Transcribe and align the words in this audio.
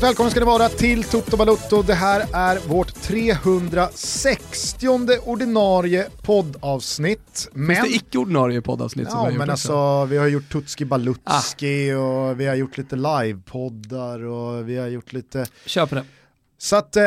Varmt 0.00 0.10
välkommen 0.10 0.30
ska 0.30 0.40
ni 0.40 0.46
vara 0.46 0.68
till 0.68 1.04
Toto 1.04 1.36
Balutto. 1.36 1.82
Det 1.82 1.94
här 1.94 2.26
är 2.32 2.58
vårt 2.68 2.94
360 2.94 4.88
ordinarie 5.24 6.06
poddavsnitt. 6.22 7.48
Men... 7.52 7.76
Finns 7.76 7.88
det 7.88 7.94
icke-ordinarie 7.94 8.60
poddavsnitt? 8.60 9.08
Ja, 9.10 9.24
men 9.24 9.40
också? 9.40 9.50
alltså 9.50 10.04
vi 10.04 10.18
har 10.18 10.26
gjort 10.26 10.52
Tutski 10.52 10.84
Balutski 10.84 11.92
ah. 11.92 11.98
och 11.98 12.40
vi 12.40 12.46
har 12.46 12.54
gjort 12.54 12.78
lite 12.78 12.96
livepoddar 12.96 14.24
och 14.24 14.68
vi 14.68 14.76
har 14.76 14.86
gjort 14.86 15.12
lite... 15.12 15.46
Kör 15.66 15.86
på 15.86 15.94
det. 15.94 16.04
Så 16.58 16.76
att, 16.76 16.96
eh, 16.96 17.02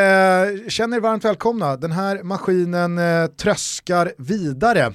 känn 0.67 0.93
er 0.93 0.99
varmt 0.99 1.25
välkomna. 1.25 1.77
Den 1.77 1.91
här 1.91 2.23
maskinen 2.23 2.97
eh, 2.97 3.27
tröskar 3.27 4.13
vidare. 4.17 4.93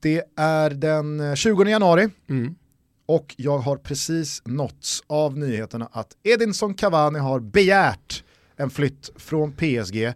Det 0.00 0.22
är 0.36 0.70
den 0.70 1.36
20 1.36 1.62
eh, 1.62 1.70
januari. 1.70 2.08
Mm. 2.30 2.54
Och 3.10 3.34
jag 3.38 3.58
har 3.58 3.76
precis 3.76 4.42
nåtts 4.44 5.02
av 5.06 5.38
nyheterna 5.38 5.88
att 5.92 6.16
Edinson 6.22 6.74
Cavani 6.74 7.18
har 7.18 7.40
begärt 7.40 8.24
en 8.56 8.70
flytt 8.70 9.10
från 9.16 9.52
PSG. 9.52 10.12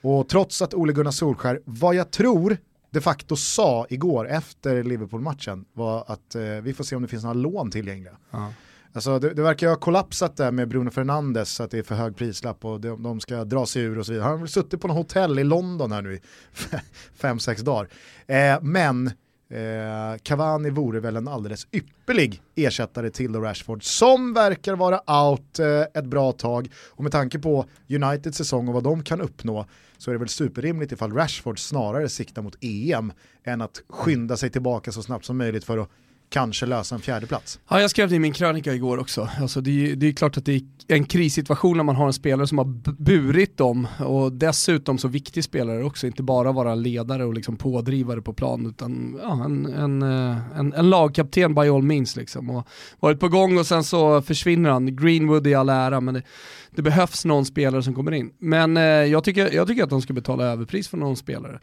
Och 0.00 0.28
trots 0.28 0.62
att 0.62 0.74
Ole 0.74 0.92
Gunnar 0.92 1.10
Solskär, 1.10 1.60
vad 1.64 1.94
jag 1.94 2.10
tror 2.10 2.56
de 2.90 3.00
facto 3.00 3.36
sa 3.36 3.86
igår 3.88 4.28
efter 4.28 4.84
Liverpool-matchen 4.84 5.64
var 5.72 6.04
att 6.06 6.34
eh, 6.34 6.42
vi 6.42 6.74
får 6.74 6.84
se 6.84 6.96
om 6.96 7.02
det 7.02 7.08
finns 7.08 7.22
några 7.22 7.34
lån 7.34 7.70
tillgängliga. 7.70 8.16
Ja. 8.30 8.52
Alltså 8.92 9.18
det, 9.18 9.34
det, 9.34 9.42
verkar 9.42 9.68
ha 9.68 9.76
kollapsat 9.76 10.36
där 10.36 10.50
med 10.50 10.68
Bruno 10.68 10.90
Fernandes 10.90 11.60
att 11.60 11.70
det 11.70 11.78
är 11.78 11.82
för 11.82 11.94
hög 11.94 12.16
prislapp 12.16 12.64
och 12.64 12.80
de, 12.80 13.02
de 13.02 13.20
ska 13.20 13.44
dra 13.44 13.66
sig 13.66 13.82
ur 13.82 13.98
och 13.98 14.06
så 14.06 14.12
vidare. 14.12 14.24
Han 14.24 14.32
har 14.32 14.38
väl 14.38 14.48
suttit 14.48 14.80
på 14.80 14.88
något 14.88 14.96
hotell 14.96 15.38
i 15.38 15.44
London 15.44 15.92
här 15.92 16.02
nu 16.02 16.14
i 16.14 16.20
fem, 17.14 17.38
sex 17.38 17.62
dagar. 17.62 17.88
Eh, 18.26 18.58
men 18.62 19.10
Eh, 19.48 20.18
Cavani 20.22 20.70
vore 20.70 21.00
väl 21.00 21.16
en 21.16 21.28
alldeles 21.28 21.66
ypperlig 21.72 22.42
ersättare 22.54 23.10
till 23.10 23.34
Rashford 23.34 23.84
som 23.84 24.34
verkar 24.34 24.76
vara 24.76 25.24
out 25.26 25.58
eh, 25.58 25.80
ett 25.94 26.04
bra 26.04 26.32
tag. 26.32 26.70
Och 26.90 27.02
med 27.02 27.12
tanke 27.12 27.38
på 27.38 27.64
Uniteds 27.88 28.38
säsong 28.38 28.68
och 28.68 28.74
vad 28.74 28.84
de 28.84 29.02
kan 29.02 29.20
uppnå 29.20 29.66
så 29.98 30.10
är 30.10 30.14
det 30.14 30.18
väl 30.18 30.28
superrimligt 30.28 30.92
ifall 30.92 31.12
Rashford 31.12 31.58
snarare 31.58 32.08
siktar 32.08 32.42
mot 32.42 32.56
EM 32.60 33.12
än 33.44 33.60
att 33.60 33.82
skynda 33.88 34.36
sig 34.36 34.50
tillbaka 34.50 34.92
så 34.92 35.02
snabbt 35.02 35.24
som 35.24 35.38
möjligt 35.38 35.64
för 35.64 35.78
att 35.78 35.90
kanske 36.28 36.66
lösa 36.66 36.94
en 36.94 37.00
fjärde 37.00 37.26
plats. 37.26 37.60
Ja, 37.68 37.80
jag 37.80 37.90
skrev 37.90 38.08
det 38.08 38.14
i 38.14 38.18
min 38.18 38.32
krönika 38.32 38.74
igår 38.74 38.98
också. 38.98 39.28
Alltså, 39.40 39.60
det, 39.60 39.92
är, 39.92 39.96
det 39.96 40.06
är 40.06 40.12
klart 40.12 40.36
att 40.36 40.44
det 40.44 40.54
är 40.54 40.62
en 40.88 41.04
krissituation 41.04 41.76
när 41.76 41.84
man 41.84 41.96
har 41.96 42.06
en 42.06 42.12
spelare 42.12 42.46
som 42.46 42.58
har 42.58 42.64
burit 42.92 43.56
dem 43.56 43.88
och 43.98 44.32
dessutom 44.32 44.98
så 44.98 45.08
viktig 45.08 45.44
spelare 45.44 45.84
också, 45.84 46.06
inte 46.06 46.22
bara 46.22 46.52
vara 46.52 46.74
ledare 46.74 47.24
och 47.24 47.34
liksom 47.34 47.56
pådrivare 47.56 48.22
på 48.22 48.32
plan 48.32 48.66
utan 48.66 49.20
ja, 49.22 49.44
en, 49.44 49.66
en, 49.66 50.02
eh, 50.02 50.58
en, 50.58 50.72
en 50.72 50.90
lagkapten 50.90 51.54
by 51.54 51.68
all 51.68 51.82
means. 51.82 52.16
Liksom. 52.16 52.50
Och 52.50 52.68
varit 53.00 53.20
på 53.20 53.28
gång 53.28 53.58
och 53.58 53.66
sen 53.66 53.84
så 53.84 54.22
försvinner 54.22 54.70
han. 54.70 54.96
Greenwood 54.96 55.46
i 55.46 55.54
all 55.54 55.68
ära 55.68 56.00
men 56.00 56.14
det, 56.14 56.22
det 56.70 56.82
behövs 56.82 57.24
någon 57.24 57.44
spelare 57.44 57.82
som 57.82 57.94
kommer 57.94 58.12
in. 58.12 58.32
Men 58.38 58.76
eh, 58.76 58.82
jag, 58.82 59.24
tycker, 59.24 59.54
jag 59.54 59.68
tycker 59.68 59.84
att 59.84 59.90
de 59.90 60.02
ska 60.02 60.12
betala 60.12 60.44
överpris 60.44 60.88
för 60.88 60.96
någon 60.96 61.16
spelare. 61.16 61.60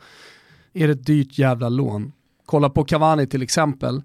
Är 0.74 0.88
det 0.88 0.94
ett 0.94 1.06
dyrt 1.06 1.38
jävla 1.38 1.70
lån? 1.70 2.12
Kolla 2.46 2.70
på 2.70 2.84
Cavani 2.84 3.28
till 3.28 3.42
exempel 3.42 4.02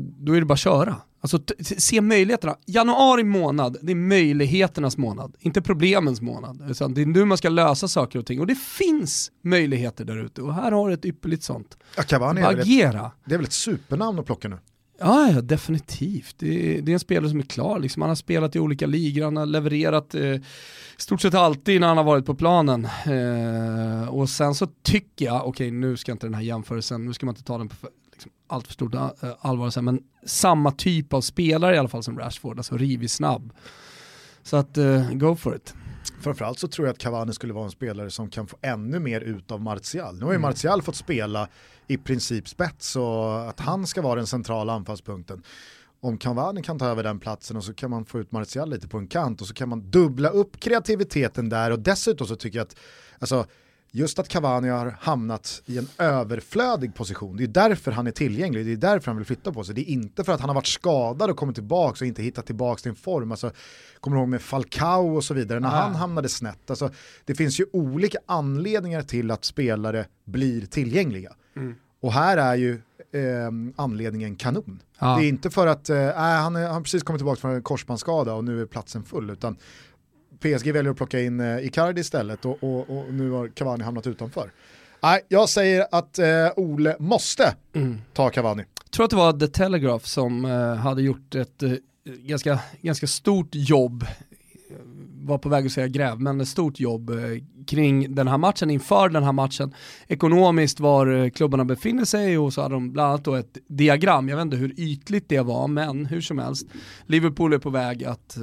då 0.00 0.32
är 0.32 0.40
det 0.40 0.46
bara 0.46 0.54
att 0.54 0.60
köra. 0.60 0.96
Alltså 1.20 1.38
se 1.60 2.00
möjligheterna. 2.00 2.56
Januari 2.66 3.24
månad, 3.24 3.76
det 3.82 3.92
är 3.92 3.96
möjligheternas 3.96 4.96
månad, 4.96 5.36
inte 5.40 5.62
problemens 5.62 6.20
månad. 6.20 6.58
Det 6.58 7.02
är 7.02 7.06
nu 7.06 7.24
man 7.24 7.38
ska 7.38 7.48
lösa 7.48 7.88
saker 7.88 8.18
och 8.18 8.26
ting 8.26 8.40
och 8.40 8.46
det 8.46 8.54
finns 8.54 9.32
möjligheter 9.42 10.04
där 10.04 10.16
ute 10.16 10.42
och 10.42 10.54
här 10.54 10.72
har 10.72 10.88
du 10.88 10.94
ett 10.94 11.04
ypperligt 11.04 11.42
sånt. 11.42 11.78
Ja, 11.96 12.02
Cavani 12.02 12.40
är 12.40 12.46
Agera. 12.46 13.06
Ett, 13.06 13.12
det 13.24 13.34
är 13.34 13.38
väl 13.38 13.46
ett 13.46 13.52
supernamn 13.52 14.18
att 14.18 14.26
plocka 14.26 14.48
nu? 14.48 14.58
Ja, 15.00 15.30
ja 15.30 15.40
definitivt. 15.40 16.34
Det 16.38 16.78
är, 16.78 16.82
det 16.82 16.90
är, 16.90 16.94
en 16.94 17.00
spelare 17.00 17.30
som 17.30 17.38
är 17.38 17.44
klar. 17.44 17.78
Liksom. 17.78 18.02
Han 18.02 18.10
har 18.10 18.16
spelat 18.16 18.56
i 18.56 18.58
olika 18.58 18.86
ligor, 18.86 19.24
han 19.24 19.36
har 19.36 19.46
levererat 19.46 20.14
eh, 20.14 20.36
stort 20.96 21.20
sett 21.20 21.34
alltid 21.34 21.80
när 21.80 21.88
han 21.88 21.96
har 21.96 22.04
varit 22.04 22.26
på 22.26 22.34
planen. 22.34 22.84
Eh, 22.84 24.08
och 24.08 24.28
sen 24.28 24.54
så 24.54 24.66
tycker 24.82 25.24
jag, 25.24 25.36
okej 25.36 25.48
okay, 25.48 25.70
nu 25.70 25.96
ska 25.96 26.12
inte 26.12 26.26
den 26.26 26.34
här 26.34 26.42
jämförelsen, 26.42 27.04
nu 27.04 27.12
ska 27.12 27.26
man 27.26 27.32
inte 27.32 27.44
ta 27.44 27.58
den 27.58 27.68
på 27.68 27.76
liksom 28.18 28.32
allt 28.46 28.66
för 28.66 28.72
stort 28.72 28.94
äh, 28.94 29.10
allvar, 29.40 29.80
men 29.82 30.02
samma 30.26 30.70
typ 30.70 31.12
av 31.12 31.20
spelare 31.20 31.74
i 31.74 31.78
alla 31.78 31.88
fall 31.88 32.02
som 32.02 32.18
Rashford, 32.18 32.58
alltså 32.58 32.76
rivig 32.76 33.10
snabb. 33.10 33.52
Så 34.42 34.56
att, 34.56 34.78
uh, 34.78 35.12
go 35.12 35.36
for 35.36 35.56
it. 35.56 35.74
Framförallt 36.20 36.58
så 36.58 36.68
tror 36.68 36.86
jag 36.86 36.92
att 36.92 36.98
Cavani 36.98 37.32
skulle 37.32 37.52
vara 37.52 37.64
en 37.64 37.70
spelare 37.70 38.10
som 38.10 38.30
kan 38.30 38.46
få 38.46 38.56
ännu 38.62 38.98
mer 38.98 39.20
ut 39.20 39.50
av 39.50 39.60
Martial. 39.60 40.18
Nu 40.18 40.24
har 40.24 40.32
ju 40.32 40.36
mm. 40.36 40.42
Martial 40.42 40.82
fått 40.82 40.96
spela 40.96 41.48
i 41.86 41.96
princip 41.96 42.48
spets 42.48 42.96
och 42.96 43.48
att 43.48 43.60
han 43.60 43.86
ska 43.86 44.02
vara 44.02 44.14
den 44.14 44.26
centrala 44.26 44.72
anfallspunkten. 44.72 45.42
Om 46.00 46.18
Cavani 46.18 46.62
kan 46.62 46.78
ta 46.78 46.86
över 46.86 47.02
den 47.02 47.20
platsen 47.20 47.56
och 47.56 47.64
så 47.64 47.74
kan 47.74 47.90
man 47.90 48.04
få 48.04 48.20
ut 48.20 48.32
Martial 48.32 48.70
lite 48.70 48.88
på 48.88 48.98
en 48.98 49.06
kant 49.06 49.40
och 49.40 49.46
så 49.46 49.54
kan 49.54 49.68
man 49.68 49.90
dubbla 49.90 50.28
upp 50.28 50.60
kreativiteten 50.60 51.48
där 51.48 51.70
och 51.70 51.78
dessutom 51.78 52.26
så 52.26 52.36
tycker 52.36 52.58
jag 52.58 52.64
att 52.64 52.76
alltså, 53.18 53.46
just 53.90 54.18
att 54.18 54.28
Cavani 54.28 54.68
har 54.68 54.96
hamnat 55.00 55.62
i 55.66 55.78
en 55.78 55.88
överflödig 55.98 56.94
position, 56.94 57.36
det 57.36 57.44
är 57.44 57.48
därför 57.48 57.92
han 57.92 58.06
är 58.06 58.10
tillgänglig, 58.10 58.66
det 58.66 58.72
är 58.72 58.76
därför 58.76 59.06
han 59.06 59.16
vill 59.16 59.26
flytta 59.26 59.52
på 59.52 59.64
sig. 59.64 59.74
Det 59.74 59.80
är 59.80 59.92
inte 59.92 60.24
för 60.24 60.32
att 60.32 60.40
han 60.40 60.50
har 60.50 60.54
varit 60.54 60.66
skadad 60.66 61.30
och 61.30 61.36
kommit 61.36 61.54
tillbaka 61.54 62.04
och 62.04 62.06
inte 62.06 62.22
hittat 62.22 62.46
tillbaka 62.46 62.78
sin 62.78 62.94
form. 62.94 63.30
Alltså, 63.30 63.50
kommer 64.00 64.16
du 64.16 64.20
ihåg 64.20 64.28
med 64.28 64.42
Falcao 64.42 65.16
och 65.16 65.24
så 65.24 65.34
vidare, 65.34 65.60
när 65.60 65.68
ah. 65.68 65.80
han 65.80 65.94
hamnade 65.94 66.28
snett. 66.28 66.70
Alltså, 66.70 66.90
det 67.24 67.34
finns 67.34 67.60
ju 67.60 67.66
olika 67.72 68.18
anledningar 68.26 69.02
till 69.02 69.30
att 69.30 69.44
spelare 69.44 70.06
blir 70.24 70.66
tillgängliga. 70.66 71.32
Mm. 71.56 71.74
Och 72.00 72.12
här 72.12 72.36
är 72.36 72.54
ju 72.54 72.72
eh, 73.12 73.50
anledningen 73.76 74.36
kanon. 74.36 74.82
Ah. 74.98 75.16
Det 75.16 75.24
är 75.24 75.28
inte 75.28 75.50
för 75.50 75.66
att 75.66 75.90
eh, 75.90 76.14
han, 76.14 76.54
han 76.54 76.64
har 76.64 76.80
precis 76.80 77.02
kommit 77.02 77.20
tillbaka 77.20 77.40
från 77.40 77.54
en 77.54 77.62
korsbandsskada 77.62 78.34
och 78.34 78.44
nu 78.44 78.62
är 78.62 78.66
platsen 78.66 79.04
full, 79.04 79.30
utan 79.30 79.56
PSG 80.40 80.72
väljer 80.72 80.90
att 80.90 80.96
plocka 80.96 81.20
in 81.20 81.40
eh, 81.40 81.66
Icardi 81.66 82.00
istället 82.00 82.44
och, 82.44 82.64
och, 82.64 82.98
och, 82.98 83.14
nu 83.14 83.30
har 83.30 83.48
Cavani 83.48 83.84
hamnat 83.84 84.06
utanför. 84.06 84.50
Nej, 85.02 85.20
jag 85.28 85.48
säger 85.48 85.86
att 85.92 86.18
eh, 86.18 86.26
Ole 86.56 86.96
måste 86.98 87.54
mm. 87.72 88.00
ta 88.12 88.30
Cavani. 88.30 88.64
Jag 88.84 88.90
tror 88.90 89.04
att 89.04 89.10
det 89.10 89.16
var 89.16 89.32
The 89.32 89.48
Telegraph 89.48 90.04
som 90.04 90.44
eh, 90.44 90.74
hade 90.74 91.02
gjort 91.02 91.34
ett 91.34 91.62
eh, 91.62 91.72
ganska, 92.04 92.58
ganska 92.82 93.06
stort 93.06 93.48
jobb 93.52 94.04
var 95.28 95.38
på 95.38 95.48
väg 95.48 95.66
att 95.66 95.72
säga 95.72 95.88
gräv, 95.88 96.20
men 96.20 96.40
ett 96.40 96.48
stort 96.48 96.80
jobb 96.80 97.10
eh, 97.10 97.16
kring 97.66 98.14
den 98.14 98.28
här 98.28 98.38
matchen, 98.38 98.70
inför 98.70 99.08
den 99.08 99.22
här 99.22 99.32
matchen, 99.32 99.74
ekonomiskt 100.06 100.80
var 100.80 101.06
eh, 101.06 101.30
klubbarna 101.30 101.64
befinner 101.64 102.04
sig 102.04 102.38
och 102.38 102.52
så 102.52 102.62
hade 102.62 102.74
de 102.74 102.92
bland 102.92 103.08
annat 103.08 103.24
då 103.24 103.34
ett 103.34 103.58
diagram, 103.66 104.28
jag 104.28 104.36
vet 104.36 104.42
inte 104.42 104.56
hur 104.56 104.80
ytligt 104.80 105.28
det 105.28 105.40
var, 105.40 105.68
men 105.68 106.06
hur 106.06 106.20
som 106.20 106.38
helst, 106.38 106.66
Liverpool 107.06 107.52
är 107.52 107.58
på 107.58 107.70
väg 107.70 108.04
att 108.04 108.36
eh, 108.36 108.42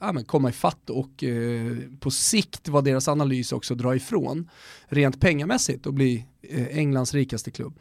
ja, 0.00 0.12
men 0.12 0.24
komma 0.24 0.48
ifatt 0.48 0.90
och 0.90 1.24
eh, 1.24 1.76
på 2.00 2.10
sikt 2.10 2.68
var 2.68 2.82
deras 2.82 3.08
analys 3.08 3.52
också 3.52 3.74
dra 3.74 3.96
ifrån, 3.96 4.50
rent 4.88 5.20
pengamässigt 5.20 5.86
och 5.86 5.94
bli 5.94 6.24
eh, 6.42 6.78
Englands 6.78 7.14
rikaste 7.14 7.50
klubb. 7.50 7.78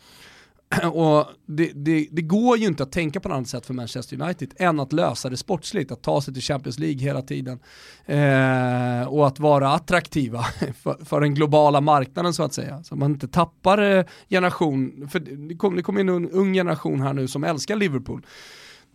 Och 0.94 1.26
det, 1.46 1.72
det, 1.76 2.08
det, 2.12 2.22
går 2.22 2.58
ju 2.58 2.68
inte 2.68 2.84
att 2.84 2.92
tänka 2.92 3.20
på 3.20 3.30
något 3.30 3.36
annat 3.36 3.48
sätt 3.48 3.66
för 3.66 3.74
Manchester 3.74 4.22
United 4.22 4.54
än 4.58 4.80
att 4.80 4.94
lösa 4.94 5.30
det 5.30 5.38
sportsligt, 5.38 5.92
att 5.92 6.02
ta 6.02 6.22
sig 6.22 6.34
till 6.34 6.44
Champions 6.44 6.80
League 6.80 7.02
hela 7.02 7.22
tiden 7.22 7.60
eh, 8.06 9.08
och 9.08 9.28
att 9.28 9.40
vara 9.40 9.70
attraktiva 9.70 10.44
för, 10.84 11.06
för, 11.06 11.22
den 11.22 11.34
globala 11.34 11.82
marknaden 11.82 12.34
så 12.34 12.44
att 12.44 12.54
säga. 12.54 12.84
Så 12.84 12.96
man 12.96 13.12
inte 13.12 13.28
tappar 13.28 13.98
eh, 13.98 14.06
generation, 14.30 15.08
för 15.12 15.20
det 15.20 15.56
kommer 15.56 15.82
kom 15.82 16.00
in 16.00 16.10
en 16.10 16.30
ung 16.30 16.54
generation 16.54 17.02
här 17.02 17.14
nu 17.14 17.28
som 17.28 17.44
älskar 17.44 17.76
Liverpool 17.76 18.26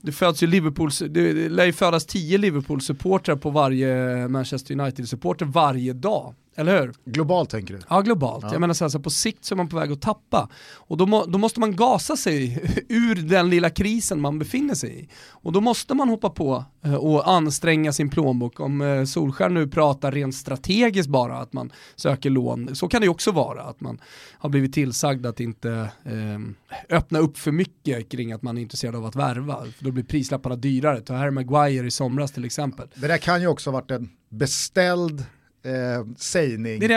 det 0.03 0.13
föds 0.13 0.43
ju 0.43 0.47
Liverpool, 0.47 0.91
det 1.09 1.49
lär 1.49 1.65
ju 1.65 1.73
födas 1.73 2.07
tio 2.07 2.39
Liverpool-supportrar 2.39 3.37
på 3.37 3.51
varje 3.51 4.29
Manchester 4.29 4.81
United-supporter 4.81 5.45
varje 5.45 5.93
dag. 5.93 6.35
Eller 6.57 6.81
hur? 6.81 6.93
Globalt 7.05 7.51
tänker 7.51 7.75
du? 7.75 7.81
Ja, 7.89 8.01
globalt. 8.01 8.45
Ja. 8.45 8.53
Jag 8.53 8.61
menar 8.61 8.75
så 8.75 8.85
här, 8.85 8.89
så 8.89 9.01
på 9.01 9.11
sikt 9.11 9.45
så 9.45 9.55
är 9.55 9.57
man 9.57 9.69
på 9.69 9.77
väg 9.77 9.93
att 9.93 10.01
tappa. 10.01 10.49
Och 10.75 10.97
då, 10.97 11.07
må, 11.07 11.27
då 11.27 11.39
måste 11.39 11.61
man 11.61 11.77
gasa 11.77 12.17
sig 12.17 12.65
ur 12.89 13.15
den 13.15 13.51
lilla 13.51 13.71
krisen 13.71 14.21
man 14.21 14.39
befinner 14.39 14.75
sig 14.75 15.01
i. 15.01 15.09
Och 15.29 15.53
då 15.53 15.61
måste 15.61 15.95
man 15.95 16.09
hoppa 16.09 16.31
på 16.31 16.65
eh, 16.85 16.95
och 16.95 17.31
anstränga 17.31 17.93
sin 17.93 18.11
plånbok. 18.11 18.61
Om 18.61 18.81
eh, 18.81 19.05
Solskär 19.05 19.49
nu 19.49 19.69
pratar 19.69 20.13
rent 20.13 20.35
strategiskt 20.35 21.09
bara, 21.09 21.39
att 21.39 21.53
man 21.53 21.73
söker 21.97 22.31
lån, 22.31 22.77
så 22.77 22.89
kan 22.89 23.01
det 23.01 23.05
ju 23.05 23.11
också 23.11 23.33
vara. 23.33 23.63
Att 23.63 23.81
man 23.81 24.01
har 24.39 24.51
blivit 24.51 24.75
tillsagd 24.75 25.27
att 25.27 25.41
inte 25.41 25.91
eh, 26.05 26.97
öppna 26.97 27.19
upp 27.19 27.39
för 27.39 27.53
mycket 27.53 28.09
kring 28.11 28.33
att 28.33 28.43
man 28.43 28.59
är 28.59 28.63
intresserad 28.63 28.97
av 28.97 29.07
att 29.07 29.17
värva. 29.17 29.65
För 29.77 29.85
då 29.85 29.91
blir 29.91 30.05
prislapparna 30.05 30.57
dyrare. 30.57 31.01
Ta 31.01 31.15
Harry 31.15 31.31
Maguire 31.31 31.87
i 31.87 31.91
somras 31.91 32.33
till 32.33 32.45
exempel. 32.45 32.89
Det 32.95 33.07
där 33.07 33.19
kan 33.19 33.41
ju 33.41 33.47
också 33.47 33.71
ha 33.71 33.73
varit 33.73 33.91
en 33.91 34.11
beställd 34.29 35.25
eh, 35.63 36.07
sägning 36.17 36.81
det 36.81 36.89
det 36.89 36.95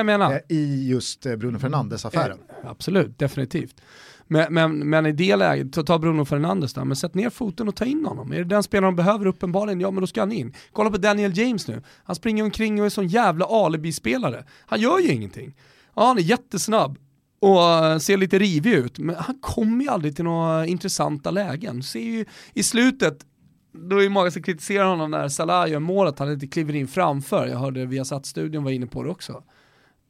eh, 0.49 0.57
i 0.57 0.89
just 0.89 1.25
eh, 1.25 1.35
Bruno 1.35 1.59
Fernandes-affären. 1.59 2.37
Eh, 2.63 2.69
absolut, 2.69 3.19
definitivt. 3.19 3.81
Men, 4.27 4.53
men, 4.53 4.89
men 4.89 5.05
i 5.05 5.11
det 5.11 5.35
läget, 5.35 5.85
ta 5.85 5.99
Bruno 5.99 6.25
Fernandes 6.25 6.73
där, 6.73 6.85
men 6.85 6.95
sätt 6.95 7.13
ner 7.13 7.29
foten 7.29 7.67
och 7.67 7.75
ta 7.75 7.85
in 7.85 8.05
honom. 8.05 8.31
Är 8.31 8.37
det 8.37 8.43
den 8.43 8.63
spelaren 8.63 8.95
de 8.95 9.03
behöver 9.03 9.25
uppenbarligen, 9.25 9.81
ja 9.81 9.91
men 9.91 10.01
då 10.01 10.07
ska 10.07 10.21
han 10.21 10.31
in. 10.31 10.53
Kolla 10.71 10.89
på 10.89 10.97
Daniel 10.97 11.37
James 11.37 11.67
nu, 11.67 11.81
han 12.03 12.15
springer 12.15 12.43
omkring 12.43 12.79
och 12.79 12.85
är 12.85 12.89
sån 12.89 13.07
jävla 13.07 13.45
alibi-spelare. 13.45 14.43
Han 14.65 14.79
gör 14.79 14.99
ju 14.99 15.11
ingenting. 15.11 15.55
Ja, 15.95 16.07
han 16.07 16.17
är 16.17 16.21
jättesnabb 16.21 16.97
och 17.39 17.61
eh, 17.61 17.97
ser 17.97 18.17
lite 18.17 18.39
rivig 18.39 18.73
ut, 18.73 18.99
men 18.99 19.15
han 19.15 19.39
kommer 19.41 19.83
ju 19.83 19.89
aldrig 19.89 20.15
till 20.15 20.25
några 20.25 20.65
intressanta 20.65 21.31
lägen. 21.31 21.83
Ser 21.83 21.99
ju 21.99 22.25
i 22.53 22.63
slutet 22.63 23.25
då 23.73 23.97
är 23.97 24.03
det 24.03 24.09
många 24.09 24.31
som 24.31 24.41
kritiserar 24.41 24.85
honom 24.85 25.11
när 25.11 25.27
Salah 25.27 25.69
gör 25.69 25.79
mål 25.79 26.07
att 26.07 26.19
han 26.19 26.31
inte 26.31 26.47
kliver 26.47 26.75
in 26.75 26.87
framför. 26.87 27.47
Jag 27.47 27.57
hörde 27.57 27.85
vi 27.85 27.97
har 27.97 28.05
satt 28.05 28.25
studion 28.25 28.63
var 28.63 28.71
inne 28.71 28.87
på 28.87 29.03
det 29.03 29.09
också. 29.09 29.43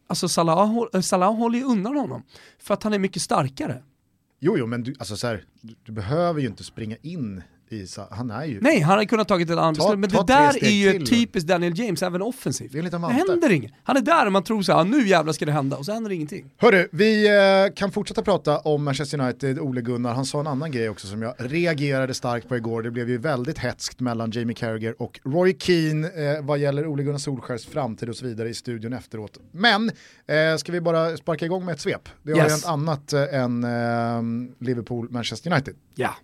Alltså 0.08 0.28
Salah, 0.28 0.78
eh, 0.94 1.02
Salah 1.02 1.36
håller 1.36 1.60
ju 1.60 1.66
undan 1.66 1.98
honom, 1.98 2.24
för 2.60 2.74
att 2.74 2.84
han 2.84 2.94
är 2.94 3.00
mycket 3.00 3.22
starkare. 3.22 3.84
Jo, 4.40 4.58
jo, 4.58 4.66
men 4.66 4.84
du, 4.84 4.96
alltså 5.00 5.16
så 5.16 5.28
här, 5.28 5.46
du, 5.62 5.76
du 5.84 5.92
behöver 5.92 6.42
ju 6.42 6.48
inte 6.48 6.64
springa 6.64 6.98
in 7.02 7.42
Isa, 7.74 8.08
han 8.12 8.32
är 8.32 8.46
ju... 8.46 8.62
Nej, 8.62 8.80
han 8.80 8.92
hade 8.92 9.06
kunnat 9.06 9.28
tagit 9.28 9.50
ett 9.50 9.58
annat 9.58 9.78
beslut, 9.78 10.00
men 10.00 10.10
det 10.10 10.24
där 10.28 10.64
är 10.64 10.70
ju 10.70 11.06
typiskt 11.06 11.48
Daniel 11.48 11.80
James, 11.80 12.04
även 12.04 12.22
offensivt. 12.22 12.72
Det, 12.72 12.82
det 12.82 12.98
händer 12.98 13.52
inget. 13.52 13.72
Han 13.84 13.98
är 13.98 14.02
där 14.02 14.26
och 14.26 14.32
man 14.32 14.44
tror 14.44 14.62
såhär, 14.62 14.84
nu 14.84 15.08
jävlar 15.08 15.34
ska 15.34 15.46
det 15.46 15.52
hända, 15.52 15.78
och 15.78 15.86
så 15.86 15.92
händer 15.94 16.10
det 16.10 16.16
ingenting. 16.16 16.52
Hörru, 16.58 16.88
vi 16.92 17.28
eh, 17.28 17.74
kan 17.76 17.92
fortsätta 17.92 18.22
prata 18.22 18.58
om 18.58 18.84
Manchester 18.84 19.20
United, 19.20 19.60
Ole 19.60 19.82
Gunnar, 19.82 20.14
han 20.14 20.26
sa 20.26 20.40
en 20.40 20.48
annan 20.48 20.72
grej 20.72 20.90
också 20.90 21.08
som 21.08 21.22
jag 21.22 21.34
reagerade 21.38 22.14
starkt 22.14 22.50
på 22.50 22.58
igår, 22.58 22.82
det 22.82 22.92
blev 22.92 23.10
ju 23.10 23.18
väldigt 23.18 23.58
hetskt 23.58 24.00
mellan 24.00 24.32
Jamie 24.32 24.56
Carragher 24.56 25.02
och 25.02 25.20
Roy 25.24 25.56
Keane 25.60 26.08
eh, 26.08 26.42
vad 26.42 26.60
gäller 26.60 26.88
Ole 26.88 27.04
Gunnar 27.04 27.18
Solskjaers 27.18 27.66
framtid 27.66 28.10
och 28.10 28.16
så 28.16 28.26
vidare 28.26 28.50
i 28.50 28.54
studion 28.54 28.94
efteråt. 28.94 29.38
Men, 29.52 29.92
eh, 30.28 30.58
ska 30.58 30.72
vi 30.72 30.82
bara 30.82 31.18
sparka 31.18 31.46
igång 31.46 31.66
med 31.66 31.74
ett 31.74 31.82
svep? 31.82 32.10
Det 32.24 32.32
har 32.32 32.40
yes. 32.40 32.52
hänt 32.52 32.66
annat 32.66 33.14
eh, 33.14 33.34
än 33.34 33.66
Liverpool-Manchester 34.60 35.52
United. 35.52 35.76
Ja. 35.96 36.16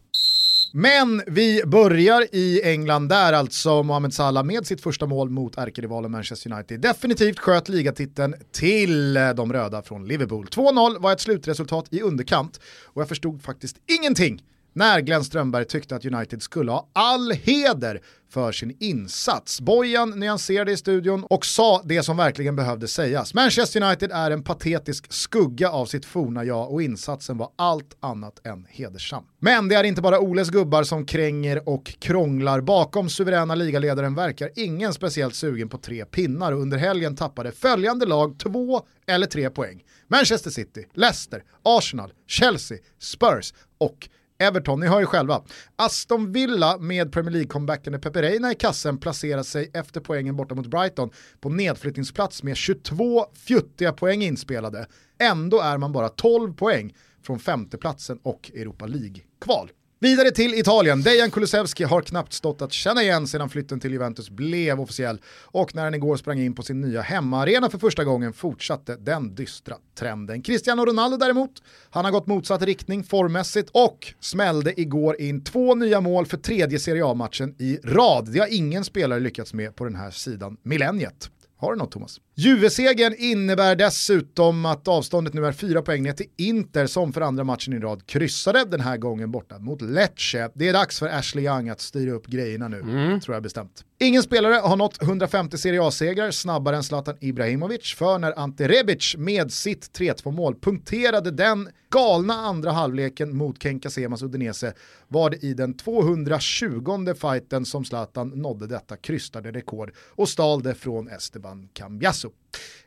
Men 0.71 1.21
vi 1.27 1.61
börjar 1.65 2.27
i 2.31 2.61
England 2.63 3.09
där 3.09 3.33
alltså 3.33 3.83
Mohamed 3.83 4.13
Salah 4.13 4.43
med 4.43 4.67
sitt 4.67 4.81
första 4.81 5.05
mål 5.05 5.29
mot 5.29 5.57
ärkerivalen 5.57 6.11
Manchester 6.11 6.53
United 6.53 6.81
definitivt 6.81 7.39
sköt 7.39 7.69
ligatiteln 7.69 8.35
till 8.51 9.13
de 9.13 9.53
röda 9.53 9.81
från 9.81 10.07
Liverpool. 10.07 10.45
2-0 10.45 11.01
var 11.01 11.11
ett 11.11 11.21
slutresultat 11.21 11.85
i 11.93 12.01
underkant 12.01 12.59
och 12.85 13.01
jag 13.01 13.09
förstod 13.09 13.41
faktiskt 13.41 13.77
ingenting 13.99 14.41
när 14.79 15.01
Glenn 15.01 15.23
Strömberg 15.23 15.65
tyckte 15.65 15.95
att 15.95 16.05
United 16.05 16.41
skulle 16.41 16.71
ha 16.71 16.89
all 16.93 17.31
heder 17.31 18.01
för 18.29 18.51
sin 18.51 18.77
insats. 18.79 19.61
Bojan 19.61 20.09
nyanserade 20.09 20.71
i 20.71 20.77
studion 20.77 21.23
och 21.23 21.45
sa 21.45 21.81
det 21.85 22.03
som 22.03 22.17
verkligen 22.17 22.55
behövde 22.55 22.87
sägas. 22.87 23.33
Manchester 23.33 23.83
United 23.83 24.11
är 24.11 24.31
en 24.31 24.43
patetisk 24.43 25.13
skugga 25.13 25.71
av 25.71 25.85
sitt 25.85 26.05
forna 26.05 26.43
jag 26.43 26.71
och 26.71 26.81
insatsen 26.81 27.37
var 27.37 27.49
allt 27.55 27.97
annat 27.99 28.45
än 28.47 28.65
hedersam. 28.69 29.23
Men 29.39 29.67
det 29.67 29.75
är 29.75 29.83
inte 29.83 30.01
bara 30.01 30.19
Oles 30.19 30.49
gubbar 30.49 30.83
som 30.83 31.05
kränger 31.05 31.69
och 31.69 31.85
krånglar. 31.99 32.61
Bakom 32.61 33.09
suveräna 33.09 33.55
ligaledaren 33.55 34.15
verkar 34.15 34.49
ingen 34.55 34.93
speciellt 34.93 35.35
sugen 35.35 35.69
på 35.69 35.77
tre 35.77 36.05
pinnar 36.05 36.51
och 36.51 36.61
under 36.61 36.77
helgen 36.77 37.15
tappade 37.15 37.51
följande 37.51 38.05
lag 38.05 38.39
två 38.39 38.81
eller 39.07 39.27
tre 39.27 39.49
poäng. 39.49 39.83
Manchester 40.07 40.49
City, 40.49 40.87
Leicester, 40.93 41.43
Arsenal, 41.63 42.13
Chelsea, 42.27 42.77
Spurs 42.99 43.53
och 43.77 44.09
Everton, 44.41 44.79
ni 44.79 44.87
hör 44.87 44.99
ju 44.99 45.05
själva. 45.05 45.43
Aston 45.75 46.31
Villa 46.31 46.77
med 46.77 47.11
Premier 47.11 47.31
League-comebacken 47.31 47.99
Pepe 47.99 48.21
Reina 48.21 48.51
i 48.51 48.55
kassen 48.55 48.97
placerar 48.97 49.43
sig 49.43 49.71
efter 49.73 50.01
poängen 50.01 50.35
borta 50.35 50.55
mot 50.55 50.67
Brighton 50.67 51.09
på 51.39 51.49
nedflyttningsplats 51.49 52.43
med 52.43 52.57
22 52.57 53.25
fjuttiga 53.33 53.93
poäng 53.93 54.21
inspelade. 54.21 54.87
Ändå 55.19 55.59
är 55.59 55.77
man 55.77 55.91
bara 55.91 56.09
12 56.09 56.53
poäng 56.53 56.95
från 57.23 57.39
femteplatsen 57.39 58.19
och 58.23 58.51
Europa 58.55 58.85
League-kval. 58.85 59.71
Vidare 60.01 60.31
till 60.31 60.53
Italien. 60.53 61.01
Dejan 61.01 61.31
Kulusevski 61.31 61.83
har 61.83 62.01
knappt 62.01 62.33
stått 62.33 62.61
att 62.61 62.73
känna 62.73 63.03
igen 63.03 63.27
sedan 63.27 63.49
flytten 63.49 63.79
till 63.79 63.91
Juventus 63.91 64.29
blev 64.29 64.81
officiell 64.81 65.21
och 65.45 65.75
när 65.75 65.83
han 65.83 65.93
igår 65.93 66.17
sprang 66.17 66.39
in 66.39 66.55
på 66.55 66.63
sin 66.63 66.81
nya 66.81 67.01
hemmaarena 67.01 67.69
för 67.69 67.77
första 67.77 68.03
gången 68.03 68.33
fortsatte 68.33 68.95
den 68.95 69.35
dystra 69.35 69.75
trenden. 69.95 70.41
Cristiano 70.41 70.85
Ronaldo 70.85 71.17
däremot, 71.17 71.51
han 71.89 72.05
har 72.05 72.11
gått 72.11 72.27
motsatt 72.27 72.61
riktning 72.61 73.03
formmässigt 73.03 73.69
och 73.73 74.13
smällde 74.19 74.81
igår 74.81 75.21
in 75.21 75.43
två 75.43 75.75
nya 75.75 76.01
mål 76.01 76.25
för 76.25 76.37
tredje 76.37 76.79
Serie 76.79 77.05
A-matchen 77.05 77.55
i 77.59 77.77
rad. 77.83 78.29
Det 78.33 78.39
har 78.39 78.53
ingen 78.53 78.83
spelare 78.83 79.19
lyckats 79.19 79.53
med 79.53 79.75
på 79.75 79.83
den 79.83 79.95
här 79.95 80.11
sidan 80.11 80.57
millenniet. 80.63 81.29
Har 81.57 81.71
du 81.71 81.77
något 81.77 81.91
Thomas? 81.91 82.19
Juve-segern 82.39 83.15
innebär 83.17 83.75
dessutom 83.75 84.65
att 84.65 84.87
avståndet 84.87 85.33
nu 85.33 85.45
är 85.45 85.51
fyra 85.51 85.81
poäng 85.81 86.03
ner 86.03 86.13
till 86.13 86.25
Inter 86.37 86.87
som 86.87 87.13
för 87.13 87.21
andra 87.21 87.43
matchen 87.43 87.73
i 87.73 87.79
rad 87.79 88.07
kryssade 88.07 88.65
den 88.65 88.79
här 88.79 88.97
gången 88.97 89.31
borta 89.31 89.59
mot 89.59 89.81
Lecce. 89.81 90.49
Det 90.53 90.67
är 90.67 90.73
dags 90.73 90.99
för 90.99 91.07
Ashley 91.07 91.45
Young 91.45 91.69
att 91.69 91.81
styra 91.81 92.11
upp 92.11 92.27
grejerna 92.27 92.67
nu, 92.67 92.79
mm. 92.79 93.19
tror 93.19 93.35
jag 93.35 93.43
bestämt. 93.43 93.85
Ingen 94.01 94.23
spelare 94.23 94.53
har 94.53 94.75
nått 94.75 95.03
150 95.03 95.57
Serie 95.57 95.83
A-segrar 95.83 96.31
snabbare 96.31 96.75
än 96.75 96.83
Zlatan 96.83 97.15
Ibrahimovic 97.19 97.93
för 97.93 98.19
när 98.19 98.39
Ante 98.39 98.67
Rebic 98.67 99.15
med 99.17 99.51
sitt 99.51 99.99
3-2 99.99 100.31
mål 100.31 100.55
punkterade 100.55 101.31
den 101.31 101.69
galna 101.89 102.33
andra 102.33 102.71
halvleken 102.71 103.37
mot 103.37 103.63
Kenka 103.63 103.89
Semas 103.89 104.23
Udinese 104.23 104.73
var 105.07 105.29
det 105.29 105.43
i 105.43 105.53
den 105.53 105.77
220 105.77 107.13
fighten 107.21 107.65
som 107.65 107.85
Zlatan 107.85 108.29
nådde 108.29 108.67
detta 108.67 108.97
krystade 108.97 109.51
rekord 109.51 109.91
och 110.15 110.29
stal 110.29 110.63
det 110.63 110.75
från 110.75 111.07
Esteban 111.07 111.69
Cambiasso. 111.73 112.28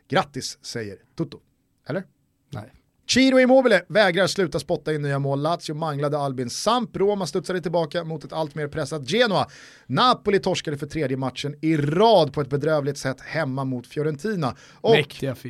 Grattis 0.07 0.57
säger 0.61 0.97
Toto. 1.15 1.39
Eller? 1.87 2.03
Nej. 2.49 2.73
Ciro 3.09 3.39
Immobile 3.39 3.81
vägrar 3.87 4.27
sluta 4.27 4.59
spotta 4.59 4.93
in 4.93 5.01
nya 5.01 5.19
mål. 5.19 5.41
Lazio 5.41 5.73
manglade 5.75 6.17
Albin 6.17 6.49
Samp. 6.49 6.97
Roma 6.97 7.27
studsade 7.27 7.61
tillbaka 7.61 8.03
mot 8.03 8.23
ett 8.23 8.33
allt 8.33 8.55
mer 8.55 8.67
pressat 8.67 9.09
Genoa. 9.09 9.47
Napoli 9.85 10.39
torskade 10.39 10.77
för 10.77 10.87
tredje 10.87 11.17
matchen 11.17 11.55
i 11.61 11.77
rad 11.77 12.33
på 12.33 12.41
ett 12.41 12.49
bedrövligt 12.49 12.97
sätt 12.97 13.21
hemma 13.21 13.65
mot 13.65 13.87
Fiorentina. 13.87 14.55
Och 14.71 14.95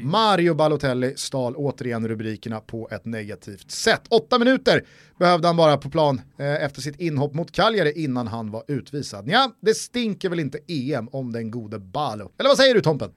Mario 0.04 0.54
Balotelli 0.54 1.14
stal 1.16 1.56
återigen 1.56 2.08
rubrikerna 2.08 2.60
på 2.60 2.90
ett 2.92 3.06
negativt 3.06 3.72
sätt. 3.72 4.02
Åtta 4.10 4.40
minuter 4.40 4.86
behövde 5.20 5.48
han 5.48 5.58
bara 5.58 5.78
på 5.78 5.90
plan 5.90 6.22
eh, 6.38 6.64
efter 6.64 6.82
sitt 6.82 7.00
inhopp 7.00 7.34
mot 7.34 7.52
Cagliari 7.52 8.04
innan 8.04 8.28
han 8.28 8.52
var 8.52 8.64
utvisad. 8.68 9.28
Ja, 9.28 9.52
det 9.62 9.74
stinker 9.74 10.30
väl 10.30 10.40
inte 10.40 10.60
EM 10.68 11.08
om 11.08 11.32
den 11.32 11.52
gode 11.52 11.80
Balo. 11.80 12.32
Eller 12.38 12.50
vad 12.50 12.58
säger 12.58 12.76
du 12.76 12.82
Tompen? 12.82 13.12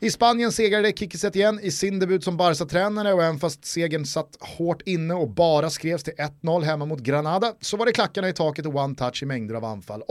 I 0.00 0.10
Spanien 0.10 0.52
segrade 0.52 0.92
Kiki 0.92 1.28
igen 1.28 1.60
i 1.62 1.70
sin 1.70 1.98
debut 1.98 2.24
som 2.24 2.36
Barca-tränare 2.36 3.14
och 3.14 3.22
även 3.22 3.38
fast 3.38 3.64
segern 3.64 4.04
satt 4.04 4.36
hårt 4.40 4.82
inne 4.82 5.14
och 5.14 5.30
bara 5.30 5.70
skrevs 5.70 6.04
till 6.04 6.14
1-0 6.42 6.62
hemma 6.62 6.86
mot 6.86 7.00
Granada 7.00 7.54
så 7.60 7.76
var 7.76 7.86
det 7.86 7.92
klackarna 7.92 8.28
i 8.28 8.32
taket 8.32 8.66
och 8.66 8.72
one-touch 8.72 9.22
i 9.22 9.26
mängder 9.26 9.54
av 9.54 9.64
anfall. 9.64 10.02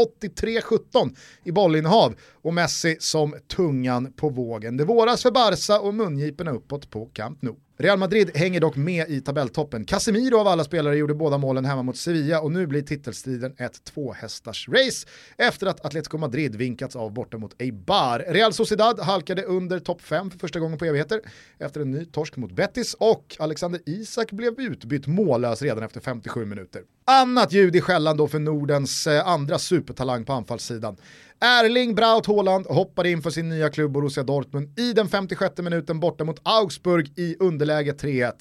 83-17 0.42 1.16
i 1.44 1.52
bollinnehav 1.52 2.16
och 2.42 2.54
Messi 2.54 2.98
som 3.00 3.36
tungan 3.56 4.14
på 4.14 4.30
vågen. 4.30 4.78
Det 4.78 4.86
våras 4.86 5.24
för 5.24 5.32
Barca 5.32 5.80
och 5.80 5.94
mungiporna 5.94 6.52
uppåt 6.52 6.90
på 6.90 7.06
Camp 7.06 7.42
Nou. 7.42 7.56
Real 7.80 7.98
Madrid 7.98 8.38
hänger 8.38 8.62
dock 8.62 8.76
med 8.76 9.10
i 9.10 9.22
tabelltoppen. 9.22 9.86
Casemiro 9.86 10.38
av 10.38 10.48
alla 10.48 10.64
spelare 10.64 10.98
gjorde 10.98 11.14
båda 11.14 11.38
målen 11.38 11.66
hemma 11.66 11.84
mot 11.84 11.98
Sevilla 11.98 12.42
och 12.42 12.52
nu 12.52 12.68
blir 12.68 12.82
titelstriden 12.82 13.56
ett 13.58 13.84
tvåhästars 13.84 14.70
race 14.70 15.08
efter 15.38 15.68
att 15.68 15.86
Atletico 15.86 16.18
Madrid 16.18 16.56
vinkats 16.56 16.96
av 16.96 17.14
borta 17.14 17.38
mot 17.38 17.62
Eibar. 17.62 18.26
Real 18.28 18.54
Sociedad 18.54 19.00
halkade 19.00 19.44
under 19.44 19.80
topp 19.80 20.02
5 20.02 20.32
för 20.32 20.40
första 20.40 20.60
gången 20.60 20.78
på 20.78 20.86
evigheter 20.86 21.22
efter 21.60 21.82
en 21.82 21.92
ny 21.92 22.06
torsk 22.06 22.36
mot 22.36 22.52
Betis 22.52 22.94
och 22.94 23.36
Alexander 23.40 23.82
Isak 23.86 24.32
blev 24.32 24.60
utbytt 24.60 25.08
mållös 25.08 25.62
redan 25.62 25.84
efter 25.84 26.00
57 26.00 26.46
minuter. 26.46 26.82
Annat 27.10 27.54
ljud 27.54 27.76
i 27.76 27.82
skällan 27.82 28.18
då 28.18 28.28
för 28.28 28.40
Nordens 28.40 29.08
eh, 29.08 29.28
andra 29.28 29.60
supertalang 29.60 30.26
på 30.26 30.34
anfallssidan. 30.34 30.98
Erling 31.40 31.96
Braut 31.96 32.26
Haaland 32.26 32.66
hoppade 32.66 33.10
in 33.10 33.22
för 33.22 33.30
sin 33.30 33.50
nya 33.50 33.70
klubb 33.70 33.92
Borussia 33.92 34.24
Dortmund 34.24 34.80
i 34.80 34.94
den 34.94 35.08
56 35.08 35.58
minuten 35.58 36.00
borta 36.00 36.24
mot 36.24 36.42
Augsburg 36.44 37.12
i 37.16 37.36
underläge 37.40 37.92
3-1. 37.92 38.32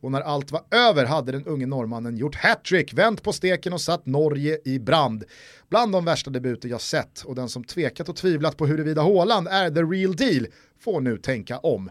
Och 0.00 0.12
när 0.12 0.20
allt 0.20 0.50
var 0.50 0.62
över 0.70 1.04
hade 1.04 1.32
den 1.32 1.46
unge 1.46 1.66
norrmannen 1.66 2.16
gjort 2.16 2.34
hattrick, 2.34 2.92
vänt 2.92 3.22
på 3.22 3.32
steken 3.32 3.72
och 3.72 3.80
satt 3.80 4.06
Norge 4.06 4.58
i 4.64 4.78
brand. 4.78 5.24
Bland 5.68 5.92
de 5.92 6.04
värsta 6.04 6.30
debuter 6.30 6.68
jag 6.68 6.80
sett 6.80 7.20
och 7.20 7.34
den 7.34 7.48
som 7.48 7.64
tvekat 7.64 8.08
och 8.08 8.16
tvivlat 8.16 8.56
på 8.56 8.66
huruvida 8.66 9.02
Haaland 9.02 9.48
är 9.48 9.70
the 9.70 9.82
real 9.82 10.16
deal 10.16 10.46
får 10.80 11.00
nu 11.00 11.18
tänka 11.18 11.58
om. 11.58 11.90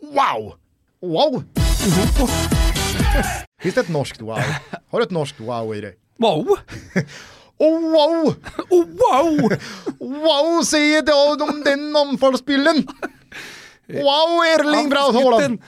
Wow! 0.00 0.54
Wow! 1.00 1.42
Mm-hmm. 1.54 2.77
Finns 3.60 3.74
det 3.74 3.80
ett 3.80 3.88
norskt 3.88 4.20
wow? 4.20 4.38
Har 4.90 4.98
du 4.98 5.02
ett 5.04 5.10
norskt 5.10 5.40
wow 5.40 5.74
i 5.74 5.80
dig? 5.80 5.96
Wow! 6.16 6.46
Oh 7.60 7.80
wow! 7.80 8.34
Oh 8.70 8.86
wow! 8.86 9.52
wow 9.98 10.62
säger 10.62 11.02
det 11.02 11.44
om 11.44 11.62
den 11.64 11.96
omfallsbilden! 11.96 12.76
Wow 13.86 14.44
Erling 14.58 14.88
Braut 14.90 15.14
Haaland! 15.14 15.62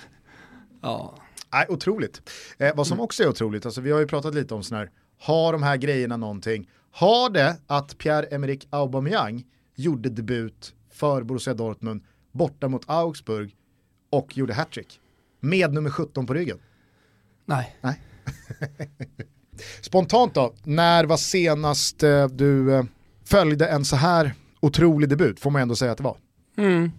Ja. 0.82 1.14
Nej, 1.52 1.66
otroligt. 1.68 2.30
Eh, 2.58 2.74
vad 2.76 2.86
som 2.86 3.00
också 3.00 3.22
är 3.22 3.28
otroligt, 3.28 3.66
alltså 3.66 3.80
vi 3.80 3.90
har 3.90 4.00
ju 4.00 4.06
pratat 4.06 4.34
lite 4.34 4.54
om 4.54 4.62
sådana 4.62 4.84
här, 4.84 4.90
har 5.20 5.52
de 5.52 5.62
här 5.62 5.76
grejerna 5.76 6.16
någonting? 6.16 6.68
Har 6.90 7.30
det 7.30 7.56
att 7.66 7.98
Pierre-Emerick 7.98 8.66
Aubameyang 8.70 9.44
gjorde 9.74 10.08
debut 10.08 10.74
för 10.92 11.22
Borussia 11.22 11.54
Dortmund 11.54 12.04
borta 12.32 12.68
mot 12.68 12.82
Augsburg 12.86 13.56
och 14.10 14.36
gjorde 14.36 14.54
hattrick 14.54 15.00
med 15.40 15.72
nummer 15.72 15.90
17 15.90 16.26
på 16.26 16.34
ryggen? 16.34 16.58
Nej. 17.50 17.76
Nej. 17.80 18.00
Spontant 19.80 20.34
då, 20.34 20.54
när 20.62 21.04
var 21.04 21.16
senast 21.16 22.02
eh, 22.02 22.26
du 22.26 22.74
eh, 22.74 22.84
följde 23.24 23.66
en 23.66 23.84
så 23.84 23.96
här 23.96 24.34
otrolig 24.60 25.08
debut, 25.08 25.40
får 25.40 25.50
man 25.50 25.62
ändå 25.62 25.76
säga 25.76 25.92
att 25.92 25.98
det 25.98 26.04
var? 26.04 26.16
Mm. 26.56 26.90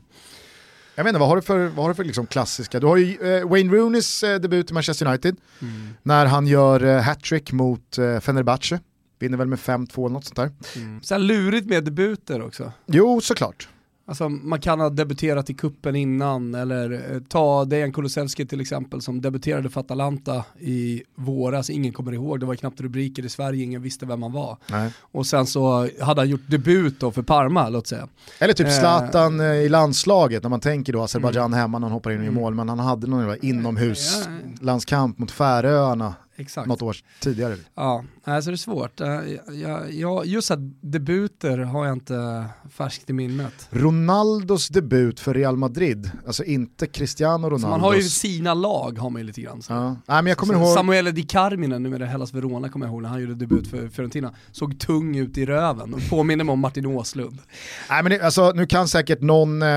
Jag 0.96 1.03
vet 1.03 1.10
inte, 1.10 1.20
vad 1.20 1.29
har 1.29 1.36
du 1.36 1.41
för, 1.41 1.65
vad 1.67 1.75
har 1.75 1.89
du 1.89 1.96
för 1.96 2.03
liksom 2.03 2.27
klassiska? 2.27 2.79
Du 2.79 2.88
har 2.88 2.98
ju 2.98 3.36
eh, 3.36 3.50
Wayne 3.50 3.74
Rooneys 3.74 4.24
eh, 4.24 4.39
debut 4.39 4.72
i 4.72 4.74
Manchester 4.74 5.05
United, 5.05 5.36
mm. 5.62 5.89
när 6.03 6.25
han 6.25 6.48
gör 6.48 6.84
eh, 6.84 7.01
hattrick 7.01 7.51
mot 7.51 7.98
eh, 7.98 8.20
Fenerbahce 8.20 8.79
vinner 9.20 9.38
väl 9.38 9.48
med 9.48 9.60
5-2 9.60 10.05
eller 10.05 10.13
något 10.13 10.25
sånt 10.25 10.36
där. 10.36 10.51
Mm. 10.75 11.01
Sen 11.03 11.27
lurigt 11.27 11.67
med 11.67 11.84
debuter 11.84 12.41
också. 12.41 12.72
Jo, 12.86 13.22
såklart. 13.22 13.70
Alltså 14.05 14.29
man 14.29 14.60
kan 14.62 14.79
ha 14.79 14.89
debuterat 14.89 15.50
i 15.50 15.53
kuppen 15.53 15.96
innan 15.96 16.55
eller 16.55 16.91
eh, 17.13 17.20
ta 17.29 17.65
Dejan 17.65 17.93
Kulusevski 17.93 18.46
till 18.46 18.62
exempel 18.62 19.01
som 19.01 19.22
debuterade 19.22 19.70
för 19.70 19.79
Atalanta 19.81 20.43
i 20.60 21.03
våras, 21.15 21.70
ingen 21.70 21.93
kommer 21.93 22.12
ihåg, 22.12 22.39
det 22.39 22.46
var 22.46 22.55
knappt 22.55 22.81
rubriker 22.81 23.25
i 23.25 23.29
Sverige, 23.29 23.63
ingen 23.63 23.81
visste 23.81 24.05
vem 24.05 24.22
han 24.24 24.31
var. 24.31 24.58
Nej. 24.70 24.91
Och 25.01 25.25
sen 25.27 25.46
så 25.46 25.89
hade 26.01 26.22
han 26.22 26.29
gjort 26.29 26.41
debut 26.48 27.00
då 27.00 27.12
för 27.12 27.22
Parma, 27.22 27.70
låt 27.70 27.88
säga. 27.88 28.08
Eller 28.39 28.53
typ 28.53 28.67
Eh. 28.67 28.74
Zlatan 28.79 29.39
eh, 29.39 29.46
i 29.46 29.70
landslaget, 29.70 30.43
när 30.43 30.50
man 30.50 30.60
tänker 30.60 30.93
då 30.93 31.01
Azerbajdzjan 31.03 31.46
Mm. 31.46 31.60
hemma 31.60 31.79
när 31.79 31.88
han 31.88 31.93
hoppar 31.93 32.12
in 32.12 32.17
i 32.17 32.22
Mm. 32.27 32.34
mål, 32.36 32.53
men 32.55 32.70
han 32.70 32.79
hade 32.79 33.08
någon 33.08 33.27
Ja, 33.27 33.36
inomhuslandskamp 33.41 35.17
mot 35.17 35.31
Färöarna 35.31 36.13
Exakt. 36.36 36.67
något 36.67 36.81
år 36.81 36.98
tidigare. 37.20 37.55
Ja, 37.75 38.03
alltså 38.24 38.50
det 38.51 38.56
är 38.56 38.58
svårt. 38.58 39.01
Eh, 39.01 39.08
Jag, 39.62 39.94
jag, 39.94 40.25
just 40.25 40.51
att 40.51 40.60
debuter 40.82 41.58
har 41.58 41.86
jag 41.86 41.94
inte 41.96 42.46
färskt 42.70 43.10
i 43.10 43.13
minnet. 43.13 43.68
Ronaldos 43.70 44.68
debut 44.68 45.20
för 45.20 45.34
Real 45.34 45.58
Madrid, 45.58 46.12
alltså 46.28 46.44
inte 46.44 46.88
Cristiano 46.88 47.44
Så 47.44 47.50
Ronaldos. 47.50 47.70
man 47.70 47.82
har 47.82 47.96
ju 47.96 48.01
sina 48.01 48.54
lag 48.54 49.00
har 49.00 49.10
man 49.10 49.22
ju 49.22 49.28
lite 49.28 49.42
grann. 49.42 49.62
Så. 49.62 49.74
ja. 49.74 49.88
Nej, 49.90 49.98
men 50.24 50.25
jag 50.28 50.38
kommer 50.38 50.54
Så 50.54 50.60
ihåg, 50.60 50.74
Samuele 50.75 51.12
Di 51.12 51.24
Carmine, 51.24 51.80
numera 51.80 52.06
Hellas 52.06 52.34
Verona 52.34 52.70
kommer 52.70 52.86
jag 52.86 52.94
ihåg, 52.94 53.01
när 53.01 53.10
han 53.10 53.22
gjorde 53.22 53.36
debut 53.36 53.68
för 53.68 53.88
Fiorentina, 53.88 54.34
såg 54.51 54.80
tung 54.80 55.18
ut 55.18 55.38
i 55.38 55.46
röven 55.46 55.94
och 55.94 56.10
påminner 56.10 56.44
mig 56.44 56.54
om 56.54 56.60
Martin 56.60 56.86
Åslund. 56.86 57.40
Nej, 57.90 58.04
men 58.04 58.12
det, 58.12 58.22
alltså, 58.22 58.51
nu 58.56 58.66
kan 58.66 58.88
säkert 58.88 59.22
någon 59.22 59.62
eh, 59.62 59.68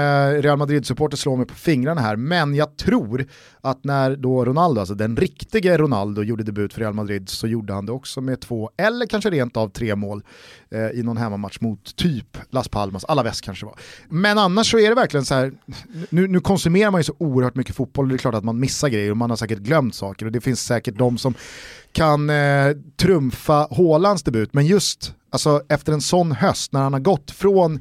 Real 0.43 0.59
Madrid-supporter 0.59 1.17
slå 1.17 1.37
mig 1.37 1.47
på 1.47 1.55
fingrarna 1.55 2.01
här, 2.01 2.17
men 2.17 2.55
jag 2.55 2.77
tror 2.77 3.27
att 3.61 3.85
när 3.85 4.17
då 4.17 4.45
Ronaldo, 4.45 4.81
alltså 4.81 4.95
den 4.95 5.17
riktige 5.17 5.79
Ronaldo, 5.79 6.23
gjorde 6.23 6.43
debut 6.43 6.73
för 6.73 6.81
Real 6.81 6.95
Madrid 6.95 7.29
så 7.29 7.47
gjorde 7.47 7.73
han 7.73 7.87
det 7.87 7.93
också 7.93 8.21
med 8.21 8.34
två, 8.37 8.71
eller 8.77 9.07
kanske 9.07 9.31
rent 9.31 9.57
av 9.57 9.69
tre 9.69 9.95
mål 9.95 10.23
eh, 10.71 10.89
i 10.89 11.03
någon 11.03 11.17
hemmamatch 11.17 11.61
mot 11.61 11.97
typ 11.97 12.39
Las 12.51 12.69
Palmas, 12.69 13.05
alla 13.05 13.23
väst 13.23 13.43
kanske 13.43 13.67
var. 13.67 13.79
Men 14.09 14.39
annars 14.39 14.71
så 14.71 14.79
är 14.79 14.89
det 14.89 14.95
verkligen 14.95 15.25
så 15.25 15.35
här, 15.35 15.53
nu, 16.11 16.29
nu 16.29 16.41
konsumerar 16.41 16.91
man 16.91 17.01
ju 17.01 17.05
så 17.05 17.15
oerhört 17.19 17.55
mycket 17.55 17.77
fotboll, 17.77 18.05
och 18.05 18.09
det 18.09 18.17
är 18.17 18.19
klart 18.19 18.35
att 18.35 18.45
man 18.45 18.61
missar 18.61 18.89
grejer 18.89 19.11
och 19.11 19.17
man 19.17 19.31
har 19.31 19.37
säkert 19.37 19.59
glömt 19.59 19.95
saker 19.95 20.27
och 20.27 20.33
det 20.33 20.41
finns 20.41 20.65
säkert 20.65 20.99
de 20.99 21.19
som 21.19 21.35
kan 21.93 22.31
eh, 22.31 22.71
trumfa 22.97 23.69
Haalands 23.71 24.23
debut, 24.23 24.53
men 24.53 24.67
just 24.67 25.15
alltså, 25.31 25.63
efter 25.69 25.93
en 25.93 26.01
sån 26.01 26.33
höst 26.33 26.73
när 26.73 26.81
han 26.81 26.93
har 26.93 27.01
gått 27.01 27.31
från 27.31 27.81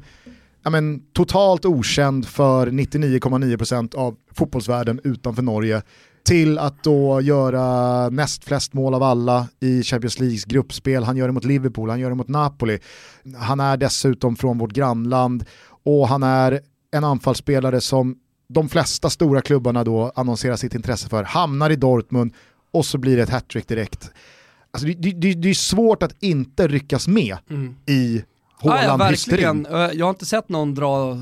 ja, 0.64 0.70
men, 0.70 1.02
totalt 1.12 1.64
okänd 1.64 2.26
för 2.26 2.66
99,9% 2.66 3.94
av 3.94 4.16
fotbollsvärlden 4.32 5.00
utanför 5.04 5.42
Norge 5.42 5.82
till 6.24 6.58
att 6.58 6.82
då 6.84 7.20
göra 7.20 8.08
näst 8.10 8.44
flest 8.44 8.72
mål 8.72 8.94
av 8.94 9.02
alla 9.02 9.48
i 9.60 9.82
Champions 9.82 10.18
Leagues 10.20 10.44
gruppspel. 10.44 11.04
Han 11.04 11.16
gör 11.16 11.26
det 11.26 11.32
mot 11.32 11.44
Liverpool, 11.44 11.90
han 11.90 12.00
gör 12.00 12.08
det 12.08 12.14
mot 12.16 12.28
Napoli. 12.28 12.78
Han 13.38 13.60
är 13.60 13.76
dessutom 13.76 14.36
från 14.36 14.58
vårt 14.58 14.72
grannland 14.72 15.44
och 15.84 16.08
han 16.08 16.22
är 16.22 16.60
en 16.92 17.04
anfallsspelare 17.04 17.80
som 17.80 18.16
de 18.48 18.68
flesta 18.68 19.10
stora 19.10 19.40
klubbarna 19.40 19.84
då 19.84 20.12
annonserar 20.14 20.56
sitt 20.56 20.74
intresse 20.74 21.08
för, 21.08 21.22
hamnar 21.24 21.70
i 21.70 21.76
Dortmund 21.76 22.32
och 22.72 22.86
så 22.86 22.98
blir 22.98 23.16
det 23.16 23.22
ett 23.22 23.30
hattrick 23.30 23.68
direkt. 23.68 24.10
Alltså 24.70 24.86
det, 24.86 24.94
det, 25.12 25.34
det 25.34 25.50
är 25.50 25.54
svårt 25.54 26.02
att 26.02 26.22
inte 26.22 26.68
ryckas 26.68 27.08
med 27.08 27.36
i 27.86 28.24
Ja, 28.62 28.82
ja, 28.82 28.88
Haaland-hysterin. 28.88 29.62
verkligen. 29.62 29.98
Jag 29.98 30.06
har 30.06 30.10
inte 30.10 30.26
sett 30.26 30.48
någon 30.48 30.74
dra 30.74 31.20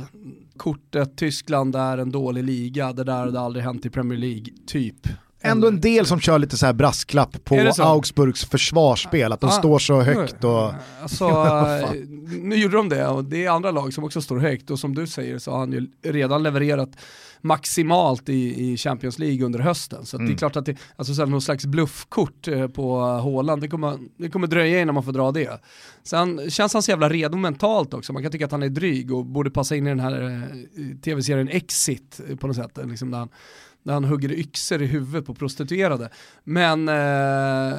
kortet 0.62 1.16
Tyskland 1.16 1.76
är 1.76 1.98
en 1.98 2.10
dålig 2.10 2.44
liga, 2.44 2.92
det 2.92 3.04
där 3.04 3.12
hade 3.12 3.40
aldrig 3.40 3.64
hänt 3.64 3.86
i 3.86 3.90
Premier 3.90 4.18
League, 4.18 4.46
typ. 4.66 5.08
Ändå 5.40 5.68
en 5.68 5.80
del 5.80 6.06
som 6.06 6.20
kör 6.20 6.38
lite 6.38 6.56
så 6.56 6.66
här 6.66 6.72
brasklapp 6.72 7.44
på? 7.44 7.72
Augsburgs 7.78 8.44
försvarsspel, 8.44 9.32
att 9.32 9.40
de 9.40 9.46
Ah, 9.46 9.52
står 9.52 9.78
så 9.78 10.00
högt 10.00 10.44
och... 10.44 10.72
Alltså, 11.02 11.24
eh, 11.84 11.90
nu 12.42 12.56
gjorde 12.56 12.76
de 12.76 12.88
det 12.88 13.06
och 13.06 13.24
det 13.24 13.44
är 13.44 13.50
andra 13.50 13.70
lag 13.70 13.92
som 13.92 14.04
också 14.04 14.20
står 14.20 14.38
högt 14.38 14.70
och 14.70 14.78
som 14.78 14.94
du 14.94 15.06
säger 15.06 15.38
så 15.38 15.50
har 15.50 15.58
han 15.58 15.72
ju 15.72 15.86
redan 16.02 16.42
levererat 16.42 16.90
maximalt 17.44 18.28
i, 18.28 18.70
i 18.72 18.76
Champions 18.76 19.18
League 19.18 19.46
under 19.46 19.58
hösten. 19.58 20.06
Så 20.06 20.16
att 20.16 20.20
det 20.20 20.24
är 20.24 20.26
Mm. 20.26 20.38
klart 20.38 20.56
att 20.56 20.66
det, 20.66 20.76
alltså 20.96 21.14
så 21.14 21.22
här, 21.22 21.26
någon 21.26 21.42
slags 21.42 21.66
bluffkort 21.66 22.48
eh, 22.48 22.68
på 22.68 23.00
Haaland, 23.00 23.62
det 23.62 23.68
kommer, 23.68 23.98
det 24.16 24.30
kommer 24.30 24.46
dröja 24.46 24.80
innan 24.80 24.94
man 24.94 25.04
får 25.04 25.12
dra 25.12 25.32
det. 25.32 25.60
Sen 26.02 26.50
känns 26.50 26.72
han 26.72 26.82
så 26.82 26.90
jävla 26.90 27.08
redo 27.08 27.36
mentalt 27.38 27.94
också, 27.94 28.12
man 28.12 28.22
kan 28.22 28.32
tycka 28.32 28.44
att 28.44 28.52
han 28.52 28.62
är 28.62 28.68
dryg 28.68 29.12
och 29.12 29.26
borde 29.26 29.50
passa 29.50 29.76
in 29.76 29.86
i 29.86 29.90
den 29.90 30.00
här 30.00 30.22
eh, 30.22 30.96
tv-serien 31.04 31.48
Exit 31.48 32.20
eh, 32.28 32.36
på 32.36 32.46
något 32.46 32.56
sätt, 32.56 32.78
eh, 32.78 32.86
liksom 32.86 33.10
där 33.10 33.18
han, 33.18 33.28
där 33.82 33.92
han 33.92 34.04
hugger 34.04 34.32
yxor 34.32 34.82
i 34.82 34.86
huvudet 34.86 35.26
på 35.26 35.34
prostituerade. 35.34 36.10
Men 36.44 36.88
eh, 36.88 37.78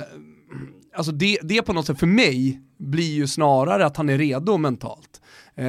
alltså 0.95 1.11
det, 1.11 1.37
det 1.43 1.61
på 1.61 1.73
något 1.73 1.85
sätt 1.87 1.99
för 1.99 2.07
mig 2.07 2.61
blir 2.77 3.13
ju 3.13 3.27
snarare 3.27 3.85
att 3.85 3.97
han 3.97 4.09
är 4.09 4.17
redo 4.17 4.57
mentalt. 4.57 5.21
Eh, 5.55 5.65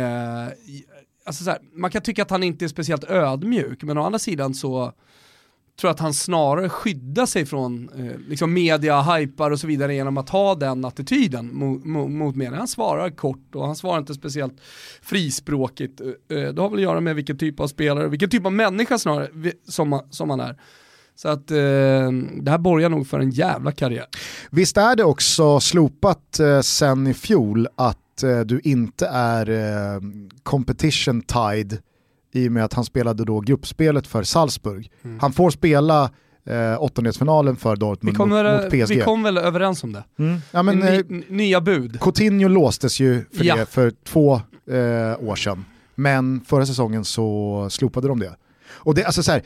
alltså 1.25 1.45
så 1.45 1.50
här, 1.50 1.59
man 1.75 1.90
kan 1.90 2.02
tycka 2.02 2.23
att 2.23 2.31
han 2.31 2.43
inte 2.43 2.64
är 2.64 2.69
speciellt 2.69 3.04
ödmjuk, 3.04 3.83
men 3.83 3.99
å 3.99 4.02
andra 4.02 4.19
sidan 4.19 4.54
så 4.54 4.93
tror 5.81 5.88
jag 5.88 5.95
att 5.95 6.00
han 6.00 6.14
snarare 6.14 6.69
skyddar 6.69 7.26
sig 7.26 7.47
från 7.47 7.88
eh, 7.88 8.19
liksom 8.28 8.52
media, 8.52 9.02
hypar 9.02 9.50
och 9.50 9.61
så 9.61 9.66
vidare 9.66 9.95
genom 9.95 10.16
att 10.16 10.28
ha 10.28 10.54
den 10.54 10.85
attityden 10.85 11.54
mot, 11.57 11.85
mot, 12.11 12.37
media. 12.37 12.59
Han 12.59 12.69
svarar 12.69 13.11
kort 13.11 13.54
och 13.54 13.66
han 13.66 13.76
svarar 13.76 13.99
inte 13.99 14.14
speciellt 14.14 14.61
frispråkigt. 15.02 16.00
Eh, 16.00 16.38
eh, 16.38 16.49
det 16.52 16.62
har 16.62 16.71
väl 16.71 16.78
att 16.78 16.83
göra 16.83 17.00
med 17.00 17.16
vilken 17.16 17.38
typ 17.38 17.61
av 17.61 17.69
spelare, 17.69 18.09
vilken 18.09 18.31
typ 18.31 18.47
av 18.47 18.52
människa 18.52 18.99
snarare 18.99 19.52
som, 19.69 20.00
som 20.11 20.31
han 20.31 20.40
är. 20.40 20.57
Så 21.16 21.28
att 21.28 21.50
eh, 21.50 21.57
det 22.43 22.50
här 22.50 22.59
borgar 22.59 22.88
nog 22.88 23.07
för 23.07 23.21
en 23.21 23.31
jävla 23.31 23.73
karriär. 23.73 24.07
Visst 24.50 24.76
är 24.76 24.97
det 24.97 25.04
också 25.04 25.61
slopat 25.61 26.40
eh, 26.40 26.61
sen 26.61 27.07
i 27.07 27.14
fjol 27.14 27.69
att 27.76 27.99
eh, 28.23 28.40
du 28.40 28.61
inte 28.64 29.06
är 29.06 29.50
eh, 29.50 30.00
competition 30.42 31.23
tied 31.23 31.78
i 32.33 32.49
och 32.49 32.52
med 32.52 32.64
att 32.64 32.73
han 32.73 32.85
spelade 32.85 33.25
då 33.25 33.40
gruppspelet 33.40 34.06
för 34.06 34.23
Salzburg. 34.23 34.90
Mm. 35.04 35.18
Han 35.21 35.33
får 35.33 35.50
spela 35.50 36.11
eh, 36.47 36.83
åttondelsfinalen 36.83 37.56
för 37.56 37.76
Dortmund 37.76 38.16
kommer, 38.16 38.62
mot, 38.62 38.71
PSG. 38.71 38.94
vi 38.97 39.00
kom 39.00 39.23
väl 39.23 39.38
överens 39.38 39.85
om 39.85 39.92
det? 39.92 40.04
mm. 40.18 40.40
ja, 40.50 40.62
men, 40.62 40.83
eh, 40.83 41.00
Ny, 41.09 41.23
nya 41.28 41.61
bud. 41.61 42.00
Coutinho 42.00 42.49
låstes 42.49 43.00
ju 43.00 43.25
för 43.37 43.44
Ja. 43.44 43.56
det 43.56 43.66
för 43.66 43.92
två 44.04 44.35
eh, 44.71 45.28
år 45.28 45.37
sedan. 45.37 45.64
Men 45.94 46.40
förra 46.47 46.66
säsongen 46.66 47.04
så 47.04 47.66
slopade 47.71 48.09
de 48.09 48.18
det. 48.18 48.37
Och 48.73 48.94
det, 48.94 49.04
alltså 49.04 49.23
så 49.23 49.33
här, 49.33 49.42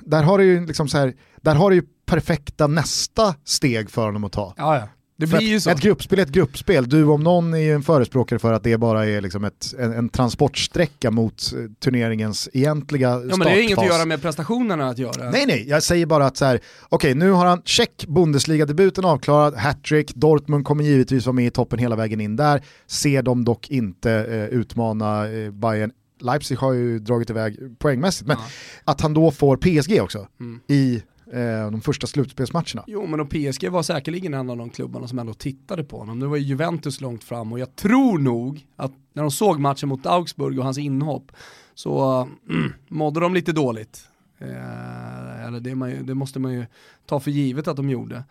där 0.00 0.22
har 0.22 0.38
du 0.38 0.44
ju 0.44 0.66
liksom 0.66 0.88
så 0.88 0.98
här, 0.98 1.14
där 1.36 1.54
har 1.54 1.70
du 1.70 1.76
ju 1.76 1.82
perfekta 2.06 2.66
nästa 2.66 3.34
steg 3.44 3.90
för 3.90 4.04
honom 4.06 4.24
att 4.24 4.32
ta. 4.32 4.54
Ja, 4.56 4.76
ja. 4.76 4.88
Det 5.20 5.26
blir 5.26 5.40
ju 5.48 5.60
så. 5.60 5.70
Ett 5.70 5.80
gruppspel 5.80 6.18
är 6.18 6.22
ett 6.22 6.28
gruppspel, 6.28 6.88
du 6.88 7.04
om 7.04 7.22
någon 7.22 7.54
är 7.54 7.58
ju 7.58 7.74
en 7.74 7.82
förespråkare 7.82 8.38
för 8.38 8.52
att 8.52 8.62
det 8.64 8.78
bara 8.78 9.06
är 9.06 9.20
liksom 9.20 9.44
ett, 9.44 9.74
en, 9.78 9.92
en 9.92 10.08
transportsträcka 10.08 11.10
mot 11.10 11.52
eh, 11.56 11.58
turneringens 11.80 12.48
egentliga 12.52 13.08
Ja 13.10 13.16
startfas. 13.18 13.38
men 13.38 13.46
det 13.46 13.52
har 13.54 13.60
inget 13.62 13.78
att 13.78 13.86
göra 13.86 14.04
med 14.04 14.22
prestationerna 14.22 14.88
att 14.88 14.98
göra. 14.98 15.30
Nej 15.30 15.44
nej, 15.46 15.64
jag 15.68 15.82
säger 15.82 16.06
bara 16.06 16.26
att 16.26 16.36
så 16.36 16.44
här, 16.44 16.60
okej 16.88 17.14
nu 17.14 17.30
har 17.30 17.46
han 17.46 17.62
check 17.64 18.04
Bundesliga-debuten 18.08 19.04
avklarad, 19.04 19.54
hattrick, 19.54 20.14
Dortmund 20.14 20.64
kommer 20.64 20.84
givetvis 20.84 21.26
vara 21.26 21.34
med 21.34 21.46
i 21.46 21.50
toppen 21.50 21.78
hela 21.78 21.96
vägen 21.96 22.20
in 22.20 22.36
där, 22.36 22.62
ser 22.86 23.22
de 23.22 23.44
dock 23.44 23.70
inte 23.70 24.10
eh, 24.12 24.44
utmana 24.58 25.28
eh, 25.28 25.50
Bayern 25.50 25.90
Leipzig 26.22 26.56
har 26.56 26.72
ju 26.72 26.98
dragit 26.98 27.30
iväg 27.30 27.56
poängmässigt, 27.78 28.26
men 28.28 28.36
Ja. 28.36 28.44
att 28.92 29.00
han 29.00 29.14
då 29.14 29.30
får 29.30 29.56
PSG 29.56 30.00
också 30.02 30.26
Mm. 30.40 30.60
i 30.68 31.02
eh, 31.32 31.70
de 31.70 31.80
första 31.80 32.06
slutspelsmatcherna. 32.06 32.84
Jo 32.86 33.06
men 33.06 33.20
och 33.20 33.30
PSG 33.30 33.68
var 33.68 33.82
säkerligen 33.82 34.34
en 34.34 34.50
av 34.50 34.56
de 34.56 34.70
klubbarna 34.70 35.08
som 35.08 35.18
ändå 35.18 35.34
tittade 35.34 35.84
på 35.84 35.98
honom. 35.98 36.18
Nu 36.18 36.26
var 36.26 36.36
ju 36.36 36.42
Juventus 36.42 37.00
långt 37.00 37.24
fram 37.24 37.52
och 37.52 37.58
jag 37.58 37.76
tror 37.76 38.18
nog 38.18 38.66
att 38.76 38.92
när 39.12 39.22
de 39.22 39.30
såg 39.30 39.60
matchen 39.60 39.88
mot 39.88 40.06
Augsburg 40.06 40.58
och 40.58 40.64
hans 40.64 40.78
inhopp 40.78 41.32
så 41.74 42.26
mm, 42.48 42.72
mådde 42.88 43.20
de 43.20 43.34
lite 43.34 43.52
dåligt. 43.52 44.08
Eh, 44.38 45.46
eller 45.46 45.60
det, 45.60 45.74
man 45.74 45.90
ju, 45.90 46.02
det 46.02 46.14
måste 46.14 46.38
man 46.38 46.52
ju 46.52 46.66
ta 47.06 47.20
för 47.20 47.30
givet 47.30 47.68
att 47.68 47.76
de 47.76 47.90
gjorde. 47.90 48.24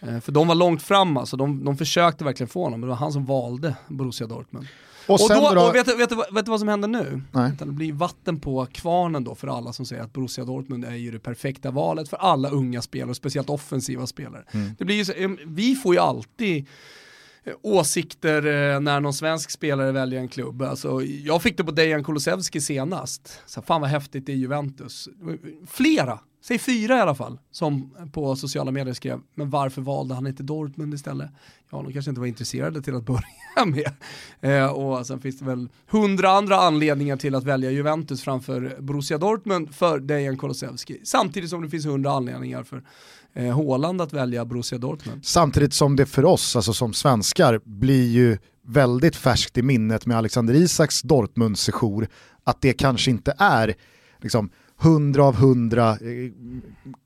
Eh, 0.00 0.20
för 0.20 0.32
de 0.32 0.48
var 0.48 0.54
långt 0.54 0.82
fram 0.82 1.16
alltså, 1.16 1.36
de, 1.36 1.64
de 1.64 1.76
försökte 1.76 2.24
verkligen 2.24 2.48
få 2.48 2.64
honom, 2.64 2.80
men 2.80 2.86
det 2.86 2.90
var 2.90 2.96
han 2.96 3.12
som 3.12 3.24
valde 3.24 3.76
Borussia 3.88 4.26
Dortmund. 4.26 4.66
Och 5.06 5.14
Och, 5.14 5.28
då, 5.28 5.52
då, 5.54 5.60
och 5.68 5.74
vet, 5.74 5.86
du- 5.86 5.96
vet, 5.96 6.12
vet 6.12 6.44
du 6.44 6.50
vad 6.50 6.60
som 6.60 6.68
händer 6.68 6.88
nu? 6.88 7.22
nej. 7.32 7.52
Det 7.58 7.66
blir 7.66 7.92
vatten 7.92 8.40
på 8.40 8.66
kvarnen 8.72 9.24
då 9.24 9.34
för 9.34 9.48
alla 9.48 9.72
som 9.72 9.86
säger 9.86 10.02
att 10.02 10.12
Borussia 10.12 10.44
Dortmund 10.44 10.84
är 10.84 10.94
ju 10.94 11.10
det 11.10 11.18
perfekta 11.18 11.70
valet 11.70 12.08
för 12.08 12.16
alla 12.16 12.50
unga 12.50 12.82
spelare, 12.82 13.14
speciellt 13.14 13.50
offensiva 13.50 14.06
spelare. 14.06 14.44
Mm. 14.52 14.70
Det 14.78 14.84
blir 14.84 15.20
ju 15.20 15.36
vi 15.46 15.74
får 15.74 15.94
ju 15.94 16.00
alltid 16.00 16.66
eh, 17.44 17.52
åsikter 17.62 18.46
eh, 18.74 18.80
när 18.80 19.00
någon 19.00 19.14
svensk 19.14 19.50
spelare 19.50 19.92
väljer 19.92 20.20
en 20.20 20.28
klubb. 20.28 20.62
Alltså, 20.62 21.02
jag 21.02 21.42
fick 21.42 21.56
det 21.56 21.64
på 21.64 21.70
Dejan 21.70 22.04
Kulusevski 22.04 22.60
senast. 22.60 23.40
Så 23.46 23.62
fan 23.62 23.80
vad 23.80 23.90
häftigt 23.90 24.26
det 24.26 24.32
är 24.32 24.36
Juventus. 24.36 25.08
Flera 25.66 26.18
säg 26.42 26.58
fyra 26.58 26.96
i 26.96 27.00
alla 27.00 27.14
fall, 27.14 27.38
som 27.50 27.94
på 28.12 28.36
sociala 28.36 28.70
medier 28.70 28.94
skrev, 28.94 29.20
men 29.34 29.50
varför 29.50 29.82
valde 29.82 30.14
han 30.14 30.26
inte 30.26 30.42
Dortmund 30.42 30.94
istället? 30.94 31.30
Ja, 31.70 31.82
de 31.82 31.92
kanske 31.92 32.10
inte 32.10 32.20
var 32.20 32.26
intresserade 32.26 32.82
till 32.82 32.96
att 32.96 33.02
börja 33.06 33.64
med. 33.66 33.90
Eh, 34.40 34.66
och 34.66 35.06
sen 35.06 35.20
finns 35.20 35.38
det 35.38 35.44
väl 35.44 35.68
hundra 35.86 36.30
andra 36.30 36.56
anledningar 36.56 37.16
till 37.16 37.34
att 37.34 37.44
välja 37.44 37.70
Juventus 37.70 38.22
framför 38.22 38.76
Borussia 38.80 39.18
Dortmund 39.18 39.74
för 39.74 39.98
Dejan 39.98 40.38
Kulusevski. 40.38 41.00
Samtidigt 41.04 41.50
som 41.50 41.62
det 41.62 41.68
finns 41.68 41.86
hundra 41.86 42.10
anledningar 42.10 42.62
för 42.62 42.82
eh, 43.34 43.56
Haaland 43.56 44.00
att 44.00 44.12
välja 44.12 44.44
Borussia 44.44 44.78
Dortmund. 44.78 45.24
Samtidigt 45.24 45.74
som 45.74 45.96
det 45.96 46.06
för 46.06 46.24
oss, 46.24 46.56
alltså 46.56 46.72
som 46.72 46.92
svenskar, 46.92 47.60
blir 47.64 48.08
ju 48.08 48.38
väldigt 48.66 49.16
färskt 49.16 49.58
i 49.58 49.62
minnet 49.62 50.06
med 50.06 50.16
Alexander 50.16 50.54
Isaks 50.54 51.02
Dortmund-sejour, 51.02 52.08
att 52.44 52.60
det 52.60 52.72
kanske 52.72 53.10
inte 53.10 53.34
är 53.38 53.74
liksom, 54.20 54.50
100 54.82 55.24
av 55.24 55.34
100 55.34 55.90
eh, 55.90 55.96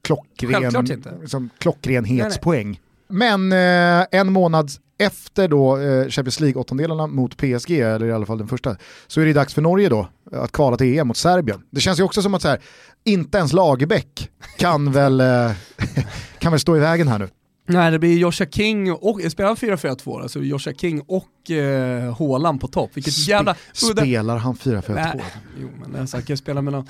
klockren, 0.02 0.84
liksom, 1.20 1.50
klockrenhetspoäng. 1.58 2.80
Men 3.08 3.52
eh, 3.52 4.06
en 4.10 4.32
månad 4.32 4.70
efter 4.98 5.48
då 5.48 5.78
eh, 5.78 6.08
Champions 6.08 6.40
League-åttondelarna 6.40 7.06
mot 7.06 7.36
PSG, 7.36 7.70
eller 7.70 8.06
i 8.06 8.12
alla 8.12 8.26
fall 8.26 8.38
den 8.38 8.48
första, 8.48 8.76
så 9.06 9.20
är 9.20 9.26
det 9.26 9.32
dags 9.32 9.54
för 9.54 9.62
Norge 9.62 9.88
då 9.88 10.08
att 10.32 10.52
kvala 10.52 10.76
till 10.76 10.98
EM 10.98 11.08
mot 11.08 11.16
Serbien. 11.16 11.62
Det 11.70 11.80
känns 11.80 11.98
ju 11.98 12.02
också 12.02 12.22
som 12.22 12.34
att 12.34 12.42
så 12.42 12.48
här, 12.48 12.60
inte 13.04 13.38
ens 13.38 13.52
Lagerbäck 13.52 14.30
kan 14.58 14.92
väl, 14.92 15.20
eh, 15.20 15.50
kan 16.38 16.52
väl 16.52 16.60
stå 16.60 16.76
i 16.76 16.80
vägen 16.80 17.08
här 17.08 17.18
nu. 17.18 17.28
Nej, 17.68 17.90
det 17.90 17.98
blir 17.98 18.18
Joshua 18.18 18.46
King 18.46 18.92
och, 18.92 19.20
spelar 19.30 19.54
4-4-2, 19.54 20.22
alltså 20.22 20.40
Joshua 20.40 20.74
King 20.74 21.00
och 21.00 21.50
eh, 21.50 22.18
Haaland 22.18 22.60
på 22.60 22.68
topp. 22.68 22.90
Vilket 22.94 23.14
Sp 23.24 23.28
jävla... 23.28 23.56
Spelar 23.72 24.36
han 24.36 24.54
4-4-2? 24.54 25.20
Jo, 25.60 25.68
men 25.80 25.92
den 25.92 26.06
kan 26.22 26.36
spela 26.36 26.62
med 26.62 26.72
någon... 26.72 26.86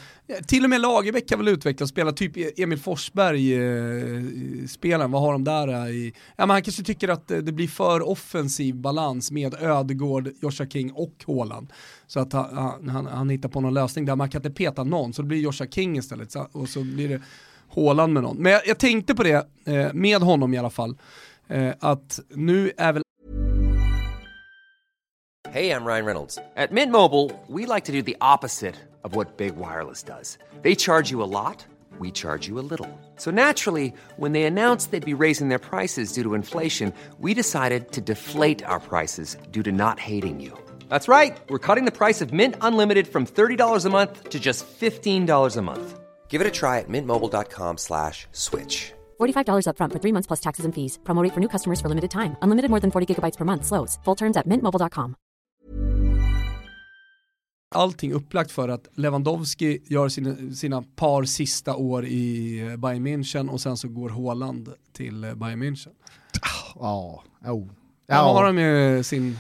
Till 0.47 0.65
och 0.65 0.71
med 0.71 0.81
Lagerbäck 0.81 1.29
kan 1.29 1.39
väl 1.39 1.49
utveckla 1.49 1.85
och 1.85 1.89
spela 1.89 2.13
typ 2.13 2.59
Emil 2.59 2.79
Forsberg-spelaren, 2.79 5.11
eh, 5.11 5.13
vad 5.13 5.23
har 5.23 5.33
de 5.33 5.45
där 5.45 5.69
eh, 5.69 5.87
i... 5.91 6.13
Ja, 6.37 6.47
men 6.47 6.51
han 6.51 6.63
kanske 6.63 6.83
tycker 6.83 7.09
att 7.09 7.29
det 7.29 7.53
blir 7.53 7.69
för 7.69 8.09
offensiv 8.09 8.75
balans 8.75 9.31
med 9.31 9.55
Ödegård, 9.55 10.31
Joshua 10.43 10.67
King 10.67 10.93
och 10.93 11.25
Haaland. 11.27 11.73
Så 12.07 12.21
att 12.21 12.33
han, 12.33 12.89
han, 12.89 13.07
han 13.07 13.31
hittar 13.31 13.49
på 13.49 13.61
någon 13.61 13.75
lösning 13.75 14.05
där 14.05 14.17
man 14.17 14.29
kan 14.29 14.39
inte 14.39 14.51
peta 14.51 14.85
någon, 14.85 15.13
så 15.13 15.23
det 15.23 15.29
blir 15.29 15.39
Joshua 15.39 15.67
King 15.67 15.99
istället. 15.99 16.33
Så, 16.33 16.49
och 16.53 16.69
så 16.69 16.81
blir 16.81 17.09
det 17.09 17.21
Håland 17.77 18.13
med 18.13 18.23
någon. 18.23 18.37
Men 18.37 18.53
jag, 18.53 18.67
jag 18.67 18.79
tänkte 18.79 19.15
på 19.15 19.23
det, 19.23 19.47
eh, 19.67 19.93
med 19.93 20.23
honom 20.23 20.55
i 20.55 20.59
alla 20.59 20.71
fall, 20.71 20.97
eh, 21.49 21.75
att 21.81 22.21
nu 22.29 22.73
är 22.77 22.93
väl 22.93 23.03
Hej, 25.51 25.67
jag 25.67 25.83
Ryan 25.87 26.07
Reynolds. 26.07 26.37
På 26.37 26.75
Mint 26.75 26.93
Mobile, 26.93 27.31
we 27.49 27.75
like 27.75 27.87
to 27.87 27.93
do 27.93 28.03
the 28.03 28.17
opposite 28.35 28.75
of 29.03 29.17
what 29.17 29.37
Big 29.37 29.53
Wireless 29.57 30.03
does. 30.03 30.39
They 30.63 30.75
charge 30.75 31.13
you 31.13 31.23
a 31.23 31.27
lot, 31.27 31.67
we 32.01 32.11
charge 32.11 32.49
you 32.49 32.59
a 32.61 32.67
little. 32.71 32.89
So 33.17 33.31
naturally, 33.31 33.93
when 34.17 34.33
they 34.33 34.43
announced 34.43 34.91
they'd 34.91 35.17
be 35.17 35.25
raising 35.25 35.49
their 35.49 35.59
prices 35.71 36.13
due 36.13 36.23
to 36.23 36.35
inflation, 36.35 36.93
we 37.21 37.35
decided 37.35 37.93
to 37.93 38.01
deflate 38.01 38.65
our 38.65 38.81
prices 38.81 39.37
due 39.51 39.63
to 39.63 39.73
not 39.73 39.99
hating 39.99 40.41
you. 40.41 40.53
That's 40.89 41.09
right. 41.09 41.37
We're 41.49 41.67
cutting 41.75 41.85
the 41.85 41.97
price 41.97 42.25
of 42.25 42.33
Mint 42.33 42.55
Unlimited 42.61 43.07
from 43.09 43.27
$30 43.27 43.87
a 43.87 43.91
month 43.91 44.29
to 44.31 44.39
just 44.39 44.67
$15 44.81 45.57
a 45.57 45.63
month. 45.63 46.06
Give 46.29 46.41
it 46.43 46.47
a 46.47 46.51
try 46.51 46.81
at 46.81 46.89
mintmobile.com 46.89 47.79
slash 47.79 48.27
switch. 48.33 48.93
$45 49.21 49.67
upfront 49.71 49.93
for 49.93 50.01
three 50.01 50.13
months 50.13 50.27
plus 50.27 50.41
taxes 50.41 50.65
and 50.65 50.75
fees. 50.75 50.99
Promote 51.05 51.33
for 51.33 51.41
new 51.41 51.49
customers 51.49 51.81
for 51.81 51.89
limited 51.89 52.11
time. 52.11 52.37
Unlimited 52.43 52.71
more 52.71 52.81
than 52.81 52.91
40 52.91 53.07
gigabytes 53.15 53.39
per 53.39 53.45
month. 53.45 53.65
Slows. 53.65 53.99
Full 54.05 54.17
terms 54.17 54.37
at 54.37 54.47
mintmobile.com. 54.47 55.15
Allting 57.75 58.13
upplagt 58.13 58.51
för 58.51 58.69
att 58.69 58.89
Lewandowski 58.95 59.79
gör 59.85 60.09
sina, 60.09 60.55
sina 60.55 60.83
par 60.97 61.25
sista 61.25 61.77
år 61.77 62.07
i 62.07 62.77
Bayern 62.79 63.07
München 63.07 63.49
och 63.49 63.61
sen 63.61 63.77
så 63.77 63.89
går 63.89 64.09
Haaland 64.09 64.73
till 64.93 65.21
Bayern 65.37 65.63
München. 65.63 65.91
Ja, 66.75 67.23
oh. 67.45 67.53
oh. 67.53 67.67
Där 68.07 68.17
har 68.17 68.45
de 68.45 68.59
ju 68.59 69.03
sin, 69.03 69.39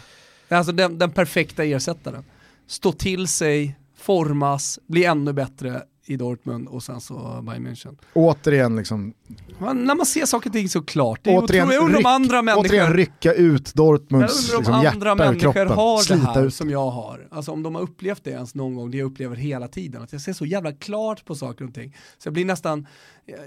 alltså 0.48 0.72
den, 0.72 0.98
den 0.98 1.10
perfekta 1.10 1.64
ersättaren. 1.64 2.24
Stå 2.66 2.92
till 2.92 3.28
sig, 3.28 3.76
formas, 3.94 4.78
bli 4.86 5.04
ännu 5.04 5.32
bättre 5.32 5.82
i 6.06 6.16
Dortmund 6.16 6.68
och 6.68 6.82
sen 6.82 7.00
så 7.00 7.42
Bayern 7.42 7.66
München. 7.66 7.96
Återigen 8.14 8.76
liksom... 8.76 9.14
Man, 9.58 9.84
när 9.84 9.94
man 9.94 10.06
ser 10.06 10.26
saker 10.26 10.50
och 10.50 10.54
ting 10.54 10.68
så 10.68 10.82
klart, 10.82 11.20
det 11.22 11.30
är 11.30 11.44
återigen, 11.44 11.70
jag 11.70 11.84
undrar 11.84 11.98
om 11.98 12.06
andra 12.06 12.42
människor... 12.42 12.66
Återigen 12.66 12.94
rycka 12.94 13.32
ut 13.32 13.74
Dortmunds 13.74 14.52
liksom, 14.52 14.82
hjärta 14.82 14.88
andra 14.88 15.14
människor 15.14 15.52
kroppen, 15.52 15.68
har 15.68 16.08
det 16.08 16.26
här 16.26 16.46
ut. 16.46 16.54
som 16.54 16.70
jag 16.70 16.90
har. 16.90 17.28
Alltså 17.30 17.52
om 17.52 17.62
de 17.62 17.74
har 17.74 17.82
upplevt 17.82 18.24
det 18.24 18.30
ens 18.30 18.54
någon 18.54 18.74
gång, 18.74 18.90
det 18.90 18.98
jag 18.98 19.06
upplever 19.06 19.36
hela 19.36 19.68
tiden. 19.68 20.02
Att 20.02 20.12
jag 20.12 20.20
ser 20.20 20.32
så 20.32 20.46
jävla 20.46 20.72
klart 20.72 21.24
på 21.24 21.34
saker 21.34 21.64
och 21.64 21.74
ting. 21.74 21.96
Så 22.18 22.26
jag 22.26 22.32
blir 22.32 22.44
nästan, 22.44 22.86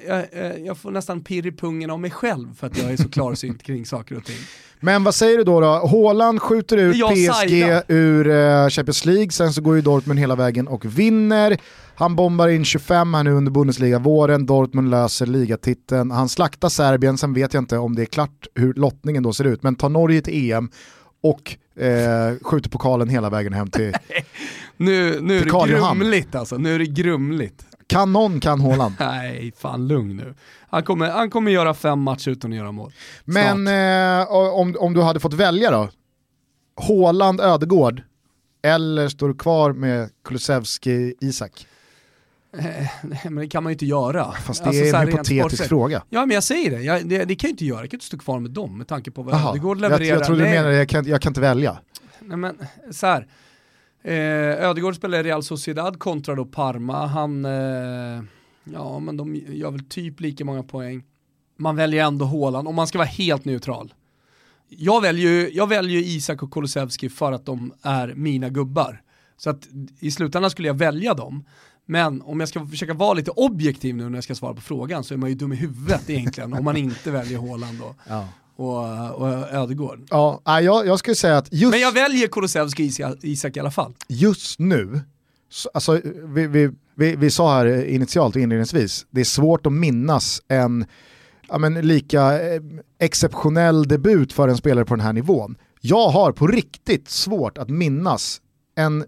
jag, 0.07 0.25
jag, 0.33 0.59
jag 0.65 0.77
får 0.77 0.91
nästan 0.91 1.23
pirr 1.23 1.47
i 1.47 1.51
pungen 1.51 1.89
av 1.89 1.99
mig 1.99 2.11
själv 2.11 2.55
för 2.55 2.67
att 2.67 2.77
jag 2.77 2.91
är 2.91 2.97
så 2.97 3.09
klarsynt 3.09 3.63
kring 3.63 3.85
saker 3.85 4.17
och 4.17 4.25
ting. 4.25 4.39
Men 4.79 5.03
vad 5.03 5.15
säger 5.15 5.37
du 5.37 5.43
då? 5.43 5.59
då? 5.59 5.67
Håland 5.67 6.41
skjuter 6.41 6.77
ut 6.77 6.95
PSG 6.95 7.33
Saida. 7.33 7.83
ur 7.87 8.27
uh, 8.27 8.69
Champions 8.69 9.05
League, 9.05 9.31
sen 9.31 9.53
så 9.53 9.61
går 9.61 9.75
ju 9.75 9.81
Dortmund 9.81 10.19
hela 10.19 10.35
vägen 10.35 10.67
och 10.67 10.85
vinner. 10.85 11.57
Han 11.95 12.15
bombar 12.15 12.47
in 12.47 12.65
25 12.65 13.13
här 13.13 13.23
nu 13.23 13.31
under 13.31 13.51
Bundesliga-våren, 13.51 14.45
Dortmund 14.45 14.89
löser 14.89 15.25
ligatiteln. 15.25 15.68
Han 16.11 16.29
slaktar 16.29 16.69
Serbien, 16.69 17.17
sen 17.17 17.33
vet 17.33 17.53
jag 17.53 17.61
inte 17.61 17.77
om 17.77 17.95
det 17.95 18.01
är 18.01 18.05
klart 18.05 18.47
hur 18.55 18.73
lottningen 18.73 19.23
då 19.23 19.33
ser 19.33 19.43
ut, 19.43 19.63
men 19.63 19.75
tar 19.75 19.89
Norge 19.89 20.21
till 20.21 20.51
EM 20.51 20.69
och 21.23 21.57
eh, 21.83 22.35
skjuter 22.41 22.69
pokalen 22.69 23.09
hela 23.09 23.29
vägen 23.29 23.53
hem 23.53 23.69
till 23.69 23.93
Nu, 24.77 25.21
nu 25.21 25.37
är 25.37 25.45
det 25.45 25.73
grumligt 25.73 26.35
alltså, 26.35 26.57
nu 26.57 26.75
är 26.75 26.79
det 26.79 26.85
grumligt. 26.85 27.65
Kan 27.87 28.13
någon 28.13 28.39
kan 28.39 28.59
Håland? 28.59 28.95
Nej, 28.99 29.53
fan 29.57 29.87
lugn 29.87 30.17
nu. 30.17 30.35
Han 30.69 30.83
kommer, 30.83 31.09
han 31.09 31.29
kommer 31.29 31.51
göra 31.51 31.73
fem 31.73 32.01
matcher 32.01 32.29
utan 32.31 32.51
att 32.51 32.57
göra 32.57 32.71
mål. 32.71 32.91
Men 33.25 33.67
eh, 33.67 34.31
om, 34.31 34.75
om 34.79 34.93
du 34.93 35.01
hade 35.01 35.19
fått 35.19 35.33
välja 35.33 35.71
då? 35.71 35.89
Håland, 36.75 37.41
Ödegård 37.41 38.01
eller 38.61 39.09
står 39.09 39.27
du 39.27 39.33
kvar 39.33 39.73
med 39.73 40.09
Kulusevski, 40.23 41.13
Isak? 41.21 41.67
Eh, 42.57 42.87
men 43.23 43.35
det 43.35 43.47
kan 43.47 43.63
man 43.63 43.71
ju 43.71 43.73
inte 43.73 43.85
göra. 43.85 44.31
Fast 44.31 44.63
det 44.63 44.67
alltså, 44.67 44.83
är 44.83 45.01
en 45.01 45.07
hypotetisk 45.07 45.67
fråga. 45.67 46.03
Ja 46.09 46.25
men 46.25 46.33
jag 46.33 46.43
säger 46.43 46.71
det, 46.71 46.81
jag, 46.81 47.09
det, 47.09 47.25
det, 47.25 47.35
kan 47.35 47.47
jag 47.47 47.53
inte 47.53 47.65
göra, 47.65 47.79
jag 47.79 47.89
kan 47.89 47.97
inte 47.97 48.05
stå 48.05 48.17
kvar 48.17 48.39
med 48.39 48.51
dem 48.51 48.77
med 48.77 48.87
tanke 48.87 49.11
på 49.11 49.23
vad 49.23 49.33
Aha, 49.33 49.49
Ödegård 49.49 49.81
levererar. 49.81 50.05
Jag, 50.05 50.17
jag 50.17 50.25
trodde 50.25 50.43
du 50.43 50.49
menade, 50.49 50.75
jag 50.75 50.89
kan, 50.89 51.07
jag 51.07 51.21
kan 51.21 51.29
inte 51.29 51.41
välja. 51.41 51.79
Nej 52.19 52.37
men 52.37 52.57
så 52.91 53.07
här. 53.07 53.27
Eh, 54.03 54.69
Ödegård 54.69 54.95
spelar 54.95 55.19
i 55.19 55.23
Real 55.23 55.43
Sociedad 55.43 55.99
kontra 55.99 56.35
då 56.35 56.45
Parma, 56.45 57.05
han, 57.05 57.45
eh, 57.45 58.23
ja 58.63 58.99
men 58.99 59.17
de 59.17 59.35
gör 59.35 59.71
väl 59.71 59.85
typ 59.85 60.19
lika 60.19 60.45
många 60.45 60.63
poäng. 60.63 61.03
Man 61.57 61.75
väljer 61.75 62.05
ändå 62.05 62.25
Håland, 62.25 62.67
om 62.67 62.75
man 62.75 62.87
ska 62.87 62.97
vara 62.97 63.07
helt 63.07 63.45
neutral. 63.45 63.93
Jag 64.69 65.01
väljer, 65.01 65.49
jag 65.53 65.67
väljer 65.67 65.99
Isak 65.99 66.43
och 66.43 66.51
Kulusevski 66.51 67.09
för 67.09 67.31
att 67.31 67.45
de 67.45 67.73
är 67.81 68.13
mina 68.15 68.49
gubbar. 68.49 69.01
Så 69.37 69.49
att 69.49 69.67
i 69.99 70.11
slutändan 70.11 70.51
skulle 70.51 70.67
jag 70.67 70.77
välja 70.77 71.13
dem. 71.13 71.45
Men 71.89 72.21
om 72.21 72.39
jag 72.39 72.49
ska 72.49 72.65
försöka 72.65 72.93
vara 72.93 73.13
lite 73.13 73.31
objektiv 73.31 73.95
nu 73.95 74.09
när 74.09 74.17
jag 74.17 74.23
ska 74.23 74.35
svara 74.35 74.53
på 74.53 74.61
frågan 74.61 75.03
så 75.03 75.13
är 75.13 75.17
man 75.17 75.29
ju 75.29 75.35
dum 75.35 75.53
i 75.53 75.55
huvudet 75.55 76.09
egentligen 76.09 76.53
om 76.53 76.63
man 76.63 76.77
inte 76.77 77.11
väljer 77.11 77.37
Håland 77.37 77.79
då. 77.79 77.95
Ja. 78.07 78.27
Och, 78.55 79.21
och 79.21 79.53
Ödegård. 79.53 80.07
Ja, 80.09 80.41
jag, 80.45 80.87
jag 80.87 80.99
skulle 80.99 81.15
säga 81.15 81.37
att 81.37 81.53
just... 81.53 81.71
Men 81.71 81.79
jag 81.79 81.91
väljer 81.91 82.27
Kulusevski 82.27 82.91
Isak 83.21 83.57
i 83.57 83.59
alla 83.59 83.71
fall. 83.71 83.93
Just 84.07 84.59
nu, 84.59 85.01
alltså, 85.73 86.01
vi, 86.23 86.47
vi, 86.47 86.71
vi, 86.95 87.15
vi 87.15 87.31
sa 87.31 87.57
här 87.57 87.85
initialt 87.85 88.35
och 88.35 88.41
inledningsvis, 88.41 89.05
det 89.09 89.21
är 89.21 89.25
svårt 89.25 89.65
att 89.65 89.73
minnas 89.73 90.41
en 90.47 90.85
ja, 91.47 91.57
men, 91.57 91.73
lika 91.73 92.53
eh, 92.53 92.61
exceptionell 92.99 93.87
debut 93.87 94.33
för 94.33 94.47
en 94.47 94.57
spelare 94.57 94.85
på 94.85 94.95
den 94.95 95.05
här 95.05 95.13
nivån. 95.13 95.55
Jag 95.81 96.09
har 96.09 96.31
på 96.31 96.47
riktigt 96.47 97.09
svårt 97.09 97.57
att 97.57 97.69
minnas 97.69 98.41
en 98.75 99.05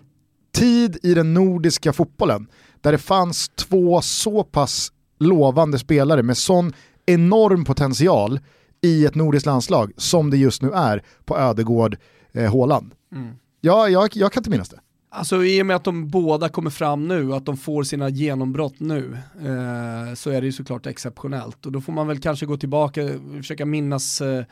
tid 0.53 0.97
i 1.03 1.13
den 1.13 1.33
nordiska 1.33 1.93
fotbollen 1.93 2.47
där 2.81 2.91
det 2.91 2.97
fanns 2.97 3.49
två 3.49 4.01
så 4.01 4.43
pass 4.43 4.91
lovande 5.19 5.79
spelare 5.79 6.23
med 6.23 6.37
sån 6.37 6.73
enorm 7.05 7.65
potential 7.65 8.39
i 8.81 9.05
ett 9.05 9.15
nordiskt 9.15 9.45
landslag 9.45 9.91
som 9.97 10.29
det 10.29 10.37
just 10.37 10.61
nu 10.61 10.71
är 10.71 11.03
på 11.25 11.37
Ödegård 11.37 11.97
eh, 12.31 12.51
Håland. 12.51 12.91
Mm. 13.11 13.35
Ja, 13.61 13.89
jag, 13.89 14.09
jag 14.13 14.31
kan 14.31 14.41
inte 14.41 14.49
minnas 14.49 14.69
det. 14.69 14.79
Alltså 15.13 15.45
i 15.45 15.61
och 15.61 15.65
med 15.65 15.75
att 15.75 15.83
de 15.83 16.07
båda 16.07 16.49
kommer 16.49 16.69
fram 16.69 17.07
nu, 17.07 17.33
att 17.33 17.45
de 17.45 17.57
får 17.57 17.83
sina 17.83 18.09
genombrott 18.09 18.79
nu, 18.79 19.17
eh, 19.39 20.13
så 20.15 20.29
är 20.29 20.41
det 20.41 20.45
ju 20.45 20.51
såklart 20.51 20.85
exceptionellt. 20.85 21.65
Och 21.65 21.71
då 21.71 21.81
får 21.81 21.93
man 21.93 22.07
väl 22.07 22.19
kanske 22.19 22.45
gå 22.45 22.57
tillbaka, 22.57 23.09
försöka 23.37 23.65
minnas 23.65 24.21
eh, 24.21 24.45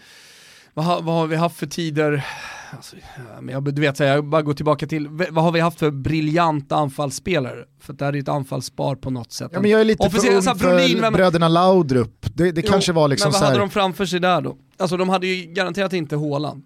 vad 0.74 0.86
har, 0.86 1.02
vad 1.02 1.16
har, 1.16 1.28
vi 1.28 1.36
haft 1.36 1.58
för 1.58 1.68
tider? 1.68 2.26
Alltså, 2.72 2.96
men 3.42 3.54
jag, 3.54 3.74
du 3.74 3.82
vet, 3.82 4.00
jag 4.00 4.26
bara 4.26 4.42
går 4.42 4.54
tillbaka 4.54 4.88
till, 4.88 5.08
vad 5.08 5.44
har 5.44 5.52
vi 5.52 5.60
haft 5.60 5.80
för 5.80 5.92
briljanta 5.92 6.76
anfallsspelare? 6.76 7.66
För 7.80 7.94
det 7.94 8.06
här 8.06 8.12
är 8.12 8.16
ju 8.16 8.22
ett 8.22 8.30
anfallsspar 8.30 8.96
på 8.96 9.10
något 9.10 9.32
sätt. 9.32 9.52
Ja, 9.54 9.62
men 9.62 9.72
jag 9.72 9.82
är 9.82 9.86
lite 9.86 10.10
för 10.10 10.36
ung 10.36 10.42
för 10.42 11.02
men, 11.02 11.14
bröderna 11.14 11.48
Laudrup. 11.48 12.26
Det, 12.34 12.52
det 12.52 12.62
jo, 12.66 12.72
kanske 12.72 12.94
var 12.94 13.08
liksom 13.08 13.32
Men 13.32 13.42
vad 13.42 13.50
hade 13.50 13.60
de 13.60 13.70
framför 13.70 14.06
sig 14.06 14.20
där 14.20 14.42
då? 14.42 14.58
Alltså 14.78 14.98
de 14.98 15.10
hade 15.10 15.28
ju 15.28 15.54
garanterat 15.54 15.94
inte 15.94 16.16
Håland. 16.16 16.64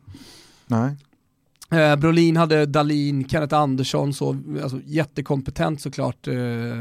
Nej. 0.66 0.96
Eh, 1.74 1.96
Brolin 1.96 2.38
hade 2.38 2.66
Dalin, 2.66 3.30
Kenneth 3.30 3.56
Andersson, 3.56 4.14
så, 4.14 4.38
alltså, 4.64 4.80
jättekompetent 4.86 5.82
såklart, 5.82 6.28
eh, 6.28 6.34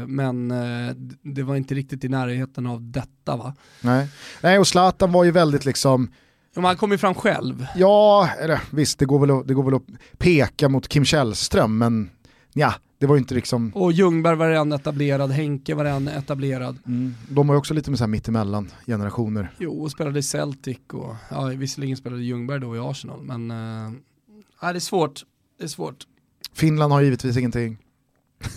men 0.07 0.51
eh, 0.51 0.95
det 1.21 1.43
var 1.43 1.55
inte 1.55 1.75
riktigt 1.75 2.03
i 2.03 2.09
närheten 2.09 2.67
av 2.67 2.81
detta 2.81 3.35
va? 3.35 3.55
Nej, 3.81 4.07
Nej 4.41 4.59
och 4.59 4.67
Zlatan 4.67 5.11
var 5.11 5.23
ju 5.23 5.31
väldigt 5.31 5.65
liksom, 5.65 6.11
men 6.61 6.65
han 6.65 6.77
kom 6.77 6.91
ju 6.91 6.97
fram 6.97 7.13
själv. 7.13 7.67
Ja, 7.75 8.29
eller, 8.39 8.61
visst 8.71 8.99
det 8.99 9.05
går, 9.05 9.19
väl 9.19 9.31
att, 9.31 9.47
det 9.47 9.53
går 9.53 9.63
väl 9.63 9.73
att 9.73 10.17
peka 10.17 10.69
mot 10.69 10.87
Kim 10.87 11.05
Källström, 11.05 11.77
men 11.77 12.09
ja, 12.53 12.73
det 12.99 13.07
var 13.07 13.15
ju 13.15 13.19
inte 13.19 13.35
liksom... 13.35 13.71
Och 13.75 13.91
Ljungberg 13.91 14.35
var 14.35 14.49
redan 14.49 14.71
etablerad, 14.71 15.31
Henke 15.31 15.75
var 15.75 15.83
redan 15.83 16.07
etablerad. 16.07 16.77
Mm. 16.85 17.15
De 17.29 17.47
var 17.47 17.55
ju 17.55 17.59
också 17.59 17.73
lite 17.73 17.89
med 17.89 17.97
så 17.97 18.03
här 18.03 18.09
mittemellan 18.09 18.71
generationer. 18.85 19.51
Jo, 19.57 19.83
och 19.83 19.91
spelade 19.91 20.19
i 20.19 20.23
Celtic 20.23 20.77
och 20.93 21.15
ja, 21.29 21.45
visserligen 21.45 21.97
spelade 21.97 22.23
Ljungberg 22.23 22.59
då 22.59 22.75
i 22.75 22.79
Arsenal, 22.79 23.23
men 23.23 23.51
äh, 23.51 23.91
det 24.61 24.67
är 24.67 24.79
svårt. 24.79 25.21
Det 25.57 25.63
är 25.63 25.67
svårt. 25.67 26.07
Finland 26.53 26.93
har 26.93 27.01
givetvis 27.01 27.37
ingenting. 27.37 27.77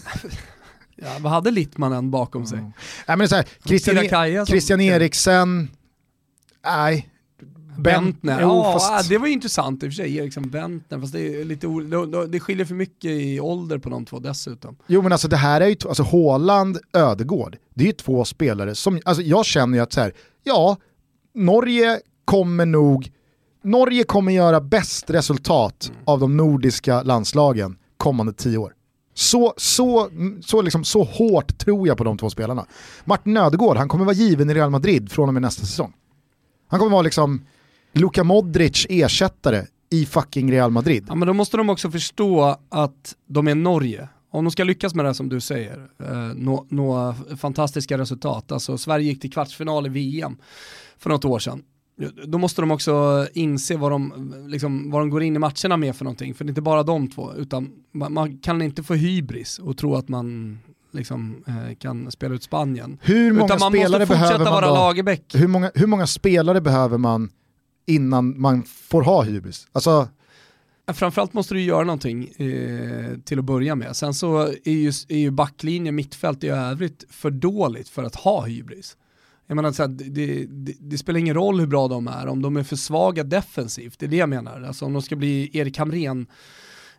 ja, 0.96 1.16
vad 1.20 1.32
hade 1.32 1.50
Littmannen 1.50 2.10
bakom 2.10 2.46
sig? 2.46 2.58
Mm. 2.58 2.72
Nej, 3.08 3.16
men 3.16 3.28
så 3.28 3.36
här, 3.36 3.46
Christian, 3.64 4.46
Christian 4.46 4.80
Eriksen, 4.80 5.70
nej, 6.64 7.08
Bentner, 7.78 8.40
ja 8.40 8.72
fast... 8.72 9.08
det 9.08 9.18
var 9.18 9.26
ju 9.26 9.32
intressant 9.32 9.82
i 9.82 9.86
och 9.86 9.90
för 9.92 9.94
sig, 9.94 10.16
Eriksson 10.16 10.50
Bentner, 10.50 11.00
fast 11.00 11.12
det, 11.12 11.40
är 11.40 11.44
lite 11.44 11.66
det 12.28 12.40
skiljer 12.40 12.66
för 12.66 12.74
mycket 12.74 13.10
i 13.10 13.40
ålder 13.40 13.78
på 13.78 13.88
de 13.88 14.04
två 14.04 14.18
dessutom. 14.18 14.76
Jo 14.86 15.02
men 15.02 15.12
alltså 15.12 15.28
det 15.28 15.36
här 15.36 15.60
är 15.60 15.66
ju, 15.66 15.76
alltså 15.88 16.02
Håland, 16.02 16.78
Ödegård, 16.92 17.56
det 17.74 17.84
är 17.84 17.86
ju 17.86 17.92
två 17.92 18.24
spelare 18.24 18.74
som, 18.74 19.00
alltså 19.04 19.22
jag 19.22 19.44
känner 19.44 19.78
ju 19.78 19.82
att 19.82 19.92
så 19.92 20.00
här, 20.00 20.12
ja, 20.44 20.76
Norge 21.34 22.00
kommer 22.24 22.66
nog, 22.66 23.10
Norge 23.64 24.04
kommer 24.04 24.32
göra 24.32 24.60
bäst 24.60 25.10
resultat 25.10 25.90
mm. 25.90 26.02
av 26.04 26.20
de 26.20 26.36
nordiska 26.36 27.02
landslagen 27.02 27.78
kommande 27.96 28.32
tio 28.32 28.58
år. 28.58 28.72
Så, 29.14 29.54
så, 29.56 30.10
så, 30.40 30.62
liksom, 30.62 30.84
så 30.84 31.04
hårt 31.04 31.58
tror 31.58 31.88
jag 31.88 31.98
på 31.98 32.04
de 32.04 32.18
två 32.18 32.30
spelarna. 32.30 32.66
Martin 33.04 33.36
Ödegård, 33.36 33.76
han 33.76 33.88
kommer 33.88 34.04
vara 34.04 34.14
given 34.14 34.50
i 34.50 34.54
Real 34.54 34.70
Madrid 34.70 35.12
från 35.12 35.28
och 35.28 35.34
med 35.34 35.42
nästa 35.42 35.66
säsong. 35.66 35.92
Han 36.68 36.80
kommer 36.80 36.92
vara 36.92 37.02
liksom 37.02 37.46
Luka 37.96 38.24
Modric 38.24 38.86
ersättare 38.88 39.66
i 39.90 40.06
fucking 40.06 40.52
Real 40.52 40.70
Madrid. 40.70 41.04
Ja 41.08 41.14
men 41.14 41.28
då 41.28 41.34
måste 41.34 41.56
de 41.56 41.70
också 41.70 41.90
förstå 41.90 42.56
att 42.68 43.16
de 43.26 43.48
är 43.48 43.54
Norge. 43.54 44.08
Om 44.30 44.44
de 44.44 44.50
ska 44.50 44.64
lyckas 44.64 44.94
med 44.94 45.04
det 45.04 45.14
som 45.14 45.28
du 45.28 45.40
säger, 45.40 45.88
eh, 46.02 46.34
nå, 46.34 46.66
nå 46.68 47.14
fantastiska 47.36 47.98
resultat. 47.98 48.52
Alltså 48.52 48.78
Sverige 48.78 49.06
gick 49.06 49.20
till 49.20 49.32
kvartsfinal 49.32 49.86
i 49.86 49.88
VM 49.88 50.36
för 50.98 51.10
något 51.10 51.24
år 51.24 51.38
sedan. 51.38 51.62
Då 52.26 52.38
måste 52.38 52.62
de 52.62 52.70
också 52.70 53.26
inse 53.32 53.76
vad 53.76 53.92
de, 53.92 54.34
liksom, 54.48 54.90
vad 54.90 55.02
de 55.02 55.10
går 55.10 55.22
in 55.22 55.36
i 55.36 55.38
matcherna 55.38 55.76
med 55.76 55.96
för 55.96 56.04
någonting. 56.04 56.34
För 56.34 56.44
det 56.44 56.48
är 56.48 56.50
inte 56.50 56.62
bara 56.62 56.82
de 56.82 57.08
två, 57.08 57.34
utan 57.34 57.70
man, 57.92 58.12
man 58.12 58.38
kan 58.38 58.62
inte 58.62 58.82
få 58.82 58.94
hybris 58.94 59.58
och 59.58 59.76
tro 59.76 59.94
att 59.94 60.08
man 60.08 60.58
liksom, 60.92 61.44
eh, 61.46 61.76
kan 61.78 62.10
spela 62.10 62.34
ut 62.34 62.42
Spanien. 62.42 62.98
Hur 63.02 63.32
många 63.32 63.44
Utan 63.44 63.58
man 63.60 63.72
spelare 63.72 64.00
måste 64.00 64.06
fortsätta 64.06 64.38
behöver 64.38 64.60
man 64.60 64.70
vara 64.70 64.86
Lagerbäck. 64.86 65.34
Hur 65.34 65.48
många, 65.48 65.70
hur 65.74 65.86
många 65.86 66.06
spelare 66.06 66.60
behöver 66.60 66.98
man 66.98 67.30
innan 67.86 68.40
man 68.40 68.62
får 68.62 69.02
ha 69.02 69.22
hybris. 69.22 69.68
Alltså, 69.72 70.08
Framförallt 70.92 71.32
måste 71.32 71.54
du 71.54 71.62
göra 71.62 71.84
någonting 71.84 72.28
eh, 72.28 73.18
till 73.24 73.38
att 73.38 73.44
börja 73.44 73.74
med. 73.74 73.96
Sen 73.96 74.14
så 74.14 74.42
är 74.64 74.70
ju, 74.70 74.92
är 75.08 75.18
ju 75.18 75.30
backlinje, 75.30 75.92
mittfält 75.92 76.44
i 76.44 76.48
övrigt 76.48 77.04
för 77.10 77.30
dåligt 77.30 77.88
för 77.88 78.02
att 78.02 78.14
ha 78.14 78.44
hybris. 78.44 78.96
Jag 79.46 79.56
menar, 79.56 79.72
så 79.72 79.82
här, 79.82 79.88
det, 79.88 80.46
det, 80.46 80.72
det, 80.80 80.98
spelar 80.98 81.20
ingen 81.20 81.34
roll 81.34 81.60
hur 81.60 81.66
bra 81.66 81.88
de 81.88 82.08
är 82.08 82.26
om 82.26 82.42
de 82.42 82.56
är 82.56 82.62
för 82.62 82.76
svaga 82.76 83.24
defensivt. 83.24 83.98
Det 83.98 84.06
är 84.06 84.10
det 84.10 84.16
jag 84.16 84.28
menar. 84.28 84.62
Alltså 84.62 84.84
om 84.84 84.92
de 84.92 85.02
ska 85.02 85.16
bli 85.16 85.50
Erik 85.52 85.78
Hamrén 85.78 86.26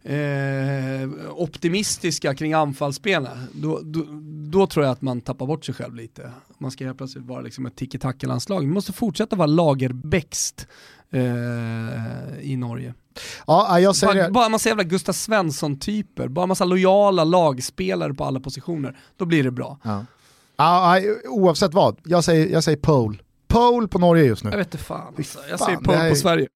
eh, 0.07 1.09
optimistiska 1.35 2.35
kring 2.35 2.53
anfallsspelet, 2.53 3.31
då, 3.51 3.79
då, 3.83 4.05
då, 4.51 4.67
tror 4.67 4.85
jag 4.85 4.91
att 4.91 5.01
man 5.01 5.21
tappar 5.21 5.45
bort 5.45 5.65
sig 5.65 5.75
själv 5.75 5.95
lite. 5.95 6.31
Man 6.57 6.71
ska 6.71 6.85
helt 6.85 6.97
plötsligt 6.97 7.25
vara 7.25 7.41
liksom 7.41 7.65
ett 7.65 7.75
tiki-taka-landslag. 7.75 8.59
Vi 8.59 8.67
måste 8.67 8.93
fortsätta 8.93 9.35
vara 9.35 9.47
lagerbäxt 9.47 10.67
eh, 11.11 11.21
i 12.41 12.55
Norge. 12.57 12.93
Ja, 13.47 13.79
jag 13.79 13.95
säger 13.95 14.23
bara, 14.23 14.31
bara 14.31 14.49
massa 14.49 14.69
jävla 14.69 14.83
Gustav 14.83 15.13
Svensson-typer, 15.13 16.27
bara 16.27 16.45
massa 16.45 16.65
lojala 16.65 17.23
lagspelare 17.23 18.13
på 18.13 18.23
alla 18.23 18.39
positioner, 18.39 18.97
då 19.17 19.25
blir 19.25 19.43
det 19.43 19.51
bra. 19.51 19.79
Ja. 19.83 20.05
Ja, 20.57 21.01
oavsett 21.29 21.73
vad, 21.73 21.97
jag 22.03 22.23
säger, 22.23 22.47
jag 22.47 22.63
säger 22.63 22.77
pole. 22.77 23.17
Pole 23.47 23.87
på 23.87 23.99
Norge 23.99 24.23
just 24.23 24.43
nu. 24.43 24.49
Jag 24.49 24.57
vet 24.57 24.67
inte 24.67 24.77
fan, 24.77 25.13
alltså. 25.17 25.39
jag 25.49 25.59
säger 25.59 25.77
pole 25.77 25.97
är... 25.97 26.09
på 26.09 26.15
Sverige. 26.15 26.47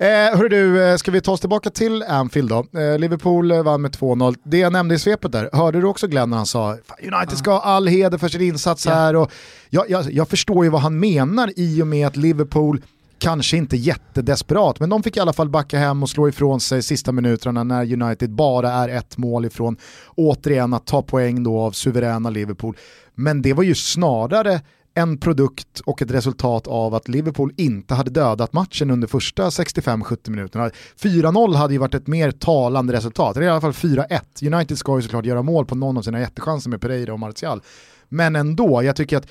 Eh, 0.00 0.36
hörru 0.36 0.48
du, 0.48 0.84
eh, 0.84 0.96
ska 0.96 1.10
vi 1.10 1.20
ta 1.20 1.32
oss 1.32 1.40
tillbaka 1.40 1.70
till 1.70 2.02
Anfield 2.02 2.48
då? 2.48 2.80
Eh, 2.80 2.98
Liverpool 2.98 3.50
eh, 3.50 3.62
vann 3.62 3.82
med 3.82 3.90
2-0. 3.90 4.36
Det 4.42 4.58
jag 4.58 4.72
nämnde 4.72 4.94
i 4.94 4.98
svepet 4.98 5.32
där, 5.32 5.50
hörde 5.52 5.80
du 5.80 5.86
också 5.86 6.06
Glenn 6.06 6.30
när 6.30 6.36
han 6.36 6.46
sa 6.46 6.76
United 7.02 7.38
ska 7.38 7.50
ha 7.50 7.60
all 7.60 7.86
heder 7.86 8.18
för 8.18 8.28
sin 8.28 8.40
insats 8.40 8.86
här 8.86 9.16
och 9.16 9.32
jag, 9.70 9.90
jag, 9.90 10.12
jag 10.12 10.28
förstår 10.28 10.64
ju 10.64 10.70
vad 10.70 10.80
han 10.80 11.00
menar 11.00 11.52
i 11.56 11.82
och 11.82 11.86
med 11.86 12.06
att 12.06 12.16
Liverpool 12.16 12.82
kanske 13.18 13.56
inte 13.56 13.76
jättedesperat, 13.76 14.80
men 14.80 14.90
de 14.90 15.02
fick 15.02 15.16
i 15.16 15.20
alla 15.20 15.32
fall 15.32 15.48
backa 15.48 15.78
hem 15.78 16.02
och 16.02 16.10
slå 16.10 16.28
ifrån 16.28 16.60
sig 16.60 16.82
sista 16.82 17.12
minuterna 17.12 17.64
när 17.64 18.02
United 18.02 18.30
bara 18.30 18.72
är 18.72 18.88
ett 18.88 19.18
mål 19.18 19.44
ifrån 19.44 19.76
återigen 20.14 20.74
att 20.74 20.86
ta 20.86 21.02
poäng 21.02 21.42
då 21.42 21.60
av 21.60 21.72
suveräna 21.72 22.30
Liverpool. 22.30 22.76
Men 23.14 23.42
det 23.42 23.52
var 23.52 23.62
ju 23.62 23.74
snarare 23.74 24.60
en 24.94 25.18
produkt 25.18 25.80
och 25.80 26.02
ett 26.02 26.10
resultat 26.10 26.66
av 26.66 26.94
att 26.94 27.08
Liverpool 27.08 27.52
inte 27.56 27.94
hade 27.94 28.10
dödat 28.10 28.52
matchen 28.52 28.90
under 28.90 29.08
första 29.08 29.48
65-70 29.48 30.30
minuterna. 30.30 30.70
4-0 31.00 31.54
hade 31.54 31.72
ju 31.72 31.78
varit 31.78 31.94
ett 31.94 32.06
mer 32.06 32.30
talande 32.30 32.92
resultat, 32.92 33.36
är 33.36 33.42
i 33.42 33.48
alla 33.48 33.60
fall 33.60 33.72
4-1. 33.72 34.54
United 34.54 34.78
ska 34.78 34.96
ju 34.96 35.02
såklart 35.02 35.24
göra 35.24 35.42
mål 35.42 35.66
på 35.66 35.74
någon 35.74 35.98
av 35.98 36.02
sina 36.02 36.20
jättechanser 36.20 36.70
med 36.70 36.80
Pereira 36.80 37.12
och 37.12 37.20
Martial. 37.20 37.62
Men 38.08 38.36
ändå, 38.36 38.82
jag 38.82 38.96
tycker 38.96 39.16
att 39.16 39.26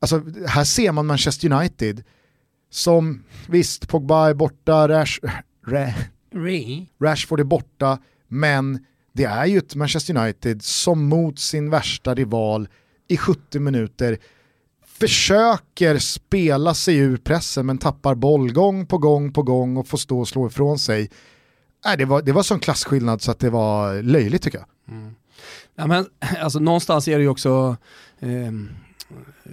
alltså, 0.00 0.22
här 0.46 0.64
ser 0.64 0.92
man 0.92 1.06
Manchester 1.06 1.52
United 1.52 2.02
som, 2.70 3.24
visst, 3.48 3.88
Pogba 3.88 4.28
är 4.28 4.34
borta, 4.34 4.88
Rash, 4.88 5.18
Ra, 5.66 5.86
Rashford 7.02 7.40
är 7.40 7.44
borta, 7.44 7.98
men 8.28 8.84
det 9.12 9.24
är 9.24 9.46
ju 9.46 9.58
ett 9.58 9.74
Manchester 9.74 10.16
United 10.16 10.62
som 10.62 11.08
mot 11.08 11.38
sin 11.38 11.70
värsta 11.70 12.14
rival 12.14 12.68
i 13.08 13.16
70 13.16 13.58
minuter 13.58 14.18
försöker 15.00 15.98
spela 15.98 16.74
sig 16.74 16.96
ur 16.96 17.16
pressen 17.16 17.66
men 17.66 17.78
tappar 17.78 18.14
boll 18.14 18.52
gång 18.52 18.86
på 18.86 18.98
gång 18.98 19.32
på 19.32 19.42
gång 19.42 19.76
och 19.76 19.88
får 19.88 19.98
stå 19.98 20.20
och 20.20 20.28
slå 20.28 20.46
ifrån 20.46 20.78
sig. 20.78 21.10
Äh, 21.86 21.96
det, 21.98 22.04
var, 22.04 22.22
det 22.22 22.32
var 22.32 22.42
sån 22.42 22.60
klasskillnad 22.60 23.22
så 23.22 23.30
att 23.30 23.38
det 23.38 23.50
var 23.50 24.02
löjligt 24.02 24.42
tycker 24.42 24.58
jag. 24.58 24.96
Mm. 24.96 25.14
Ja, 25.74 25.86
men, 25.86 26.06
alltså, 26.40 26.58
någonstans 26.58 27.08
är 27.08 27.16
det 27.16 27.22
ju 27.22 27.28
också 27.28 27.76
eh, 28.18 28.52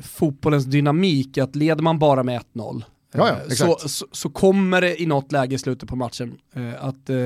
fotbollens 0.01 0.65
dynamik, 0.65 1.37
att 1.37 1.55
leder 1.55 1.81
man 1.83 1.99
bara 1.99 2.23
med 2.23 2.41
1-0 2.53 2.83
Ja, 3.13 3.29
ja, 3.29 3.55
så, 3.55 3.77
så, 3.87 4.05
så, 4.11 4.29
kommer 4.29 4.81
det 4.81 5.01
i 5.01 5.05
något 5.05 5.31
läge 5.31 5.55
i 5.55 5.57
slutet 5.57 5.89
på 5.89 5.95
matchen 5.95 6.37
eh, 6.53 6.83
att 6.85 7.09
eh, 7.09 7.17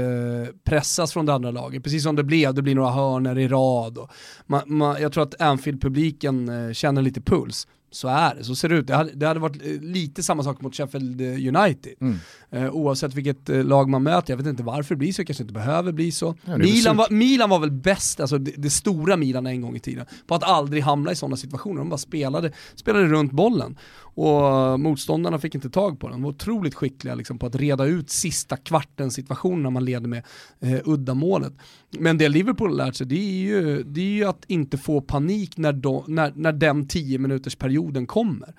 pressas 0.63 1.13
från 1.13 1.25
det 1.25 1.33
andra 1.33 1.51
laget, 1.51 1.83
precis 1.83 2.03
som 2.03 2.15
det 2.15 2.23
blev, 2.23 2.53
det 2.53 2.61
blir 2.61 2.75
några 2.75 2.91
hörner 2.91 3.37
i 3.37 3.47
rad. 3.47 3.97
Och 3.97 4.09
man, 4.45 4.61
man, 4.65 5.01
jag 5.01 5.13
tror 5.13 5.23
att 5.23 5.41
Anfield-publiken 5.41 6.49
eh, 6.49 6.73
känner 6.73 7.01
lite 7.01 7.21
puls 7.21 7.67
så 7.91 8.07
är 8.07 8.35
det, 8.35 8.43
så 8.43 8.55
ser 8.55 8.69
det 8.69 8.75
ut. 8.75 8.87
Det 8.87 8.95
hade, 8.95 9.11
det 9.11 9.27
hade 9.27 9.39
varit 9.39 9.65
eh, 9.65 9.81
lite 9.81 10.23
samma 10.23 10.43
sak 10.43 10.61
mot 10.61 10.75
Sheffield 10.75 11.21
eh, 11.21 11.27
United. 11.27 11.93
Mm. 12.01 12.19
Eh, 12.51 12.69
oavsett 12.71 13.13
vilket 13.13 13.49
eh, 13.49 13.63
lag 13.63 13.89
man 13.89 14.03
möter, 14.03 14.33
jag 14.33 14.37
vet 14.37 14.47
inte 14.47 14.63
varför 14.63 14.95
det 14.95 14.99
blir 14.99 15.13
så, 15.13 15.25
kanske 15.25 15.43
inte 15.43 15.53
behöver 15.53 15.91
bli 15.91 16.11
så. 16.11 16.35
Ja, 16.45 16.57
Milan, 16.57 16.97
var, 16.97 17.09
Milan 17.09 17.49
var 17.49 17.59
väl 17.59 17.71
bäst, 17.71 18.19
alltså 18.19 18.37
det, 18.37 18.51
det, 18.57 18.69
stora 18.69 19.17
Milan 19.17 19.45
en 19.45 19.61
gång 19.61 19.75
i 19.75 19.79
tiden, 19.79 20.05
på 20.27 20.35
att 20.35 20.43
aldrig 20.43 20.83
hamna 20.83 21.11
i 21.11 21.15
sådana 21.15 21.37
situationer. 21.37 21.77
De 21.77 21.89
bara 21.89 21.97
spelade, 21.97 22.51
spelade 22.75 23.05
runt 23.05 23.31
bollen 23.31 23.77
och 24.15 24.79
motståndarna 24.79 25.39
fick 25.39 25.55
inte 25.55 25.69
tag 25.69 25.99
på 25.99 26.07
den. 26.07 26.13
De 26.13 26.23
var 26.23 26.29
otroligt 26.29 26.75
skickliga 26.75 27.15
liksom, 27.15 27.39
på 27.39 27.45
att 27.45 27.55
reda 27.55 27.85
ut 27.85 28.09
sista 28.09 28.57
kvarten 28.57 29.11
situation 29.11 29.63
när 29.63 29.69
man 29.69 29.85
leder 29.85 30.07
med 30.07 30.23
eh, 30.59 30.79
uddamålet. 30.85 31.53
Men 31.99 32.17
det 32.17 32.29
Liverpool 32.29 32.77
lärt 32.77 32.95
sig 32.95 33.07
det 33.07 33.15
är 33.15 33.41
ju, 33.41 33.83
det 33.83 34.01
är 34.01 34.05
ju 34.05 34.25
att 34.25 34.43
inte 34.47 34.77
få 34.77 35.01
panik 35.01 35.57
när, 35.57 35.73
de, 35.73 36.03
när, 36.07 36.33
när 36.35 36.51
den 36.51 36.87
10 36.87 37.17
minuters 37.17 37.55
perioden 37.55 38.07
kommer. 38.07 38.53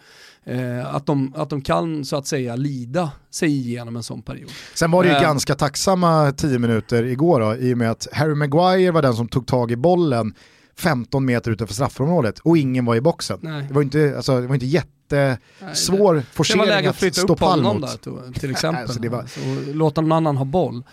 Eh, 0.45 0.95
att, 0.95 1.07
de, 1.07 1.33
att 1.37 1.51
de 1.51 1.63
kan 1.63 2.05
så 2.05 2.17
att 2.17 2.27
säga 2.27 2.57
lida 2.57 3.11
sig 3.31 3.49
igenom 3.49 3.97
en 3.97 4.03
sån 4.03 4.23
period. 4.23 4.51
Sen 4.75 4.91
var 4.91 5.03
det 5.03 5.09
ju 5.09 5.17
eh, 5.17 5.23
ganska 5.23 5.55
tacksamma 5.55 6.33
10 6.33 6.59
minuter 6.59 7.05
igår 7.05 7.41
då, 7.41 7.57
i 7.57 7.75
och 7.75 7.79
med 7.79 7.91
att 7.91 8.09
Harry 8.13 8.35
Maguire 8.35 8.91
var 8.91 9.03
den 9.03 9.15
som 9.15 9.29
tog 9.29 9.47
tag 9.47 9.71
i 9.71 9.77
bollen 9.77 10.35
15 10.79 11.25
meter 11.25 11.51
utanför 11.51 11.75
straffområdet 11.75 12.39
och 12.39 12.59
ingen 12.59 12.85
var 12.85 12.97
i 12.97 13.01
boxen. 13.01 13.39
Nej. 13.43 13.65
Det 13.69 13.75
var 13.75 13.83
inte, 13.83 14.13
alltså, 14.17 14.41
det 14.41 14.47
var 14.47 14.55
inte 14.55 14.67
jättesvår 15.17 16.15
Nej, 16.15 16.23
forcering 16.33 16.61
att 16.61 16.67
stå 16.67 16.67
pall 16.67 16.67
mot. 16.67 16.67
Det 16.67 16.73
var 16.73 16.77
läge 16.77 16.91
att 16.91 16.97
flytta 16.97 17.33
upp 17.33 17.41
honom 17.41 17.81
där 17.81 18.41
till 18.41 18.51
exempel. 18.57 18.83
alltså, 18.83 19.09
var... 19.09 19.27
så, 19.27 19.73
låta 19.73 20.01
någon 20.01 20.13
annan 20.13 20.37
ha 20.37 20.45
boll. 20.45 20.85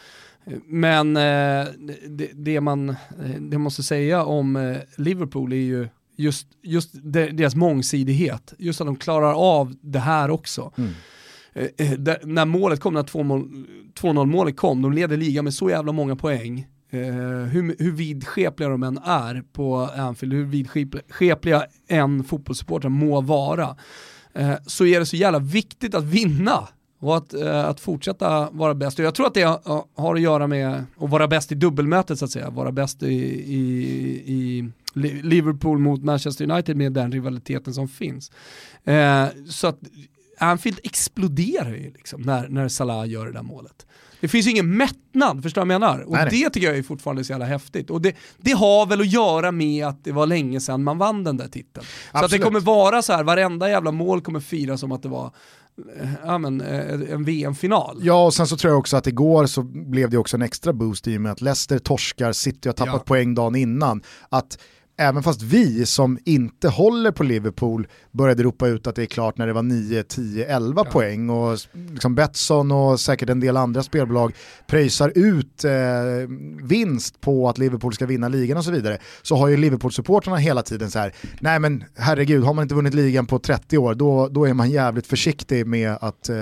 Men 0.65 1.17
eh, 1.17 1.67
det, 2.07 2.29
det, 2.33 2.61
man 2.61 2.95
det 3.39 3.57
måste 3.57 3.83
säga 3.83 4.23
om 4.23 4.55
eh, 4.55 4.77
Liverpool 4.97 5.53
är 5.53 5.57
ju 5.57 5.87
just, 6.19 6.47
just 6.63 6.89
deras 7.11 7.55
mångsidighet, 7.55 8.53
just 8.57 8.81
att 8.81 8.87
de 8.87 8.95
klarar 8.95 9.33
av 9.33 9.75
det 9.81 9.99
här 9.99 10.31
också. 10.31 10.71
Mm. 10.77 10.91
eh, 11.53 11.91
eh 11.91 11.91
där, 11.99 12.19
när 12.23 12.45
målet 12.45 12.79
kom, 12.79 12.93
när 12.93 13.03
2-0 13.03 14.25
målet 14.25 14.57
kom, 14.57 14.81
de 14.81 14.93
leder 14.93 15.17
ligan 15.17 15.43
med 15.43 15.53
så 15.53 15.69
jävla 15.69 15.91
många 15.91 16.15
poäng. 16.15 16.67
Eh, 16.91 17.01
hur, 17.45 17.75
hur 17.83 17.91
vidskepliga 17.91 18.69
de 18.69 18.83
än 18.83 18.97
är 18.97 19.43
på 19.53 19.77
Anfield, 19.77 20.33
hur 20.33 20.43
vidskepliga 20.43 21.65
en 21.87 22.23
fotbollssupporter 22.23 22.89
må 22.89 23.21
vara, 23.21 23.75
eh, 24.33 24.53
så 24.65 24.85
är 24.85 24.99
det 24.99 25.05
så 25.05 25.15
jävla 25.15 25.39
viktigt 25.39 25.95
att 25.95 26.03
vinna 26.03 26.67
och 26.99 27.17
att, 27.17 27.33
eh, 27.33 27.65
att 27.65 27.79
fortsätta 27.79 28.49
vara 28.51 28.73
bäst. 28.75 28.99
Och 28.99 29.05
jag 29.05 29.15
tror 29.15 29.27
att 29.27 29.33
det 29.33 29.59
har 29.95 30.15
att 30.15 30.21
göra 30.21 30.47
med 30.47 30.85
att 30.99 31.09
vara 31.09 31.27
bäst 31.27 31.51
i 31.51 31.55
dubbelmötet 31.55 32.19
så 32.19 32.25
att 32.25 32.31
säga, 32.31 32.49
vara 32.49 32.71
bäst 32.71 33.03
i, 33.03 33.15
i, 33.53 33.63
i 34.25 34.71
Liverpool 35.23 35.77
mot 35.79 36.03
Manchester 36.03 36.51
United 36.51 36.77
med 36.77 36.93
den 36.93 37.11
rivaliteten 37.11 37.73
som 37.73 37.87
finns. 37.87 38.31
Eh, 38.83 39.25
så 39.49 39.67
att 39.67 39.79
Anfield 40.39 40.79
exploderar 40.83 41.69
ju 41.69 41.91
liksom 41.91 42.21
när, 42.21 42.47
när 42.47 42.67
Salah 42.67 43.09
gör 43.09 43.25
det 43.25 43.31
där 43.31 43.43
målet. 43.43 43.85
Det 44.21 44.27
finns 44.27 44.47
ju 44.47 44.51
ingen 44.51 44.77
mättnad, 44.77 45.43
förstår 45.43 45.61
du 45.61 45.67
vad 45.67 45.73
jag 45.73 45.81
menar? 45.81 46.01
Och 46.01 46.13
nej, 46.13 46.27
det 46.31 46.49
tycker 46.49 46.67
jag 46.67 46.77
är 46.77 46.83
fortfarande 46.83 47.23
så 47.23 47.33
jävla 47.33 47.45
häftigt. 47.45 47.89
Och 47.89 48.01
det, 48.01 48.15
det, 48.37 48.51
har 48.51 48.85
väl 48.85 49.01
att 49.01 49.11
göra 49.11 49.51
med 49.51 49.85
att 49.85 50.03
det 50.03 50.11
var 50.11 50.25
länge 50.25 50.59
sedan 50.59 50.83
man 50.83 50.97
vann 50.97 51.23
den 51.23 51.37
där 51.37 51.47
titeln. 51.47 51.85
Absolut. 52.11 52.19
Så 52.19 52.25
att 52.25 52.31
det 52.31 52.45
kommer 52.45 52.59
vara 52.59 53.01
så 53.01 53.13
här, 53.13 53.23
varenda 53.23 53.69
jävla 53.69 53.91
mål 53.91 54.21
kommer 54.21 54.39
firas 54.39 54.79
som 54.79 54.91
att 54.91 55.03
det 55.03 55.09
var 55.09 55.31
ja, 56.25 56.37
men, 56.37 56.61
eh, 56.61 57.13
en 57.13 57.23
VM-final. 57.23 57.99
Ja, 58.01 58.25
och 58.25 58.33
sen 58.33 58.47
så 58.47 58.57
tror 58.57 58.71
jag 58.71 58.79
också 58.79 58.97
att 58.97 59.07
igår 59.07 59.45
så 59.45 59.63
blev 59.63 60.09
det 60.09 60.17
också 60.17 60.37
en 60.37 60.41
extra 60.41 60.73
boost 60.73 61.07
i 61.07 61.17
och 61.17 61.21
med 61.21 61.31
att 61.31 61.41
Leicester 61.41 61.79
torskar, 61.79 62.31
City 62.31 62.69
har 62.69 62.73
tappat 62.73 62.93
ja. 62.93 62.99
poäng 62.99 63.33
dagen 63.35 63.55
innan. 63.55 64.01
Att 64.29 64.57
även 64.99 65.23
fast 65.23 65.41
vi 65.41 65.85
som 65.85 66.19
inte 66.25 66.69
håller 66.69 67.11
på 67.11 67.23
Liverpool 67.23 67.87
började 68.11 68.43
ropa 68.43 68.67
ut 68.67 68.87
att 68.87 68.95
det 68.95 69.01
är 69.01 69.05
klart 69.05 69.37
när 69.37 69.47
det 69.47 69.53
var 69.53 69.63
9, 69.63 70.03
10, 70.03 70.45
11 70.45 70.83
ja. 70.85 70.91
poäng 70.91 71.29
och 71.29 71.57
liksom 71.91 72.15
Betsson 72.15 72.71
och 72.71 72.99
säkert 72.99 73.29
en 73.29 73.39
del 73.39 73.57
andra 73.57 73.83
spelbolag 73.83 74.33
pröjsar 74.67 75.11
ut 75.15 75.63
eh, 75.63 75.71
vinst 76.63 77.21
på 77.21 77.49
att 77.49 77.57
Liverpool 77.57 77.93
ska 77.93 78.05
vinna 78.05 78.27
ligan 78.27 78.57
och 78.57 78.63
så 78.65 78.71
vidare 78.71 78.97
så 79.21 79.35
har 79.35 79.47
ju 79.47 79.57
Liverpool-supportrarna 79.57 80.37
hela 80.37 80.61
tiden 80.61 80.91
så 80.91 80.99
här, 80.99 81.13
nej 81.39 81.59
men 81.59 81.83
herregud, 81.95 82.43
har 82.43 82.53
man 82.53 82.63
inte 82.63 82.75
vunnit 82.75 82.93
ligan 82.93 83.25
på 83.25 83.39
30 83.39 83.77
år 83.77 83.95
då, 83.95 84.27
då 84.27 84.45
är 84.45 84.53
man 84.53 84.69
jävligt 84.69 85.07
försiktig 85.07 85.67
med 85.67 85.97
att 86.01 86.29
eh, 86.29 86.35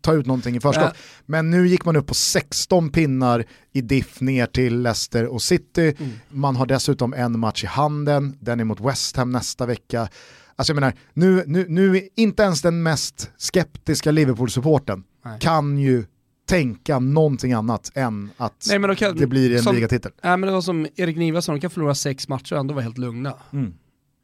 ta 0.00 0.12
ut 0.12 0.26
någonting 0.26 0.56
i 0.56 0.60
förskott. 0.60 0.92
Ja. 0.94 1.00
Men 1.26 1.50
nu 1.50 1.68
gick 1.68 1.84
man 1.84 1.96
upp 1.96 2.06
på 2.06 2.14
16 2.14 2.90
pinnar 2.90 3.44
i 3.72 3.80
diff 3.80 4.20
ner 4.20 4.46
till 4.46 4.82
Leicester 4.82 5.26
och 5.26 5.42
City. 5.42 5.94
Mm. 5.98 6.12
Man 6.28 6.56
har 6.56 6.66
dessutom 6.66 7.14
en 7.14 7.38
match 7.38 7.64
i 7.64 7.66
handen, 7.66 8.36
den 8.40 8.60
är 8.60 8.64
mot 8.64 8.80
West 8.80 9.16
Ham 9.16 9.30
nästa 9.30 9.66
vecka. 9.66 10.08
Alltså 10.56 10.70
jag 10.72 10.74
menar, 10.74 10.94
nu, 11.14 11.44
nu, 11.46 11.66
nu 11.68 12.08
inte 12.16 12.42
ens 12.42 12.62
den 12.62 12.82
mest 12.82 13.30
skeptiska 13.36 14.10
Liverpool-supporten 14.10 15.04
kan 15.40 15.78
ju 15.78 16.04
tänka 16.48 16.98
någonting 16.98 17.52
annat 17.52 17.90
än 17.94 18.30
att 18.36 18.68
Nej, 18.68 18.96
kan, 18.96 19.16
det 19.16 19.26
blir 19.26 19.68
en 19.68 19.74
ligatitel. 19.74 20.12
Nej 20.22 20.36
men 20.36 20.46
det 20.46 20.52
var 20.52 20.60
som 20.60 20.86
Erik 20.96 21.16
Niva 21.16 21.42
sa, 21.42 21.52
de 21.52 21.60
kan 21.60 21.70
förlora 21.70 21.94
sex 21.94 22.28
matcher 22.28 22.54
och 22.54 22.60
ändå 22.60 22.74
vara 22.74 22.82
helt 22.82 22.98
lugna. 22.98 23.34
Mm. 23.52 23.74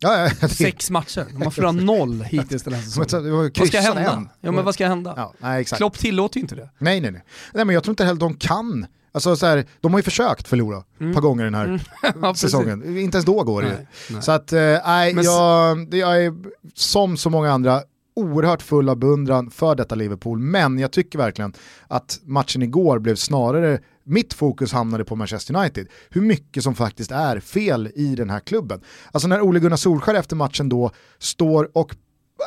Ja, 0.00 0.30
ja, 0.40 0.48
Sex 0.48 0.90
matcher, 0.90 1.26
de 1.32 1.42
har 1.42 1.50
förlorat 1.50 1.74
noll 1.74 2.22
hittills 2.22 2.62
den 2.62 2.72
här 2.74 2.82
säsongen. 3.06 3.50
vad 3.58 3.68
ska 3.68 3.80
hända? 3.80 4.30
Ja 4.40 4.52
men 4.52 4.64
vad 4.64 4.74
ska 4.74 4.88
hända? 4.88 5.14
Ja, 5.16 5.34
nej, 5.38 5.60
exakt. 5.60 5.78
Klopp 5.78 5.98
tillåter 5.98 6.36
ju 6.36 6.42
inte 6.42 6.54
det. 6.54 6.70
Nej 6.78 7.00
nej 7.00 7.10
nej. 7.10 7.24
Nej 7.54 7.64
men 7.64 7.74
jag 7.74 7.84
tror 7.84 7.92
inte 7.92 8.04
heller 8.04 8.20
de 8.20 8.34
kan 8.34 8.86
Alltså 9.18 9.36
så 9.36 9.46
här, 9.46 9.66
de 9.80 9.92
har 9.92 9.98
ju 9.98 10.02
försökt 10.02 10.48
förlora 10.48 10.84
mm. 11.00 11.10
ett 11.10 11.14
par 11.14 11.22
gånger 11.22 11.44
den 11.44 11.54
här 11.54 11.64
mm. 11.64 11.80
ja, 12.22 12.34
säsongen. 12.34 12.98
Inte 12.98 13.16
ens 13.16 13.26
då 13.26 13.42
går 13.42 13.62
det 13.62 13.68
ju. 13.68 14.20
Så 14.20 14.32
att, 14.32 14.52
eh, 14.52 14.60
nej, 14.86 15.12
eh, 15.12 15.20
jag, 15.22 15.94
jag 15.94 16.24
är 16.24 16.34
som 16.74 17.16
så 17.16 17.30
många 17.30 17.52
andra 17.52 17.82
oerhört 18.16 18.62
full 18.62 18.88
av 18.88 18.96
beundran 18.96 19.50
för 19.50 19.74
detta 19.74 19.94
Liverpool, 19.94 20.38
men 20.38 20.78
jag 20.78 20.92
tycker 20.92 21.18
verkligen 21.18 21.52
att 21.88 22.20
matchen 22.24 22.62
igår 22.62 22.98
blev 22.98 23.16
snarare, 23.16 23.80
mitt 24.04 24.34
fokus 24.34 24.72
hamnade 24.72 25.04
på 25.04 25.16
Manchester 25.16 25.56
United, 25.56 25.88
hur 26.10 26.20
mycket 26.20 26.62
som 26.62 26.74
faktiskt 26.74 27.10
är 27.10 27.40
fel 27.40 27.90
i 27.94 28.14
den 28.14 28.30
här 28.30 28.40
klubben. 28.40 28.80
Alltså 29.12 29.28
när 29.28 29.40
Ole 29.40 29.60
Gunnar 29.60 29.76
Solskjaer 29.76 30.18
efter 30.18 30.36
matchen 30.36 30.68
då 30.68 30.90
står 31.18 31.70
och 31.74 31.96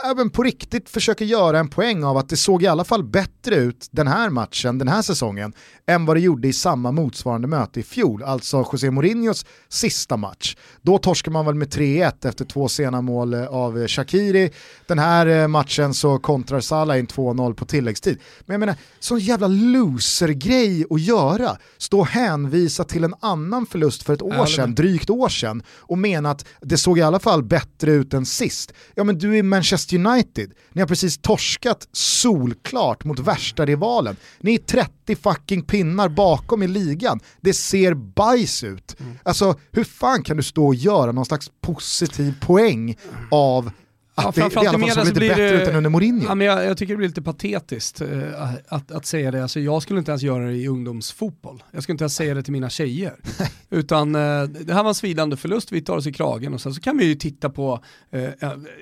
även 0.06 0.30
på 0.30 0.44
riktigt 0.44 0.90
försöker 0.90 1.26
göra 1.26 1.60
en 1.60 1.68
poäng 1.68 2.04
av 2.04 2.18
att 2.18 2.30
det 2.30 2.38
såg 2.38 2.64
i 2.64 2.68
alla 2.68 2.84
fall 2.84 3.04
bättre 3.04 3.56
ut 3.56 3.88
den 3.92 4.08
här 4.08 4.30
matchen, 4.30 4.78
den 4.78 4.88
här 4.88 5.02
säsongen, 5.02 5.54
än 5.88 6.06
vad 6.06 6.16
det 6.16 6.20
gjorde 6.20 6.48
i 6.48 6.54
samma 6.54 6.92
motsvarande 6.92 7.48
möte 7.48 7.80
i 7.80 7.84
fjol, 7.84 8.24
alltså 8.24 8.66
José 8.72 8.92
Mourinhos 8.92 9.46
sista 9.70 10.18
match. 10.18 10.56
Då 10.82 10.98
torskar 10.98 11.32
man 11.32 11.46
väl 11.46 11.56
med 11.56 11.68
3-1 11.68 12.28
efter 12.28 12.46
två 12.46 12.68
sena 12.68 13.02
mål 13.02 13.34
eh, 13.34 13.48
av 13.48 13.88
Shakiri. 13.88 14.52
Den 14.88 15.00
här 15.00 15.28
eh, 15.28 15.48
matchen 15.48 15.94
så 15.94 16.20
kontrar 16.20 16.60
Salah 16.60 17.00
in 17.00 17.08
2-0 17.08 17.54
på 17.54 17.66
tilläggstid. 17.66 18.20
Men 18.46 18.54
jag 18.54 18.60
menar, 18.60 18.76
sån 19.00 19.20
jävla 19.20 19.48
loser-grej 19.48 20.86
att 20.90 21.02
göra. 21.02 21.58
Stå 21.78 22.00
och 22.00 22.08
hänvisa 22.08 22.84
till 22.84 23.04
en 23.04 23.16
annan 23.20 23.66
förlust 23.66 24.04
för 24.04 24.14
ett 24.14 24.22
år 24.22 24.46
sedan, 24.46 24.76
drygt 24.76 25.10
år 25.10 25.30
sedan, 25.30 25.64
och 25.70 25.98
mena 25.98 26.32
att 26.32 26.46
det 26.62 26.78
såg 26.78 27.00
i 27.00 27.02
alla 27.02 27.20
fall 27.20 27.44
bättre 27.44 27.92
ut 27.92 28.14
än 28.14 28.26
sist. 28.26 28.74
Ja 28.96 29.04
men 29.04 29.18
du 29.18 29.38
är 29.38 29.44
Manchester 29.44 29.82
United, 29.94 30.52
ni 30.74 30.82
har 30.82 30.88
precis 30.88 31.18
torskat 31.18 31.88
solklart 31.92 33.04
mot 33.04 33.20
värsta 33.20 33.66
rivalen. 33.66 34.16
Ni 34.40 34.54
är 34.54 34.58
30 34.58 35.16
fucking 35.16 35.64
pinnar 35.64 36.10
bakom 36.10 36.64
i 36.64 36.68
ligan. 36.68 37.20
Det 37.42 37.54
ser 37.54 37.94
bajs 37.94 38.64
ut. 38.64 39.00
Mm. 39.00 39.18
Alltså 39.24 39.56
hur 39.72 39.84
fan 39.84 40.24
kan 40.24 40.38
du 40.38 40.44
stå 40.44 40.68
och 40.68 40.76
göra 40.76 41.12
någon 41.12 41.26
slags 41.26 41.52
positiv 41.62 42.34
poäng 42.42 42.98
av 43.32 43.72
att 44.16 44.38
ja, 44.38 44.50
det, 44.50 44.56
det 44.56 44.64
i 44.64 44.68
alla 44.68 44.80
fall 44.80 44.92
såg 44.92 45.06
lite 45.06 45.20
bättre 45.20 45.44
det, 45.44 45.62
ut 45.62 45.68
än 45.68 45.76
under 45.76 45.90
Mourinho. 45.90 46.26
Ja, 46.28 46.36
men 46.36 46.48
jag, 46.48 46.66
jag, 46.66 46.78
tycker 46.78 46.94
det 46.94 46.98
blir 46.98 47.08
lite 47.08 47.22
patetiskt 47.22 48.02
uh, 48.02 48.24
att, 48.68 48.92
att 48.92 49.06
säga 49.06 49.32
det. 49.32 49.42
Alltså, 49.42 49.60
jag 49.60 49.82
skulle 49.82 50.00
inte 50.00 50.12
ens 50.12 50.22
göra 50.22 50.46
det 50.46 50.54
i 50.54 50.68
ungdomsfotboll. 50.68 51.64
Jag 51.72 51.84
skulle 51.84 51.94
inte 51.94 52.04
ens 52.04 52.16
säga 52.16 52.34
det 52.34 52.44
till 52.44 52.54
mina 52.54 52.70
tjejer. 52.70 53.16
Utan 53.70 54.16
uh, 54.16 54.44
det 54.44 54.74
här 54.74 54.84
var 54.84 54.90
en 54.90 54.96
svidande 54.96 55.38
förlust, 55.38 55.72
vi 55.72 55.82
tar 55.82 55.98
oss 55.98 56.08
i 56.08 56.14
kragen 56.14 56.54
och 56.54 56.62
sen 56.62 56.74
så 56.74 56.82
kan 56.82 56.98
vi 56.98 57.06
ju 57.06 57.16
titta 57.16 57.50
på, 57.50 57.84
uh, 58.16 58.30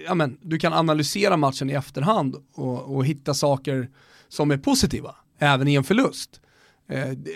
ja, 0.06 0.16
men, 0.16 0.38
du 0.42 0.60
kan 0.60 0.74
analysera 0.74 1.38
matchen 1.38 1.70
i 1.70 1.74
efterhand 1.74 2.36
och, 2.56 2.96
och 2.96 3.06
hitta 3.06 3.34
saker 3.34 3.90
som 4.30 4.52
är 4.52 4.58
positiva, 4.58 5.16
även 5.40 5.68
i 5.68 5.76
en 5.76 5.84
förlust 5.84 6.42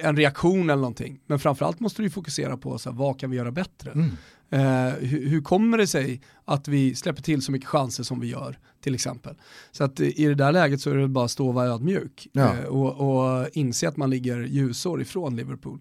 en 0.01 0.17
reaktion 0.17 0.69
eller 0.69 0.81
någonting. 0.81 1.19
Men 1.27 1.39
framförallt 1.39 1.79
måste 1.79 2.01
du 2.01 2.09
fokusera 2.09 2.57
på 2.57 2.77
så 2.77 2.89
här, 2.89 2.97
vad 2.97 3.19
kan 3.19 3.29
vi 3.29 3.37
göra 3.37 3.51
bättre. 3.51 3.91
Mm. 3.91 4.11
Eh, 4.53 4.93
hur, 4.99 5.29
hur, 5.29 5.41
kommer 5.41 5.77
det 5.77 5.87
sig 5.87 6.21
att 6.45 6.67
vi 6.67 6.95
släpper 6.95 7.21
till 7.21 7.41
så 7.41 7.51
mycket 7.51 7.69
chanser 7.69 8.03
som 8.03 8.19
vi 8.19 8.27
gör 8.27 8.59
till 8.83 8.95
exempel? 8.95 9.35
Så 9.71 9.83
att 9.83 9.99
i 9.99 10.25
det 10.25 10.35
där 10.35 10.51
läget 10.51 10.81
så 10.81 10.89
är 10.89 10.95
det 10.95 11.07
bara 11.07 11.25
att 11.25 11.31
stå 11.31 11.47
och 11.47 11.53
vara 11.53 11.67
ödmjuk 11.67 12.27
ja. 12.31 12.53
eh, 12.53 12.63
och, 12.63 13.41
och 13.41 13.47
inse 13.53 13.87
att 13.87 13.97
man 13.97 14.09
ligger 14.09 14.39
ljusår 14.39 15.01
ifrån 15.01 15.35
Liverpool. 15.35 15.79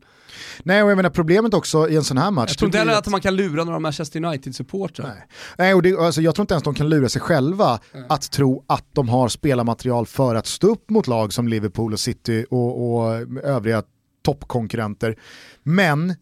Nej 0.63 0.83
och 0.83 0.91
jag 0.91 0.97
menar 0.97 1.11
problemet 1.11 1.55
också 1.55 1.89
i 1.89 1.97
en 1.97 2.05
sån 2.05 2.19
här 2.19 2.31
match. 2.31 2.51
Jag 2.51 2.59
tror 2.59 2.69
inte 2.69 2.79
heller 2.79 2.93
att 2.93 3.09
man 3.09 3.21
kan 3.21 3.37
lura 3.37 3.65
några 3.65 3.79
Manchester 3.79 4.25
United-supportrar. 4.25 5.07
Nej, 5.07 5.27
Nej 5.59 5.75
och 5.75 5.83
det, 5.83 5.99
alltså, 5.99 6.23
jag 6.23 6.35
tror 6.35 6.43
inte 6.43 6.55
ens 6.55 6.65
de 6.65 6.75
kan 6.75 6.89
lura 6.89 7.09
sig 7.09 7.23
själva 7.23 7.81
mm. 7.95 8.07
att 8.09 8.31
tro 8.31 8.65
att 8.67 8.87
de 8.93 9.09
har 9.09 9.29
spelarmaterial 9.29 10.07
för 10.07 10.35
att 10.35 10.47
stå 10.47 10.67
upp 10.67 10.91
mot 10.91 11.07
lag 11.07 11.33
som 11.33 11.49
Liverpool 11.49 11.93
och 11.93 12.01
City 12.01 12.47
och, 12.51 12.95
och 12.95 13.13
övriga 13.43 13.83
toppkonkurrenter. 14.23 15.17
Men 15.63 16.15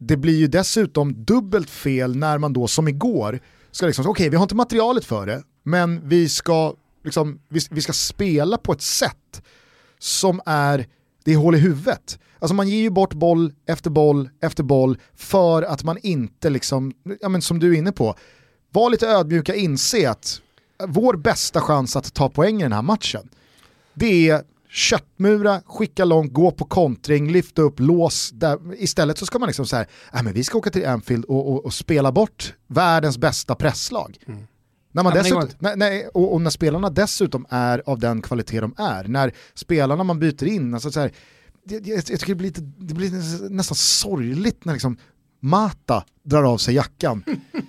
det 0.00 0.16
blir 0.16 0.36
ju 0.36 0.46
dessutom 0.46 1.24
dubbelt 1.24 1.70
fel 1.70 2.16
när 2.16 2.38
man 2.38 2.52
då 2.52 2.68
som 2.68 2.88
igår 2.88 3.40
ska 3.70 3.86
liksom, 3.86 4.02
okej 4.02 4.10
okay, 4.10 4.30
vi 4.30 4.36
har 4.36 4.42
inte 4.42 4.54
materialet 4.54 5.04
för 5.04 5.26
det, 5.26 5.42
men 5.62 6.08
vi 6.08 6.28
ska, 6.28 6.74
liksom, 7.04 7.40
vi, 7.48 7.60
vi 7.70 7.80
ska 7.80 7.92
spela 7.92 8.58
på 8.58 8.72
ett 8.72 8.82
sätt 8.82 9.42
som 9.98 10.40
är, 10.46 10.86
det 11.24 11.32
är 11.32 11.36
hål 11.36 11.54
i 11.54 11.58
huvudet. 11.58 12.18
Alltså 12.38 12.54
man 12.54 12.68
ger 12.68 12.80
ju 12.80 12.90
bort 12.90 13.14
boll 13.14 13.52
efter 13.66 13.90
boll 13.90 14.30
efter 14.40 14.62
boll 14.62 14.98
för 15.14 15.62
att 15.62 15.84
man 15.84 15.98
inte, 16.02 16.50
liksom, 16.50 16.92
ja 17.20 17.28
men 17.28 17.42
som 17.42 17.58
du 17.58 17.74
är 17.74 17.78
inne 17.78 17.92
på, 17.92 18.14
var 18.70 18.90
lite 18.90 19.08
ödmjuka, 19.08 19.54
inse 19.54 20.10
att 20.10 20.40
vår 20.86 21.16
bästa 21.16 21.60
chans 21.60 21.96
att 21.96 22.14
ta 22.14 22.28
poäng 22.28 22.60
i 22.60 22.62
den 22.62 22.72
här 22.72 22.82
matchen, 22.82 23.28
det 23.94 24.28
är 24.28 24.42
köttmura, 24.70 25.62
skicka 25.66 26.04
långt, 26.04 26.32
gå 26.32 26.50
på 26.50 26.64
kontring, 26.64 27.32
lyfta 27.32 27.62
upp, 27.62 27.80
lås. 27.80 28.30
Där. 28.30 28.58
Istället 28.78 29.18
så 29.18 29.26
ska 29.26 29.38
man 29.38 29.46
liksom 29.46 29.66
så 29.66 29.76
här, 29.76 29.86
äh, 30.14 30.22
men 30.22 30.32
vi 30.32 30.44
ska 30.44 30.58
åka 30.58 30.70
till 30.70 30.86
Anfield 30.86 31.24
och, 31.24 31.52
och, 31.52 31.64
och 31.64 31.74
spela 31.74 32.12
bort 32.12 32.54
världens 32.66 33.18
bästa 33.18 33.54
presslag. 33.54 34.18
Mm. 34.26 34.46
När 34.92 35.02
man 35.02 35.14
dessutom, 35.14 35.48
nej, 35.58 35.76
nej, 35.76 36.08
och, 36.14 36.32
och, 36.32 36.40
när 36.40 36.50
spelarna 36.50 36.90
dessutom 36.90 37.46
är 37.48 37.82
av 37.86 37.98
den 37.98 38.22
kvalitet 38.22 38.60
de 38.60 38.74
är, 38.78 39.04
när 39.04 39.32
spelarna 39.54 40.04
man 40.04 40.18
byter 40.18 40.44
in, 40.44 40.74
alltså 40.74 40.90
så 40.90 41.00
här, 41.00 41.12
jag, 41.64 41.86
jag, 41.86 41.96
jag 41.96 42.06
tycker 42.06 42.26
det 42.26 42.34
blir, 42.34 42.48
lite, 42.48 42.60
det 42.60 42.94
blir 42.94 43.50
nästan 43.50 43.76
sorgligt 43.76 44.64
när 44.64 44.72
liksom 44.72 44.96
Mata 45.40 46.04
drar 46.22 46.42
av 46.42 46.58
sig 46.58 46.74
jackan. 46.74 47.24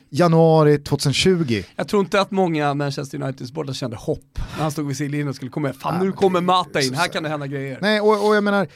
Januari 0.10 0.77
2020. 0.77 1.63
Jag 1.75 1.88
tror 1.88 2.03
inte 2.03 2.21
att 2.21 2.31
många 2.31 2.73
Manchester 2.73 3.21
United-supportrar 3.21 3.73
kände 3.73 3.97
hopp 3.97 4.39
när 4.55 4.63
han 4.63 4.71
stod 4.71 4.88
vid 4.88 4.97
sidlinjen 4.97 5.27
och 5.27 5.36
skulle 5.36 5.51
komma. 5.51 5.73
Fan 5.73 6.05
nu 6.05 6.12
kommer 6.12 6.41
Mata 6.41 6.81
in, 6.81 6.93
här 6.93 7.07
kan 7.07 7.23
det 7.23 7.29
hända 7.29 7.47
grejer. 7.47 7.79
Nej, 7.81 8.01
och, 8.01 8.27
och 8.27 8.36
jag 8.36 8.43
menar, 8.43 8.67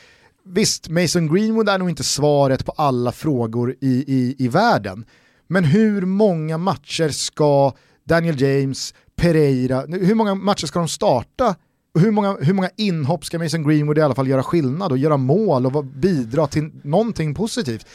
visst, 0.46 0.90
Mason 0.90 1.34
Greenwood 1.34 1.70
är 1.70 1.78
nog 1.78 1.90
inte 1.90 2.04
svaret 2.04 2.66
på 2.66 2.72
alla 2.72 3.12
frågor 3.12 3.76
i, 3.82 4.04
i, 4.08 4.36
i 4.38 4.48
världen. 4.48 5.06
Men 5.48 5.64
hur 5.64 6.02
många 6.02 6.58
matcher 6.58 7.10
ska 7.10 7.74
Daniel 8.04 8.42
James, 8.42 8.94
Pereira, 9.16 9.82
hur 9.88 10.16
många 10.16 10.36
matcher 10.36 10.66
ska 10.66 10.80
de 10.80 10.88
starta 10.88 11.56
hur 12.00 12.12
många, 12.12 12.38
hur 12.42 12.54
många 12.54 12.70
inhopp 12.78 13.26
ska 13.26 13.40
Mason 13.40 13.68
Greenwood 13.68 13.98
i 13.98 14.02
alla 14.02 14.16
fall 14.16 14.28
göra 14.28 14.44
skillnad 14.44 14.92
och 14.92 14.98
göra 14.98 15.18
mål 15.18 15.66
och 15.66 15.86
bidra 15.86 16.48
till 16.48 16.72
någonting 16.84 17.34
positivt 17.34 17.88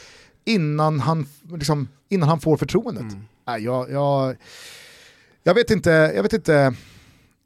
innan 0.45 0.99
han, 0.99 1.25
liksom, 1.51 1.87
innan 2.09 2.29
han 2.29 2.39
får 2.39 2.57
förtroendet? 2.57 3.03
Mm. 3.03 3.25
Nej, 3.47 3.63
jag, 3.63 3.91
jag, 3.91 4.35
jag, 5.43 5.53
vet 5.53 5.71
inte, 5.71 5.89
jag, 5.89 6.23
vet 6.23 6.33
inte, 6.33 6.73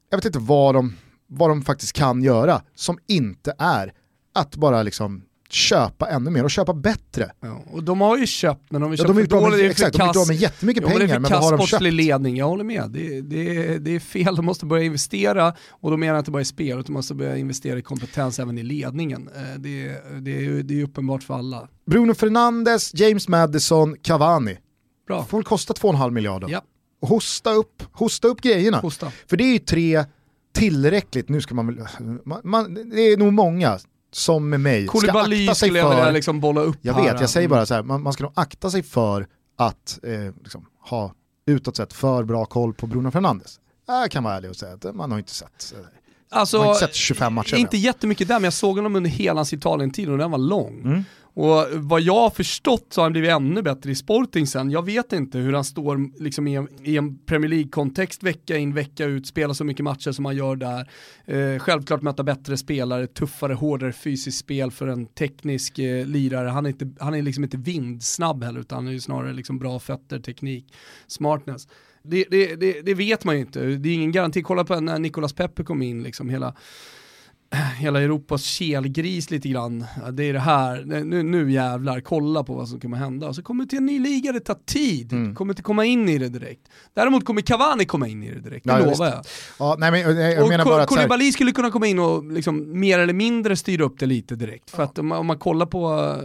jag 0.09 0.17
vet 0.17 0.25
inte 0.25 0.39
vad 0.39 0.75
de, 0.75 0.95
vad 1.27 1.49
de 1.49 1.61
faktiskt 1.61 1.93
kan 1.93 2.23
göra 2.23 2.61
som 2.75 2.97
inte 3.07 3.53
är 3.57 3.93
att 4.33 4.55
bara 4.55 4.83
liksom 4.83 5.23
köpa 5.55 6.09
ännu 6.09 6.29
mer 6.29 6.43
och 6.43 6.51
köpa 6.51 6.73
bättre. 6.73 7.31
Ja, 7.39 7.63
och 7.71 7.83
de 7.83 8.01
har 8.01 8.17
ju 8.17 8.27
köpt, 8.27 8.71
men 8.71 8.81
de 8.81 8.89
har 8.89 8.97
köpt 8.97 9.09
ja, 9.09 9.13
de 9.13 9.19
är 9.19 9.25
för 9.25 9.41
dåligt. 9.41 9.71
Exakt, 9.71 9.97
de 9.97 10.01
är 10.03 10.27
med 10.27 10.35
jättemycket 10.35 10.83
ja, 10.83 10.89
pengar, 10.89 11.19
men, 11.19 11.31
vad 11.31 11.43
har 11.43 11.57
de 11.57 11.67
köpt? 11.67 11.83
ledning, 11.83 12.37
jag 12.37 12.47
håller 12.47 12.63
med. 12.63 12.89
Det, 12.89 13.21
det, 13.21 13.77
det 13.77 13.91
är 13.91 13.99
fel, 13.99 14.35
de 14.35 14.45
måste 14.45 14.65
börja 14.65 14.83
investera 14.83 15.53
och 15.69 15.91
då 15.91 15.97
menar 15.97 16.13
jag 16.13 16.21
inte 16.21 16.31
bara 16.31 16.41
i 16.41 16.45
spel, 16.45 16.79
utan 16.79 16.83
de 16.83 16.91
måste 16.91 17.13
börja 17.13 17.37
investera 17.37 17.79
i 17.79 17.81
kompetens 17.81 18.39
även 18.39 18.57
i 18.57 18.63
ledningen. 18.63 19.29
Eh, 19.35 19.59
det, 19.59 19.85
det, 20.19 20.45
är, 20.45 20.63
det 20.63 20.79
är 20.79 20.83
uppenbart 20.83 21.23
för 21.23 21.33
alla. 21.33 21.69
Bruno 21.85 22.13
Fernandes, 22.13 22.91
James 22.93 23.27
Madison, 23.27 23.95
Cavani. 24.01 24.57
Bra. 25.07 25.23
Får 25.23 25.37
väl 25.37 25.45
kosta 25.45 25.73
2,5 25.73 26.11
miljarder. 26.11 26.49
Ja. 26.49 26.61
Och 27.01 27.07
hosta 27.07 27.53
upp, 27.53 27.83
hosta 27.91 28.27
upp 28.27 28.41
grejerna. 28.41 28.77
Hosta. 28.77 29.11
För 29.27 29.37
det 29.37 29.43
är 29.43 29.53
ju 29.53 29.59
tre 29.59 30.05
tillräckligt, 30.53 31.29
nu 31.29 31.41
ska 31.41 31.55
man 31.55 31.87
man, 32.25 32.41
man, 32.43 32.73
det 32.73 33.01
är 33.01 33.17
nog 33.17 33.33
många 33.33 33.79
som 34.15 34.49
med 34.49 34.59
mig 34.59 34.87
Koulibaly 34.87 35.45
ska 35.45 35.51
akta 35.51 35.55
sig 35.55 35.71
för... 35.71 36.05
Jag 36.05 36.13
liksom 36.13 36.39
bolla 36.39 36.61
upp 36.61 36.77
Jag 36.81 36.93
vet, 36.93 37.21
jag 37.21 37.29
säger 37.29 37.47
bara 37.47 37.65
så 37.65 37.73
här, 37.73 37.83
man, 37.83 38.03
man 38.03 38.13
ska 38.13 38.23
nog 38.23 38.33
akta 38.35 38.71
sig 38.71 38.83
för 38.83 39.27
att 39.57 39.99
eh, 40.03 40.33
liksom, 40.43 40.65
ha 40.89 41.13
utåt 41.45 41.77
sett 41.77 41.93
för 41.93 42.23
bra 42.23 42.45
koll 42.45 42.73
på 42.73 42.87
Bruno 42.87 43.11
Fernandes. 43.11 43.59
Jag 43.87 44.11
kan 44.11 44.23
vara 44.23 44.35
ärlig 44.35 44.49
och 44.49 44.55
säga 44.55 44.73
att 44.73 44.95
man 44.95 45.11
har 45.11 45.17
inte 45.17 45.31
sett 45.31 45.73
eh, 45.73 45.79
Alltså, 46.29 46.57
man 46.57 46.65
har 46.65 46.73
inte 46.73 46.85
sett 46.87 46.95
25 46.95 47.33
matcher. 47.33 47.55
Inte 47.55 47.77
jättemycket 47.77 48.27
där, 48.27 48.35
men 48.35 48.43
jag 48.43 48.53
såg 48.53 48.75
honom 48.75 48.95
under 48.95 49.09
hela 49.09 49.37
hans 49.37 49.53
Italien-tid 49.53 50.09
och 50.09 50.17
den 50.17 50.31
var 50.31 50.37
lång. 50.37 50.81
Mm. 50.81 51.03
Och 51.35 51.65
vad 51.73 52.01
jag 52.01 52.13
har 52.13 52.29
förstått 52.29 52.87
så 52.89 53.01
har 53.01 53.05
han 53.05 53.11
blivit 53.11 53.31
ännu 53.31 53.61
bättre 53.61 53.91
i 53.91 53.95
Sporting 53.95 54.47
sen. 54.47 54.71
Jag 54.71 54.85
vet 54.85 55.13
inte 55.13 55.37
hur 55.37 55.53
han 55.53 55.63
står 55.63 56.21
liksom 56.23 56.47
i, 56.47 56.55
en, 56.55 56.67
i 56.83 56.97
en 56.97 57.17
Premier 57.17 57.49
League-kontext 57.49 58.23
vecka 58.23 58.57
in 58.57 58.73
vecka 58.73 59.05
ut, 59.05 59.27
spelar 59.27 59.53
så 59.53 59.63
mycket 59.63 59.83
matcher 59.83 60.11
som 60.11 60.25
han 60.25 60.35
gör 60.35 60.55
där. 60.55 60.89
Eh, 61.25 61.59
självklart 61.59 62.01
möta 62.01 62.23
bättre 62.23 62.57
spelare, 62.57 63.07
tuffare, 63.07 63.53
hårdare 63.53 63.93
fysiskt 63.93 64.37
spel 64.37 64.71
för 64.71 64.87
en 64.87 65.05
teknisk 65.05 65.79
eh, 65.79 66.05
lirare. 66.05 66.49
Han 66.49 66.65
är, 66.65 66.69
inte, 66.69 66.89
han 66.99 67.15
är 67.15 67.21
liksom 67.21 67.43
inte 67.43 67.57
vindsnabb 67.57 68.43
heller 68.43 68.59
utan 68.59 68.75
han 68.75 68.87
är 68.87 68.91
ju 68.91 68.99
snarare 68.99 69.33
liksom 69.33 69.59
bra 69.59 69.79
fötter, 69.79 70.19
teknik, 70.19 70.73
smartness. 71.07 71.67
Det, 72.03 72.25
det, 72.31 72.55
det, 72.55 72.81
det, 72.81 72.93
vet 72.93 73.23
man 73.23 73.35
ju 73.35 73.41
inte, 73.41 73.59
det 73.59 73.89
är 73.89 73.93
ingen 73.93 74.11
garanti. 74.11 74.41
Kolla 74.41 74.63
på 74.63 74.79
när 74.79 74.99
Nicolas 74.99 75.33
Pepe 75.33 75.63
kom 75.63 75.81
in, 75.81 76.03
liksom 76.03 76.29
hela 76.29 76.55
hela 77.55 78.01
Europas 78.01 78.43
kelgris 78.43 79.31
lite 79.31 79.49
grann. 79.49 79.85
Det 80.13 80.23
är 80.23 80.33
det 80.33 80.39
här, 80.39 80.83
nu, 80.85 81.23
nu 81.23 81.51
jävlar, 81.51 81.99
kolla 81.99 82.43
på 82.43 82.53
vad 82.53 82.69
som 82.69 82.79
kommer 82.79 82.97
hända. 82.97 83.33
Så 83.33 83.43
kommer 83.43 83.63
det 83.63 83.69
till 83.69 83.77
en 83.77 83.85
ny 83.85 83.99
liga, 83.99 84.31
det 84.31 84.39
tar 84.39 84.57
tid. 84.65 85.13
Mm. 85.13 85.35
Kommer 85.35 85.51
inte 85.51 85.61
komma 85.61 85.85
in 85.85 86.09
i 86.09 86.17
det 86.17 86.29
direkt. 86.29 86.61
Däremot 86.93 87.25
kommer 87.25 87.41
Cavani 87.41 87.85
komma 87.85 88.07
in 88.07 88.23
i 88.23 88.31
det 88.31 88.39
direkt, 88.39 88.65
det 88.65 88.71
ja, 88.71 88.79
lovar 88.79 89.05
jag. 89.05 89.25
Ja, 89.59 89.75
nej, 89.79 89.91
men, 89.91 90.17
jag, 90.17 90.43
och 90.43 90.49
menar 90.49 90.65
bara 90.65 90.85
Koulibaly 90.85 91.31
skulle 91.31 91.51
kunna 91.51 91.71
komma 91.71 91.87
in 91.87 91.99
och 91.99 92.31
liksom 92.31 92.79
mer 92.79 92.99
eller 92.99 93.13
mindre 93.13 93.55
styra 93.55 93.83
upp 93.83 93.99
det 93.99 94.05
lite 94.05 94.35
direkt. 94.35 94.69
För 94.69 94.83
ja. 94.83 94.83
att 94.83 94.99
om 94.99 95.07
man, 95.07 95.17
om 95.17 95.27
man 95.27 95.37
kollar 95.37 95.65
på 95.65 96.15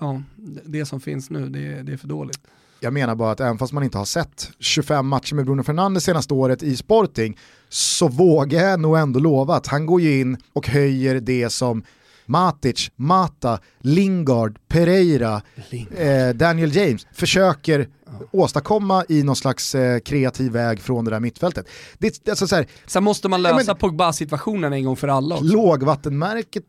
ja, 0.00 0.22
det 0.64 0.86
som 0.86 1.00
finns 1.00 1.30
nu, 1.30 1.48
det, 1.48 1.82
det 1.82 1.92
är 1.92 1.96
för 1.96 2.08
dåligt. 2.08 2.40
Jag 2.80 2.92
menar 2.92 3.14
bara 3.14 3.30
att 3.30 3.40
även 3.40 3.58
fast 3.58 3.72
man 3.72 3.82
inte 3.82 3.98
har 3.98 4.04
sett 4.04 4.50
25 4.58 5.06
matcher 5.06 5.34
med 5.34 5.44
Bruno 5.44 5.62
Fernandes 5.62 6.04
senaste 6.04 6.34
året 6.34 6.62
i 6.62 6.76
Sporting 6.76 7.38
så 7.68 8.08
vågar 8.08 8.62
jag 8.62 8.80
nog 8.80 8.98
ändå 8.98 9.20
lova 9.20 9.54
att 9.54 9.66
han 9.66 9.86
går 9.86 10.00
ju 10.00 10.20
in 10.20 10.36
och 10.52 10.68
höjer 10.68 11.20
det 11.20 11.50
som 11.50 11.82
Matic, 12.26 12.90
Mata, 12.96 13.58
Lingard, 13.80 14.58
Pereira, 14.68 15.42
Lingard. 15.70 15.98
Eh, 15.98 16.34
Daniel 16.34 16.76
James 16.76 17.06
försöker 17.12 17.88
ja. 18.06 18.12
åstadkomma 18.32 19.04
i 19.08 19.22
någon 19.22 19.36
slags 19.36 19.74
eh, 19.74 19.98
kreativ 19.98 20.52
väg 20.52 20.80
från 20.80 21.04
det 21.04 21.10
där 21.10 21.20
mittfältet. 21.20 21.68
Det, 21.98 22.28
alltså, 22.28 22.46
så 22.46 22.56
här, 22.56 22.66
Sen 22.86 23.04
måste 23.04 23.28
man 23.28 23.42
lösa 23.42 23.74
Pogba-situationen 23.74 24.72
en 24.72 24.84
gång 24.84 24.96
för 24.96 25.08
alla 25.08 25.34
också. 25.34 25.46
Lågvattenmärket 25.46 26.64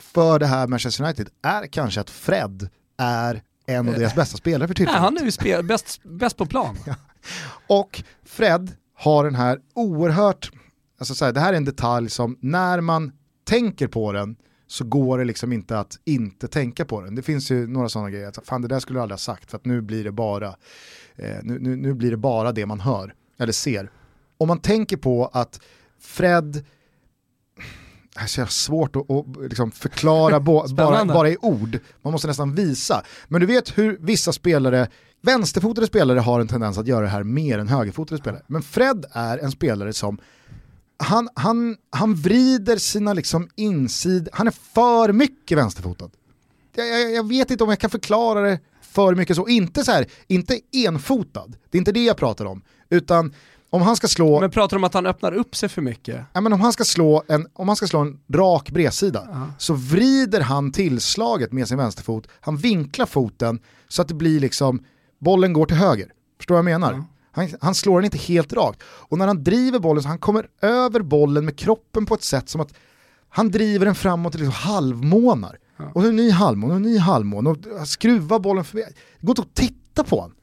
för 0.00 0.38
det 0.38 0.46
här 0.46 0.66
Manchester 0.66 1.04
United 1.04 1.28
är 1.42 1.66
kanske 1.66 2.00
att 2.00 2.10
Fred 2.10 2.68
är 2.98 3.42
en 3.66 3.88
av 3.88 3.94
deras 3.94 4.14
bästa 4.14 4.36
spelare 4.36 4.68
för 4.68 4.74
tillfället. 4.74 5.00
Nej, 5.00 5.04
han 5.04 5.18
är 5.18 5.24
ju 5.24 5.30
spel, 5.30 5.64
bäst, 5.64 6.00
bäst 6.02 6.36
på 6.36 6.46
plan. 6.46 6.78
Och 7.66 8.02
Fred 8.24 8.70
har 9.02 9.24
den 9.24 9.34
här 9.34 9.60
oerhört, 9.74 10.50
alltså 10.98 11.14
så 11.14 11.24
här, 11.24 11.32
det 11.32 11.40
här 11.40 11.52
är 11.52 11.56
en 11.56 11.64
detalj 11.64 12.10
som 12.10 12.38
när 12.40 12.80
man 12.80 13.12
tänker 13.44 13.86
på 13.88 14.12
den 14.12 14.36
så 14.66 14.84
går 14.84 15.18
det 15.18 15.24
liksom 15.24 15.52
inte 15.52 15.78
att 15.78 15.98
inte 16.04 16.48
tänka 16.48 16.84
på 16.84 17.00
den. 17.00 17.14
Det 17.14 17.22
finns 17.22 17.50
ju 17.50 17.66
några 17.66 17.88
sådana 17.88 18.10
grejer, 18.10 18.28
att 18.28 18.38
fan 18.46 18.62
det 18.62 18.68
där 18.68 18.80
skulle 18.80 18.98
du 18.98 19.02
aldrig 19.02 19.14
ha 19.14 19.18
sagt 19.18 19.50
för 19.50 19.56
att 19.56 19.64
nu 19.64 19.80
blir 19.80 20.04
det 20.04 20.12
bara, 20.12 20.48
eh, 21.16 21.36
nu, 21.42 21.58
nu, 21.58 21.76
nu 21.76 21.94
blir 21.94 22.10
det 22.10 22.16
bara 22.16 22.52
det 22.52 22.66
man 22.66 22.80
hör 22.80 23.14
eller 23.38 23.52
ser. 23.52 23.90
Om 24.38 24.48
man 24.48 24.58
tänker 24.58 24.96
på 24.96 25.30
att 25.32 25.60
Fred 26.00 26.64
det 28.14 28.20
är 28.20 28.26
så 28.26 28.46
svårt 28.46 28.96
att, 28.96 29.10
att 29.10 29.26
liksom 29.42 29.70
förklara 29.70 30.40
bara, 30.74 31.04
bara 31.04 31.28
i 31.28 31.36
ord. 31.40 31.78
Man 32.02 32.12
måste 32.12 32.28
nästan 32.28 32.54
visa. 32.54 33.04
Men 33.28 33.40
du 33.40 33.46
vet 33.46 33.78
hur 33.78 33.98
vissa 34.00 34.32
spelare, 34.32 34.88
vänsterfotade 35.22 35.86
spelare 35.86 36.18
har 36.18 36.40
en 36.40 36.48
tendens 36.48 36.78
att 36.78 36.86
göra 36.86 37.00
det 37.00 37.08
här 37.08 37.22
mer 37.22 37.58
än 37.58 37.68
högerfotade 37.68 38.20
spelare. 38.20 38.42
Men 38.46 38.62
Fred 38.62 39.04
är 39.12 39.38
en 39.38 39.50
spelare 39.50 39.92
som 39.92 40.18
han, 40.96 41.28
han, 41.34 41.76
han 41.90 42.14
vrider 42.14 42.76
sina 42.76 43.12
liksom 43.12 43.48
insid, 43.54 44.28
han 44.32 44.46
är 44.46 44.54
för 44.74 45.12
mycket 45.12 45.58
vänsterfotad. 45.58 46.10
Jag, 46.74 46.88
jag, 46.88 47.12
jag, 47.12 47.28
vet 47.28 47.50
inte 47.50 47.64
om 47.64 47.70
jag 47.70 47.78
kan 47.78 47.90
förklara 47.90 48.40
det 48.40 48.60
för 48.80 49.14
mycket 49.14 49.36
så, 49.36 49.48
inte 49.48 49.84
så 49.84 49.92
här, 49.92 50.06
inte 50.26 50.60
enfotad, 50.72 51.56
det 51.70 51.76
är 51.76 51.78
inte 51.78 51.92
det 51.92 52.04
jag 52.04 52.16
pratar 52.16 52.44
om, 52.44 52.62
utan 52.90 53.34
om 53.70 53.82
han 53.82 53.96
ska 53.96 54.08
slå... 54.08 54.40
Men 54.40 54.50
pratar 54.50 54.76
du 54.76 54.78
om 54.78 54.84
att 54.84 54.94
han 54.94 55.06
öppnar 55.06 55.32
upp 55.32 55.56
sig 55.56 55.68
för 55.68 55.82
mycket? 55.82 56.20
Ja, 56.32 56.40
men 56.40 56.52
om, 56.52 56.60
han 56.60 56.72
ska 56.72 56.84
slå 56.84 57.22
en, 57.28 57.46
om 57.52 57.68
han 57.68 57.76
ska 57.76 57.86
slå 57.86 58.00
en 58.00 58.20
rak 58.32 58.70
bredsida 58.70 59.22
uh 59.22 59.28
-huh. 59.28 59.52
så 59.58 59.74
vrider 59.74 60.40
han 60.40 60.72
tillslaget 60.72 61.52
med 61.52 61.68
sin 61.68 61.78
vänsterfot, 61.78 62.28
han 62.40 62.56
vinklar 62.56 63.06
foten 63.06 63.60
så 63.88 64.02
att 64.02 64.08
det 64.08 64.14
blir 64.14 64.40
liksom, 64.40 64.84
bollen 65.24 65.52
går 65.52 65.66
till 65.66 65.76
höger. 65.76 66.12
Förstår 66.36 66.54
vad 66.54 66.58
jag 66.58 66.80
menar? 66.80 66.92
-huh. 66.92 67.04
han, 67.32 67.48
han, 67.60 67.74
slår 67.74 67.96
den 68.00 68.04
inte 68.04 68.18
helt 68.18 68.52
rakt. 68.52 68.82
Och 68.82 69.18
när 69.18 69.26
han 69.26 69.44
driver 69.44 69.78
bollen 69.78 70.02
så 70.02 70.08
han 70.08 70.18
kommer 70.18 70.46
över 70.60 71.00
bollen 71.00 71.44
med 71.44 71.58
kroppen 71.58 72.06
på 72.06 72.14
ett 72.14 72.22
sätt 72.22 72.48
som 72.48 72.60
att 72.60 72.74
han 73.28 73.50
driver 73.50 73.86
den 73.86 73.94
framåt 73.94 74.34
och 74.34 74.40
liksom 74.40 74.54
halvmånar. 74.54 75.58
-huh. 75.76 75.92
Och 75.92 76.04
en 76.04 76.16
ny 76.16 76.30
halvmån 76.30 76.70
och 76.70 76.76
en 76.76 76.82
ny 76.82 76.98
halvmån 76.98 77.46
och 77.46 77.58
skruvar 77.84 78.38
bollen 78.38 78.64
förbi. 78.64 78.82
Det 79.20 79.26
går 79.26 79.30
inte 79.30 79.42
att 79.42 79.54
titta 79.54 80.04
på 80.04 80.20
honom. 80.20 80.36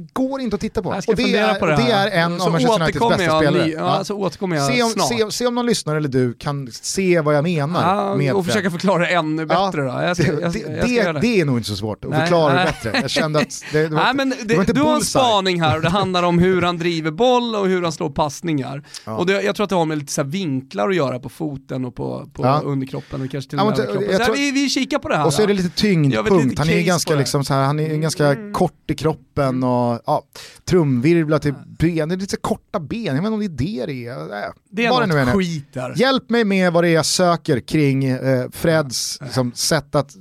Det 0.00 0.12
går 0.12 0.40
inte 0.40 0.54
att 0.54 0.60
titta 0.60 0.82
på. 0.82 0.88
Och 0.88 1.16
det 1.16 1.36
är, 1.36 1.54
på 1.54 1.66
det, 1.66 1.76
det 1.76 1.92
är 1.92 2.10
en 2.10 2.38
så 2.38 2.46
av 2.46 2.52
Manchester 2.52 2.82
Uniteds 2.82 3.08
bästa 3.08 3.38
spelare. 3.38 3.68
Ja, 3.68 4.04
Så 4.04 4.16
återkommer 4.16 4.56
jag 4.56 4.66
se 4.66 4.82
om, 4.82 4.90
snart. 4.90 5.08
Se, 5.08 5.30
se, 5.30 5.46
om 5.46 5.54
någon 5.54 5.66
lyssnare 5.66 5.96
eller 5.96 6.08
du 6.08 6.34
kan 6.34 6.68
se 6.72 7.20
vad 7.20 7.34
jag 7.34 7.42
menar. 7.42 7.96
Ja, 7.96 8.16
med 8.16 8.32
och 8.32 8.46
försöka 8.46 8.70
förklara 8.70 8.98
det 8.98 9.06
ännu 9.06 9.46
bättre 9.46 9.82
ja, 9.84 9.98
då. 9.98 10.02
Jag 10.02 10.16
ska, 10.16 10.32
det, 10.32 10.40
jag, 10.40 10.56
jag 10.56 10.86
det, 10.88 11.12
det, 11.12 11.20
det, 11.20 11.40
är 11.40 11.44
nog 11.44 11.58
inte 11.58 11.68
så 11.68 11.76
svårt 11.76 12.04
att 12.04 12.10
nej, 12.10 12.20
förklara 12.20 12.54
nej. 12.54 12.66
det 12.82 12.90
bättre. 12.90 13.00
Jag 13.00 13.10
kände 13.10 13.38
att 13.38 13.64
det, 13.72 13.82
det 13.82 13.88
var, 13.88 14.04
nej, 14.04 14.14
men 14.14 14.34
det, 14.44 14.54
inte 14.54 14.72
Du 14.72 14.80
har 14.80 14.94
en 14.94 15.00
spaning 15.00 15.60
här 15.60 15.76
och 15.76 15.82
det 15.82 15.88
handlar 16.00 16.22
om 16.22 16.38
hur 16.38 16.62
han 16.62 16.78
driver 16.78 17.10
boll 17.10 17.54
och 17.54 17.68
hur 17.68 17.82
han 17.82 17.92
slår 17.92 18.10
passningar. 18.10 18.82
Ja. 19.04 19.16
Och 19.16 19.30
jag 19.30 19.56
tror 19.56 19.64
att 19.64 19.70
det 19.70 19.76
har 19.76 19.86
med 19.86 19.98
lite 19.98 20.12
så 20.12 20.22
vinklar 20.22 20.88
att 20.88 20.96
göra 20.96 21.18
på 21.18 21.28
foten 21.28 21.84
och 21.84 21.94
på, 21.94 22.28
på 22.32 22.44
ja. 22.44 22.60
underkroppen 22.64 23.22
och 23.22 23.30
kanske 23.30 23.50
till 23.50 23.58
och 23.58 23.66
med 23.66 23.78
överkroppen. 23.78 24.34
Vi, 24.34 24.50
vi 24.50 24.68
kikar 24.68 24.98
på 24.98 25.08
det 25.08 25.16
här. 25.16 25.26
Och 25.26 25.32
så 25.32 25.42
är 25.42 25.46
det 25.46 25.54
lite 25.54 25.68
tyngdpunkt, 25.68 26.58
han 26.58 26.68
är 26.68 26.82
ganska, 26.82 27.14
liksom, 27.14 27.44
så 27.44 27.54
här, 27.54 27.64
han 27.64 27.80
är 27.80 27.96
ganska 27.96 28.26
mm. 28.26 28.52
kort 28.52 28.90
i 28.90 28.94
kroppen 28.94 29.62
och 29.62 29.89
ja, 30.06 30.24
trumvirvlar 30.64 31.38
till 31.38 31.54
ben, 31.78 32.08
det 32.08 32.14
är 32.14 32.16
lite 32.16 32.36
korta 32.36 32.80
ben, 32.80 33.04
jag 33.04 33.12
vet 33.12 33.18
inte 33.18 33.32
om 33.32 33.40
det 33.40 33.46
är 33.46 33.86
det 33.86 33.86
det 33.86 34.06
är. 34.06 34.44
Äh, 34.44 34.50
det 34.70 34.86
är 34.86 34.90
något 34.90 35.26
nu 35.26 35.32
skit 35.32 35.72
där. 35.72 35.92
Hjälp 35.96 36.30
mig 36.30 36.44
med 36.44 36.72
vad 36.72 36.84
det 36.84 36.88
är 36.88 36.94
jag 36.94 37.06
söker 37.06 37.60
kring 37.60 38.04
eh, 38.04 38.50
Freds 38.50 39.18
liksom, 39.20 39.52
sätt 39.54 39.94
att 39.94 40.16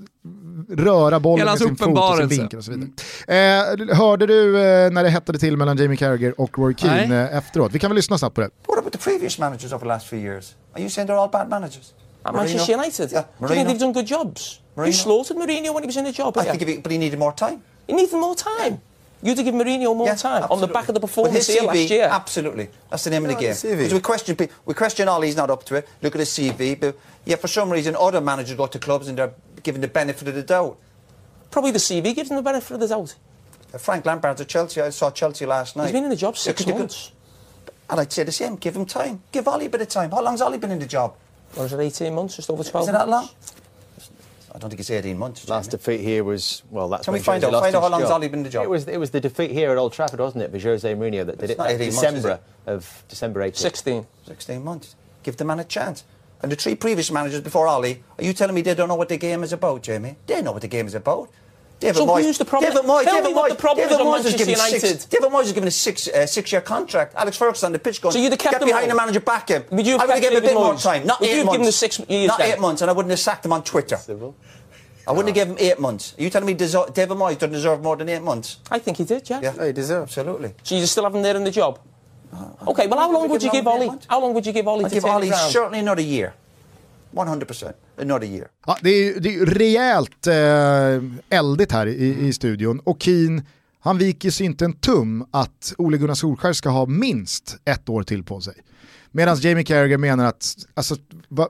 röra 0.69 1.19
bollen 1.19 1.45
med 1.45 1.57
sin 1.57 1.75
fot 1.75 1.97
och 1.97 2.17
sin 2.17 2.27
vinkel 2.27 2.59
och 2.59 2.65
så 2.65 2.71
vidare. 2.71 2.89
Mm. 3.27 3.89
Eh, 3.89 3.95
hörde 3.97 4.27
du 4.27 4.57
eh, 4.57 4.91
när 4.91 5.03
det 5.03 5.09
hettade 5.09 5.39
till 5.39 5.57
mellan 5.57 5.77
Jamie 5.77 5.97
Carragher 5.97 6.41
och 6.41 6.57
Roy 6.57 6.75
Keane 6.77 7.29
eh, 7.29 7.37
efteråt? 7.37 7.71
Vi 7.71 7.79
kan 7.79 7.89
väl 7.89 7.95
lyssna 7.95 8.17
snabbt 8.17 8.35
på 8.35 8.41
det. 8.41 8.49
What 8.67 8.79
about 8.79 8.93
the 8.93 8.99
previous 8.99 9.39
managers 9.39 9.73
over 9.73 9.79
the 9.79 9.85
last 9.85 10.07
few 10.07 10.29
years? 10.29 10.55
Are 10.73 10.81
you 10.81 10.89
saying 10.89 11.09
they're 11.09 11.21
all 11.21 11.29
bad 11.29 11.49
managers? 11.49 11.93
At 12.23 12.35
Manchester 12.35 12.73
United? 12.73 13.11
Yeah. 13.11 13.25
Do 13.39 13.45
you 13.45 13.55
think 13.55 13.67
they've 13.67 13.79
done 13.79 13.93
good 13.93 14.07
jobs? 14.07 14.61
Marino? 14.75 14.87
You 14.87 14.93
slaughtered 14.93 15.37
Mourinho 15.37 15.73
when 15.73 15.83
he 15.83 15.87
was 15.87 15.97
in 15.97 16.03
the 16.03 16.11
job. 16.11 16.37
I 16.37 16.43
think, 16.43 16.61
he, 16.61 16.77
but 16.77 16.91
he 16.91 16.97
needed 16.97 17.19
more 17.19 17.33
time. 17.33 17.61
He 17.87 17.93
needed 17.93 18.13
more 18.13 18.35
time. 18.35 18.81
You 19.21 19.35
to 19.35 19.43
give 19.43 19.53
Mourinho 19.53 19.95
more 19.95 20.07
yeah, 20.07 20.15
time 20.15 20.43
absolutely. 20.43 20.55
on 20.55 20.61
the 20.61 20.73
back 20.73 20.87
of 20.87 20.93
the 20.93 21.01
performance 21.01 21.47
here 21.47 21.61
CV, 21.61 21.65
last 21.65 21.89
year. 21.89 22.07
Absolutely, 22.09 22.69
that's 22.89 23.03
the 23.03 23.09
name 23.09 23.25
of 23.25 23.29
the 23.29 23.35
game. 23.35 23.53
Because 23.53 23.93
we 23.93 23.99
question 23.99 24.37
we 24.65 24.73
question 24.73 25.07
all 25.09 25.21
he's 25.21 25.35
not 25.35 25.49
up 25.49 25.65
to 25.65 25.75
it. 25.75 25.87
Look 26.01 26.15
at 26.15 26.19
his 26.19 26.29
CV, 26.29 26.79
but 26.79 26.97
yeah, 27.25 27.35
for 27.35 27.47
some 27.47 27.69
reason 27.69 27.95
other 27.99 28.21
managers 28.21 28.55
go 28.55 28.67
to 28.67 28.79
clubs 28.79 29.09
and 29.09 29.17
they're 29.17 29.33
given 29.61 29.81
the 29.81 29.89
benefit 29.89 30.27
of 30.27 30.35
the 30.35 30.43
doubt. 30.43 30.77
Probably 31.51 31.71
the 31.71 31.79
CV 31.79 32.15
gives 32.15 32.29
them 32.29 32.37
the 32.37 32.43
benefit 32.43 32.75
of 32.75 32.79
the 32.79 32.87
doubt. 32.87 33.15
Uh, 33.73 33.77
Frank 33.77 34.05
Lampard's 34.05 34.41
at 34.41 34.47
Chelsea. 34.47 34.81
I 34.81 34.89
saw 34.89 35.11
Chelsea 35.11 35.45
last 35.45 35.75
night. 35.75 35.85
He's 35.85 35.93
been 35.93 36.05
in 36.05 36.09
the 36.09 36.15
job 36.15 36.37
six 36.37 36.65
yeah, 36.65 36.77
months. 36.77 37.11
And 37.89 37.99
I'd 37.99 38.11
say 38.11 38.23
the 38.23 38.31
same. 38.31 38.55
Give 38.55 38.75
him 38.75 38.85
time. 38.85 39.21
Give 39.31 39.47
Ollie 39.47 39.65
a 39.65 39.69
bit 39.69 39.81
of 39.81 39.89
time. 39.89 40.11
How 40.11 40.21
long's 40.21 40.41
Ollie 40.41 40.59
been 40.59 40.71
in 40.71 40.79
the 40.79 40.85
job? 40.85 41.15
What 41.55 41.65
is 41.65 41.73
it, 41.73 41.79
18 41.79 42.13
months, 42.13 42.35
just 42.35 42.49
over 42.49 42.63
12 42.63 42.83
Is 42.83 42.89
it 42.89 42.91
that 42.91 43.09
long? 43.09 43.27
Months? 44.59 44.63
I 44.63 44.63
don't 44.63 44.69
think 44.69 44.79
it's 44.79 44.89
18 44.91 45.17
months. 45.17 45.47
Last 45.49 45.65
Jamie. 45.71 45.71
defeat 45.71 45.99
here 46.01 46.23
was 46.23 46.63
well. 46.69 46.89
That's 46.89 47.05
Can 47.05 47.13
when 47.13 47.21
we 47.21 47.23
find 47.23 47.43
Jose 47.43 47.55
out- 47.55 47.61
find 47.63 47.75
out 47.75 47.81
how 47.83 47.89
long's 47.89 48.03
job. 48.03 48.11
Ollie 48.13 48.27
been 48.27 48.43
the 48.43 48.49
job? 48.49 48.63
It 48.65 48.69
was 48.69 48.87
it 48.87 48.97
was 48.97 49.11
the 49.11 49.19
defeat 49.21 49.51
here 49.51 49.71
at 49.71 49.77
Old 49.77 49.93
Trafford, 49.93 50.19
wasn't 50.19 50.43
it, 50.43 50.51
with 50.51 50.63
Jose 50.63 50.93
Mourinho 50.95 51.25
that 51.25 51.37
did 51.37 51.43
It's 51.43 51.51
it. 51.53 51.57
not 51.57 51.67
That 51.67 51.81
18 51.81 51.87
months, 51.95 52.01
December 52.01 52.29
it? 52.31 52.41
of 52.71 53.03
December 53.07 53.41
18. 53.41 53.55
16. 53.55 54.07
16 54.27 54.63
months. 54.63 54.95
Give 55.23 55.35
the 55.37 55.45
man 55.45 55.59
a 55.59 55.63
chance. 55.63 56.03
And 56.41 56.51
the 56.51 56.55
three 56.55 56.75
previous 56.75 57.11
managers 57.11 57.41
before 57.41 57.67
Ollie, 57.67 58.01
are 58.17 58.23
you 58.23 58.31
telling 58.33 58.55
me 58.55 58.61
they 58.61 58.73
don't 58.73 58.87
know 58.87 58.95
what 58.95 59.09
the 59.09 59.17
game 59.17 59.43
is 59.43 59.51
about, 59.51 59.83
Jamie? 59.83 60.15
They 60.27 60.41
know 60.41 60.53
what 60.53 60.61
the 60.61 60.69
game 60.69 60.87
is 60.87 60.95
about. 60.95 61.29
David 61.79 61.95
So 61.95 62.05
Moyes, 62.07 62.23
who's 62.23 62.37
the 62.37 62.45
problem? 62.45 62.73
David 62.73 62.87
Moyes, 62.89 63.03
Tell 63.05 63.15
David 63.15 63.27
me 63.29 63.33
what 63.35 63.49
the 63.49 63.55
problem 63.55 63.87
David 63.87 64.01
is 64.01 64.05
Moyes 64.07 64.11
Manchester 64.11 64.37
given 64.37 64.53
United. 64.55 64.79
Six, 64.81 65.05
David 65.05 65.29
Moyes 65.29 65.33
was 65.43 65.53
given 65.53 65.67
a 65.67 65.71
six, 65.71 66.07
uh, 66.09 66.25
six-year 66.27 66.61
contract. 66.61 67.15
Alex 67.15 67.37
Ferguson 67.37 67.67
on 67.67 67.71
the 67.71 67.79
pitch 67.79 68.01
going, 68.01 68.11
So 68.11 68.19
you'd 68.19 68.31
have 68.33 68.39
kept 68.39 68.59
get 68.59 68.65
behind 68.65 68.83
on. 68.83 68.89
the 68.89 68.95
manager, 68.95 69.19
back 69.21 69.47
him. 69.49 69.63
Would 69.71 69.85
you 69.87 69.93
have 69.93 70.01
I 70.01 70.05
would 70.05 70.13
have 70.15 70.21
kept 70.23 70.33
given 70.33 70.37
him 70.37 70.43
a 70.43 70.47
David 70.47 70.55
bit 70.55 70.61
more 70.65 70.75
time. 70.75 71.05
Not 71.07 71.21
Would 71.21 71.27
you 71.29 71.33
eight 71.33 71.37
have 71.37 71.45
months. 71.45 71.53
given 71.57 71.65
him 71.67 71.71
six 71.71 71.99
years 72.09 72.27
Not 72.27 72.37
then? 72.39 72.51
eight 72.53 72.59
months, 72.59 72.81
and 72.81 72.91
I 72.91 72.93
wouldn't 72.93 73.11
have 73.11 73.19
sacked 73.19 73.45
him 73.45 73.53
on 73.53 73.63
Twitter. 73.63 73.95
Civil. 73.97 74.35
I 75.07 75.11
wouldn't 75.11 75.29
have 75.29 75.47
given 75.47 75.57
him 75.57 75.71
eight 75.71 75.79
months. 75.79 76.13
Are 76.19 76.21
you 76.23 76.29
telling 76.29 76.47
me 76.47 76.53
deso- 76.55 76.93
David 76.93 77.17
Moyes 77.17 77.35
doesn't 77.39 77.51
deserve 77.53 77.81
more 77.81 77.95
than 77.95 78.09
eight 78.09 78.21
months? 78.21 78.57
I 78.69 78.79
think 78.79 78.97
he 78.97 79.05
did, 79.05 79.29
yeah. 79.29 79.39
Yeah, 79.41 79.65
he 79.67 79.71
deserves. 79.71 80.17
Absolutely. 80.17 80.53
So 80.63 80.75
you 80.75 80.85
still 80.85 81.05
have 81.05 81.15
him 81.15 81.21
there 81.21 81.35
in 81.37 81.43
the 81.45 81.51
job? 81.51 81.79
Okay, 82.67 82.85
well, 82.87 82.99
how 82.99 83.11
long 83.11 83.27
would 83.29 83.41
you 83.41 83.49
give 83.49 83.63
give 83.63 83.67
Ollie? 83.67 83.89
How 84.07 84.21
long 84.21 84.33
would 84.35 84.45
you 84.45 84.51
give 84.53 84.67
Ollie 84.67 84.83
to 84.83 84.89
give 84.91 85.01
turn 85.03 85.11
Ollie 85.13 85.29
it 85.29 85.31
round? 85.31 85.51
certainly 85.51 85.79
another 85.79 86.01
year. 86.03 86.35
100%. 87.11 87.73
Another 88.01 88.27
year. 88.27 88.47
Ja, 88.65 88.77
det 88.81 88.89
är 88.89 89.19
det 89.19 89.35
är 89.35 89.45
rejält 89.45 90.27
eh, 90.27 91.37
eldigt 91.39 91.71
här 91.71 91.87
i, 91.87 92.27
i 92.27 92.33
studion 92.33 92.79
och 92.79 93.03
Keen 93.03 93.41
han 93.79 93.97
viker 93.97 94.31
sig 94.31 94.45
inte 94.45 94.65
en 94.65 94.73
tum 94.73 95.25
att 95.31 95.73
Ole 95.77 95.97
Gunnar 95.97 96.13
Solskjaer 96.13 96.53
ska 96.53 96.69
ha 96.69 96.85
minst 96.85 97.57
ett 97.65 97.89
år 97.89 98.03
till 98.03 98.23
på 98.23 98.41
sig. 98.41 98.53
Medan 99.11 99.37
Jamie 99.37 99.63
Carragher 99.63 99.97
menar 99.97 100.25
att, 100.25 100.55
alltså, 100.73 100.95
va? 101.27 101.47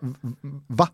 va? 0.67 0.87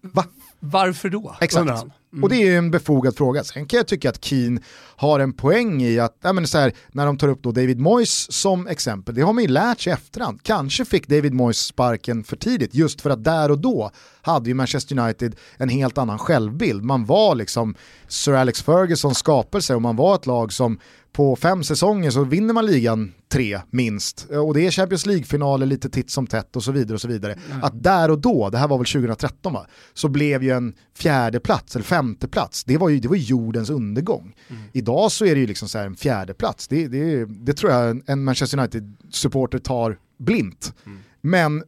va? 0.00 0.24
Varför 0.60 1.08
då? 1.08 1.36
Exakt. 1.40 1.70
han. 1.70 1.92
Och 2.22 2.28
det 2.28 2.48
är 2.48 2.58
en 2.58 2.70
befogad 2.70 3.16
fråga. 3.16 3.44
Sen 3.44 3.66
kan 3.66 3.76
jag 3.76 3.86
tycka 3.86 4.10
att 4.10 4.24
Keen 4.24 4.62
har 4.96 5.20
en 5.20 5.32
poäng 5.32 5.82
i 5.82 5.98
att, 5.98 6.16
ja, 6.22 6.32
men 6.32 6.46
så 6.46 6.58
här, 6.58 6.72
när 6.88 7.06
de 7.06 7.18
tar 7.18 7.28
upp 7.28 7.42
då 7.42 7.52
David 7.52 7.78
Moyes 7.78 8.32
som 8.32 8.66
exempel, 8.66 9.14
det 9.14 9.22
har 9.22 9.32
man 9.32 9.44
ju 9.44 9.48
lärt 9.48 9.80
sig 9.80 9.90
i 9.90 9.94
efterhand. 9.94 10.42
Kanske 10.42 10.84
fick 10.84 11.08
David 11.08 11.34
Moyes 11.34 11.58
sparken 11.58 12.24
för 12.24 12.36
tidigt, 12.36 12.74
just 12.74 13.00
för 13.00 13.10
att 13.10 13.24
där 13.24 13.50
och 13.50 13.58
då 13.58 13.90
hade 14.22 14.48
ju 14.48 14.54
Manchester 14.54 14.98
United 14.98 15.36
en 15.56 15.68
helt 15.68 15.98
annan 15.98 16.18
självbild. 16.18 16.84
Man 16.84 17.04
var 17.04 17.34
liksom 17.34 17.74
Sir 18.08 18.32
Alex 18.32 18.62
Fergusons 18.62 19.18
skapelse 19.18 19.74
och 19.74 19.82
man 19.82 19.96
var 19.96 20.14
ett 20.14 20.26
lag 20.26 20.52
som 20.52 20.78
på 21.18 21.36
fem 21.36 21.64
säsonger 21.64 22.10
så 22.10 22.24
vinner 22.24 22.54
man 22.54 22.66
ligan 22.66 23.12
tre 23.32 23.60
minst. 23.70 24.26
Och 24.30 24.54
det 24.54 24.66
är 24.66 24.70
Champions 24.70 25.06
League-finaler 25.06 25.66
lite 25.66 25.90
titt 25.90 26.10
som 26.10 26.26
tätt 26.26 26.56
och 26.56 26.62
så 26.64 26.72
vidare. 26.72 26.94
och 26.94 27.00
så 27.00 27.08
vidare. 27.08 27.38
Att 27.62 27.82
där 27.82 28.10
och 28.10 28.18
då, 28.18 28.50
det 28.50 28.58
här 28.58 28.68
var 28.68 28.78
väl 28.78 28.86
2013 28.86 29.52
va, 29.52 29.66
så 29.94 30.08
blev 30.08 30.42
ju 30.42 30.50
en 30.50 30.74
fjärde 30.98 31.40
plats 31.40 31.76
eller 31.76 31.84
femte 31.84 32.28
plats. 32.28 32.64
det 32.64 32.76
var 32.78 32.88
ju, 32.88 32.98
det 33.00 33.08
var 33.08 33.16
jordens 33.16 33.70
undergång. 33.70 34.34
Idag 34.72 35.12
så 35.12 35.24
är 35.24 35.34
det 35.34 35.40
ju 35.40 35.46
liksom 35.46 35.68
så 35.68 35.78
en 35.78 35.96
fjärde 35.96 36.34
plats. 36.34 36.68
Det, 36.68 36.88
det, 36.88 37.24
det 37.24 37.52
tror 37.52 37.72
jag 37.72 38.02
en- 38.06 38.24
Manchester 38.24 38.58
United-supporter 38.58 39.58
tar 39.58 39.98
blint. 40.18 40.72
Men 41.20 41.62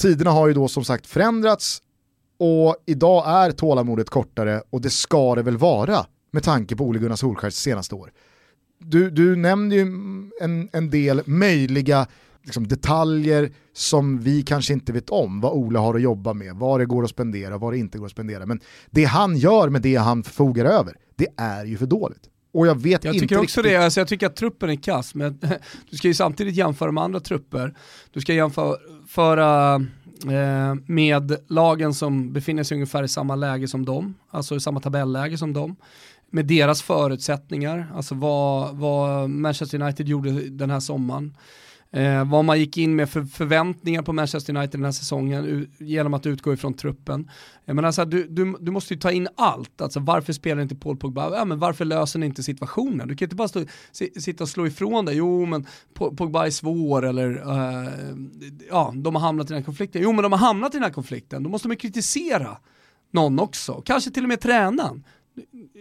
tiderna 0.00 0.30
har 0.30 0.46
ju 0.48 0.54
då 0.54 0.68
som 0.68 0.84
sagt 0.84 1.06
förändrats 1.06 1.78
och 2.38 2.76
idag 2.86 3.24
är 3.28 3.50
tålamodet 3.52 4.10
kortare 4.10 4.62
och 4.70 4.80
det 4.80 4.90
ska 4.90 5.34
det 5.34 5.42
väl 5.42 5.56
vara 5.56 6.06
med 6.32 6.42
tanke 6.42 6.76
på 6.76 6.84
Ole 6.84 6.98
Gunnar 6.98 7.16
Solskjaers 7.16 7.54
senaste 7.54 7.94
år. 7.94 8.10
Du, 8.78 9.10
du 9.10 9.36
nämnde 9.36 9.76
ju 9.76 9.82
en, 10.40 10.68
en 10.72 10.90
del 10.90 11.22
möjliga 11.26 12.06
liksom, 12.42 12.68
detaljer 12.68 13.50
som 13.72 14.18
vi 14.20 14.42
kanske 14.42 14.72
inte 14.72 14.92
vet 14.92 15.10
om, 15.10 15.40
vad 15.40 15.52
Ola 15.52 15.80
har 15.80 15.94
att 15.94 16.02
jobba 16.02 16.34
med, 16.34 16.54
vad 16.56 16.80
det 16.80 16.86
går 16.86 17.04
att 17.04 17.10
spendera, 17.10 17.58
vad 17.58 17.72
det 17.72 17.78
inte 17.78 17.98
går 17.98 18.06
att 18.06 18.12
spendera. 18.12 18.46
Men 18.46 18.60
det 18.90 19.04
han 19.04 19.36
gör 19.36 19.68
med 19.68 19.82
det 19.82 19.96
han 19.96 20.22
förfogar 20.22 20.64
över, 20.64 20.94
det 21.16 21.28
är 21.36 21.64
ju 21.64 21.76
för 21.76 21.86
dåligt. 21.86 22.30
Och 22.52 22.66
jag 22.66 22.82
vet 22.82 23.04
Jag 23.04 23.14
inte 23.14 23.22
tycker 23.22 23.38
också 23.38 23.60
riktigt... 23.60 23.72
det, 23.72 23.84
alltså 23.84 24.00
jag 24.00 24.08
tycker 24.08 24.26
att 24.26 24.36
truppen 24.36 24.70
är 24.70 24.76
kass, 24.76 25.14
men 25.14 25.38
du 25.90 25.96
ska 25.96 26.08
ju 26.08 26.14
samtidigt 26.14 26.54
jämföra 26.54 26.92
med 26.92 27.04
andra 27.04 27.20
trupper. 27.20 27.74
Du 28.12 28.20
ska 28.20 28.34
jämföra 28.34 29.74
eh, 30.24 30.74
med 30.86 31.36
lagen 31.48 31.94
som 31.94 32.32
befinner 32.32 32.62
sig 32.62 32.74
ungefär 32.74 33.02
i 33.02 33.08
samma 33.08 33.34
läge 33.34 33.68
som 33.68 33.84
dem, 33.84 34.14
alltså 34.30 34.56
i 34.56 34.60
samma 34.60 34.80
tabelläge 34.80 35.38
som 35.38 35.52
dem. 35.52 35.76
Med 36.34 36.46
deras 36.46 36.82
förutsättningar, 36.82 37.92
alltså 37.94 38.14
vad, 38.14 38.76
vad 38.76 39.30
Manchester 39.30 39.82
United 39.82 40.08
gjorde 40.08 40.30
den 40.48 40.70
här 40.70 40.80
sommaren. 40.80 41.36
Eh, 41.90 42.24
vad 42.24 42.44
man 42.44 42.58
gick 42.58 42.76
in 42.76 42.96
med 42.96 43.10
för 43.10 43.24
förväntningar 43.24 44.02
på 44.02 44.12
Manchester 44.12 44.56
United 44.56 44.80
den 44.80 44.84
här 44.84 44.92
säsongen 44.92 45.68
genom 45.78 46.14
att 46.14 46.26
utgå 46.26 46.52
ifrån 46.52 46.74
truppen. 46.74 47.30
Jag 47.64 47.76
menar, 47.76 47.92
så 47.92 48.00
här, 48.00 48.06
du, 48.06 48.26
du, 48.28 48.56
du 48.60 48.70
måste 48.70 48.94
ju 48.94 49.00
ta 49.00 49.12
in 49.12 49.28
allt, 49.36 49.80
alltså 49.80 50.00
varför 50.00 50.32
spelar 50.32 50.62
inte 50.62 50.74
Paul 50.74 50.96
Pogba? 50.96 51.36
Ja, 51.36 51.44
men 51.44 51.58
varför 51.58 51.84
löser 51.84 52.18
ni 52.18 52.26
inte 52.26 52.42
situationen? 52.42 53.08
Du 53.08 53.16
kan 53.16 53.26
inte 53.26 53.36
bara 53.36 53.48
stå, 53.48 53.64
sitta 54.20 54.44
och 54.44 54.50
slå 54.50 54.66
ifrån 54.66 55.04
dig, 55.04 55.16
jo 55.16 55.46
men 55.46 55.66
Pogba 55.94 56.46
är 56.46 56.50
svår 56.50 57.06
eller 57.06 57.30
eh, 57.30 57.90
ja, 58.70 58.92
de 58.96 59.14
har 59.14 59.22
hamnat 59.22 59.46
i 59.46 59.48
den 59.48 59.58
här 59.58 59.64
konflikten. 59.64 60.02
Jo 60.02 60.12
men 60.12 60.22
de 60.22 60.32
har 60.32 60.38
hamnat 60.38 60.74
i 60.74 60.76
den 60.76 60.84
här 60.84 60.92
konflikten, 60.92 61.42
då 61.42 61.50
måste 61.50 61.68
man 61.68 61.76
kritisera 61.76 62.56
någon 63.10 63.38
också, 63.38 63.82
kanske 63.84 64.10
till 64.10 64.22
och 64.22 64.28
med 64.28 64.40
tränaren. 64.40 65.04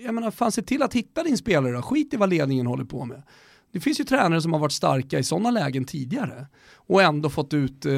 Jag 0.04 0.16
menar, 0.16 0.32
fan 0.32 0.51
se 0.51 0.62
till 0.62 0.84
att 0.84 0.93
hitta 0.93 1.24
din 1.24 1.38
spelare 1.38 1.72
då. 1.74 1.82
skit 1.82 2.14
i 2.14 2.18
vad 2.18 2.30
ledningen 2.30 2.68
håller 2.68 2.86
på 2.86 3.06
med. 3.06 3.24
Det 3.72 3.80
finns 3.80 3.99
ju 3.99 4.04
tränare 4.04 4.41
som 4.41 4.54
har 4.54 4.60
varit 4.60 4.72
starka 4.72 5.20
i 5.20 5.24
sådana 5.24 5.51
lägen 5.51 5.86
tidigare 5.86 6.47
och 6.76 7.01
ändå 7.01 7.30
fått 7.30 7.54
ut 7.54 7.86
eh, 7.86 7.93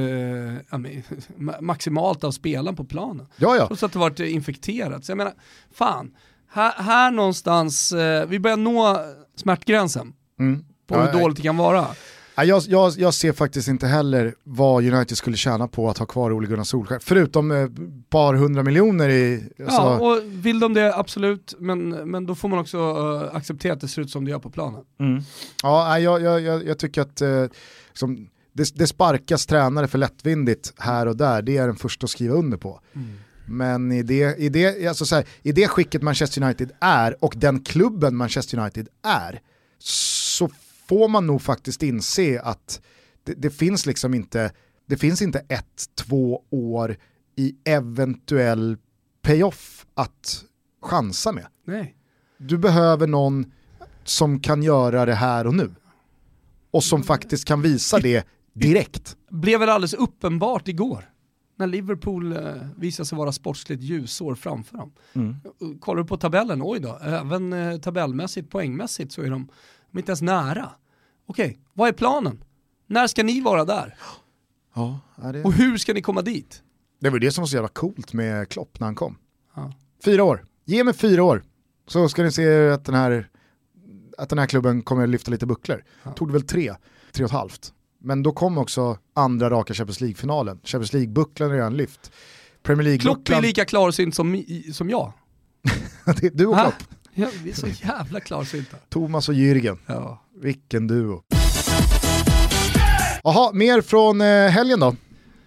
maximalt 1.61 2.23
av 2.23 2.31
spelaren 2.31 2.75
på 2.75 2.83
planen. 2.83 3.27
Ja, 3.37 3.55
ja. 3.55 3.67
Trots 3.67 3.83
att 3.83 3.93
det 3.93 3.99
varit 3.99 4.19
eh, 4.19 4.33
infekterat. 4.33 5.05
Så 5.05 5.11
jag 5.11 5.17
menar, 5.17 5.33
fan, 5.73 6.15
här, 6.49 6.71
här 6.83 7.11
någonstans, 7.11 7.91
eh, 7.91 8.27
vi 8.27 8.39
börjar 8.39 8.57
nå 8.57 8.99
smärtgränsen 9.35 10.13
Mm. 10.39 10.65
på 10.87 10.95
Ja, 10.95 11.05
hur 11.05 11.19
dåligt 11.19 11.37
det 11.37 11.43
kan 11.43 11.57
vara. 11.57 11.87
Ja, 12.35 12.43
Jag, 12.43 12.63
jag, 12.67 12.93
jag 12.97 13.13
ser 13.13 13.31
faktiskt 13.33 13.67
inte 13.67 13.87
heller 13.87 14.35
vad 14.43 14.83
United 14.85 15.17
skulle 15.17 15.37
tjäna 15.37 15.67
på 15.67 15.89
att 15.89 15.97
ha 15.97 16.05
kvar 16.05 16.31
Ole 16.31 16.47
Gunnar 16.47 16.63
Solskjaer. 16.63 16.99
Förutom 17.03 17.51
ett 17.51 17.71
par 18.09 18.33
hundra 18.33 18.63
miljoner 18.63 19.09
i... 19.09 19.43
Alltså, 19.59 19.81
Ja, 19.81 19.99
och 19.99 20.21
vill 20.25 20.59
de 20.59 20.73
det, 20.73 20.95
absolut, 20.95 21.53
men, 21.59 21.89
men 21.89 22.25
då 22.25 22.35
får 22.35 22.49
man 22.49 22.59
också 22.59 22.77
eh, 22.77 23.35
acceptera 23.35 23.73
att 23.73 23.81
det 23.81 23.87
ser 23.87 24.01
ut 24.01 24.09
som 24.09 24.25
det 24.25 24.31
gör 24.31 24.39
på 24.39 24.49
planen. 24.49 24.81
ja, 25.63 25.85
nej, 25.89 26.03
jag, 26.03 26.21
jag, 26.21 26.41
jag, 26.41 26.65
jag 26.65 26.79
tycker 26.79 27.01
att 27.01 27.21
eh, 27.21 27.45
liksom, 27.89 28.27
det, 28.53 28.75
det 28.75 28.87
sparkas 28.87 29.45
tränare 29.45 29.87
för 29.87 29.97
lättvindigt 29.97 30.73
här 30.77 31.05
och 31.07 31.17
där, 31.17 31.41
det 31.41 31.57
är 31.57 31.67
den 31.67 31.75
första 31.75 32.03
att 32.03 32.09
skriva 32.09 32.35
under 32.35 32.57
på. 32.57 32.79
Men 33.45 33.91
i 33.91 34.03
det, 34.03 34.37
i, 34.37 34.49
det, 34.49 34.87
alltså 34.87 35.05
så 35.05 35.15
här, 35.15 35.25
i 35.41 35.51
det 35.51 35.67
skicket 35.67 36.01
Manchester 36.01 36.43
United 36.43 36.71
är 36.79 37.23
och 37.23 37.33
den 37.37 37.63
klubben 37.63 38.15
Manchester 38.15 38.57
United 38.57 38.87
är 39.03 39.39
så 39.79 40.24
får 40.87 41.07
man 41.07 41.27
nog 41.27 41.41
faktiskt 41.41 41.83
inse 41.83 42.41
att 42.41 42.81
det, 43.23 43.33
det 43.33 43.49
finns 43.49 43.85
liksom 43.85 44.13
inte, 44.13 44.51
det 44.85 44.97
finns 44.97 45.21
inte 45.21 45.39
ett, 45.39 45.89
två 45.95 46.43
år 46.49 46.97
i 47.35 47.55
eventuell 47.63 48.77
payoff 49.21 49.85
att 49.93 50.45
chansa 50.81 51.31
med. 51.31 51.47
Nej. 51.65 51.95
Du 52.37 52.57
behöver 52.57 53.07
någon 53.07 53.51
som 54.03 54.39
kan 54.39 54.63
göra 54.63 55.05
det 55.05 55.15
här 55.15 55.47
och 55.47 55.55
nu. 55.55 55.75
Och 56.71 56.83
som 56.83 57.03
faktiskt 57.03 57.45
kan 57.45 57.61
visa 57.61 57.99
det 57.99 58.27
direkt. 58.53 59.17
Blev 59.29 59.59
väl 59.59 59.69
alldeles 59.69 59.93
uppenbart 59.93 60.67
igår. 60.67 61.09
När 61.57 61.67
Liverpool 61.67 62.31
eh, 62.31 62.53
visade 62.77 63.05
sig 63.05 63.17
vara 63.17 63.31
sportsligt 63.31 63.81
ljusår 63.81 64.35
framför 64.35 64.77
dem. 64.77 64.93
Och 65.59 65.81
Kollar 65.81 66.01
du 66.01 66.07
på 66.07 66.17
tabellen, 66.17 66.61
oj 66.63 66.79
då, 66.79 66.99
även 67.01 67.53
eh, 67.53 67.77
tabellmässigt, 67.77 68.49
poängmässigt 68.49 69.11
så 69.11 69.21
är 69.21 69.29
de, 69.29 69.47
de 69.95 69.99
är 69.99 70.01
inte 70.01 70.11
ens 70.11 70.21
nära. 70.21 70.71
Okej, 71.25 71.59
vad 71.73 71.87
är 71.87 71.93
planen? 71.93 72.43
När 72.87 73.07
ska 73.07 73.23
ni 73.23 73.41
vara 73.41 73.65
där? 73.65 73.95
Ja, 74.75 74.99
det... 75.33 75.43
Och 75.43 75.53
hur 75.53 75.77
ska 75.77 75.93
ni 75.93 76.01
komma 76.01 76.21
dit? 76.21 76.63
det 76.99 77.09
var 77.09 77.19
det 77.19 77.31
som 77.31 77.41
var 77.41 77.47
så 77.47 77.55
jävla 77.55 77.67
coolt 77.67 78.13
med 78.13 78.49
Klopp 78.49 78.79
när 78.79 78.87
han 78.87 78.95
kom. 78.95 79.17
Ja. 79.55 79.73
Fyra 80.05 80.23
år, 80.23 80.45
ge 80.65 80.83
mig 80.83 80.93
fyra 80.93 81.23
år 81.23 81.43
så 81.87 82.09
ska 82.09 82.23
ni 82.23 82.31
se 82.31 82.69
att 82.69 82.85
den 82.85 82.95
här, 82.95 83.29
att 84.17 84.29
den 84.29 84.39
här 84.39 84.45
klubben 84.45 84.81
kommer 84.81 85.07
lyfta 85.07 85.31
lite 85.31 85.45
bucklor. 85.45 85.83
Tog 86.15 86.27
det 86.27 86.33
väl 86.33 86.41
tre, 86.41 86.75
tre 87.11 87.23
och 87.23 87.29
ett 87.29 87.37
halvt. 87.37 87.73
Men 87.99 88.23
då 88.23 88.31
kom 88.31 88.57
också 88.57 88.97
andra 89.13 89.49
raka 89.49 89.73
Champions 89.73 90.01
League-finalen. 90.01 90.59
Champions 90.63 90.93
League-bucklan 90.93 91.49
är 91.49 91.55
redan 91.55 91.77
lyft. 91.77 92.11
Premier 92.63 92.97
Klopp 92.97 93.17
är 93.17 93.21
League-bucklan, 93.21 93.41
lika 93.41 93.65
klarsynt 93.65 94.15
som, 94.15 94.43
som 94.73 94.89
jag. 94.89 95.13
Du 96.33 96.45
och? 96.45 96.59
Klopp. 96.59 96.83
Ja, 97.17 97.27
vi 97.43 97.49
är 97.49 97.55
så 97.55 97.67
jävla 97.67 98.19
klarsynta. 98.19 98.77
Thomas 98.89 99.29
och 99.29 99.35
Jürgen. 99.35 99.77
Ja. 99.85 100.21
Vilken 100.41 100.87
duo. 100.87 101.21
Jaha, 103.23 103.51
mer 103.53 103.81
från 103.81 104.21
eh, 104.21 104.27
helgen 104.49 104.79
då? 104.79 104.95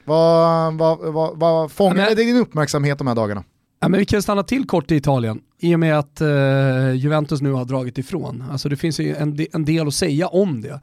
Vad, 0.04 0.74
vad, 0.74 0.98
vad, 1.12 1.38
vad 1.38 1.72
fångade 1.72 2.06
men- 2.08 2.16
din 2.16 2.36
uppmärksamhet 2.36 2.98
de 2.98 3.06
här 3.06 3.14
dagarna? 3.14 3.44
Ja, 3.80 3.88
men 3.88 3.98
vi 4.00 4.06
kan 4.06 4.22
stanna 4.22 4.42
till 4.42 4.66
kort 4.66 4.90
i 4.90 4.96
Italien 4.96 5.40
i 5.60 5.74
och 5.74 5.80
med 5.80 5.98
att 5.98 6.20
eh, 6.20 6.92
Juventus 6.94 7.40
nu 7.40 7.52
har 7.52 7.64
dragit 7.64 7.98
ifrån. 7.98 8.44
Alltså 8.50 8.68
det 8.68 8.76
finns 8.76 9.00
ju 9.00 9.14
en, 9.16 9.46
en 9.52 9.64
del 9.64 9.88
att 9.88 9.94
säga 9.94 10.26
om 10.28 10.60
det. 10.62 10.80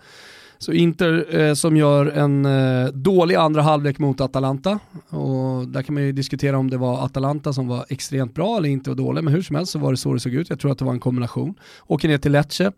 Så 0.57 0.71
Inter 0.71 1.39
eh, 1.39 1.53
som 1.53 1.77
gör 1.77 2.05
en 2.05 2.45
eh, 2.45 2.87
dålig 2.87 3.35
andra 3.35 3.61
halvlek 3.61 3.99
mot 3.99 4.21
Atalanta. 4.21 4.79
Och 5.09 5.67
där 5.67 5.81
kan 5.81 5.93
man 5.93 6.03
ju 6.03 6.11
diskutera 6.11 6.57
om 6.57 6.69
det 6.69 6.77
var 6.77 7.05
Atalanta 7.05 7.53
som 7.53 7.67
var 7.67 7.85
extremt 7.89 8.33
bra 8.33 8.57
eller 8.57 8.69
inte 8.69 8.89
var 8.89 8.97
dålig, 8.97 9.23
men 9.23 9.33
hur 9.33 9.41
som 9.41 9.55
helst 9.55 9.71
så 9.71 9.79
var 9.79 9.91
det 9.91 9.97
så 9.97 10.13
det 10.13 10.19
såg 10.19 10.33
ut. 10.33 10.49
Jag 10.49 10.59
tror 10.59 10.71
att 10.71 10.77
det 10.77 10.85
var 10.85 10.93
en 10.93 10.99
kombination. 10.99 11.55
Åker 11.87 12.07
ner 12.07 12.17
till 12.17 12.31
Lecce. 12.31 12.71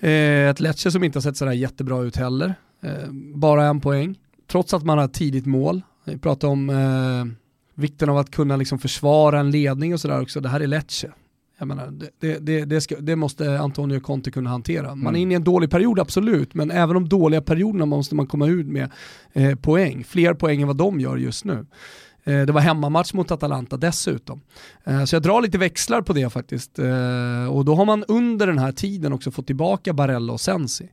Eh, 0.00 0.48
ett 0.48 0.60
Lecce 0.60 0.90
som 0.90 1.04
inte 1.04 1.16
har 1.16 1.22
sett 1.22 1.36
sådär 1.36 1.52
jättebra 1.52 2.02
ut 2.02 2.16
heller. 2.16 2.54
Eh, 2.82 3.10
bara 3.34 3.64
en 3.64 3.80
poäng. 3.80 4.18
Trots 4.50 4.74
att 4.74 4.84
man 4.84 4.98
har 4.98 5.08
tidigt 5.08 5.46
mål. 5.46 5.82
Vi 6.04 6.18
pratar 6.18 6.48
om 6.48 6.70
eh, 6.70 7.36
vikten 7.74 8.08
av 8.08 8.18
att 8.18 8.30
kunna 8.30 8.56
liksom 8.56 8.78
försvara 8.78 9.40
en 9.40 9.50
ledning 9.50 9.94
och 9.94 10.00
sådär 10.00 10.20
också. 10.22 10.40
Det 10.40 10.48
här 10.48 10.60
är 10.60 10.66
Lecce. 10.66 11.12
Jag 11.58 11.68
menar, 11.68 11.90
det, 12.20 12.38
det, 12.38 12.64
det, 12.64 12.80
ska, 12.80 12.96
det, 13.00 13.16
måste 13.16 13.60
Antonio 13.60 14.00
Conte 14.00 14.30
kunna 14.30 14.50
hantera. 14.50 14.94
Man 14.94 15.06
är 15.06 15.08
mm. 15.08 15.22
inne 15.22 15.34
i 15.34 15.36
en 15.36 15.44
dålig 15.44 15.70
period, 15.70 15.98
absolut, 15.98 16.54
men 16.54 16.70
även 16.70 16.94
de 16.94 17.08
dåliga 17.08 17.42
perioderna 17.42 17.86
måste 17.86 18.14
man 18.14 18.26
komma 18.26 18.46
ut 18.46 18.66
med 18.66 18.90
eh, 19.32 19.54
poäng. 19.54 20.04
Fler 20.04 20.34
poäng 20.34 20.60
än 20.60 20.66
vad 20.66 20.76
de 20.76 21.00
gör 21.00 21.16
just 21.16 21.44
nu. 21.44 21.66
Eh, 22.26 22.46
det 22.46 22.52
var 22.52 22.60
hemmamatch 22.60 23.12
mot 23.12 23.30
Atalanta 23.30 23.76
dessutom. 23.76 24.40
Eh, 24.84 25.04
så 25.04 25.16
jag 25.16 25.22
drar 25.22 25.42
lite 25.42 25.58
växlar 25.58 26.02
på 26.02 26.12
det 26.12 26.30
faktiskt. 26.30 26.78
Eh, 26.78 27.46
och 27.50 27.64
då 27.64 27.74
har 27.74 27.84
man 27.84 28.04
under 28.08 28.46
den 28.46 28.58
här 28.58 28.72
tiden 28.72 29.12
också 29.12 29.30
fått 29.30 29.46
tillbaka 29.46 29.92
Barella 29.92 30.32
och 30.32 30.40
Sensi. 30.40 30.88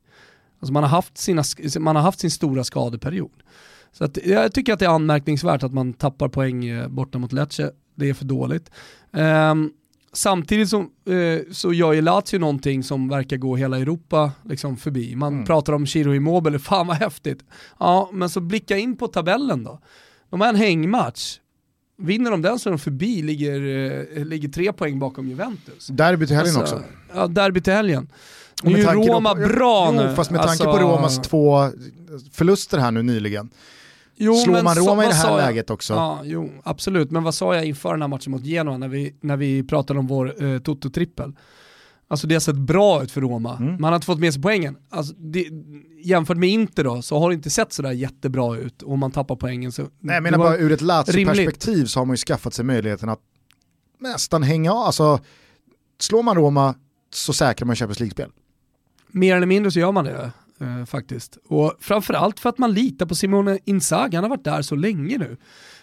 Alltså 0.60 0.74
man, 0.74 0.84
har 0.84 0.90
haft 0.90 1.18
sina, 1.18 1.44
man 1.80 1.96
har 1.96 2.04
haft 2.04 2.20
sin 2.20 2.32
stora 2.32 2.64
skadeperiod. 2.64 3.44
Så 3.92 4.04
att 4.04 4.18
jag 4.26 4.54
tycker 4.54 4.74
att 4.74 4.80
det 4.80 4.86
är 4.86 4.90
anmärkningsvärt 4.90 5.64
att 5.64 5.74
man 5.74 5.94
tappar 5.94 6.28
poäng 6.30 6.66
borta 6.90 7.18
mot 7.18 7.32
Lecce. 7.32 7.72
Det 7.96 8.10
är 8.10 8.14
för 8.14 8.26
dåligt. 8.26 8.72
Um, 9.12 9.72
samtidigt 10.14 10.70
så, 10.70 10.80
eh, 10.80 11.40
så 11.52 11.74
gör 11.74 11.94
ju 11.94 12.02
Lazio 12.02 12.40
någonting 12.40 12.84
som 12.84 13.10
verkar 13.10 13.38
gå 13.38 13.56
hela 13.56 13.80
Europa 13.80 14.32
liksom 14.50 14.78
förbi. 14.78 15.16
Man 15.16 15.34
mm. 15.34 15.46
pratar 15.46 15.74
om 15.74 15.86
Chiro 15.86 16.14
Immobile, 16.14 16.60
fan 16.60 16.88
vad 16.88 16.98
häftigt. 16.98 17.40
Ja, 17.80 18.10
men 18.14 18.30
så 18.30 18.40
blicka 18.40 18.78
in 18.78 18.98
på 18.98 19.08
tabellen 19.08 19.64
då. 19.64 19.80
De 20.30 20.42
har 20.42 20.48
en 20.48 20.56
hängmatch. 20.56 21.40
Vinner 21.98 22.32
de 22.32 22.42
den 22.42 22.60
så 22.60 22.70
är 22.70 22.72
de 22.72 22.80
förbi, 22.80 23.22
ligger, 23.22 23.56
eh, 24.18 24.26
ligger 24.26 24.50
tre 24.50 24.74
poäng 24.74 25.00
bakom 25.00 25.28
Juventus. 25.28 25.88
Derby 25.88 26.28
till 26.28 26.36
helgen 26.36 26.56
alltså, 26.56 26.76
också. 26.76 26.88
Ja, 27.16 27.28
derby 27.28 27.62
till 27.62 27.74
helgen. 27.74 28.10
Nu 28.64 28.74
är 28.74 28.78
ju 28.78 28.86
Roma 28.86 29.36
på, 29.36 29.40
bra 29.40 29.92
jo, 29.94 30.02
nu. 30.02 30.16
Fast 30.16 30.32
med 30.32 30.40
tanke 30.40 30.52
alltså, 30.52 30.72
på 30.72 30.78
Romas 30.78 31.22
två 31.22 31.70
förluster 32.32 32.78
här 32.78 32.92
nu 32.92 33.04
nyligen. 33.04 33.50
Jo, 34.16 34.36
Slår 34.36 34.64
man 34.64 34.76
Roma 34.76 35.02
så, 35.02 35.04
i 35.04 35.08
det 35.08 35.14
här 35.14 35.38
läget 35.38 35.70
också? 35.70 35.94
Ja, 35.94 36.22
jo, 36.24 36.52
absolut. 36.64 37.12
Men 37.12 37.24
vad 37.24 37.36
sa 37.36 37.56
jag 37.56 37.66
inför 37.66 37.92
den 37.92 38.02
här 38.02 38.08
matchen 38.08 38.32
mot 38.32 38.44
Genoa 38.46 38.78
när 38.78 38.88
vi, 38.88 39.16
när 39.22 39.38
vi 39.38 39.64
pratade 39.64 40.00
om 40.00 40.08
vår 40.08 40.44
eh, 40.44 40.60
Toto-trippel? 40.60 41.34
Alltså 42.08 42.28
det 42.28 42.36
har 42.36 42.40
sett 42.40 42.56
bra 42.56 43.04
ut 43.04 43.12
för 43.12 43.22
Roma. 43.22 43.58
Mm. 43.58 43.82
Man 43.82 43.84
har 43.84 43.96
inte 43.96 44.06
fått 44.06 44.20
med 44.20 44.34
sig 44.34 44.42
poängen. 44.42 44.78
Alltså 44.90 45.14
det, 45.18 45.48
jämfört 46.04 46.38
med 46.38 46.50
Inter 46.50 46.84
då, 46.84 47.02
så 47.02 47.20
har 47.20 47.30
det 47.30 47.36
inte 47.36 47.50
sett 47.50 47.74
sådär 47.74 47.92
jättebra 47.92 48.58
ut 48.58 48.82
och 48.82 48.98
man 48.98 49.12
tappar 49.12 49.36
poängen. 49.36 49.72
Så 49.72 49.82
Nej 50.00 50.14
jag 50.16 50.24
menar 50.24 50.38
bara 50.38 50.58
ur 50.58 50.72
ett 50.72 50.82
Lazio-perspektiv 50.82 51.86
så 51.86 52.00
har 52.00 52.06
man 52.06 52.14
ju 52.14 52.18
skaffat 52.18 52.54
sig 52.54 52.66
möjligheten 52.66 53.10
att 53.10 53.20
nästan 54.00 54.44
hänga 54.44 54.74
av. 54.74 54.84
Alltså, 54.84 55.20
slår 56.00 56.24
man 56.24 56.36
Roma 56.36 56.76
så 57.14 57.34
säkrar 57.34 57.66
man 57.66 57.76
Champions 57.76 58.00
League-spel. 58.00 58.30
Mer 59.08 59.36
eller 59.36 59.48
mindre 59.48 59.72
så 59.72 59.80
gör 59.80 59.92
man 59.92 60.06
det 60.06 60.32
eh, 60.60 60.86
faktiskt. 60.86 61.38
Och 61.48 61.74
framförallt 61.80 62.40
för 62.40 62.50
att 62.50 62.58
man 62.58 62.74
litar 62.74 63.06
på 63.06 63.16
Simone 63.16 63.60
Inzaghi, 63.66 64.16
han 64.16 64.24
har 64.24 64.30
varit 64.30 64.44
där 64.44 64.62
så 64.62 64.76
länge 64.76 65.18
nu. 65.18 65.38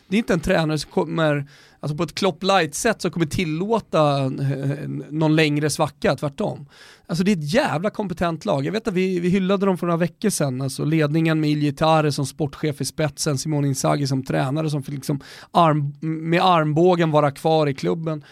Det 0.08 0.16
är 0.16 0.18
inte 0.18 0.32
en 0.32 0.40
tränare 0.40 0.78
som 0.78 0.90
kommer, 0.90 1.48
alltså 1.80 1.96
på 1.96 2.02
ett 2.02 2.14
Klopp 2.14 2.42
light-sätt, 2.42 3.02
som 3.02 3.10
kommer 3.10 3.26
tillåta 3.26 4.24
eh, 4.24 4.88
någon 5.10 5.36
längre 5.36 5.70
svacka, 5.70 6.16
tvärtom. 6.16 6.66
Alltså 7.06 7.24
det 7.24 7.32
är 7.32 7.36
ett 7.36 7.54
jävla 7.54 7.90
kompetent 7.90 8.44
lag. 8.44 8.66
Jag 8.66 8.72
vet 8.72 8.88
att 8.88 8.94
vi, 8.94 9.20
vi 9.20 9.28
hyllade 9.28 9.66
dem 9.66 9.78
för 9.78 9.86
några 9.86 9.96
veckor 9.96 10.30
sedan, 10.30 10.60
alltså 10.60 10.84
ledningen 10.84 11.40
med 11.40 11.50
Iljitare 11.50 12.12
som 12.12 12.26
sportchef 12.26 12.80
i 12.80 12.84
spetsen, 12.84 13.38
Simone 13.38 13.68
Inzaghi 13.68 14.06
som 14.06 14.24
tränare 14.24 14.70
som 14.70 14.82
fick 14.82 14.94
liksom 14.94 15.20
arm, 15.50 15.94
med 16.00 16.42
armbågen 16.44 17.10
vara 17.10 17.30
kvar 17.30 17.66
i 17.66 17.74
klubben. 17.74 18.24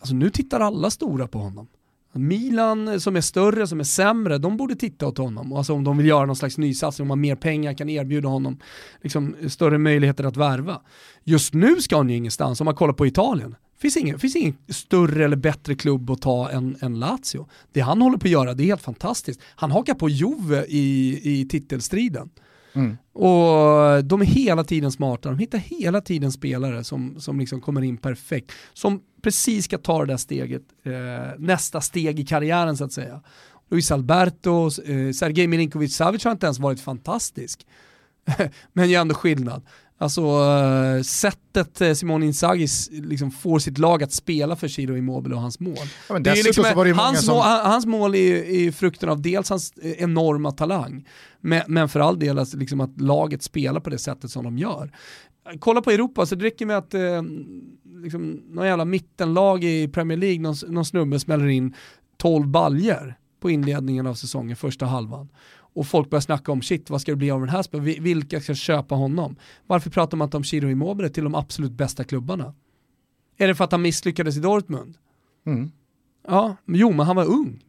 Alltså 0.00 0.14
nu 0.14 0.30
tittar 0.30 0.60
alla 0.60 0.90
stora 0.90 1.26
på 1.26 1.38
honom. 1.38 1.66
Milan 2.12 3.00
som 3.00 3.16
är 3.16 3.20
större, 3.20 3.66
som 3.66 3.80
är 3.80 3.84
sämre, 3.84 4.38
de 4.38 4.56
borde 4.56 4.76
titta 4.76 5.06
åt 5.06 5.18
honom. 5.18 5.52
Alltså 5.52 5.72
om 5.72 5.84
de 5.84 5.96
vill 5.96 6.06
göra 6.06 6.26
någon 6.26 6.36
slags 6.36 6.58
nysatsning, 6.58 7.04
om 7.04 7.08
man 7.08 7.20
mer 7.20 7.36
pengar 7.36 7.74
kan 7.74 7.88
erbjuda 7.88 8.28
honom 8.28 8.58
liksom, 9.02 9.36
större 9.48 9.78
möjligheter 9.78 10.24
att 10.24 10.36
värva. 10.36 10.80
Just 11.24 11.54
nu 11.54 11.76
ska 11.80 11.96
han 11.96 12.10
ju 12.10 12.16
ingenstans, 12.16 12.60
om 12.60 12.64
man 12.64 12.74
kollar 12.74 12.94
på 12.94 13.06
Italien. 13.06 13.54
Finns 13.78 13.96
ingen, 13.96 14.18
finns 14.18 14.36
ingen 14.36 14.56
större 14.68 15.24
eller 15.24 15.36
bättre 15.36 15.74
klubb 15.74 16.10
att 16.10 16.22
ta 16.22 16.50
än, 16.50 16.76
än 16.80 16.98
Lazio. 16.98 17.48
Det 17.72 17.80
han 17.80 18.02
håller 18.02 18.18
på 18.18 18.26
att 18.26 18.30
göra, 18.30 18.54
det 18.54 18.62
är 18.62 18.66
helt 18.66 18.82
fantastiskt. 18.82 19.40
Han 19.56 19.70
hakar 19.70 19.94
på 19.94 20.08
Juve 20.08 20.64
i, 20.68 21.20
i 21.22 21.48
titelstriden. 21.48 22.30
Mm. 22.72 22.96
Och 23.12 24.04
de 24.04 24.20
är 24.20 24.24
hela 24.24 24.64
tiden 24.64 24.92
smarta, 24.92 25.28
de 25.28 25.38
hittar 25.38 25.58
hela 25.58 26.00
tiden 26.00 26.32
spelare 26.32 26.84
som, 26.84 27.20
som 27.20 27.40
liksom 27.40 27.60
kommer 27.60 27.82
in 27.82 27.96
perfekt. 27.96 28.52
Som 28.72 29.00
precis 29.22 29.64
ska 29.64 29.78
ta 29.78 30.00
det 30.00 30.12
där 30.12 30.16
steget, 30.16 30.62
eh, 30.82 30.92
nästa 31.38 31.80
steg 31.80 32.20
i 32.20 32.26
karriären 32.26 32.76
så 32.76 32.84
att 32.84 32.92
säga. 32.92 33.20
Luis 33.70 33.90
Alberto, 33.90 34.66
eh, 34.66 35.12
Sergej 35.12 35.46
Milinkovic 35.46 35.96
Savic 35.96 36.24
har 36.24 36.32
inte 36.32 36.46
ens 36.46 36.58
varit 36.58 36.80
fantastisk. 36.80 37.66
Men 38.72 38.90
gör 38.90 39.00
ändå 39.00 39.14
skillnad. 39.14 39.62
Alltså 40.02 40.22
uh, 40.22 41.02
sättet 41.02 41.82
uh, 41.82 41.92
Simone 41.92 42.26
Inzaghi 42.26 42.66
liksom 42.90 43.30
får 43.30 43.58
sitt 43.58 43.78
lag 43.78 44.02
att 44.02 44.12
spela 44.12 44.56
för 44.56 44.68
Ciro 44.68 44.96
Immobile 44.96 45.34
och 45.34 45.40
hans 45.40 45.60
mål. 45.60 45.76
Ja, 46.08 46.18
det 46.18 46.30
är 46.30 46.44
liksom, 46.44 46.84
det 46.84 46.92
hans, 46.92 47.24
som... 47.26 47.34
mål, 47.34 47.44
hans 47.44 47.86
mål 47.86 48.14
är, 48.14 48.34
är 48.34 48.72
frukten 48.72 49.08
av 49.08 49.22
dels 49.22 49.50
hans 49.50 49.72
enorma 49.82 50.50
talang, 50.50 51.08
men, 51.40 51.62
men 51.66 51.88
för 51.88 52.00
all 52.00 52.18
del 52.18 52.38
alltså, 52.38 52.56
liksom 52.56 52.80
att 52.80 53.00
laget 53.00 53.42
spelar 53.42 53.80
på 53.80 53.90
det 53.90 53.98
sättet 53.98 54.30
som 54.30 54.44
de 54.44 54.58
gör. 54.58 54.92
Kolla 55.58 55.82
på 55.82 55.90
Europa, 55.90 56.26
så 56.26 56.34
det 56.34 56.44
räcker 56.44 56.66
med 56.66 56.76
att 56.76 56.94
uh, 56.94 57.22
liksom, 58.02 58.42
någon 58.48 58.66
jävla 58.66 58.84
mittenlag 58.84 59.64
i 59.64 59.88
Premier 59.88 60.18
League, 60.18 60.40
någon, 60.40 60.54
någon 60.68 60.84
snubbe 60.84 61.20
smäller 61.20 61.46
in 61.46 61.74
12 62.16 62.48
baljer 62.48 63.18
på 63.40 63.50
inledningen 63.50 64.06
av 64.06 64.14
säsongen, 64.14 64.56
första 64.56 64.86
halvan 64.86 65.28
och 65.72 65.86
folk 65.86 66.10
börjar 66.10 66.20
snacka 66.20 66.52
om 66.52 66.62
shit, 66.62 66.90
vad 66.90 67.00
ska 67.00 67.12
det 67.12 67.16
bli 67.16 67.30
av 67.30 67.40
den 67.40 67.48
här 67.48 67.62
spelaren? 67.62 68.02
Vilka 68.02 68.40
ska 68.40 68.54
köpa 68.54 68.94
honom? 68.94 69.36
Varför 69.66 69.90
pratar 69.90 70.16
man 70.16 70.26
inte 70.26 70.36
om 70.36 70.44
Chiro 70.44 70.70
Immobile 70.70 71.08
till 71.08 71.24
de 71.24 71.34
absolut 71.34 71.72
bästa 71.72 72.04
klubbarna? 72.04 72.54
Är 73.36 73.48
det 73.48 73.54
för 73.54 73.64
att 73.64 73.72
han 73.72 73.82
misslyckades 73.82 74.36
i 74.36 74.40
Dortmund? 74.40 74.98
Mm. 75.46 75.70
Ja, 76.28 76.56
jo 76.66 76.92
men 76.92 77.06
han 77.06 77.16
var 77.16 77.24
ung. 77.24 77.64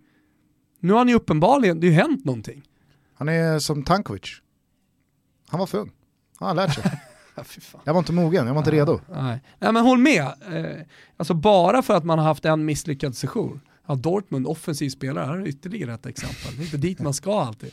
Nu 0.80 0.92
har 0.92 1.00
han 1.00 1.08
ju 1.08 1.16
uppenbarligen, 1.16 1.80
det 1.80 1.88
har 1.88 1.92
ju 1.92 1.98
hänt 1.98 2.26
någonting. 2.26 2.64
Han 3.14 3.30
är 3.30 3.60
som 3.60 3.84
Tankovic. 3.84 4.42
Han 5.48 5.60
var 5.60 5.68
för 5.68 5.78
ung. 5.78 5.92
Han 6.40 6.48
har 6.48 6.56
lärt 6.56 6.76
sig. 6.76 6.84
jag 7.84 7.94
var 7.94 8.00
inte 8.00 8.14
mogen, 8.14 8.48
jag 8.48 8.54
var 8.54 8.62
inte 8.62 8.72
redo. 8.72 9.00
Nej. 9.10 9.42
nej 9.60 9.72
men 9.72 9.84
håll 9.84 9.98
med. 9.98 10.24
Eh, 10.24 10.86
alltså 11.18 11.34
bara 11.34 11.82
för 11.82 11.94
att 11.94 12.04
man 12.04 12.20
har 12.20 12.26
haft 12.26 12.46
en 12.46 12.66
misslyckad 12.66 13.16
session 13.16 13.62
Ja, 13.92 13.96
Dortmund, 13.96 14.48
offensiv 14.48 14.90
spelare, 14.90 15.26
här 15.26 15.38
är 15.38 15.48
ytterligare 15.48 15.94
ett 15.94 16.06
exempel. 16.06 16.56
Det 16.58 16.62
är 16.62 16.66
inte 16.66 16.78
dit 16.78 17.00
man 17.00 17.14
ska 17.14 17.42
alltid. 17.42 17.72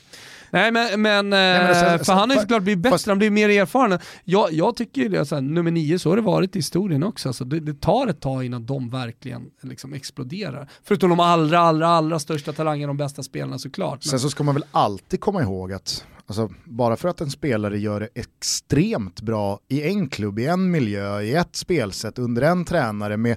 Nej 0.50 0.72
men, 0.72 1.02
men, 1.02 1.30
Nej, 1.30 1.58
men 1.58 1.68
alltså, 1.68 2.04
för 2.04 2.12
han 2.12 2.30
har 2.30 2.36
ju 2.36 2.40
såklart 2.40 2.62
blivit 2.62 2.82
bättre, 2.82 2.94
fast, 2.94 3.06
han 3.06 3.18
blir 3.18 3.30
mer 3.30 3.48
erfaren. 3.48 3.98
Jag, 4.24 4.52
jag 4.52 4.76
tycker 4.76 5.08
det, 5.08 5.18
alltså, 5.18 5.40
nummer 5.40 5.70
nio, 5.70 5.98
så 5.98 6.08
har 6.08 6.16
det 6.16 6.22
varit 6.22 6.56
i 6.56 6.58
historien 6.58 7.02
också. 7.02 7.28
Alltså, 7.28 7.44
det, 7.44 7.60
det 7.60 7.80
tar 7.80 8.06
ett 8.06 8.20
tag 8.20 8.44
innan 8.44 8.66
de 8.66 8.90
verkligen 8.90 9.50
liksom, 9.62 9.92
exploderar. 9.92 10.68
Förutom 10.84 11.10
de 11.10 11.20
allra, 11.20 11.58
allra, 11.58 11.88
allra 11.88 12.18
största 12.18 12.52
talangerna, 12.52 12.86
de 12.86 12.96
bästa 12.96 13.22
spelarna 13.22 13.58
såklart. 13.58 14.04
Men... 14.04 14.10
Sen 14.10 14.20
så 14.20 14.30
ska 14.30 14.42
man 14.42 14.54
väl 14.54 14.64
alltid 14.70 15.20
komma 15.20 15.42
ihåg 15.42 15.72
att 15.72 16.04
Alltså, 16.28 16.48
bara 16.64 16.96
för 16.96 17.08
att 17.08 17.20
en 17.20 17.30
spelare 17.30 17.78
gör 17.78 18.00
det 18.00 18.08
extremt 18.14 19.20
bra 19.20 19.60
i 19.68 19.82
en 19.82 20.08
klubb, 20.08 20.38
i 20.38 20.46
en 20.46 20.70
miljö, 20.70 21.20
i 21.20 21.34
ett 21.34 21.56
spelsätt, 21.56 22.18
under 22.18 22.42
en 22.42 22.64
tränare 22.64 23.16
med 23.16 23.36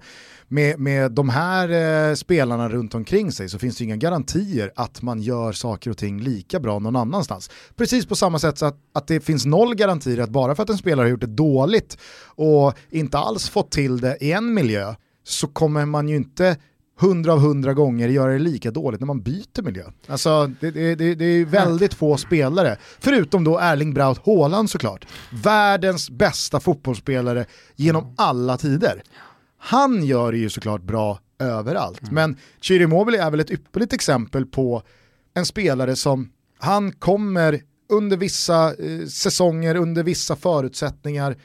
med, 0.51 0.79
med 0.79 1.11
de 1.11 1.29
här 1.29 1.69
eh, 2.09 2.15
spelarna 2.15 2.69
runt 2.69 2.95
omkring 2.95 3.31
sig 3.31 3.49
så 3.49 3.59
finns 3.59 3.77
det 3.77 3.83
inga 3.83 3.95
garantier 3.95 4.71
att 4.75 5.01
man 5.01 5.21
gör 5.21 5.51
saker 5.51 5.91
och 5.91 5.97
ting 5.97 6.21
lika 6.21 6.59
bra 6.59 6.79
någon 6.79 6.95
annanstans. 6.95 7.49
Precis 7.75 8.05
på 8.05 8.15
samma 8.15 8.39
sätt 8.39 8.57
så 8.57 8.65
att, 8.65 8.77
att 8.93 9.07
det 9.07 9.19
finns 9.19 9.45
noll 9.45 9.75
garantier 9.75 10.17
att 10.19 10.29
bara 10.29 10.55
för 10.55 10.63
att 10.63 10.69
en 10.69 10.77
spelare 10.77 11.03
har 11.03 11.09
gjort 11.09 11.21
det 11.21 11.27
dåligt 11.27 11.97
och 12.25 12.73
inte 12.89 13.17
alls 13.17 13.49
fått 13.49 13.71
till 13.71 14.01
det 14.01 14.17
i 14.21 14.31
en 14.31 14.53
miljö 14.53 14.95
så 15.23 15.47
kommer 15.47 15.85
man 15.85 16.09
ju 16.09 16.15
inte 16.15 16.57
hundra 17.01 17.33
av 17.33 17.39
hundra 17.39 17.73
gånger 17.73 18.09
göra 18.09 18.31
det 18.31 18.39
lika 18.39 18.71
dåligt 18.71 18.99
när 18.99 19.07
man 19.07 19.21
byter 19.21 19.61
miljö. 19.61 19.83
Alltså 20.07 20.51
det, 20.59 20.71
det, 20.71 20.95
det, 20.95 21.15
det 21.15 21.25
är 21.25 21.45
väldigt 21.45 21.93
få 21.93 22.17
spelare, 22.17 22.77
förutom 22.99 23.43
då 23.43 23.59
Erling 23.59 23.93
Braut 23.93 24.25
Haaland 24.25 24.69
såklart. 24.69 25.07
Världens 25.43 26.09
bästa 26.09 26.59
fotbollsspelare 26.59 27.45
genom 27.75 28.13
alla 28.17 28.57
tider. 28.57 29.03
Han 29.57 30.03
gör 30.03 30.31
det 30.31 30.37
ju 30.37 30.49
såklart 30.49 30.81
bra 30.81 31.19
överallt, 31.39 32.01
mm. 32.01 32.13
men 32.13 32.37
Chiri 32.61 32.83
Immobile 32.83 33.23
är 33.23 33.31
väl 33.31 33.39
ett 33.39 33.51
ypperligt 33.51 33.93
exempel 33.93 34.45
på 34.45 34.83
en 35.33 35.45
spelare 35.45 35.95
som 35.95 36.29
han 36.59 36.91
kommer 36.91 37.61
under 37.89 38.17
vissa 38.17 38.67
eh, 38.67 39.05
säsonger, 39.07 39.75
under 39.75 40.03
vissa 40.03 40.35
förutsättningar 40.35 41.35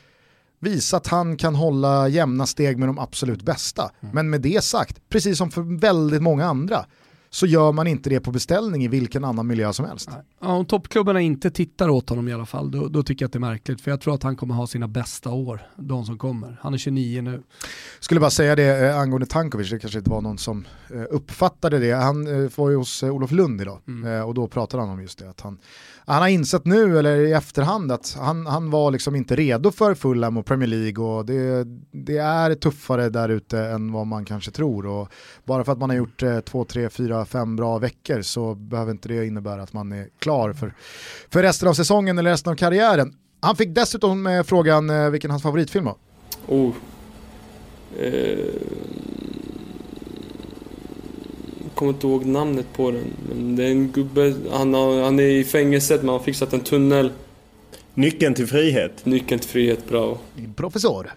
visa 0.61 0.97
att 0.97 1.07
han 1.07 1.37
kan 1.37 1.55
hålla 1.55 2.09
jämna 2.09 2.47
steg 2.47 2.79
med 2.79 2.89
de 2.89 2.99
absolut 2.99 3.43
bästa. 3.43 3.91
Mm. 4.01 4.15
Men 4.15 4.31
med 4.31 4.41
det 4.41 4.65
sagt, 4.65 5.09
precis 5.09 5.39
som 5.39 5.51
för 5.51 5.79
väldigt 5.81 6.23
många 6.23 6.47
andra, 6.47 6.87
så 7.31 7.47
gör 7.47 7.73
man 7.73 7.87
inte 7.87 8.11
det 8.11 8.21
på 8.21 8.31
beställning 8.33 8.85
i 8.85 8.89
vilken 8.89 9.25
annan 9.25 9.47
miljö 9.47 9.73
som 9.73 9.85
helst. 9.87 10.09
Ja, 10.41 10.53
om 10.53 10.65
toppklubbarna 10.67 11.21
inte 11.21 11.51
tittar 11.51 11.89
åt 11.89 12.09
honom 12.09 12.29
i 12.29 12.33
alla 12.33 12.47
fall, 12.47 12.71
då, 12.71 12.89
då, 12.89 13.03
tycker 13.03 13.23
jag 13.23 13.29
att 13.29 13.33
det 13.33 13.37
är 13.37 13.41
märkligt. 13.41 13.81
För 13.81 13.91
jag 13.91 14.01
tror 14.01 14.15
att 14.15 14.23
han 14.23 14.37
kommer 14.37 14.55
ha 14.55 14.67
sina 14.67 14.89
bästa 14.89 15.31
år, 15.31 15.61
de 15.77 16.05
som 16.05 16.19
kommer. 16.19 16.59
Han 16.63 16.75
är 16.75 16.79
29 16.79 17.23
nu. 17.23 17.43
Skulle 18.01 18.21
bara 18.21 18.31
säga 18.31 18.57
det 18.57 18.87
eh, 18.87 18.99
angående 18.99 19.27
Tankovic, 19.27 19.71
det 19.71 19.79
kanske 19.79 19.99
inte 19.99 20.11
var 20.11 20.21
någon 20.21 20.39
som 20.39 20.65
eh, 20.95 21.03
uppfattade 21.11 21.79
det. 21.79 21.93
Han 21.93 22.45
eh, 22.45 22.51
var 22.57 22.71
ju 22.71 22.77
hos 22.77 23.03
eh, 23.03 23.11
Olof 23.15 23.31
Lund 23.31 23.61
idag 23.61 23.79
Mm. 23.89 24.13
eh, 24.13 24.23
och 24.23 24.35
då 24.35 24.49
pratade 24.49 24.83
han 24.83 24.93
om 24.93 25.03
just 25.03 25.19
det. 25.19 25.31
Att 25.31 25.41
han, 25.41 25.59
han 26.09 26.23
har 26.23 26.29
insett 26.29 26.65
nu, 26.65 26.99
eller 26.99 27.17
i 27.17 27.33
efterhand, 27.33 27.93
att 27.93 28.17
han, 28.21 28.47
han 28.47 28.71
var 28.71 28.91
liksom 28.91 29.17
inte 29.17 29.37
redo 29.37 29.71
för 29.71 29.95
Fulham 29.95 30.37
och 30.37 30.47
Premier 30.47 30.69
League 30.69 31.05
och 31.05 31.27
det, 31.27 31.65
det 31.93 32.17
är 32.17 32.55
tuffare 32.55 33.09
där 33.09 33.29
ute 33.29 33.59
än 33.59 33.93
vad 33.93 34.07
man 34.07 34.25
kanske 34.25 34.51
tror. 34.51 34.87
Och 34.87 35.09
bara 35.45 35.65
för 35.65 35.73
att 35.73 35.79
man 35.79 35.91
har 35.91 35.97
gjort 35.97 36.23
eh, 36.23 36.41
två, 36.41 36.65
tre, 36.65 36.89
fyra, 36.89 37.25
fem 37.25 37.57
bra 37.57 37.79
veckor 37.79 38.23
så 38.23 38.55
behöver 38.55 38.93
inte 38.93 39.09
det 39.09 39.27
innebära 39.27 39.63
att 39.63 39.73
man 39.73 39.93
är 39.93 40.09
klar 40.19 40.53
för, 40.53 40.75
för 41.31 41.43
resten 41.43 41.69
av 41.69 41.75
säsongen 41.75 42.19
eller 42.19 42.31
resten 42.31 42.53
av 42.53 42.57
karriären. 42.57 43.15
Han 43.41 43.57
fick 43.57 43.75
dessutom 43.75 44.27
eh, 44.27 44.43
frågan 44.43 44.91
eh, 44.91 45.11
vilken 45.11 45.31
hans 45.31 45.43
favoritfilm 45.43 45.85
var. 45.85 45.97
Oh. 46.49 46.75
Eh, 47.99 48.39
kommer 51.77 51.93
inte 51.93 52.07
ihåg 52.07 52.27
namnet 52.27 52.67
på 52.73 52.91
den. 52.91 53.05
Men 53.29 53.57
det 53.57 53.65
är 53.65 53.71
en 53.71 53.93
gubbe, 53.93 54.35
han, 54.53 54.75
har, 54.75 55.03
han 55.03 55.21
är 55.21 55.25
i 55.25 55.45
fängelset 55.45 56.01
men 56.01 56.09
han 56.09 56.19
har 56.19 56.25
fixat 56.25 56.53
en 56.53 56.61
tunnel. 56.61 57.13
Nyckeln 57.95 58.35
till 58.35 58.47
frihet. 58.47 59.07
Nyckeln 59.07 59.41
till 59.41 59.51
frihet, 59.51 59.89
bra. 59.89 60.19
Professor. 60.57 61.11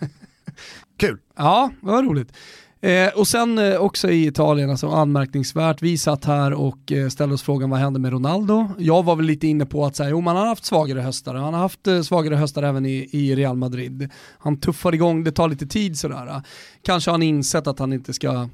Kul. 0.96 1.18
Ja, 1.36 1.70
var 1.80 2.02
roligt. 2.02 2.32
Eh, 2.80 3.08
och 3.08 3.28
sen 3.28 3.58
eh, 3.58 3.76
också 3.76 4.10
i 4.10 4.26
Italien, 4.26 4.70
alltså 4.70 4.88
anmärkningsvärt, 4.88 5.82
vi 5.82 5.98
satt 5.98 6.24
här 6.24 6.52
och 6.52 6.92
eh, 6.92 7.08
ställde 7.08 7.34
oss 7.34 7.42
frågan 7.42 7.70
vad 7.70 7.80
hände 7.80 8.00
med 8.00 8.12
Ronaldo? 8.12 8.68
Jag 8.78 9.02
var 9.02 9.16
väl 9.16 9.26
lite 9.26 9.46
inne 9.46 9.66
på 9.66 9.84
att 9.84 9.96
säga, 9.96 10.10
jo 10.10 10.20
man 10.20 10.36
har 10.36 10.46
haft 10.46 10.64
svagare 10.64 11.00
höstar, 11.00 11.34
han 11.34 11.54
har 11.54 11.60
haft 11.60 11.86
eh, 11.86 12.02
svagare 12.02 12.34
höstar 12.34 12.62
även 12.62 12.86
i, 12.86 13.08
i 13.12 13.36
Real 13.36 13.56
Madrid. 13.56 14.10
Han 14.38 14.60
tuffar 14.60 14.94
igång, 14.94 15.24
det 15.24 15.32
tar 15.32 15.48
lite 15.48 15.66
tid 15.66 15.98
sådär. 15.98 16.42
Kanske 16.82 17.10
har 17.10 17.14
han 17.14 17.22
insett 17.22 17.66
att 17.66 17.78
han 17.78 17.92
inte 17.92 18.12
ska 18.12 18.48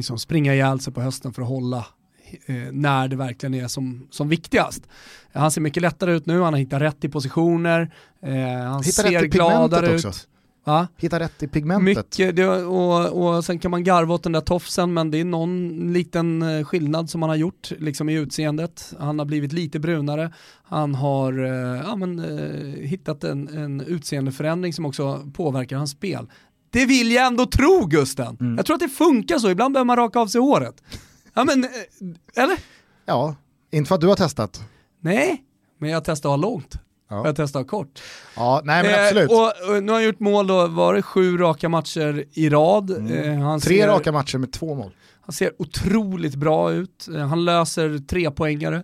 liksom, 0.00 0.18
springa 0.18 0.54
ihjäl 0.54 0.80
sig 0.80 0.92
på 0.92 1.00
hösten 1.00 1.32
för 1.32 1.42
att 1.42 1.48
hålla 1.48 1.86
eh, 2.46 2.54
när 2.72 3.08
det 3.08 3.16
verkligen 3.16 3.54
är 3.54 3.68
som, 3.68 4.06
som 4.10 4.28
viktigast. 4.28 4.88
Han 5.32 5.50
ser 5.50 5.60
mycket 5.60 5.82
lättare 5.82 6.12
ut 6.12 6.26
nu, 6.26 6.40
han 6.40 6.52
har 6.52 6.60
hittat 6.60 6.82
rätt 6.82 7.04
i 7.04 7.08
positioner, 7.08 7.94
eh, 8.22 8.32
han 8.70 8.82
Hittar 8.82 9.02
ser 9.02 9.24
gladare 9.26 9.86
ut. 9.86 10.04
också. 10.04 10.26
Va? 10.64 10.88
Hitta 10.96 11.20
rätt 11.20 11.42
i 11.42 11.48
pigmentet. 11.48 11.96
Mycket, 11.96 12.36
det, 12.36 12.46
och, 12.48 13.36
och 13.36 13.44
sen 13.44 13.58
kan 13.58 13.70
man 13.70 13.84
garva 13.84 14.14
åt 14.14 14.22
den 14.22 14.32
där 14.32 14.40
tofsen 14.40 14.94
men 14.94 15.10
det 15.10 15.20
är 15.20 15.24
någon 15.24 15.92
liten 15.92 16.42
eh, 16.42 16.64
skillnad 16.64 17.10
som 17.10 17.22
han 17.22 17.28
har 17.28 17.36
gjort 17.36 17.72
liksom 17.78 18.08
i 18.08 18.14
utseendet. 18.14 18.94
Han 18.98 19.18
har 19.18 19.26
blivit 19.26 19.52
lite 19.52 19.78
brunare, 19.78 20.32
han 20.62 20.94
har 20.94 21.44
eh, 21.44 21.82
ja, 21.86 21.96
men, 21.96 22.18
hittat 22.82 23.24
en, 23.24 23.48
en 23.48 23.80
utseendeförändring 23.80 24.72
som 24.72 24.86
också 24.86 25.30
påverkar 25.34 25.76
hans 25.76 25.90
spel. 25.90 26.26
Det 26.70 26.86
vill 26.86 27.12
jag 27.12 27.26
ändå 27.26 27.46
tro 27.46 27.86
Gusten. 27.86 28.36
Mm. 28.40 28.56
Jag 28.56 28.66
tror 28.66 28.74
att 28.74 28.80
det 28.80 28.88
funkar 28.88 29.38
så, 29.38 29.50
ibland 29.50 29.74
behöver 29.74 29.86
man 29.86 29.96
raka 29.96 30.18
av 30.18 30.26
sig 30.26 30.40
håret. 30.40 30.82
Ja 31.34 31.44
men, 31.44 31.64
eh, 31.64 31.70
eller? 32.44 32.56
Ja, 33.06 33.34
inte 33.70 33.88
för 33.88 33.94
att 33.94 34.00
du 34.00 34.06
har 34.06 34.16
testat. 34.16 34.62
Nej, 35.00 35.44
men 35.80 35.90
jag 35.90 36.04
testar 36.04 36.36
långt. 36.36 36.74
Ja. 37.10 37.26
Jag 37.26 37.36
testar 37.36 37.64
kort. 37.64 38.02
Ja, 38.36 38.60
nej 38.64 38.82
men 38.82 38.92
Eh, 38.94 39.04
absolut. 39.06 39.30
och, 39.30 39.76
och 39.76 39.82
nu 39.82 39.92
har 39.92 39.98
han 39.98 40.04
gjort 40.04 40.20
mål 40.20 40.46
då, 40.46 40.66
var 40.66 40.94
det 40.94 41.02
sju 41.02 41.36
raka 41.36 41.68
matcher 41.68 42.24
i 42.32 42.48
rad. 42.48 42.90
Eh, 42.90 43.38
han 43.38 43.60
Tre 43.60 43.78
ser, 43.80 43.88
raka 43.88 44.12
matcher 44.12 44.38
med 44.38 44.52
två 44.52 44.74
mål. 44.74 44.92
Han 45.20 45.32
ser 45.32 45.52
otroligt 45.62 46.34
bra 46.34 46.72
ut, 46.72 47.08
Eh, 47.14 47.26
han 47.26 47.44
löser 47.44 47.98
tre 48.08 48.30
poängare 48.30 48.82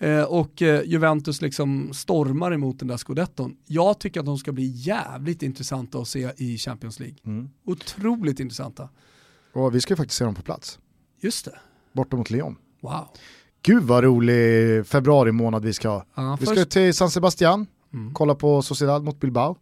eh, 0.00 0.22
och 0.22 0.62
eh, 0.62 0.82
Juventus 0.84 1.42
liksom 1.42 1.92
stormar 1.92 2.52
emot 2.52 2.78
den 2.78 2.88
där 2.88 2.96
scudetton. 2.96 3.56
Jag 3.66 3.98
tycker 4.00 4.20
att 4.20 4.26
de 4.26 4.38
ska 4.38 4.52
bli 4.52 4.66
jävligt 4.66 5.42
intressanta 5.42 5.98
att 5.98 6.08
se 6.08 6.30
i 6.36 6.58
Champions 6.58 7.00
League. 7.00 7.16
Mm. 7.26 7.48
Otroligt 7.66 8.40
intressanta. 8.40 8.88
Och 9.52 9.74
vi 9.74 9.80
ska 9.80 9.92
ju 9.92 9.96
faktiskt 9.96 10.18
se 10.18 10.24
dem 10.24 10.34
på 10.34 10.42
plats. 10.42 10.78
Just 11.20 11.44
det. 11.44 11.58
Borta 11.92 12.16
mot 12.16 12.30
Lyon. 12.30 12.56
Wow. 12.80 13.08
Gud 13.62 13.82
vad 13.82 14.04
rolig 14.04 14.86
februari 14.86 15.32
månad 15.32 15.64
vi 15.64 15.72
ska 15.72 15.88
ha. 15.88 16.06
Ja, 16.14 16.36
vi 16.40 16.46
först- 16.46 16.60
ska 16.60 16.64
till 16.70 16.94
San 16.94 17.10
Sebastian, 17.10 17.66
Mm. 17.92 18.14
kolla 18.14 18.34
på 18.34 18.62
Sociedad 18.62 19.04
mot 19.04 19.20
Bilbao. 19.20 19.56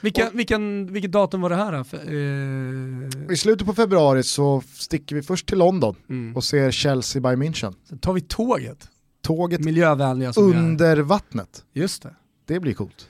Vilken, 0.00 0.36
vilken, 0.36 0.92
vilket 0.92 1.12
datum 1.12 1.40
var 1.40 1.50
det 1.50 1.56
här? 1.56 1.72
eh, 1.72 3.32
I 3.32 3.36
slutet 3.36 3.66
på 3.66 3.74
februari 3.74 4.22
så 4.22 4.62
sticker 4.74 5.16
vi 5.16 5.22
först 5.22 5.46
till 5.46 5.58
London 5.58 5.94
Mm. 6.08 6.36
och 6.36 6.44
ser 6.44 6.70
Chelsea 6.70 7.22
by 7.22 7.28
München. 7.28 7.74
så 7.84 7.96
tar 7.96 8.12
vi 8.12 8.20
tåget. 8.20 8.88
Tåget 9.22 9.64
Miljövänliga 9.64 10.32
under 10.36 10.96
vattnet. 10.96 11.64
Just 11.72 12.02
det. 12.02 12.14
Det 12.44 12.60
blir 12.60 12.74
coolt. 12.74 13.08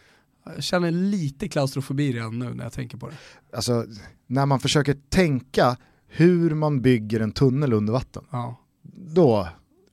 Jag 0.55 0.63
känner 0.65 0.91
lite 0.91 1.49
klaustrofobi 1.49 2.13
redan 2.13 2.39
nu 2.39 2.55
när 2.55 2.65
jag 2.65 2.73
tänker 2.73 2.99
på 2.99 3.09
det. 3.09 3.15
Alltså, 3.57 3.85
när 4.27 4.47
man 4.47 4.61
försöker 4.61 4.97
tänka 5.09 5.77
hur 6.07 6.55
man 6.55 6.81
bygger 6.83 7.21
en 7.21 7.33
tunnel 7.33 7.73
under 7.73 7.93
vatten, 7.93 8.25
Ja. 8.31 8.57
då, 9.15 9.49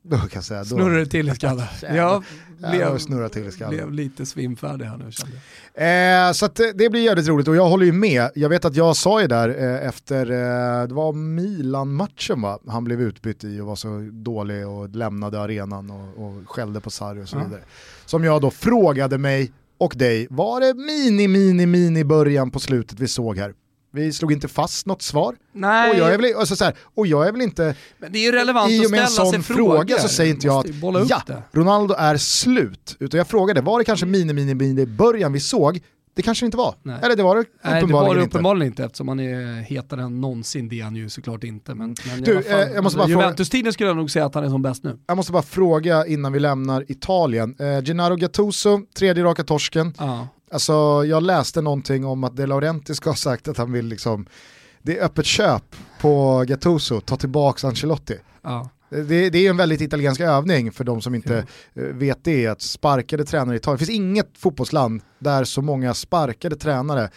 då 0.09 0.17
kan 0.17 0.29
jag 0.33 0.43
säga... 0.43 0.59
Då, 0.59 0.65
Snurrar 0.65 0.97
det 0.99 1.05
till 1.05 1.29
i 1.29 1.35
skallen. 1.35 1.65
Jag 1.95 2.23
Ja, 2.61 2.69
blev, 2.71 2.97
snurrar 2.97 3.29
till 3.29 3.47
i 3.47 3.51
skallen. 3.51 3.75
blev 3.75 3.91
lite 3.91 4.25
svimfärdig 4.25 4.85
här 4.85 4.97
nu 4.97 5.11
kände 5.11 5.35
jag. 5.73 6.27
Eh, 6.27 6.31
så 6.31 6.45
att, 6.45 6.59
eh, 6.59 6.65
det 6.75 6.89
blir 6.89 7.01
jävligt 7.01 7.27
roligt 7.27 7.47
och 7.47 7.55
jag 7.55 7.69
håller 7.69 7.85
ju 7.85 7.91
med. 7.91 8.29
Jag 8.35 8.49
vet 8.49 8.65
att 8.65 8.75
jag 8.75 8.95
sa 8.95 9.21
ju 9.21 9.27
där 9.27 9.49
eh, 9.49 9.87
efter, 9.87 10.31
eh, 10.31 10.87
det 10.87 10.93
var 10.93 11.13
Milan-matchen 11.13 12.41
va, 12.41 12.59
han 12.67 12.83
blev 12.83 13.01
utbytt 13.01 13.43
i 13.43 13.59
och 13.59 13.65
var 13.67 13.75
så 13.75 14.09
dålig 14.11 14.67
och 14.67 14.89
lämnade 14.89 15.39
arenan 15.41 15.89
och, 15.91 16.25
och 16.25 16.49
skällde 16.49 16.79
på 16.81 16.89
Sarri 16.89 17.23
och 17.23 17.29
så 17.29 17.37
Ja. 17.37 17.43
vidare. 17.43 17.61
Som 18.05 18.23
jag 18.23 18.41
då 18.41 18.51
frågade 18.51 19.17
mig 19.17 19.51
och 19.77 19.93
dig, 19.97 20.27
var 20.29 20.59
det 20.61 20.73
mini, 20.73 21.27
mini, 21.27 21.65
mini 21.65 22.03
början 22.03 22.51
på 22.51 22.59
slutet 22.59 22.99
vi 22.99 23.07
såg 23.07 23.37
här? 23.37 23.53
Vi 23.95 24.13
slog 24.13 24.31
inte 24.31 24.47
fast 24.47 24.85
något 24.85 25.01
svar. 25.01 25.35
Nej, 25.53 25.91
Och 25.91 25.97
jag, 25.97 26.13
är 26.13 26.17
väl, 26.17 26.35
alltså 26.37 26.55
så 26.55 26.63
här, 26.65 26.73
och 26.95 27.07
jag 27.07 27.27
är 27.27 27.31
väl 27.31 27.41
inte, 27.41 27.75
men 27.97 28.11
det 28.11 28.19
är 28.19 28.23
ju 28.23 28.31
relevant 28.31 28.71
i 28.71 28.79
att 28.79 28.85
och 28.85 28.91
med 28.91 28.99
en 29.01 29.07
ställa 29.07 29.31
sån 29.31 29.43
fråga 29.43 29.75
frågor. 29.87 29.97
så 29.97 30.07
säger 30.07 30.33
inte 30.33 30.47
jag 30.47 30.57
att 30.59 31.09
ja, 31.09 31.21
det. 31.27 31.43
Ronaldo 31.51 31.95
är 31.97 32.17
slut. 32.17 32.95
Utan 32.99 33.17
jag 33.17 33.27
frågade, 33.27 33.61
var 33.61 33.79
det 33.79 33.85
kanske 33.85 34.05
mini, 34.05 34.33
mini, 34.33 34.53
mini 34.55 34.85
början 34.85 35.33
vi 35.33 35.39
såg? 35.39 35.79
Det 36.15 36.21
kanske 36.21 36.45
inte 36.45 36.57
var. 36.57 36.75
Nej. 36.83 36.99
Eller 37.03 37.15
det 37.15 37.23
var 37.23 37.35
det 37.35 37.43
Nej, 37.63 37.73
det 37.73 37.77
uppenbarligen 37.79 38.07
var 38.07 38.15
det 38.15 38.21
inte. 38.23 38.37
uppenbarligen 38.37 38.67
inte 38.71 38.83
eftersom 38.83 39.07
han 39.07 39.19
är 39.19 39.61
hetare 39.61 40.01
än 40.01 40.21
någonsin, 40.21 40.69
det 40.69 40.79
är 40.79 40.83
han 40.83 40.95
ju 40.95 41.09
såklart 41.09 41.43
inte. 41.43 41.75
Men, 41.75 41.95
men 42.07 42.21
Du, 42.21 42.43
fall, 42.43 42.61
eh, 42.61 42.67
jag 42.73 42.83
måste 42.83 42.97
bara 42.97 43.07
Juventus-tiden 43.09 43.73
skulle 43.73 43.89
jag 43.89 43.97
nog 43.97 44.11
säga 44.11 44.25
att 44.25 44.35
han 44.35 44.43
är 44.43 44.49
som 44.49 44.61
bäst 44.61 44.83
nu. 44.83 44.97
Jag 45.07 45.17
måste 45.17 45.31
bara 45.31 45.43
fråga 45.43 46.05
innan 46.05 46.33
vi 46.33 46.39
lämnar 46.39 46.91
Italien. 46.91 47.55
Eh, 47.59 47.83
Gennaro 47.83 48.15
Gattuso, 48.15 48.81
tredje 48.97 49.23
raka 49.23 49.43
torsken. 49.43 49.93
Ja. 49.97 50.27
Alltså, 50.55 51.05
jag 51.05 51.23
läste 51.23 51.61
någonting 51.61 52.05
om 52.05 52.23
att 52.23 52.35
De 52.35 52.45
Laurenti 52.45 52.95
ska 52.95 53.09
ha 53.09 53.15
sagt 53.15 53.47
att 53.47 53.57
han 53.57 53.71
vill 53.71 53.85
liksom, 53.85 54.25
det 54.81 54.97
är 54.97 55.05
öppet 55.05 55.25
köp 55.25 55.75
på 56.01 56.43
Gattuso, 56.47 57.01
ta 57.01 57.17
tillbaka 57.17 57.67
Ancelotti. 57.67 58.17
Ja. 58.41 58.69
Det, 58.89 59.29
det 59.29 59.37
är 59.37 59.49
en 59.49 59.57
väldigt 59.57 59.81
italiensk 59.81 60.21
övning 60.21 60.71
för 60.71 60.83
de 60.83 61.01
som 61.01 61.15
inte 61.15 61.37
eh, 61.73 61.83
vet 61.83 62.23
det, 62.23 62.47
att 62.47 62.61
sparkade 62.61 63.25
tränare 63.25 63.55
i 63.55 63.57
Italien, 63.57 63.77
det 63.79 63.85
finns 63.85 63.97
inget 63.97 64.37
fotbollsland 64.37 65.01
där 65.19 65.43
så 65.43 65.61
många 65.61 65.93
sparkade 65.93 66.55
tränare 66.55 67.09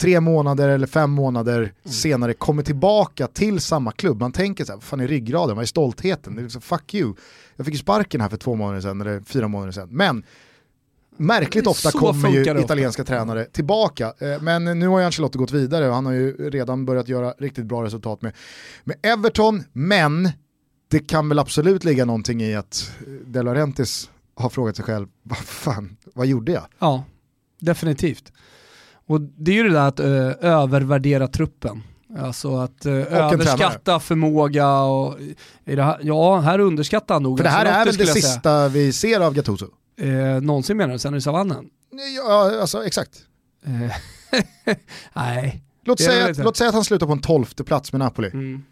tre 0.00 0.20
månader 0.20 0.68
eller 0.68 0.86
fem 0.86 1.10
månader 1.10 1.72
senare 1.84 2.34
kommer 2.34 2.62
tillbaka 2.62 3.26
till 3.26 3.60
samma 3.60 3.92
klubb. 3.92 4.20
Man 4.20 4.32
tänker 4.32 4.64
så 4.64 4.72
här, 4.72 4.76
vad 4.76 4.84
fan 4.84 5.00
är 5.00 5.08
ryggraden, 5.08 5.56
vad 5.56 5.62
är 5.62 5.66
stoltheten? 5.66 6.34
Det 6.34 6.40
är 6.40 6.42
liksom, 6.42 6.62
fuck 6.62 6.94
you. 6.94 7.14
Jag 7.56 7.66
fick 7.66 7.74
ju 7.74 7.80
sparken 7.80 8.20
här 8.20 8.28
för 8.28 8.36
två 8.36 8.54
månader 8.54 8.80
sedan, 8.80 9.00
eller 9.00 9.20
fyra 9.20 9.48
månader 9.48 9.72
sedan. 9.72 9.88
Men 9.90 10.24
märkligt 11.16 11.66
ofta 11.66 11.90
kommer 11.90 12.28
ju 12.28 12.44
det 12.44 12.50
ofta. 12.50 12.64
italienska 12.64 13.04
tränare 13.04 13.44
tillbaka. 13.44 14.12
Eh, 14.18 14.42
Men 14.42 14.64
nu 14.64 14.88
har 14.88 14.98
ju 14.98 15.04
Ancelotti 15.04 15.38
gått 15.38 15.52
vidare 15.52 15.88
och 15.88 15.94
han 15.94 16.06
har 16.06 16.12
ju 16.12 16.50
redan 16.50 16.84
börjat 16.86 17.08
göra 17.08 17.34
riktigt 17.38 17.64
bra 17.66 17.84
resultat 17.84 18.22
med, 18.22 18.32
med 18.84 18.96
Everton. 19.02 19.64
Men 19.72 20.28
det 20.90 20.98
kan 20.98 21.28
väl 21.28 21.38
absolut 21.38 21.84
ligga 21.84 22.04
någonting 22.04 22.42
i 22.42 22.54
att 22.54 22.90
De 23.26 23.42
Laurentiis 23.42 24.10
har 24.34 24.48
frågat 24.48 24.76
sig 24.76 24.84
själv, 24.84 25.06
vad 25.22 25.38
fan, 25.38 25.96
vad 26.14 26.26
gjorde 26.26 26.52
jag? 26.52 26.62
ja, 26.78 27.04
definitivt. 27.60 28.32
Och 29.06 29.20
det 29.20 29.50
är 29.50 29.54
ju 29.54 29.62
det 29.62 29.70
där 29.74 29.88
att 29.88 30.00
ö, 30.00 30.34
övervärdera 30.40 31.28
truppen. 31.28 31.82
Alltså 32.18 32.56
att 32.56 32.80
tränare. 32.80 33.06
överskatta 33.34 34.00
förmåga 34.00 34.78
och 34.80 35.18
här, 35.66 35.98
ja, 36.02 36.38
här 36.40 36.58
underskattar 36.58 37.14
han 37.14 37.22
nog 37.22 37.38
För 37.38 37.44
det 37.44 37.50
här 37.50 37.66
är 37.66 37.84
väl 37.84 37.96
det 37.96 38.06
sista 38.06 38.68
vi 38.68 38.92
ser 38.92 39.20
av 39.20 39.34
Gattuso? 39.34 39.66
Eh, 39.96 40.40
någonsin 40.42 40.76
menar 40.76 40.92
du, 40.92 40.98
sen 40.98 41.14
i 41.14 41.20
savannen? 41.20 41.70
Ja, 42.16 42.60
alltså 42.60 42.86
exakt. 42.86 43.24
Eh, 43.64 43.96
Nej. 45.12 45.62
Låt 45.84 46.00
säga, 46.00 46.30
att, 46.30 46.38
låt 46.38 46.56
säga 46.56 46.68
att 46.68 46.74
han 46.74 46.84
slutar 46.84 47.06
på 47.06 47.12
en 47.12 47.20
tolfte 47.20 47.64
plats 47.64 47.92
med 47.92 47.98
Napoli. 47.98 48.30
Mm. 48.32 48.62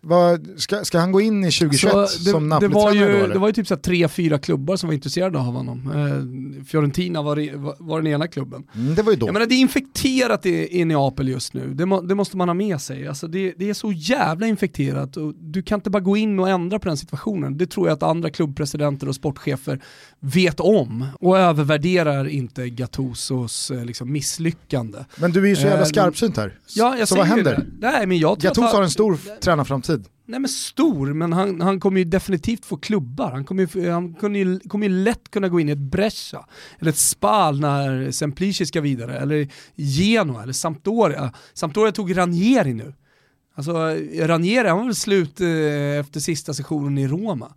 Vad, 0.00 0.48
ska, 0.56 0.84
ska 0.84 0.98
han 0.98 1.12
gå 1.12 1.20
in 1.20 1.44
i 1.44 1.50
2021 1.50 1.92
Så 1.92 2.00
det, 2.00 2.08
som 2.08 2.48
det, 2.60 2.68
var 2.68 2.92
ju, 2.92 3.00
då? 3.00 3.06
eller? 3.06 3.28
det 3.28 3.38
var 3.38 3.48
ju 3.48 3.52
typ 3.52 3.66
så 3.66 3.76
tre, 3.76 4.08
fyra 4.08 4.38
klubbar 4.38 4.76
som 4.76 4.86
var 4.86 4.94
intresserade 4.94 5.38
av 5.38 5.44
honom. 5.44 5.92
Eh, 5.94 6.64
Fiorentina 6.64 7.22
var, 7.22 7.56
var, 7.56 7.76
var 7.78 8.02
den 8.02 8.12
ena 8.12 8.26
klubben. 8.28 8.64
Mm, 8.74 8.94
det 8.94 9.02
var 9.02 9.12
ju 9.12 9.18
då. 9.18 9.26
Jag 9.26 9.32
menar 9.32 9.46
det 9.46 9.54
är 9.54 9.60
infekterat 9.60 10.46
i, 10.46 10.80
i 10.80 10.84
Neapel 10.84 11.28
just 11.28 11.54
nu, 11.54 11.74
det, 11.74 11.86
må, 11.86 12.00
det 12.00 12.14
måste 12.14 12.36
man 12.36 12.48
ha 12.48 12.54
med 12.54 12.80
sig. 12.80 13.08
Alltså 13.08 13.28
det, 13.28 13.54
det 13.56 13.70
är 13.70 13.74
så 13.74 13.92
jävla 13.92 14.46
infekterat 14.46 15.16
och 15.16 15.34
du 15.34 15.62
kan 15.62 15.78
inte 15.78 15.90
bara 15.90 16.00
gå 16.02 16.16
in 16.16 16.38
och 16.38 16.48
ändra 16.48 16.78
på 16.78 16.88
den 16.88 16.96
situationen. 16.96 17.58
Det 17.58 17.66
tror 17.66 17.88
jag 17.88 17.94
att 17.94 18.02
andra 18.02 18.30
klubbpresidenter 18.30 19.08
och 19.08 19.14
sportchefer 19.14 19.80
vet 20.20 20.60
om 20.60 21.06
och 21.20 21.38
övervärderar 21.38 22.28
inte 22.28 22.68
Gattusos 22.68 23.70
eh, 23.70 23.84
liksom, 23.84 24.12
misslyckande. 24.12 24.98
Men 25.16 25.32
du 25.32 25.44
är 25.44 25.48
ju 25.48 25.56
så 25.56 25.62
jävla 25.62 25.76
Eh, 25.76 25.84
skarpsynt 25.84 26.36
här. 26.36 26.58
Ja, 26.74 26.96
jag 26.98 27.08
så 27.08 27.16
vad 27.16 27.26
händer? 27.26 27.56
Det. 27.56 27.90
Nej, 27.90 28.06
men 28.06 28.18
jag 28.18 28.40
tror 28.40 28.50
att 28.50 28.56
Gattuso 28.56 28.76
har 28.76 28.82
en 28.82 28.90
stor 28.90 29.18
tränarframtid. 29.40 29.95
Nej 30.28 30.40
men 30.40 30.48
stor, 30.48 31.12
men 31.12 31.32
han, 31.32 31.60
han 31.60 31.80
kommer 31.80 31.98
ju 31.98 32.04
definitivt 32.04 32.64
få 32.64 32.76
klubbar. 32.76 33.30
Han 33.30 33.44
kommer 33.44 33.76
ju, 33.76 33.90
han 33.90 34.14
kommer 34.14 34.38
ju, 34.38 34.60
kommer 34.60 34.86
ju 34.88 34.92
lätt 35.04 35.30
kunna 35.30 35.48
gå 35.48 35.60
in 35.60 35.68
i 35.68 35.72
ett 35.72 35.78
Brescia, 35.78 36.46
eller 36.78 36.90
ett 36.90 36.96
Spal 36.98 37.60
när 37.60 38.10
Semplici 38.10 38.66
ska 38.66 38.80
vidare, 38.80 39.18
eller 39.18 39.48
Genoa, 39.74 40.42
eller 40.42 40.52
Sampdoria. 40.52 41.32
Sampdoria 41.54 41.92
tog 41.92 42.16
Ranieri 42.16 42.74
nu. 42.74 42.94
Alltså 43.54 43.72
Ranieri, 44.20 44.68
han 44.68 44.78
var 44.78 44.84
väl 44.84 44.94
slut 44.94 45.40
eh, 45.40 45.48
efter 46.00 46.20
sista 46.20 46.54
sessionen 46.54 46.98
i 46.98 47.08
Roma. 47.08 47.52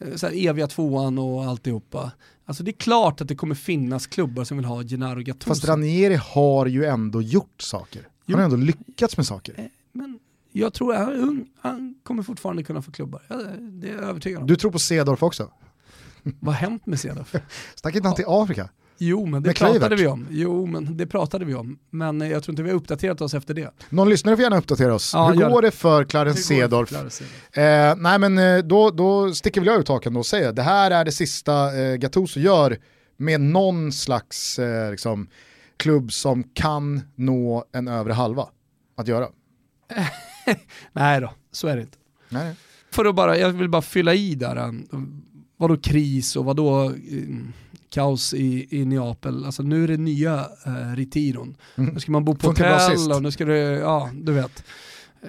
Eh, 0.00 0.14
Så 0.16 0.26
här, 0.26 0.48
eviga 0.48 0.66
tvåan 0.66 1.18
och 1.18 1.44
alltihopa. 1.44 2.12
Alltså 2.44 2.62
det 2.62 2.70
är 2.70 2.72
klart 2.72 3.20
att 3.20 3.28
det 3.28 3.34
kommer 3.34 3.54
finnas 3.54 4.06
klubbar 4.06 4.44
som 4.44 4.56
vill 4.56 4.66
ha 4.66 4.82
Gennaro 4.82 5.20
Gattuso. 5.20 5.48
Fast 5.48 5.64
Ranieri 5.64 6.14
har 6.14 6.66
ju 6.66 6.84
ändå 6.84 7.22
gjort 7.22 7.62
saker. 7.62 8.08
Han 8.26 8.36
har 8.36 8.44
ändå 8.44 8.56
lyckats 8.56 9.16
med 9.16 9.26
saker. 9.26 9.70
Men 9.92 10.18
jag 10.60 10.72
tror 10.72 10.94
att 10.94 10.98
han 11.04 11.12
är 11.14 11.18
ung, 11.18 11.46
han 11.60 11.94
kommer 12.02 12.22
fortfarande 12.22 12.62
kunna 12.62 12.82
få 12.82 12.90
klubbar. 12.90 13.22
Ja, 13.28 13.36
Det 13.60 13.88
är 13.88 13.94
jag 13.94 14.02
övertygad 14.04 14.40
om. 14.40 14.46
Du 14.46 14.56
tror 14.56 14.70
på 14.70 14.78
Cedorf 14.78 15.22
också? 15.22 15.50
Vad 16.40 16.54
har 16.54 16.60
hänt 16.60 16.86
med 16.86 17.00
Cedorf? 17.00 17.34
Stack 17.74 17.94
inte 17.96 18.08
han 18.08 18.16
till 18.16 18.24
Afrika? 18.28 18.68
Jo 18.98 19.26
men 19.26 19.42
det 19.42 19.48
Med 19.48 19.56
pratade 19.56 19.78
Kluivert? 19.78 20.00
vi 20.00 20.06
om. 20.06 20.26
Jo 20.30 20.66
men 20.66 20.96
det 20.96 21.06
pratade 21.06 21.44
vi 21.44 21.54
om. 21.54 21.78
Men 21.90 22.22
eh, 22.22 22.30
jag 22.30 22.42
tror 22.42 22.52
inte 22.52 22.62
vi 22.62 22.70
har 22.70 22.76
uppdaterat 22.76 23.20
oss 23.20 23.34
efter 23.34 23.54
det. 23.54 23.70
Någon 23.90 24.08
lyssnare 24.08 24.36
får 24.36 24.42
gärna 24.42 24.58
uppdatera 24.58 24.94
oss. 24.94 25.10
Ja, 25.14 25.28
Hur 25.30 25.48
går 25.48 25.62
det. 25.62 25.70
för 25.70 26.04
Clarence 26.04 26.42
Cedorf? 26.42 26.92
Eh, 26.92 27.94
nej 27.96 28.18
men 28.18 28.38
eh, 28.38 28.58
då, 28.58 28.90
då 28.90 29.34
sticker 29.34 29.60
väl 29.60 29.66
jag 29.68 29.80
ut 29.80 29.88
hakan 29.88 30.16
och 30.16 30.26
säger 30.26 30.52
det 30.52 30.62
här 30.62 30.90
är 30.90 31.04
det 31.04 31.12
sista 31.12 31.78
eh, 31.80 31.94
Gattuso 31.96 32.40
gör 32.40 32.78
med 33.16 33.40
någon 33.40 33.92
slags 33.92 34.58
eh, 34.58 34.90
liksom, 34.90 35.28
klubb 35.76 36.12
som 36.12 36.42
kan 36.42 37.00
nå 37.14 37.64
en 37.72 37.88
övre 37.88 38.12
halva 38.12 38.48
att 38.96 39.08
göra. 39.08 39.28
Nej 40.92 41.20
då, 41.20 41.32
så 41.52 41.68
är 41.68 41.76
det 41.76 41.82
inte. 41.82 41.98
Nej. 42.28 42.54
För 42.90 43.04
att 43.04 43.14
bara, 43.14 43.38
jag 43.38 43.52
vill 43.52 43.68
bara 43.68 43.82
fylla 43.82 44.14
i 44.14 44.34
där. 44.34 44.56
eh, 44.56 44.72
Vadå 45.56 45.76
kris 45.76 46.36
och 46.36 46.44
vadå 46.44 46.84
eh, 46.84 46.92
kaos 47.90 48.34
i, 48.34 48.66
i 48.70 48.84
Neapel. 48.84 49.44
Alltså 49.44 49.62
nu 49.62 49.84
är 49.84 49.88
det 49.88 49.96
nya 49.96 50.46
eh, 50.66 50.96
retiron. 50.96 51.56
Nu 51.74 52.00
ska 52.00 52.12
man 52.12 52.24
bo 52.24 52.34
på 52.34 52.46
Mm. 52.46 52.56
Funkar 52.56 52.88
hotell 52.88 53.12
och 53.12 53.22
nu 53.22 53.30
ska 53.30 53.44
det, 53.44 53.58
ja 53.58 54.10
du 54.14 54.32
vet. 54.32 54.64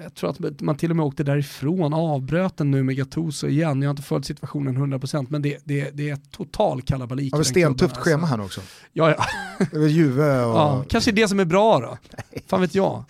Jag 0.02 0.14
tror 0.14 0.30
att 0.30 0.60
man 0.60 0.76
till 0.76 0.90
och 0.90 0.96
med 0.96 1.06
åkte 1.06 1.22
därifrån, 1.24 1.94
avbröt 1.94 2.56
den 2.56 2.70
nu 2.70 2.82
med 2.82 2.96
Gattuso 2.96 3.46
igen. 3.46 3.82
Jag 3.82 3.88
har 3.88 3.90
inte 3.90 4.02
följt 4.02 4.24
situationen 4.26 4.76
100% 4.98 5.26
men 5.30 5.42
det, 5.42 5.58
det, 5.64 5.90
det 5.90 6.10
är 6.10 6.16
total 6.16 6.82
kalabalik. 6.82 7.24
Vi 7.24 7.26
i 7.26 7.30
den 7.30 7.44
klubben, 7.44 7.44
stentufft 7.44 7.96
alltså. 7.96 8.10
schema 8.10 8.26
här 8.26 8.40
också? 8.40 8.60
Ja, 8.92 9.10
ja. 9.10 9.24
Det 9.70 9.78
väl 9.78 9.90
Juve 9.90 10.40
och... 10.44 10.54
Ja, 10.56 10.84
kanske 10.88 11.12
det 11.12 11.28
som 11.28 11.40
är 11.40 11.44
bra 11.44 11.80
då. 11.80 11.98
Fan 12.46 12.60
vet 12.60 12.74
jag. 12.74 13.04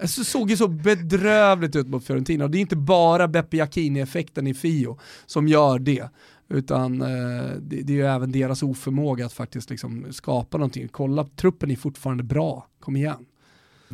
Det 0.00 0.08
så- 0.08 0.24
såg 0.24 0.50
ju 0.50 0.56
så 0.56 0.68
bedrövligt 0.68 1.76
ut 1.76 1.88
mot 1.88 2.04
Fiorentina 2.04 2.44
och 2.44 2.50
det 2.50 2.58
är 2.58 2.60
inte 2.60 2.76
bara 2.76 3.28
Beppe 3.28 3.56
Jacchini-effekten 3.56 4.46
i 4.46 4.54
Fio 4.54 4.98
som 5.26 5.48
gör 5.48 5.78
det. 5.78 6.08
Utan 6.48 7.02
eh, 7.02 7.08
det, 7.60 7.82
det 7.82 7.92
är 7.92 7.96
ju 7.96 8.06
även 8.06 8.32
deras 8.32 8.62
oförmåga 8.62 9.26
att 9.26 9.32
faktiskt 9.32 9.70
liksom 9.70 10.06
skapa 10.10 10.58
någonting. 10.58 10.88
Kolla, 10.88 11.24
truppen 11.36 11.70
är 11.70 11.76
fortfarande 11.76 12.22
bra. 12.22 12.66
Kom 12.80 12.96
igen. 12.96 13.26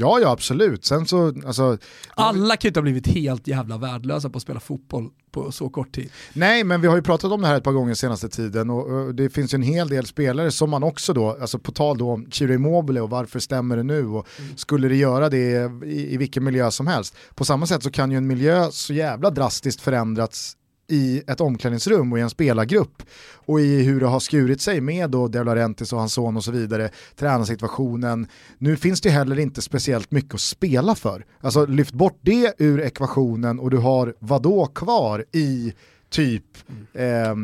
Ja, 0.01 0.18
ja 0.20 0.30
absolut. 0.30 0.84
Sen 0.84 1.07
så, 1.07 1.34
alltså, 1.46 1.78
Alla 2.14 2.57
kan 2.57 2.68
ju 2.68 2.68
inte 2.68 2.80
ha 2.80 2.82
blivit 2.82 3.07
helt 3.07 3.46
jävla 3.46 3.78
värdelösa 3.78 4.30
på 4.30 4.36
att 4.36 4.42
spela 4.42 4.61
fotboll 4.61 5.11
på 5.30 5.53
så 5.53 5.68
kort 5.68 5.94
tid. 5.94 6.11
Nej, 6.32 6.64
men 6.64 6.80
vi 6.80 6.88
har 6.88 6.96
ju 6.96 7.03
pratat 7.03 7.32
om 7.32 7.40
det 7.42 7.46
här 7.46 7.57
ett 7.57 7.64
par 7.64 7.72
gånger 7.72 7.94
senaste 7.94 8.28
tiden 8.28 8.70
och, 8.70 8.86
och 8.86 9.14
det 9.14 9.30
finns 9.30 9.55
ju 9.55 9.57
en 9.57 9.62
hel 9.62 9.88
del 9.88 10.07
spelare 10.07 10.51
som 10.51 10.70
man 10.70 10.82
också 10.82 11.12
då, 11.12 11.36
alltså 11.40 11.59
på 11.59 11.72
tal 11.72 11.98
då 11.98 12.11
om 12.11 12.30
Chiro 12.30 12.53
Immobile 12.53 13.01
och 13.01 13.11
varför 13.11 13.38
stämmer 13.38 13.76
det 13.76 13.82
nu 13.82 14.07
och 14.07 14.26
skulle 14.57 14.88
det 14.88 14.96
göra 14.96 15.28
det 15.28 15.70
i, 15.84 16.14
i 16.14 16.16
vilken 16.16 16.44
miljö 16.44 16.70
som 16.70 16.86
helst. 16.86 17.16
På 17.34 17.44
samma 17.44 17.66
sätt 17.66 17.82
så 17.82 17.90
kan 17.90 18.11
ju 18.11 18.16
en 18.16 18.26
miljö 18.26 18.68
så 18.70 18.92
jävla 18.92 19.30
drastiskt 19.30 19.80
förändrats 19.80 20.57
i 20.91 21.22
ett 21.26 21.41
omklädningsrum 21.41 22.12
och 22.12 22.18
i 22.18 22.22
en 22.22 22.30
spelargrupp 22.30 23.03
och 23.34 23.61
i 23.61 23.82
hur 23.82 24.01
det 24.01 24.07
har 24.07 24.20
skurit 24.20 24.61
sig 24.61 24.80
med 24.80 25.11
då 25.11 25.28
De 25.28 25.45
Laurentiis 25.45 25.93
och 25.93 25.99
hans 25.99 26.12
son 26.12 26.36
och 26.36 26.45
så 26.45 26.51
vidare, 26.53 26.91
tränarsituationen. 27.16 28.26
Nu 28.59 28.76
finns 28.76 29.01
det 29.01 29.11
heller 29.11 29.38
inte 29.38 29.62
speciellt 29.62 30.11
mycket 30.11 30.34
att 30.34 30.41
spela 30.41 30.95
för. 30.95 31.24
Alltså 31.41 31.66
lyft 31.66 31.95
bort 31.95 32.18
det 32.20 32.55
ur 32.59 32.80
ekvationen 32.80 33.59
och 33.61 33.70
du 33.70 33.76
har 33.76 34.14
vadå 34.18 34.66
kvar 34.66 35.24
i 35.32 35.74
typ 36.11 36.45
eh, 36.93 37.34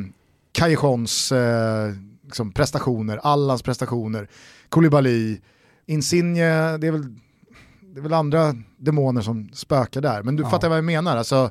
Callejons 0.53 1.32
eh, 1.32 1.92
liksom 2.24 2.53
prestationer, 2.53 3.16
Allans 3.22 3.62
prestationer, 3.62 4.28
Koulibaly, 4.68 5.38
Insigne, 5.86 6.78
det 6.78 6.86
är 6.86 6.92
väl 6.92 7.14
det 7.94 8.01
är 8.01 8.03
väl 8.03 8.12
andra 8.12 8.55
demoner 8.78 9.20
som 9.22 9.49
spökar 9.53 10.01
där, 10.01 10.22
men 10.22 10.36
du 10.36 10.42
Ja. 10.42 10.51
fattar 10.51 10.68
vad 10.68 10.78
jag 10.78 10.84
menar. 10.84 11.16
Alltså, 11.16 11.51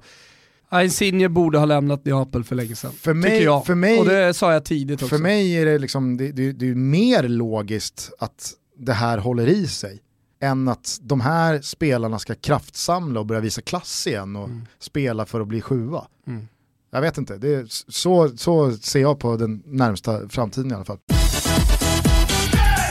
Insigne 0.74 1.30
borde 1.30 1.58
ha 1.58 1.66
lämnat 1.66 2.06
Neapel 2.06 2.44
för 2.44 2.56
länge 2.56 2.76
sedan. 2.76 2.92
För 2.92 3.14
mig- 3.14 3.32
tycker 3.32 3.44
jag. 3.44 3.66
för 3.66 3.76
mig- 3.76 4.00
och 4.00 4.06
det 4.06 4.34
sa 4.34 4.54
jag 4.54 4.66
tidigt 4.66 5.02
också. 5.02 5.16
För 5.16 5.24
mig 5.24 5.54
är 5.54 5.66
det, 5.66 5.78
liksom, 5.78 6.18
det, 6.18 6.32
det, 6.32 6.52
det 6.52 6.70
är 6.70 6.76
mer 6.76 7.24
logiskt 7.24 8.12
att 8.20 8.54
det 8.78 8.94
här 8.94 9.18
håller 9.18 9.48
i 9.48 9.68
sig 9.68 10.02
än 10.42 10.68
att 10.68 10.98
de 11.02 11.22
här 11.22 11.62
spelarna 11.62 12.20
ska 12.20 12.36
kraftsamla 12.36 13.20
och 13.20 13.26
börja 13.26 13.42
visa 13.42 13.62
klass 13.62 14.08
igen 14.08 14.36
och 14.36 14.50
spela 14.80 15.26
för 15.26 15.42
att 15.42 15.48
bli 15.48 15.62
sjua. 15.62 16.08
Mm. 16.28 16.48
Jag 16.92 17.02
vet 17.02 17.18
inte, 17.18 17.38
det 17.38 17.56
är, 17.56 17.66
så, 17.70 18.38
så 18.38 18.72
ser 18.72 19.02
jag 19.02 19.20
på 19.20 19.38
den 19.38 19.64
närmsta 19.66 20.30
framtiden 20.30 20.72
i 20.72 20.74
alla 20.76 20.86
fall. 20.86 20.98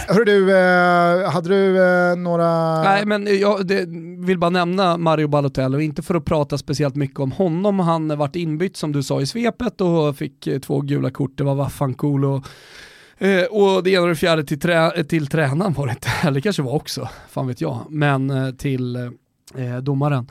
Hörru 0.08 0.24
du, 0.24 0.56
eh, 0.56 1.30
hade 1.30 1.48
du 1.48 1.82
eh, 1.82 2.16
några... 2.16 2.82
Nej 2.82 3.06
men 3.06 3.38
jag 3.40 3.66
det, 3.66 3.86
vill 4.26 4.38
bara 4.38 4.50
nämna 4.50 4.96
Mario 4.96 5.28
Balotelli 5.28 5.76
och 5.76 5.82
inte 5.82 6.02
för 6.02 6.14
att 6.14 6.24
prata 6.24 6.58
speciellt 6.58 6.96
mycket 6.96 7.20
om 7.20 7.32
honom. 7.32 7.78
Han 7.78 8.18
vart 8.18 8.36
inbytt 8.36 8.76
som 8.76 8.92
du 8.92 9.02
sa 9.02 9.20
i 9.20 9.26
svepet 9.26 9.80
och 9.80 10.16
fick 10.16 10.46
eh, 10.46 10.58
två 10.58 10.80
gula 10.80 11.10
kort. 11.10 11.38
Det 11.38 11.44
var 11.44 11.54
Vaffankulo 11.54 12.28
och, 12.28 13.26
eh, 13.26 13.44
och 13.44 13.82
det 13.82 13.90
ena 13.90 14.02
och 14.02 14.08
det 14.08 14.16
fjärde 14.16 14.44
till, 14.44 14.60
trä, 14.60 15.04
till 15.04 15.26
tränaren 15.26 15.72
var 15.72 15.86
det 15.86 15.92
inte. 15.92 16.08
Eller 16.28 16.40
kanske 16.40 16.62
var 16.62 16.74
också, 16.74 17.08
fan 17.30 17.46
vet 17.46 17.60
jag. 17.60 17.86
Men 17.88 18.30
eh, 18.30 18.50
till 18.50 18.96
eh, 18.96 19.76
domaren. 19.82 20.30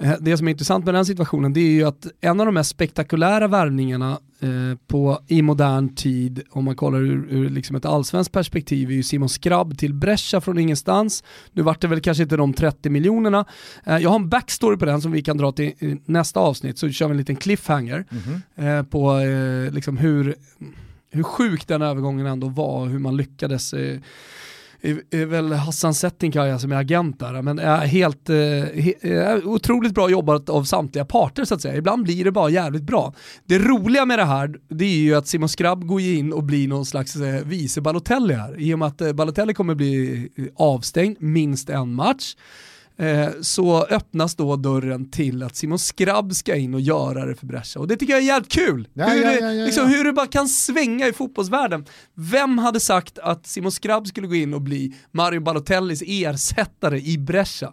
Eh, 0.00 0.14
Det 0.20 0.36
som 0.36 0.46
är 0.46 0.50
intressant 0.50 0.84
med 0.84 0.94
den 0.94 1.06
situationen 1.06 1.52
det 1.52 1.60
är 1.60 1.70
ju 1.70 1.84
att 1.84 2.06
en 2.20 2.40
av 2.40 2.46
de 2.46 2.54
mest 2.54 2.70
spektakulära 2.70 3.48
värvningarna 3.48 4.18
eh, 4.40 4.78
på, 4.86 5.20
i 5.28 5.42
modern 5.42 5.94
tid, 5.94 6.42
om 6.50 6.64
man 6.64 6.76
kollar 6.76 6.98
ur, 6.98 7.26
ur 7.30 7.50
liksom 7.50 7.76
ett 7.76 7.84
allsvenskt 7.84 8.32
perspektiv, 8.32 8.90
är 8.90 8.94
ju 8.94 9.02
Simon 9.02 9.28
Skrabb 9.28 9.78
till 9.78 9.94
Brescia 9.94 10.40
från 10.40 10.58
ingenstans. 10.58 11.24
Nu 11.52 11.62
vart 11.62 11.80
det 11.80 11.88
väl 11.88 12.00
kanske 12.00 12.22
inte 12.22 12.36
de 12.36 12.52
30 12.52 12.90
miljonerna. 12.90 13.44
Eh, 13.84 13.98
jag 13.98 14.10
har 14.10 14.16
en 14.16 14.28
backstory 14.28 14.76
på 14.76 14.84
den 14.84 15.00
som 15.02 15.12
vi 15.12 15.22
kan 15.22 15.36
dra 15.36 15.52
till 15.52 15.64
i 15.66 16.00
nästa 16.04 16.40
avsnitt, 16.40 16.78
så 16.78 16.90
kör 16.90 17.06
vi 17.06 17.10
en 17.10 17.16
liten 17.18 17.36
cliffhanger 17.36 18.04
eh, 18.56 18.82
på 18.82 19.18
eh, 19.18 19.72
liksom 19.72 19.96
hur, 19.96 20.34
hur 21.10 21.22
sjuk 21.22 21.66
den 21.66 21.82
övergången 21.82 22.26
ändå 22.26 22.48
var, 22.48 22.86
hur 22.86 22.98
man 22.98 23.16
lyckades 23.16 23.72
eh, 23.72 23.98
är, 24.82 25.00
är 25.10 25.26
väl 25.26 25.52
Hassan 25.52 25.94
Settinkaya 25.94 26.58
som 26.58 26.72
är 26.72 26.76
agent 26.76 27.18
där, 27.18 27.42
men 27.42 27.58
är 27.58 27.86
helt, 27.86 28.30
eh, 28.30 28.36
he, 28.36 28.92
är 29.02 29.46
otroligt 29.46 29.94
bra 29.94 30.10
jobbat 30.10 30.48
av 30.48 30.64
samtliga 30.64 31.04
parter 31.04 31.44
så 31.44 31.54
att 31.54 31.62
säga. 31.62 31.76
Ibland 31.76 32.02
blir 32.02 32.24
det 32.24 32.32
bara 32.32 32.50
jävligt 32.50 32.82
bra. 32.82 33.14
Det 33.46 33.58
roliga 33.58 34.04
med 34.04 34.18
det 34.18 34.24
här, 34.24 34.56
det 34.68 34.84
är 34.84 34.98
ju 34.98 35.14
att 35.14 35.26
Simon 35.26 35.48
Skrabb 35.48 35.86
går 35.86 36.00
in 36.00 36.32
och 36.32 36.42
blir 36.42 36.68
någon 36.68 36.86
slags 36.86 37.16
eh, 37.16 37.44
vice 37.44 37.80
Balotelli 37.80 38.34
här. 38.34 38.60
I 38.60 38.74
och 38.74 38.78
med 38.78 38.88
att 38.88 39.00
eh, 39.00 39.12
Balotelli 39.12 39.54
kommer 39.54 39.74
bli 39.74 40.28
avstängd 40.56 41.16
minst 41.20 41.70
en 41.70 41.94
match 41.94 42.34
eh, 43.00 43.28
så 43.40 43.84
öppnas 43.84 44.34
då 44.34 44.56
dörren 44.56 45.10
till 45.10 45.42
att 45.42 45.56
Simon 45.56 45.78
Skrabb 45.78 46.34
ska 46.34 46.56
in 46.56 46.74
och 46.74 46.80
göra 46.80 47.26
det 47.26 47.34
för 47.34 47.46
Brescia. 47.46 47.80
Och 47.80 47.88
det 47.88 47.96
tycker 47.96 48.12
jag 48.12 48.22
är 48.22 48.26
jävligt 48.26 48.52
kul. 48.52 48.88
Ja, 48.94 49.06
hur, 49.06 49.22
ja, 49.22 49.30
det, 49.30 49.38
ja, 49.38 49.52
ja, 49.52 49.64
liksom, 49.64 49.88
hur 49.88 50.04
det 50.04 50.12
bara 50.12 50.26
kan 50.26 50.48
svänga 50.48 51.08
i 51.08 51.12
fotbollsvärlden. 51.12 51.84
Vem 52.14 52.58
hade 52.58 52.80
sagt 52.80 53.18
att 53.18 53.46
Simon 53.46 53.72
Skrabb 53.72 54.06
skulle 54.06 54.26
gå 54.26 54.34
in 54.34 54.54
och 54.54 54.62
bli 54.62 54.94
Mario 55.12 55.40
Balotellis 55.40 56.02
ersättare 56.06 57.00
i 57.00 57.18
Brescia? 57.18 57.72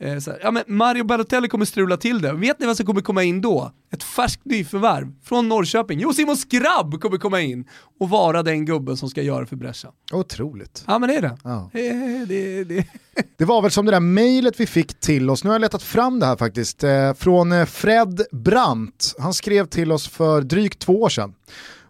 Eh, 0.00 0.08
här, 0.08 0.38
ja, 0.42 0.50
men 0.50 0.64
Mario 0.66 1.04
Balotelli 1.04 1.48
kommer 1.48 1.64
strula 1.64 1.96
till 1.96 2.20
det. 2.22 2.32
Vet 2.32 2.60
ni 2.60 2.66
vad 2.66 2.76
som 2.76 2.86
kommer 2.86 3.00
komma 3.00 3.22
in 3.22 3.40
då? 3.40 3.72
Ett 3.92 4.02
färskt 4.02 4.44
nyförvärv 4.44 5.12
från 5.24 5.48
Norrköping. 5.48 6.00
Jo, 6.00 6.12
Simon 6.12 6.36
Skrabb 6.36 7.00
kommer 7.00 7.18
komma 7.18 7.40
in 7.40 7.68
och 8.00 8.08
vara 8.08 8.42
den 8.42 8.64
gubben 8.64 8.96
som 8.96 9.10
ska 9.10 9.22
göra 9.22 9.46
för 9.46 9.56
Brescia. 9.56 9.90
Otroligt. 10.12 10.84
Ja 10.86 10.98
men 10.98 11.08
det 11.08 11.16
är 11.16 11.22
det. 11.22 11.38
Ja. 11.44 11.70
Eh, 11.74 12.28
det, 12.28 12.64
det. 12.64 12.86
Det 13.36 13.44
var 13.44 13.62
väl 13.62 13.70
som 13.70 13.86
det 13.86 13.92
där 13.92 14.00
mejlet 14.00 14.60
vi 14.60 14.66
fick 14.66 15.00
till 15.00 15.30
oss, 15.30 15.44
nu 15.44 15.50
har 15.50 15.54
jag 15.54 15.60
letat 15.60 15.82
fram 15.82 16.20
det 16.20 16.26
här 16.26 16.36
faktiskt, 16.36 16.84
eh, 16.84 17.14
från 17.14 17.66
Fred 17.66 18.22
Brandt. 18.32 19.14
Han 19.18 19.34
skrev 19.34 19.66
till 19.66 19.92
oss 19.92 20.08
för 20.08 20.40
drygt 20.42 20.78
två 20.78 21.02
år 21.02 21.08
sedan. 21.08 21.34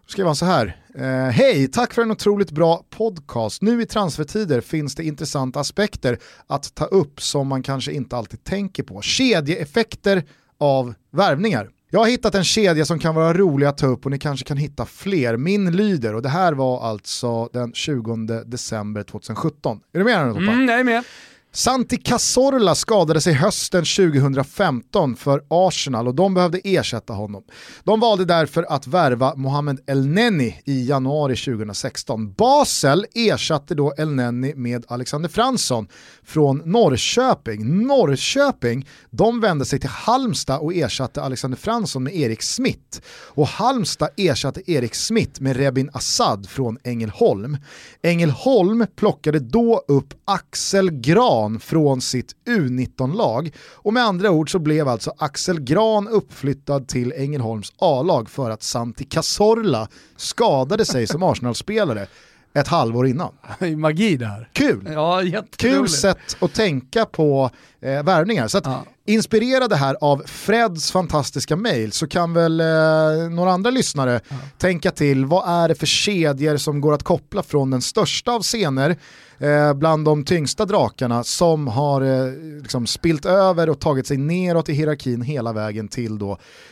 Då 0.05 0.11
skrev 0.11 0.25
han 0.25 0.35
så 0.35 0.45
här, 0.45 0.78
eh, 0.95 1.03
hej, 1.29 1.67
tack 1.67 1.93
för 1.93 2.01
en 2.01 2.11
otroligt 2.11 2.51
bra 2.51 2.85
podcast. 2.89 3.61
Nu 3.61 3.81
i 3.81 3.85
transfertider 3.85 4.61
finns 4.61 4.95
det 4.95 5.03
intressanta 5.03 5.59
aspekter 5.59 6.19
att 6.47 6.75
ta 6.75 6.85
upp 6.85 7.21
som 7.21 7.47
man 7.47 7.63
kanske 7.63 7.91
inte 7.91 8.17
alltid 8.17 8.43
tänker 8.43 8.83
på. 8.83 9.01
Kedjeeffekter 9.01 10.23
av 10.59 10.93
värvningar. 11.11 11.69
Jag 11.91 11.99
har 11.99 12.07
hittat 12.07 12.35
en 12.35 12.43
kedja 12.43 12.85
som 12.85 12.99
kan 12.99 13.15
vara 13.15 13.33
rolig 13.33 13.67
att 13.67 13.77
ta 13.77 13.87
upp 13.87 14.05
och 14.05 14.11
ni 14.11 14.19
kanske 14.19 14.45
kan 14.45 14.57
hitta 14.57 14.85
fler. 14.85 15.37
Min 15.37 15.71
lyder 15.71 16.15
och 16.15 16.21
det 16.21 16.29
här 16.29 16.53
var 16.53 16.81
alltså 16.89 17.49
den 17.53 17.73
20 17.73 18.15
december 18.45 19.03
2017. 19.03 19.79
Är 19.93 19.99
du 19.99 20.05
med 20.05 20.13
här 20.13 20.25
nu 20.25 20.33
Toppa? 20.33 20.43
Mm, 20.43 20.69
jag 20.69 20.79
är 20.79 20.83
med. 20.83 21.03
Santi 21.51 21.97
Cazorla 21.97 22.75
skadade 22.75 23.21
sig 23.21 23.33
hösten 23.33 23.85
2015 23.85 25.15
för 25.15 25.43
Arsenal 25.47 26.07
och 26.07 26.15
de 26.15 26.33
behövde 26.33 26.59
ersätta 26.63 27.13
honom. 27.13 27.43
De 27.83 27.99
valde 27.99 28.25
därför 28.25 28.63
att 28.63 28.87
värva 28.87 29.35
Mohamed 29.35 29.79
El-Neni 29.87 30.61
i 30.65 30.87
januari 30.87 31.35
2016. 31.35 32.33
Basel 32.33 33.05
ersatte 33.15 33.75
då 33.75 33.93
El-Neni 33.97 34.53
med 34.55 34.85
Alexander 34.87 35.29
Fransson 35.29 35.87
från 36.23 36.61
Norrköping. 36.65 37.87
Norrköping, 37.87 38.87
de 39.09 39.41
vände 39.41 39.65
sig 39.65 39.79
till 39.79 39.89
Halmstad 39.89 40.59
och 40.59 40.73
ersatte 40.73 41.21
Alexander 41.21 41.57
Fransson 41.57 42.03
med 42.03 42.15
Erik 42.15 42.41
Smith. 42.41 42.99
Och 43.27 43.47
Halmstad 43.47 44.09
ersatte 44.17 44.71
Erik 44.71 44.95
Smith 44.95 45.41
med 45.41 45.57
Rebin 45.57 45.89
Assad 45.93 46.49
från 46.49 46.77
Ängelholm. 46.83 47.57
Ängelholm 48.01 48.85
plockade 48.95 49.39
då 49.39 49.83
upp 49.87 50.13
Axel 50.25 50.91
Gran 51.39 51.59
från 51.59 52.01
sitt 52.01 52.35
U19-lag 52.47 53.51
och 53.75 53.93
med 53.93 54.03
andra 54.03 54.31
ord 54.31 54.51
så 54.51 54.59
blev 54.59 54.87
alltså 54.87 55.13
Axel 55.17 55.59
Gran 55.59 56.07
uppflyttad 56.07 56.87
till 56.87 57.13
Ängelholms 57.15 57.73
A-lag 57.77 58.29
för 58.29 58.49
att 58.49 58.63
Santi 58.63 59.05
Cazorla 59.05 59.87
skadade 60.17 60.85
sig 60.85 61.07
som 61.07 61.23
Arsenal-spelare 61.31 62.07
ett 62.53 62.67
halvår 62.67 63.07
innan. 63.07 63.31
Magi 63.77 64.17
där. 64.17 64.49
Kul! 64.53 64.89
Ja, 64.93 65.21
Kul 65.57 65.89
sätt 65.89 66.37
att 66.39 66.53
tänka 66.53 67.05
på 67.05 67.49
eh, 67.81 68.03
värvningar. 68.03 68.47
Så 68.47 68.57
att, 68.57 68.65
Ja. 68.65 68.85
Inspirerade 69.05 69.75
här 69.75 69.97
av 70.01 70.23
Freds 70.25 70.91
fantastiska 70.91 71.55
mail 71.55 71.91
så 71.91 72.07
kan 72.07 72.33
väl 72.33 72.59
eh, 72.59 73.29
några 73.31 73.51
andra 73.51 73.69
lyssnare 73.69 74.21
tänka 74.57 74.91
till 74.91 75.25
vad 75.25 75.49
är 75.63 75.67
det 75.67 75.75
för 75.75 75.85
kedjor 75.85 76.57
som 76.57 76.81
går 76.81 76.93
att 76.93 77.03
koppla 77.03 77.43
från 77.43 77.71
den 77.71 77.81
största 77.81 78.31
av 78.31 78.41
scener 78.41 78.97
eh, 79.39 79.73
bland 79.73 80.05
de 80.05 80.25
tyngsta 80.25 80.65
drakarna 80.65 81.23
som 81.23 81.67
har 81.67 82.01
eh, 82.01 82.33
liksom 82.61 82.87
spilt 82.87 83.25
över 83.25 83.69
och 83.69 83.79
tagit 83.79 84.07
sig 84.07 84.17
neråt 84.17 84.69
i 84.69 84.73
hierarkin 84.73 85.21
hela 85.21 85.53
vägen 85.53 85.87
till 85.87 86.19
då, 86.19 86.31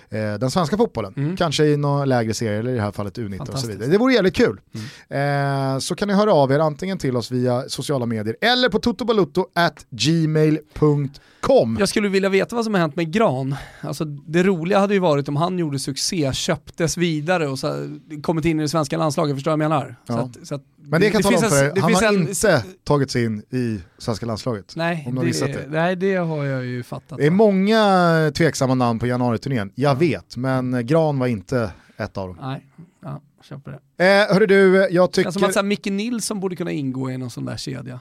eh, 0.09 0.34
den 0.39 0.51
svenska 0.51 0.78
fotbollen. 0.78 1.36
Kanske 1.38 1.65
i 1.65 1.78
någon 1.78 2.09
lägre 2.09 2.34
serie 2.34 2.59
eller 2.59 2.72
i 2.72 2.76
det 2.76 2.82
här 2.82 2.91
fallet 2.91 3.18
U19 3.18 3.49
och 3.53 3.59
så 3.59 3.68
vidare. 3.68 3.88
Det 3.89 3.97
vore 3.97 4.13
jävligt 4.13 4.36
kul. 4.36 4.59
Eh, 5.09 5.78
så 5.80 5.95
kan 5.95 6.07
ni 6.07 6.13
höra 6.13 6.34
av 6.34 6.51
er 6.51 6.59
antingen 6.59 6.97
till 6.97 7.18
oss 7.18 7.32
via 7.32 7.63
sociala 7.70 8.05
medier 8.05 8.36
eller 8.41 8.70
på 8.70 8.80
totobalutto@gmail.com. 8.80 11.78
Jag 11.80 11.89
skulle 11.89 12.09
vilja 12.09 12.30
veta 12.30 12.55
vad 12.55 12.65
som 12.65 12.74
har 12.74 12.82
hänt 12.82 12.95
med 12.95 13.11
Gran. 13.13 13.55
Alltså, 13.82 14.05
det 14.05 14.43
roliga 14.43 14.80
hade 14.80 14.93
ju 14.93 14.99
varit 14.99 15.30
om 15.30 15.36
han 15.36 15.59
gjorde 15.59 15.80
succé, 15.80 16.34
köptes 16.34 16.97
vidare 16.97 17.47
och 17.47 17.59
så 17.59 17.97
kommit 18.24 18.45
in 18.45 18.59
i 18.59 18.63
det 18.63 18.70
svenska 18.70 18.97
landslaget, 18.97 19.36
förstår 19.36 19.51
du 19.51 19.57
vad 19.57 19.63
jag 19.65 19.70
menar? 19.70 19.95
Så 20.07 20.13
Ja. 20.13 20.20
att, 20.20 20.47
så 20.47 20.55
att, 20.55 20.61
Men 20.89 21.01
det 21.01 21.09
kan 21.09 21.22
jag 21.22 21.30
finns 21.32 21.41
tala 21.41 21.53
om 21.68 21.72
för 21.72 21.78
er, 21.78 21.82
han 21.82 21.93
har 21.93 22.03
en- 22.03 22.15
inte 22.22 22.36
tagit 22.84 23.12
sig 23.12 23.24
in 23.26 23.43
i 23.49 23.80
svenska 23.97 24.26
landslaget. 24.26 24.74
Nej 24.76 25.03
om 25.08 25.26
missat 25.26 25.53
det. 25.53 25.66
nej, 25.70 25.95
det 25.95 26.16
har 26.16 26.45
jag 26.45 26.66
ju 26.66 26.84
fattat. 26.84 27.18
Det 27.18 27.26
är 27.26 27.32
många 27.32 28.32
tveksamma 28.36 28.74
namn 28.76 28.99
på 28.99 29.08
januariturnén, 29.08 29.72
jag 29.76 29.95
vet, 29.95 30.38
men 30.38 30.86
Gran 30.88 31.20
var 31.20 31.28
inte 31.28 31.72
ett 31.97 32.18
av 32.18 32.28
dem. 32.28 32.38
Nej, 32.41 32.66
ja, 33.03 33.22
på 33.64 33.70
det. 33.70 34.05
Eh, 34.05 34.34
hörru 34.34 34.45
du, 34.45 34.88
jag 34.91 35.10
Det 35.10 35.14
tycker... 35.14 35.32
känns 35.32 35.53
som 35.53 35.60
att 35.62 35.66
Micke 35.66 35.86
Nilsson 35.86 36.39
borde 36.39 36.55
kunna 36.55 36.72
ingå 36.72 37.12
i 37.12 37.18
någon 37.18 37.30
sån 37.30 37.45
där 37.45 37.58
kedja. 37.58 37.99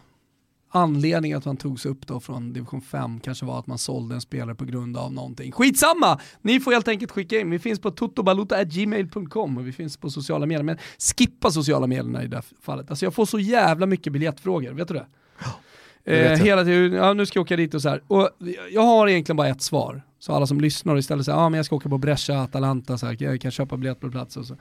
Anledningen 0.76 1.38
att 1.38 1.44
han 1.44 1.56
togs 1.56 1.86
upp 1.86 2.06
då 2.06 2.20
från 2.20 2.52
division 2.52 2.80
5 2.80 3.20
kanske 3.20 3.46
var 3.46 3.58
att 3.58 3.66
man 3.66 3.78
sålde 3.78 4.14
en 4.14 4.20
spelare 4.20 4.54
på 4.54 4.64
grund 4.64 4.96
av 4.96 5.12
någonting. 5.12 5.52
Skitsamma! 5.52 6.20
Ni 6.42 6.60
får 6.60 6.72
helt 6.72 6.88
enkelt 6.88 7.10
skicka 7.10 7.40
in. 7.40 7.50
Vi 7.50 7.58
finns 7.58 7.80
på 7.80 7.90
totobalota.gmail.com 7.90 9.58
och 9.58 9.66
vi 9.66 9.72
finns 9.72 9.96
på 9.96 10.10
sociala 10.10 10.46
medier. 10.46 10.62
Men 10.62 10.78
skippa 10.98 11.50
sociala 11.50 11.86
medierna 11.86 12.24
i 12.24 12.26
det 12.26 12.36
här 12.36 12.44
fallet. 12.62 12.90
Alltså 12.90 13.06
jag 13.06 13.14
får 13.14 13.26
så 13.26 13.38
jävla 13.38 13.86
mycket 13.86 14.12
biljettfrågor, 14.12 14.72
vet 14.72 14.88
du 14.88 14.94
det? 14.94 15.06
Eh, 16.04 16.38
hela 16.38 16.64
tiden, 16.64 16.92
ja 16.92 17.12
nu 17.12 17.26
ska 17.26 17.38
jag 17.38 17.44
åka 17.44 17.56
dit 17.56 17.74
och 17.74 17.82
så 17.82 17.88
här. 17.88 18.02
Och 18.06 18.30
jag 18.70 18.82
har 18.82 19.08
egentligen 19.08 19.36
bara 19.36 19.48
ett 19.48 19.62
svar. 19.62 20.02
Så 20.18 20.32
alla 20.32 20.46
som 20.46 20.60
lyssnar 20.60 20.98
istället 20.98 21.24
säger, 21.24 21.38
ja 21.38 21.44
ah, 21.44 21.48
men 21.48 21.56
jag 21.56 21.66
ska 21.66 21.76
åka 21.76 21.88
på 21.88 21.98
Brescia, 21.98 22.42
Atalanta, 22.42 22.98
så 22.98 23.06
här, 23.06 23.16
jag 23.20 23.40
kan 23.40 23.50
köpa 23.50 23.76
biljett 23.76 24.00
på 24.00 24.10
plats 24.10 24.36
och 24.36 24.46
så. 24.46 24.56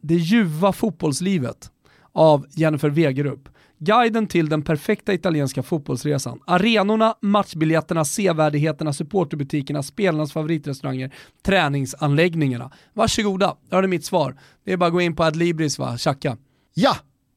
Det 0.00 0.14
ljuva 0.14 0.72
fotbollslivet 0.72 1.70
av 2.12 2.46
Jennifer 2.50 2.88
Wegerup. 2.88 3.48
Guiden 3.84 4.26
till 4.26 4.48
den 4.48 4.62
perfekta 4.62 5.14
italienska 5.14 5.62
fotbollsresan. 5.62 6.40
Arenorna, 6.46 7.14
matchbiljetterna, 7.22 8.04
sevärdheterna, 8.04 8.92
supporterbutikerna, 8.92 9.82
spelarnas 9.82 10.32
favoritrestauranger, 10.32 11.14
träningsanläggningarna. 11.42 12.70
Varsågoda, 12.94 13.56
där 13.68 13.76
har 13.76 13.82
ni 13.82 13.88
mitt 13.88 14.04
svar. 14.04 14.36
Det 14.64 14.72
är 14.72 14.76
bara 14.76 14.86
att 14.86 14.92
gå 14.92 15.00
in 15.00 15.16
på 15.16 15.24
Adlibris 15.24 15.78
va, 15.78 15.98
tjacka. 15.98 16.36
Ja, 16.74 16.96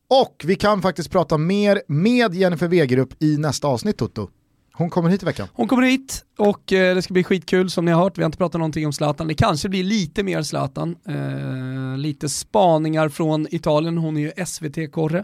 och 0.10 0.44
vi 0.46 0.56
kan 0.56 0.82
faktiskt 0.82 1.12
prata 1.12 1.38
mer 1.38 1.82
med 1.88 2.36
Jennifer 2.36 2.68
Wegerup 2.68 3.24
i 3.24 3.38
nästa 3.38 3.68
avsnitt 3.68 3.98
Toto. 3.98 4.30
Hon 4.78 4.90
kommer 4.90 5.10
hit 5.10 5.24
i 5.24 5.26
veckan. 5.26 5.48
Hon 5.54 5.68
kommer 5.68 5.84
hit 5.84 6.26
och 6.38 6.74
eh, 6.74 6.96
det 6.96 7.02
ska 7.02 7.14
bli 7.14 7.24
skitkul 7.24 7.70
som 7.70 7.86
ni 7.86 7.92
har 7.92 8.04
hört. 8.04 8.18
Vi 8.18 8.22
har 8.22 8.26
inte 8.26 8.38
pratat 8.38 8.60
någonting 8.60 8.86
om 8.86 8.94
Zlatan. 8.94 9.28
Det 9.28 9.34
kanske 9.34 9.70
blir 9.70 9.84
lite 9.84 10.24
mer 10.24 10.42
Zlatan. 10.42 10.96
Eh, 11.08 11.98
lite 11.98 12.30
spaningar 12.30 13.10
från 13.10 13.48
Italien. 13.52 13.98
Hon 13.98 14.18
är 14.18 14.22
ju 14.22 14.46
SVT-korre. 14.46 15.24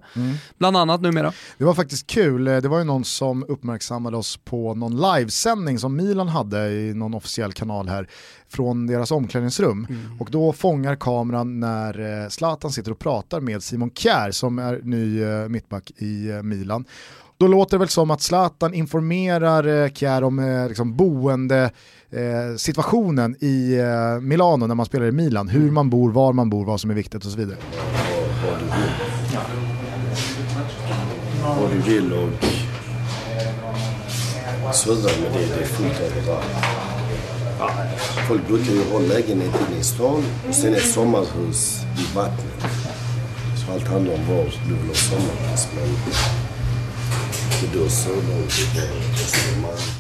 Bland 0.58 0.78
annat 0.78 1.02
numera. 1.02 1.34
Det 1.58 1.64
var 1.64 1.74
faktiskt 1.74 2.08
kul, 2.08 2.46
det 2.46 2.68
var 2.68 2.78
ju 2.80 2.84
någon 2.84 3.06
som 3.06 3.46
uppmärksammade 3.48 4.18
oss 4.18 4.38
på 4.38 4.76
någon 4.76 5.02
livesändning 5.02 5.80
som 5.80 5.96
Milan 5.96 6.28
hade 6.28 6.70
i 6.70 6.94
någon 6.94 7.14
officiell 7.14 7.54
kanal 7.54 7.88
här 7.88 8.08
från 8.50 8.88
deras 8.88 9.12
omklädningsrum. 9.12 9.88
Och 10.20 10.30
då 10.32 10.54
fångar 10.54 10.96
kameran 10.96 11.60
när 11.60 12.24
eh, 12.24 12.30
Zlatan 12.30 12.72
sitter 12.72 12.92
och 12.92 13.00
pratar 13.00 13.40
med 13.40 13.64
Simon 13.64 13.92
Kjär 13.92 14.32
som 14.32 14.60
är 14.60 14.80
ny 14.84 15.24
eh, 15.24 15.48
mittback 15.48 15.92
i 15.98 16.30
eh, 16.30 16.44
Milan. 16.44 16.86
Då 17.42 17.48
låter 17.48 17.72
det 17.72 17.80
väl 17.80 17.90
som 17.90 18.12
att 18.12 18.22
Zlatan 18.22 18.74
informerar 18.74 19.84
eh, 19.84 19.92
Kjär 19.92 20.24
om 20.24 20.40
eh, 20.40 20.68
liksom 20.68 20.96
boende 20.96 21.72
eh, 22.12 22.56
situationen 22.58 23.36
i 23.40 23.78
eh, 23.78 24.22
Milano 24.22 24.68
när 24.68 24.76
man 24.76 24.86
spelar 24.86 25.06
i 25.06 25.12
Milan. 25.12 25.50
Hur 25.50 25.72
man 25.72 25.90
bor, 25.90 26.12
var 26.12 26.34
man 26.34 26.50
bor, 26.50 26.66
vad 26.66 26.82
som 26.82 26.90
är 26.90 26.96
viktigt 26.96 27.26
och 27.26 27.32
så 27.32 27.38
vidare. 27.38 27.58
Vad 31.44 31.72
du 31.72 31.92
vill 31.92 32.14
och 32.14 32.30
surra 34.76 35.22
med 35.22 35.32
det. 35.34 35.56
Det 35.56 35.62
är 35.62 35.66
fullt 35.66 36.00
överallt. 36.00 36.46
Folk 38.28 38.48
brukar 38.48 38.72
ju 38.72 38.84
ha 38.92 39.00
lägenhet 39.00 39.62
inne 39.70 39.80
i 39.80 39.84
stan 39.84 40.24
och 40.48 40.56
sen 40.56 40.74
ett 40.74 40.92
sommarhus 40.94 41.82
i 41.98 42.16
vattnet. 42.16 42.66
Så 43.66 43.72
allt 43.74 43.88
handlar 43.88 44.14
om 44.14 44.28
var 44.28 44.44
du 44.68 44.74
vill 44.74 44.88
ha 44.88 44.94
sommarhus. 44.94 45.68
Men 45.76 45.84
det 45.84 46.12
dör 46.12 46.12
så 46.12 46.16
långt 46.16 46.18
ifrån 46.18 46.30
Östermalm. 47.34 47.51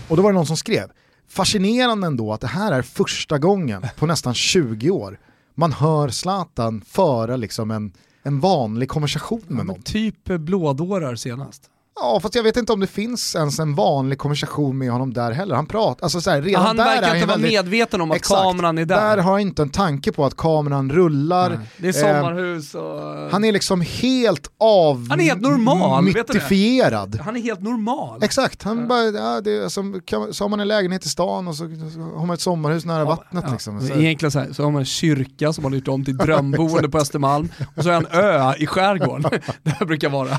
Och 0.07 0.17
då 0.17 0.23
var 0.23 0.31
det 0.31 0.35
någon 0.35 0.45
som 0.45 0.57
skrev, 0.57 0.91
fascinerande 1.29 2.07
ändå 2.07 2.33
att 2.33 2.41
det 2.41 2.47
här 2.47 2.71
är 2.71 2.81
första 2.81 3.37
gången 3.37 3.85
på 3.97 4.05
nästan 4.05 4.33
20 4.33 4.89
år 4.89 5.19
man 5.55 5.71
hör 5.71 6.09
Zlatan 6.09 6.81
föra 6.87 7.35
liksom 7.35 7.71
en, 7.71 7.93
en 8.23 8.39
vanlig 8.39 8.89
konversation 8.89 9.43
med 9.47 9.65
någon. 9.65 9.81
Typ 9.81 10.29
eh, 10.29 10.37
blådårar 10.37 11.15
senast. 11.15 11.69
Ja, 12.03 12.19
fast 12.21 12.35
jag 12.35 12.43
vet 12.43 12.57
inte 12.57 12.73
om 12.73 12.79
det 12.79 12.87
finns 12.87 13.35
ens 13.35 13.59
en 13.59 13.75
vanlig 13.75 14.17
konversation 14.19 14.77
med 14.77 14.91
honom 14.91 15.13
där 15.13 15.31
heller. 15.31 15.55
Han 15.55 15.65
pratar, 15.65 16.05
alltså 16.05 16.21
så 16.21 16.29
här, 16.29 16.41
redan 16.41 16.65
han 16.65 16.75
där 16.77 16.83
verkar 16.85 17.07
är 17.09 17.15
inte 17.15 17.27
vara 17.27 17.37
väldigt- 17.37 17.51
medveten 17.65 18.01
om 18.01 18.11
att 18.11 18.17
Exakt. 18.17 18.41
kameran 18.41 18.77
är 18.77 18.85
där. 18.85 18.95
Där 18.95 19.17
har 19.17 19.31
jag 19.31 19.41
inte 19.41 19.61
en 19.61 19.69
tanke 19.69 20.11
på 20.11 20.25
att 20.25 20.37
kameran 20.37 20.91
rullar. 20.91 21.59
Det 21.77 21.87
är 21.87 22.05
Eh, 22.05 22.21
sommarhus 22.21 22.75
och... 22.75 23.31
han 23.31 23.43
är 23.43 23.51
liksom 23.51 23.81
helt 23.81 24.51
av... 24.59 25.07
Han 25.09 25.19
är 25.19 25.23
helt 25.23 25.41
normal, 25.41 26.03
mytifierad. 26.03 27.19
Han 27.25 27.35
är 27.37 27.41
helt 27.41 27.61
normal. 27.61 28.23
Exakt, 28.23 28.63
han 28.63 28.87
bara, 28.87 29.03
ja, 29.03 29.41
det 29.41 29.51
är 29.51 29.69
som, 29.69 30.01
kan, 30.05 30.33
så 30.33 30.43
har 30.43 30.49
man 30.49 30.59
en 30.59 30.67
lägenhet 30.67 31.05
i 31.05 31.09
stan 31.09 31.47
och 31.47 31.55
så, 31.55 31.63
så 31.93 31.99
har 31.99 32.25
man 32.25 32.33
ett 32.33 32.41
sommarhus 32.41 32.85
nära 32.85 33.05
vattnet. 33.05 33.45
Liksom. 33.51 33.81
Så, 33.87 33.93
Egentligen 33.93 34.31
så, 34.31 34.39
här, 34.39 34.53
så 34.53 34.63
har 34.63 34.71
man 34.71 34.79
en 34.79 34.85
kyrka 34.85 35.53
som 35.53 35.61
man 35.63 35.71
har 35.71 35.77
gjort 35.77 35.87
om 35.87 36.05
till 36.05 36.17
drömboende 36.17 36.89
på 36.89 36.97
Östermalm 36.97 37.49
och 37.75 37.83
så 37.83 37.89
jag 37.89 37.97
en 37.97 38.07
ö 38.11 38.53
i 38.57 38.67
skärgården. 38.67 39.31
det 39.79 39.85
brukar 39.85 40.09
vara. 40.09 40.29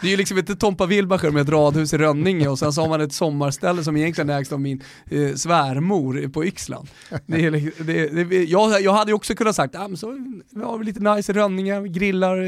Det 0.00 0.06
är 0.06 0.10
ju 0.10 0.16
liksom 0.16 0.38
inte 0.38 0.56
Tompa 0.56 0.86
Wilbacher 1.08 1.30
med 1.30 1.42
ett 1.42 1.48
radhus 1.48 1.94
i 1.94 1.98
Rönninge 1.98 2.48
och 2.48 2.58
sen 2.58 2.72
så 2.72 2.80
har 2.80 2.88
man 2.88 3.00
ett 3.00 3.12
sommarställe 3.12 3.84
som 3.84 3.96
egentligen 3.96 4.30
ägs 4.30 4.52
av 4.52 4.60
min 4.60 4.82
eh, 5.10 5.34
svärmor 5.34 6.28
på 6.28 6.44
Yxland. 6.44 6.88
Det 7.26 7.44
är, 7.44 7.50
li- 7.50 7.72
det, 7.78 8.24
det, 8.24 8.44
jag, 8.44 8.82
jag 8.82 8.92
hade 8.92 9.10
ju 9.10 9.14
också 9.14 9.34
kunnat 9.34 9.56
sagt, 9.56 9.74
ah, 9.76 9.88
men 9.88 9.96
så 9.96 10.18
vi 10.50 10.62
har 10.62 10.84
lite 10.84 11.00
nice 11.00 11.32
i 11.32 11.34
Rönninge, 11.34 11.80
vi 11.80 11.88
grillar 11.88 12.42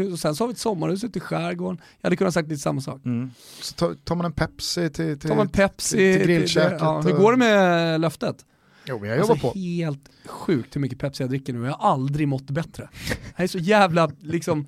eh, 0.00 0.12
och 0.12 0.18
sen 0.18 0.34
så 0.36 0.44
har 0.44 0.48
vi 0.48 0.52
ett 0.52 0.58
sommarhus 0.58 1.04
ute 1.04 1.18
i 1.18 1.20
skärgården. 1.20 1.80
Jag 2.00 2.06
hade 2.06 2.16
kunnat 2.16 2.34
sagt 2.34 2.48
lite 2.48 2.62
samma 2.62 2.80
sak. 2.80 3.00
Så 3.60 3.94
tar, 4.04 4.14
man 4.14 4.26
en 4.26 4.32
Pepsi 4.32 4.90
till, 4.90 5.18
till, 5.18 5.34
man 5.34 5.48
Pepsi, 5.48 5.96
till, 5.96 6.16
till 6.16 6.26
grillköket. 6.26 6.78
ja, 6.80 7.00
hur 7.00 7.12
går 7.12 7.32
det 7.32 7.38
med 7.38 8.00
löftet? 8.00 8.36
Jo, 8.88 8.98
men 9.00 9.08
jag 9.08 9.18
jobbar 9.18 9.34
Alltså 9.34 9.48
på. 9.52 9.58
helt 9.58 10.00
sjukt 10.26 10.76
hur 10.76 10.80
mycket 10.80 10.98
Pepsi 10.98 11.22
jag 11.22 11.30
dricker 11.30 11.52
nu, 11.52 11.64
jag 11.66 11.72
har 11.72 11.90
aldrig 11.92 12.28
mått 12.28 12.50
bättre. 12.50 12.88
Jag 13.36 13.44
är 13.44 13.48
så 13.48 13.58
jävla 13.58 14.10
liksom 14.20 14.66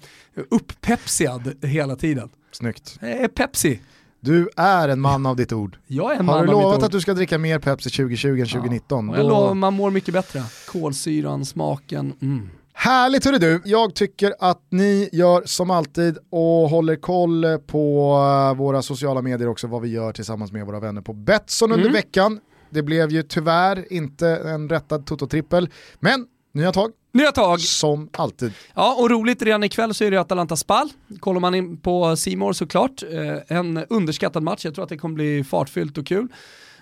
upppepsiad 0.50 1.64
hela 1.64 1.96
tiden. 1.96 2.28
Snyggt. 2.52 2.98
Är 3.00 3.28
Pepsi. 3.28 3.80
Du 4.20 4.48
är 4.56 4.88
en 4.88 5.00
man 5.00 5.26
av 5.26 5.36
ditt 5.36 5.52
ord. 5.52 5.78
Jag 5.86 6.12
är 6.12 6.16
en 6.20 6.28
Har 6.28 6.36
man 6.36 6.46
du 6.46 6.52
av 6.52 6.56
mitt 6.58 6.64
lovat 6.64 6.82
att 6.82 6.92
du 6.92 7.00
ska 7.00 7.14
dricka 7.14 7.38
mer 7.38 7.58
Pepsi 7.58 7.90
2020 7.90 8.40
än 8.40 8.46
2019? 8.46 9.10
Och 9.10 9.16
jag 9.18 9.24
då- 9.24 9.28
lovar, 9.28 9.54
man 9.54 9.74
mår 9.74 9.90
mycket 9.90 10.14
bättre. 10.14 10.42
Kolsyran, 10.68 11.44
smaken, 11.44 12.12
mm. 12.22 12.50
Härligt 12.72 13.24
hörru 13.24 13.38
du, 13.38 13.62
jag 13.64 13.94
tycker 13.94 14.34
att 14.40 14.62
ni 14.70 15.08
gör 15.12 15.42
som 15.44 15.70
alltid 15.70 16.18
och 16.30 16.40
håller 16.70 16.96
koll 16.96 17.44
på 17.66 18.12
eh, 18.52 18.58
våra 18.58 18.82
sociala 18.82 19.22
medier 19.22 19.48
också, 19.48 19.66
vad 19.66 19.82
vi 19.82 19.88
gör 19.88 20.12
tillsammans 20.12 20.52
med 20.52 20.66
våra 20.66 20.80
vänner 20.80 21.00
på 21.02 21.12
Betsson 21.12 21.72
under 21.72 21.84
Mm. 21.84 21.92
veckan. 21.94 22.40
Det 22.70 22.82
blev 22.82 23.10
ju 23.10 23.22
tyvärr 23.22 23.92
inte 23.92 24.28
en 24.28 24.68
rättad 24.68 25.06
Toto-trippel, 25.06 25.68
men 26.00 26.26
nya 26.54 26.72
tag 26.72 26.90
Nya 27.12 27.32
tag. 27.32 27.60
som 27.60 28.08
alltid. 28.12 28.52
Ja, 28.74 28.96
och 28.98 29.10
roligt 29.10 29.42
redan 29.42 29.64
ikväll 29.64 29.94
så 29.94 30.04
är 30.04 30.10
det 30.10 30.20
Atalanta 30.20 30.56
Spal. 30.56 30.88
Kollar 31.20 31.40
man 31.40 31.54
in 31.54 31.76
på 31.76 32.16
Simor 32.16 32.52
såklart. 32.52 33.02
Eh, 33.02 33.56
en 33.58 33.84
underskattad 33.90 34.42
match, 34.42 34.64
jag 34.64 34.74
tror 34.74 34.82
att 34.82 34.88
det 34.88 34.98
kommer 34.98 35.14
bli 35.14 35.44
fartfyllt 35.44 35.98
och 35.98 36.06
kul. 36.06 36.28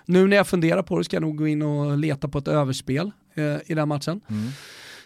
Nu 0.05 0.27
när 0.27 0.37
jag 0.37 0.47
funderar 0.47 0.83
på 0.83 0.97
det 0.97 1.03
ska 1.03 1.15
jag 1.15 1.21
nog 1.21 1.37
gå 1.37 1.47
in 1.47 1.61
och 1.61 1.97
leta 1.97 2.27
på 2.27 2.37
ett 2.37 2.47
överspel 2.47 3.11
eh, 3.35 3.43
i 3.65 3.73
den 3.73 3.87
matchen. 3.87 4.21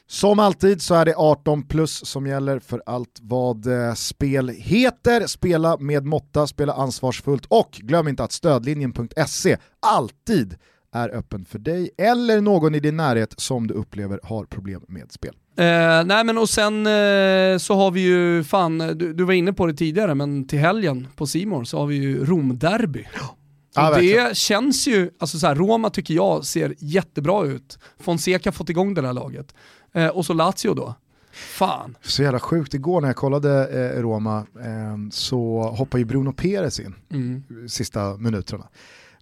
Som 0.07 0.39
alltid 0.39 0.81
så 0.81 0.95
är 0.95 1.05
det 1.05 1.15
18 1.15 1.63
plus 1.63 2.05
som 2.05 2.27
gäller 2.27 2.59
för 2.59 2.83
allt 2.85 3.19
vad 3.21 3.67
eh, 3.67 3.93
spel 3.93 4.49
heter. 4.49 5.27
Spela 5.27 5.77
med 5.77 6.05
måtta, 6.05 6.47
spela 6.47 6.73
ansvarsfullt 6.73 7.45
och 7.45 7.69
glöm 7.71 8.07
inte 8.07 8.23
att 8.23 8.31
stödlinjen.se 8.31 9.57
alltid 9.79 10.55
är 10.93 11.09
öppen 11.09 11.45
för 11.45 11.59
dig 11.59 11.89
eller 11.97 12.41
någon 12.41 12.75
i 12.75 12.79
din 12.79 12.97
närhet 12.97 13.33
som 13.37 13.67
du 13.67 13.73
upplever 13.73 14.19
har 14.23 14.45
problem 14.45 14.81
med 14.87 15.11
spel. 15.11 15.35
Eh, 15.57 15.65
nej 16.05 16.23
men 16.23 16.37
och 16.37 16.49
sen 16.49 16.87
eh, 16.87 17.57
så 17.57 17.75
har 17.75 17.91
vi 17.91 18.01
ju, 18.01 18.43
fan, 18.43 18.77
du, 18.77 19.13
du 19.13 19.23
var 19.23 19.33
inne 19.33 19.53
på 19.53 19.65
det 19.65 19.73
tidigare, 19.73 20.15
men 20.15 20.47
till 20.47 20.59
helgen 20.59 21.07
på 21.15 21.27
Simor 21.27 21.63
så 21.63 21.77
har 21.79 21.85
vi 21.87 21.95
ju 21.95 22.25
Romderby. 22.25 23.07
Ja, 23.75 23.89
verkligen. 23.89 24.25
det 24.29 24.37
känns 24.37 24.87
ju, 24.87 25.09
alltså 25.19 25.39
så 25.39 25.47
här, 25.47 25.55
Roma 25.55 25.89
tycker 25.89 26.13
jag 26.13 26.45
ser 26.45 26.75
jättebra 26.77 27.45
ut. 27.45 27.79
Fonseca 27.99 28.47
har 28.49 28.51
fått 28.53 28.69
igång 28.69 28.93
det 28.93 29.01
här 29.05 29.13
laget. 29.13 29.55
Eh, 29.93 30.07
och 30.07 30.25
så 30.25 30.33
Lazio 30.33 30.73
då. 30.73 30.95
Fan. 31.33 31.97
Så 32.01 32.23
jävla 32.23 32.39
sjukt, 32.39 32.73
igår 32.73 33.01
när 33.01 33.09
jag 33.09 33.15
kollade 33.15 33.67
eh, 33.95 34.01
Roma 34.01 34.37
eh, 34.39 35.09
så 35.11 35.61
hoppar 35.77 35.97
ju 35.99 36.05
Bruno 36.05 36.33
Perez 36.33 36.79
in 36.79 36.95
Mm. 37.11 37.43
sista 37.69 38.17
minuterna. 38.17 38.67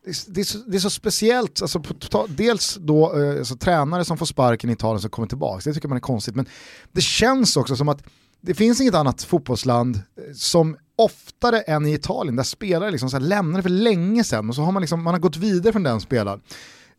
Det 0.10 0.32
är, 0.32 0.34
det, 0.34 0.42
är 0.42 0.46
så, 0.46 0.58
det 0.58 0.78
är 0.78 0.80
så 0.80 0.90
speciellt, 0.90 1.62
alltså, 1.62 1.80
på, 1.80 2.28
dels 2.30 2.78
då 2.82 3.22
eh, 3.22 3.40
alltså, 3.40 3.56
tränare 3.56 4.06
som 4.06 4.18
får 4.18 4.26
sparken 4.26 4.70
i 4.70 4.74
Italien 4.74 5.02
som 5.02 5.10
kommer 5.10 5.28
tillbaka, 5.28 5.62
det 5.70 5.74
tycker 5.74 5.88
man 5.88 5.98
är 5.98 6.02
konstigt, 6.02 6.36
men 6.36 6.46
det 6.92 7.02
känns 7.02 7.58
också 7.58 7.76
som 7.76 7.90
att 7.90 8.04
det 8.42 8.54
finns 8.54 8.82
inget 8.82 8.96
annat 8.96 9.24
fotbollsland 9.24 9.96
eh, 9.96 10.34
som 10.34 10.78
oftare 10.96 11.62
än 11.62 11.86
i 11.86 11.94
Italien 11.94 12.36
där 12.36 12.44
spelare 12.44 12.92
liksom 12.92 13.10
så 13.10 13.18
här 13.18 13.24
lämnade 13.24 13.64
för 13.64 13.70
länge 13.70 14.24
sedan 14.24 14.50
och 14.50 14.56
så 14.56 14.62
har 14.62 14.72
man, 14.72 14.82
liksom, 14.82 15.04
man 15.04 15.14
har 15.14 15.22
gått 15.22 15.38
vidare 15.38 15.74
från 15.74 15.84
den 15.84 16.02
spelaren. 16.02 16.42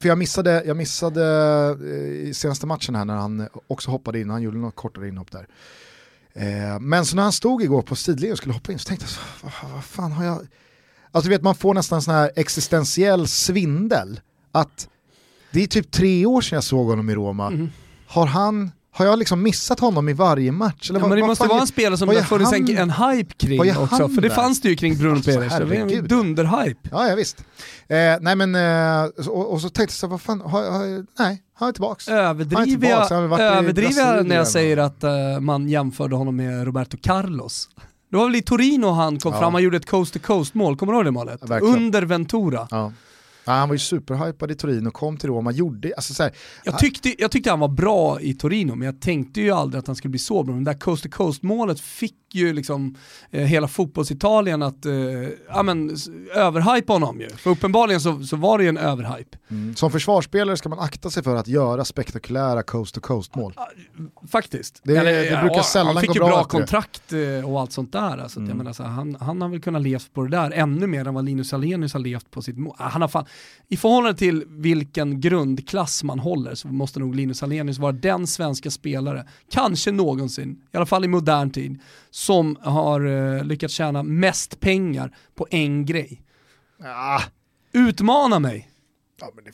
För 0.01 0.09
jag 0.09 0.19
missade, 0.19 0.65
jag 0.67 0.77
missade 0.77 1.25
eh, 1.81 2.29
i 2.29 2.35
senaste 2.35 2.67
matchen 2.67 2.95
här 2.95 3.05
när 3.05 3.17
han 3.17 3.49
också 3.67 3.91
hoppade 3.91 4.21
in, 4.21 4.31
han 4.31 4.43
gjorde 4.43 4.59
något 4.59 4.77
kortare 4.77 5.09
inhopp 5.09 5.31
där. 5.31 5.47
Eh, 6.33 6.81
men 6.81 7.07
så 7.07 7.17
när 7.17 7.23
han 7.23 7.33
stod 7.33 7.63
igår 7.63 7.83
på 7.83 7.97
sidlinjen 7.97 8.33
och 8.33 8.39
skulle 8.39 8.55
hoppa 8.55 8.73
in 8.73 8.79
så 8.79 8.89
tänkte 8.89 9.07
jag, 9.07 9.51
vad, 9.63 9.73
vad 9.73 9.85
fan 9.85 10.13
har 10.13 10.25
jag... 10.25 10.47
Alltså 11.13 11.31
vet 11.31 11.43
man 11.43 11.55
får 11.55 11.75
nästan 11.75 12.03
sån 12.03 12.15
här 12.15 12.31
existentiell 12.37 13.29
svindel. 13.29 14.21
Att 14.53 14.89
det 15.53 15.63
är 15.63 15.67
typ 15.67 15.91
tre 15.91 16.27
år 16.27 16.41
sedan 16.41 16.57
jag 16.57 16.65
såg 16.65 16.87
honom 16.87 17.11
i 17.11 17.15
Roma. 17.15 17.69
Har 18.07 18.27
han, 18.27 18.71
har 18.93 19.07
jag 19.07 19.19
liksom 19.19 19.43
missat 19.43 19.81
honom 19.81 20.09
i 20.09 20.13
varje 20.13 20.53
match? 20.53 20.91
Eller 20.91 21.01
Ja, 21.01 21.03
vad- 21.03 21.09
men 21.11 21.17
det 21.17 21.23
vad 21.23 21.29
måste 21.31 21.47
vara 21.49 21.61
en 21.61 21.67
spelare 21.67 21.99
som 21.99 22.09
det 22.09 22.25
funnits 22.25 22.53
en, 22.53 22.77
han? 22.77 22.91
en 22.91 23.17
hype 23.17 23.35
kring 23.35 23.77
också. 23.77 24.09
För 24.09 24.21
det 24.23 24.31
fanns 24.31 24.61
det 24.61 24.69
ju 24.69 24.77
kring 24.77 24.99
Bruno 24.99 25.17
Alltså, 25.17 25.31
Perez. 25.31 25.93
En 25.93 26.09
dunderhype. 26.09 26.89
Ja, 26.93 27.09
ja 27.09 27.15
visst. 27.15 27.45
Eh, 27.89 27.97
nej 28.21 28.37
men, 28.37 28.55
eh, 28.55 29.05
och, 29.29 29.53
och 29.53 29.61
så 29.61 29.69
tänkte 29.69 29.83
jag 29.83 29.91
så 29.91 30.07
vad 30.07 30.21
fan, 30.21 30.41
har, 30.41 30.71
har, 30.71 31.07
nej, 31.19 31.43
han 31.55 31.69
är 31.69 31.73
tillbaks. 31.73 32.09
Överdriver 32.09 32.89
jag, 32.89 33.07
jag 34.19 34.27
när 34.27 34.37
jag 34.37 34.49
säger 34.49 34.77
att 34.77 35.05
eh, 35.05 35.41
man 35.41 35.69
jämförde 35.69 36.17
honom 36.17 36.37
med 36.37 36.65
Roberto 36.65 36.97
Carlos? 37.03 37.69
Det 38.11 38.17
var 38.17 38.25
väl 38.25 38.37
i 38.37 38.43
Torino 38.43 38.87
han 38.91 39.19
kom 39.19 39.33
Ja. 39.33 39.39
fram, 39.41 39.55
han 39.55 39.63
gjorde 39.63 39.77
ett 39.77 39.91
coast 39.91 40.13
to 40.13 40.19
coast 40.19 40.55
mål, 40.55 40.77
kommer 40.77 40.93
du 40.93 40.97
ihåg 40.99 41.05
det 41.05 41.11
målet? 41.11 41.41
Ja. 41.49 41.59
Under 41.61 42.03
Ventura. 42.03 42.69
Ja. 42.71 42.93
Ja, 43.45 43.53
han 43.53 43.69
var 43.69 43.75
ju 43.75 43.79
superhypad 43.79 44.51
i 44.51 44.55
Torino, 44.55 44.91
kom 44.91 45.17
till 45.17 45.29
Roma, 45.29 45.53
gjorde, 45.53 45.93
alltså 45.97 46.15
så 46.15 46.23
här, 46.23 46.33
Jag 46.65 46.79
tyckte, 46.79 47.15
jag 47.23 47.31
tyckte 47.31 47.51
han 47.51 47.61
var 47.61 47.69
bra 47.69 48.21
i 48.21 48.35
Torino, 48.35 48.75
men 48.75 48.87
jag 48.87 49.01
tänkte 49.01 49.41
ju 49.41 49.51
aldrig 49.51 49.79
att 49.79 49.87
han 49.87 49.97
skulle 49.97 50.11
bli 50.11 50.19
så 50.19 50.43
bra. 50.43 50.55
Men 50.55 50.65
det 50.65 50.71
där 50.73 50.79
coast 50.79 51.03
to 51.03 51.09
coast 51.11 51.43
målet 51.43 51.81
fick 51.81 52.15
ju 52.33 52.53
liksom 52.53 52.95
eh, 53.31 53.43
hela 53.45 53.69
fotbollsitalien 53.69 54.63
att 54.63 54.87
eh, 54.87 54.93
ja, 55.49 55.63
men, 55.63 55.97
överhypa 56.35 56.93
honom 56.93 57.21
ju. 57.21 57.29
För 57.31 57.51
uppenbarligen 57.51 58.01
så, 58.01 58.23
så 58.23 58.37
var 58.37 58.59
det 58.59 58.65
ju 58.65 58.69
en 58.69 58.77
överhype. 58.79 59.39
mm, 59.51 59.77
som 59.77 59.91
försvarsspelare 59.91 60.57
ska 60.57 60.69
man 60.69 60.79
akta 60.79 61.11
sig 61.11 61.23
för 61.23 61.37
att 61.37 61.49
göra 61.49 61.85
spektakulära 61.85 62.63
coast 62.63 62.95
to 62.95 63.01
coast 63.01 63.35
mål. 63.37 63.55
Faktiskt. 64.33 64.81
Det- 64.85 64.95
det 65.31 65.41
brukar 65.43 65.63
sällan 65.63 65.87
Han 65.97 66.01
fick 66.01 66.09
gå 66.09 66.15
ju 66.15 66.21
bra 66.21 66.29
bra 66.29 66.45
kontrakt 66.45 67.13
eh, 67.13 67.51
och 67.53 67.61
allt 67.61 67.73
sånt 67.73 67.93
där. 67.93 68.19
Alltså, 68.19 68.39
Mm. 68.41 68.49
jag 68.49 68.57
menar, 68.59 68.73
så 68.73 68.83
här, 68.83 68.91
han, 68.91 69.17
han 69.21 69.43
har 69.43 69.49
väl 69.49 69.61
kunnat 69.61 69.83
levt 69.83 70.15
på 70.15 70.23
det 70.23 70.31
där 70.31 70.51
ännu 70.51 70.87
mer 70.87 71.09
än 71.09 71.15
vad 71.15 71.25
Linus 71.25 71.53
Alenius 71.53 71.93
har 71.93 72.01
levt 72.01 72.31
på 72.31 72.43
sitt 72.43 72.59
mål. 72.59 72.75
Han 72.79 73.01
har 73.03 73.09
fan, 73.09 73.25
I 73.69 73.77
förhållande 73.77 74.19
till 74.19 74.45
vilken 74.49 75.21
grundklass 75.21 76.05
man 76.05 76.19
håller 76.19 76.55
så 76.55 76.69
måste 76.69 77.01
nog 77.01 77.15
Linus 77.15 77.43
Alenius 77.43 77.79
vara 77.79 77.93
den 77.93 78.27
svenska 78.27 78.71
spelare, 78.71 79.27
kanske 79.51 79.93
någonsin, 79.93 80.63
i 80.73 80.77
alla 80.77 80.87
fall 80.87 81.05
i 81.05 81.09
modern 81.09 81.51
tid, 81.51 81.79
som 82.11 82.57
har 82.61 83.01
eh, 83.37 83.45
lyckats 83.45 83.75
tjäna 83.75 84.03
mest 84.03 84.61
pengar 84.61 85.17
på 85.35 85.47
en 85.51 85.87
grej. 85.87 86.23
Ah, 86.85 87.23
Utmana 87.73 88.39
mig! 88.39 88.71
ja, 89.21 89.31
det 89.45 89.53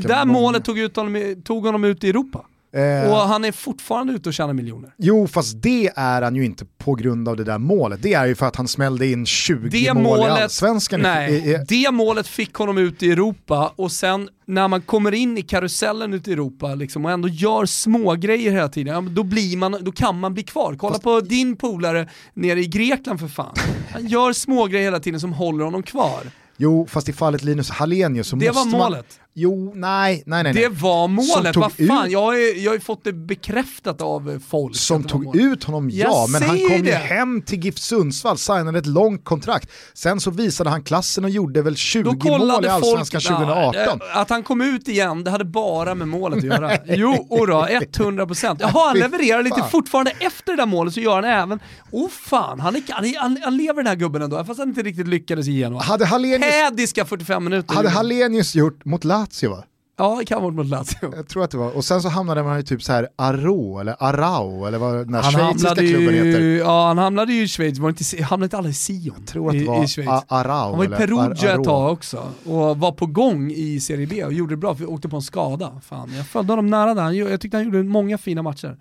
Det 0.00 0.08
där 0.08 0.24
många. 0.24 0.40
målet 0.40 0.64
tog, 0.64 0.78
ut 0.78 0.96
honom, 0.96 1.42
tog 1.44 1.64
honom 1.66 1.84
ut 1.84 2.04
i 2.04 2.08
Europa. 2.08 2.46
Eh, 2.74 3.10
Och 3.12 3.16
han 3.18 3.44
är 3.44 3.52
fortfarande 3.52 4.12
ute 4.12 4.28
och 4.28 4.34
tjänar 4.34 4.52
miljoner. 4.52 4.94
Jo, 4.98 5.28
fast 5.28 5.62
det 5.62 5.90
är 5.96 6.22
han 6.22 6.36
ju 6.36 6.44
inte 6.44 6.64
på 6.78 6.94
grund 6.94 7.28
av 7.28 7.36
det 7.36 7.44
där 7.44 7.58
målet. 7.58 8.02
Det 8.02 8.12
är 8.14 8.26
ju 8.26 8.34
för 8.34 8.46
att 8.46 8.56
han 8.56 8.68
smällde 8.68 9.06
in 9.06 9.26
20 9.26 9.68
det 9.68 9.94
mål 9.94 10.02
i 10.02 10.04
målet, 10.20 10.42
allsvenskan. 10.42 11.00
i- 11.00 11.02
nej, 11.02 11.32
i, 11.34 11.50
i, 11.54 11.58
det 11.68 11.90
målet 11.90 12.26
fick 12.28 12.54
honom 12.54 12.78
ut 12.78 13.02
i 13.02 13.10
Europa 13.12 13.72
och 13.76 13.92
sen 13.92 14.28
när 14.46 14.68
man 14.68 14.80
kommer 14.82 15.14
in 15.14 15.38
i 15.38 15.42
karusellen 15.42 16.14
ute 16.14 16.30
i 16.30 16.32
Europa 16.32 16.74
liksom, 16.74 17.04
och 17.04 17.10
ändå 17.10 17.28
gör 17.28 17.66
små 17.66 18.12
grejer 18.14 18.52
hela 18.52 18.68
tiden, 18.68 19.14
då, 19.14 19.22
blir 19.22 19.56
man, 19.56 19.76
då 19.80 19.92
kan 19.92 20.20
man 20.20 20.34
bli 20.34 20.42
kvar. 20.42 20.76
Kolla 20.78 20.98
på 20.98 21.20
din 21.20 21.56
polare 21.56 22.08
nere 22.34 22.60
i 22.60 22.66
Grekland 22.66 23.20
för 23.20 23.28
fan. 23.28 23.54
Han 23.92 24.06
gör 24.06 24.32
små 24.32 24.66
grejer 24.66 24.84
hela 24.84 25.00
tiden 25.00 25.20
som 25.20 25.32
håller 25.32 25.64
honom 25.64 25.82
kvar. 25.82 26.20
jo, 26.56 26.86
fast 26.90 27.08
i 27.08 27.12
fallet 27.12 27.42
Linus 27.42 27.70
Hallenius 27.70 28.28
så 28.28 28.36
Det 28.36 28.46
måste 28.46 28.58
var 28.58 28.78
man... 28.78 28.80
målet. 28.92 29.20
Jo, 29.36 29.72
nej, 29.74 30.22
nej, 30.26 30.42
nej. 30.42 30.52
Det 30.52 30.68
var 30.68 31.08
målet, 31.08 31.56
vad 31.56 31.72
fan, 31.72 32.06
ut- 32.06 32.12
jag 32.12 32.20
har 32.22 32.34
ju 32.34 32.52
jag 32.60 32.70
har 32.70 32.74
ju 32.74 32.80
fått 32.80 33.04
det 33.04 33.12
bekräftat 33.12 34.00
av 34.02 34.30
eh, 34.30 34.38
folk. 34.48 34.76
Som 34.76 35.04
tog 35.04 35.36
ut 35.36 35.64
honom, 35.64 35.90
ja, 35.90 36.06
Jag 36.08 36.30
men 36.30 36.42
han 36.42 36.58
kom 36.58 36.76
ju 36.76 36.82
det. 36.82 36.92
hem 36.94 37.42
till 37.42 37.64
GIF 37.64 37.78
Sundsvall, 37.78 38.38
signade 38.38 38.78
ett 38.78 38.86
långt 38.86 39.24
kontrakt. 39.24 39.70
Sen 39.94 40.20
så 40.20 40.30
visade 40.30 40.70
han 40.70 40.82
klassen 40.82 41.24
och 41.24 41.30
gjorde 41.30 41.62
väl 41.62 41.76
20 41.76 42.02
Då 42.02 42.38
mål 42.38 42.64
i 42.64 42.68
Allsvenskan 42.68 43.20
folk, 43.20 43.38
2018. 43.38 43.98
Ja, 44.14 44.20
att 44.20 44.30
han 44.30 44.42
kom 44.42 44.60
ut 44.60 44.88
igen, 44.88 45.24
det 45.24 45.30
hade 45.30 45.44
bara 45.44 45.94
med 45.94 46.08
målet 46.08 46.38
att 46.38 46.44
göra. 46.44 46.70
jo, 46.86 47.26
då, 47.30 47.66
100%. 47.66 48.56
Jaha, 48.60 48.88
han 48.88 48.98
levererar 48.98 49.42
lite 49.42 49.56
fan. 49.60 49.70
fortfarande 49.70 50.10
efter 50.20 50.52
det 50.52 50.56
där 50.56 50.66
målet 50.66 50.94
så 50.94 51.00
gör 51.00 51.14
han 51.14 51.24
även, 51.24 51.60
oh 51.90 52.08
fan, 52.08 52.60
han, 52.60 52.76
är, 52.76 52.82
han, 52.88 53.04
är, 53.04 53.18
han, 53.18 53.38
han 53.44 53.56
lever 53.56 53.74
den 53.74 53.86
här 53.86 53.96
gubben 53.96 54.22
ändå, 54.22 54.44
fast 54.44 54.58
han 54.58 54.68
inte 54.68 54.82
riktigt 54.82 55.08
lyckades 55.08 55.48
igenom. 55.48 55.78
Hade 55.80 56.06
Hallenius, 56.06 56.52
Hädiska 56.52 57.04
45 57.04 57.44
minuter. 57.44 57.74
hade 57.74 57.88
Hallenius 57.88 58.54
gjort 58.54 58.84
mot 58.84 59.04
Lazio 59.04 59.23
va? 59.48 59.64
Ja, 59.96 60.16
det 60.18 60.24
kan 60.24 60.42
vara 60.42 60.52
mot 60.52 60.66
Lazio. 60.66 61.14
Jag 61.16 61.28
tror 61.28 61.44
att 61.44 61.50
det 61.50 61.56
var. 61.56 61.70
Och 61.76 61.84
sen 61.84 62.02
så 62.02 62.08
hamnade 62.08 62.42
man 62.42 62.58
i 62.58 62.62
typ 62.64 62.82
så 62.82 62.92
här 62.92 63.08
Aro 63.16 63.78
eller 63.78 63.96
Arau 63.98 64.66
eller 64.66 64.78
vad 64.78 64.94
den 64.94 65.14
här 65.14 65.22
Han 65.22 65.32
schweiziska 65.32 65.74
klubben 65.74 66.14
heter. 66.14 66.40
ju, 66.40 66.58
ja, 66.58 66.86
han 66.86 66.98
hamnade 66.98 67.32
ju 67.32 67.42
i 67.42 67.48
Schweiz, 67.48 67.78
var 67.78 67.88
inte, 67.88 68.22
hamnade 68.22 68.44
inte 68.46 68.58
alla 68.58 68.68
i 68.68 68.72
Sion? 68.72 69.14
Jag 69.18 69.26
tror 69.26 69.48
att 69.48 69.54
i, 69.54 69.58
det 69.58 69.64
var 69.64 69.98
i? 70.00 70.06
A- 70.08 70.24
Arau. 70.28 70.68
Han 70.70 70.78
var 70.78 70.84
i 70.84 70.88
Perugia 70.88 71.54
ett 71.54 71.64
tag 71.64 71.92
också 71.92 72.30
och 72.44 72.78
var 72.78 72.92
på 72.92 73.06
gång 73.06 73.50
i 73.50 73.80
Serie 73.80 74.06
B 74.06 74.24
och 74.24 74.32
gjorde 74.32 74.52
det 74.52 74.56
bra 74.56 74.74
för 74.74 74.90
åkte 74.90 75.08
på 75.08 75.16
en 75.16 75.22
skada. 75.22 75.80
Fan, 75.84 76.12
jag 76.16 76.26
följde 76.26 76.52
honom 76.52 76.70
nära 76.70 76.94
där, 76.94 77.10
jag 77.10 77.40
tyckte 77.40 77.56
han 77.56 77.64
gjorde 77.64 77.82
många 77.82 78.18
fina 78.18 78.42
matcher. 78.42 78.76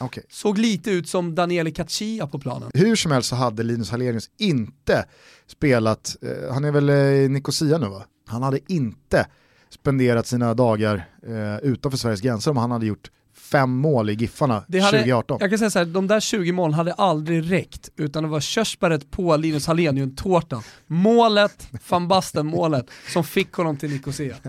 Okay. 0.00 0.22
Såg 0.30 0.58
lite 0.58 0.90
ut 0.90 1.08
som 1.08 1.34
Daniele 1.34 1.70
Caccia 1.70 2.26
på 2.26 2.38
planen. 2.38 2.70
Hur 2.74 2.96
som 2.96 3.12
helst 3.12 3.28
så 3.28 3.36
hade 3.36 3.62
Linus 3.62 3.90
Hallenius 3.90 4.30
inte 4.38 5.04
spelat, 5.46 6.16
eh, 6.22 6.52
han 6.54 6.64
är 6.64 6.72
väl 6.72 6.90
i 6.90 7.28
Nicosia 7.28 7.78
nu 7.78 7.88
va? 7.88 8.02
Han 8.26 8.42
hade 8.42 8.58
inte 8.72 9.26
spenderat 9.70 10.26
sina 10.26 10.54
dagar 10.54 11.04
eh, 11.26 11.56
utanför 11.70 11.98
Sveriges 11.98 12.20
gränser 12.20 12.50
om 12.50 12.56
han 12.56 12.70
hade 12.70 12.86
gjort 12.86 13.10
fem 13.50 13.70
mål 13.70 14.10
i 14.10 14.12
Giffarna 14.12 14.64
det 14.68 14.78
hade, 14.78 14.98
2018. 14.98 15.38
Jag 15.40 15.50
kan 15.50 15.58
säga 15.58 15.70
så 15.70 15.78
här, 15.78 15.86
de 15.86 16.06
där 16.06 16.20
20 16.20 16.52
målen 16.52 16.74
hade 16.74 16.92
aldrig 16.92 17.52
räckt, 17.52 17.90
utan 17.96 18.22
det 18.22 18.28
var 18.28 18.40
körsbäret 18.40 19.10
på 19.10 19.36
Linus 19.36 19.66
Hallenius-tårtan. 19.66 20.62
Målet, 20.86 21.68
van 21.88 22.08
Basten-målet, 22.08 22.86
som 23.12 23.24
fick 23.24 23.52
honom 23.52 23.76
till 23.76 23.90
Nicosia. 23.90 24.36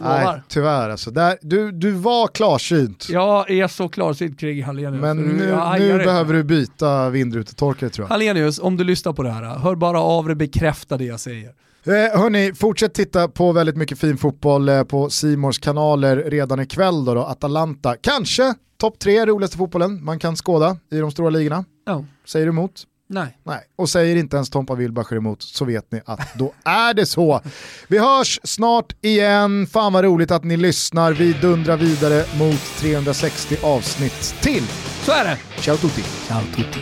Nej, 0.00 0.40
tyvärr 0.48 0.90
alltså. 0.90 1.10
Där, 1.10 1.38
du, 1.42 1.72
du 1.72 1.90
var 1.90 2.28
klarsynt. 2.28 3.08
Jag 3.08 3.50
är 3.50 3.68
så 3.68 3.88
klarsynt 3.88 4.40
kring 4.40 4.64
Hallenius. 4.64 5.00
Men 5.00 5.16
nu, 5.16 5.56
nu 5.78 5.98
behöver 5.98 6.34
du 6.34 6.44
byta 6.44 7.10
vindrutetorkare 7.10 7.90
tror 7.90 8.04
jag. 8.04 8.08
Hallenius, 8.08 8.58
om 8.58 8.76
du 8.76 8.84
lyssnar 8.84 9.12
på 9.12 9.22
det 9.22 9.30
här, 9.30 9.58
hör 9.58 9.74
bara 9.74 10.00
av 10.00 10.26
dig, 10.26 10.36
bekräfta 10.36 10.96
det 10.96 11.04
jag 11.04 11.20
säger. 11.20 11.52
Eh, 11.86 12.20
hörni, 12.20 12.52
fortsätt 12.54 12.94
titta 12.94 13.28
på 13.28 13.52
väldigt 13.52 13.76
mycket 13.76 13.98
fin 13.98 14.18
fotboll 14.18 14.68
eh, 14.68 14.82
på 14.84 15.10
Simors 15.10 15.58
kanaler 15.58 16.16
redan 16.16 16.60
ikväll 16.60 17.04
då, 17.04 17.14
då 17.14 17.20
Atalanta. 17.24 17.96
Kanske 18.00 18.54
topp 18.80 18.98
tre 18.98 19.26
roligaste 19.26 19.56
fotbollen 19.56 20.04
man 20.04 20.18
kan 20.18 20.36
skåda 20.36 20.76
i 20.92 20.98
de 20.98 21.10
stora 21.10 21.30
ligorna. 21.30 21.64
Ja. 21.86 22.04
Säger 22.26 22.46
du 22.46 22.50
emot? 22.52 22.82
Nej. 23.08 23.38
Nej. 23.44 23.60
Och 23.76 23.88
säger 23.88 24.16
inte 24.16 24.36
ens 24.36 24.50
Tompa 24.50 24.74
Wilbacher 24.74 25.16
emot 25.16 25.42
så 25.42 25.64
vet 25.64 25.92
ni 25.92 26.00
att 26.04 26.34
då 26.38 26.52
är 26.64 26.94
det 26.94 27.06
så. 27.06 27.40
Vi 27.88 27.98
hörs 27.98 28.40
snart 28.44 28.96
igen. 29.00 29.66
Fan 29.66 29.92
vad 29.92 30.04
roligt 30.04 30.30
att 30.30 30.44
ni 30.44 30.56
lyssnar. 30.56 31.12
Vi 31.12 31.32
dundrar 31.32 31.76
vidare 31.76 32.24
mot 32.38 32.60
360 32.78 33.56
avsnitt 33.62 34.34
till. 34.42 34.66
Så 35.02 35.12
är 35.12 35.24
det. 35.24 35.38
Ciao 35.62 35.76
tutti. 35.76 36.02
Ciao 36.02 36.42
tutti. 36.56 36.78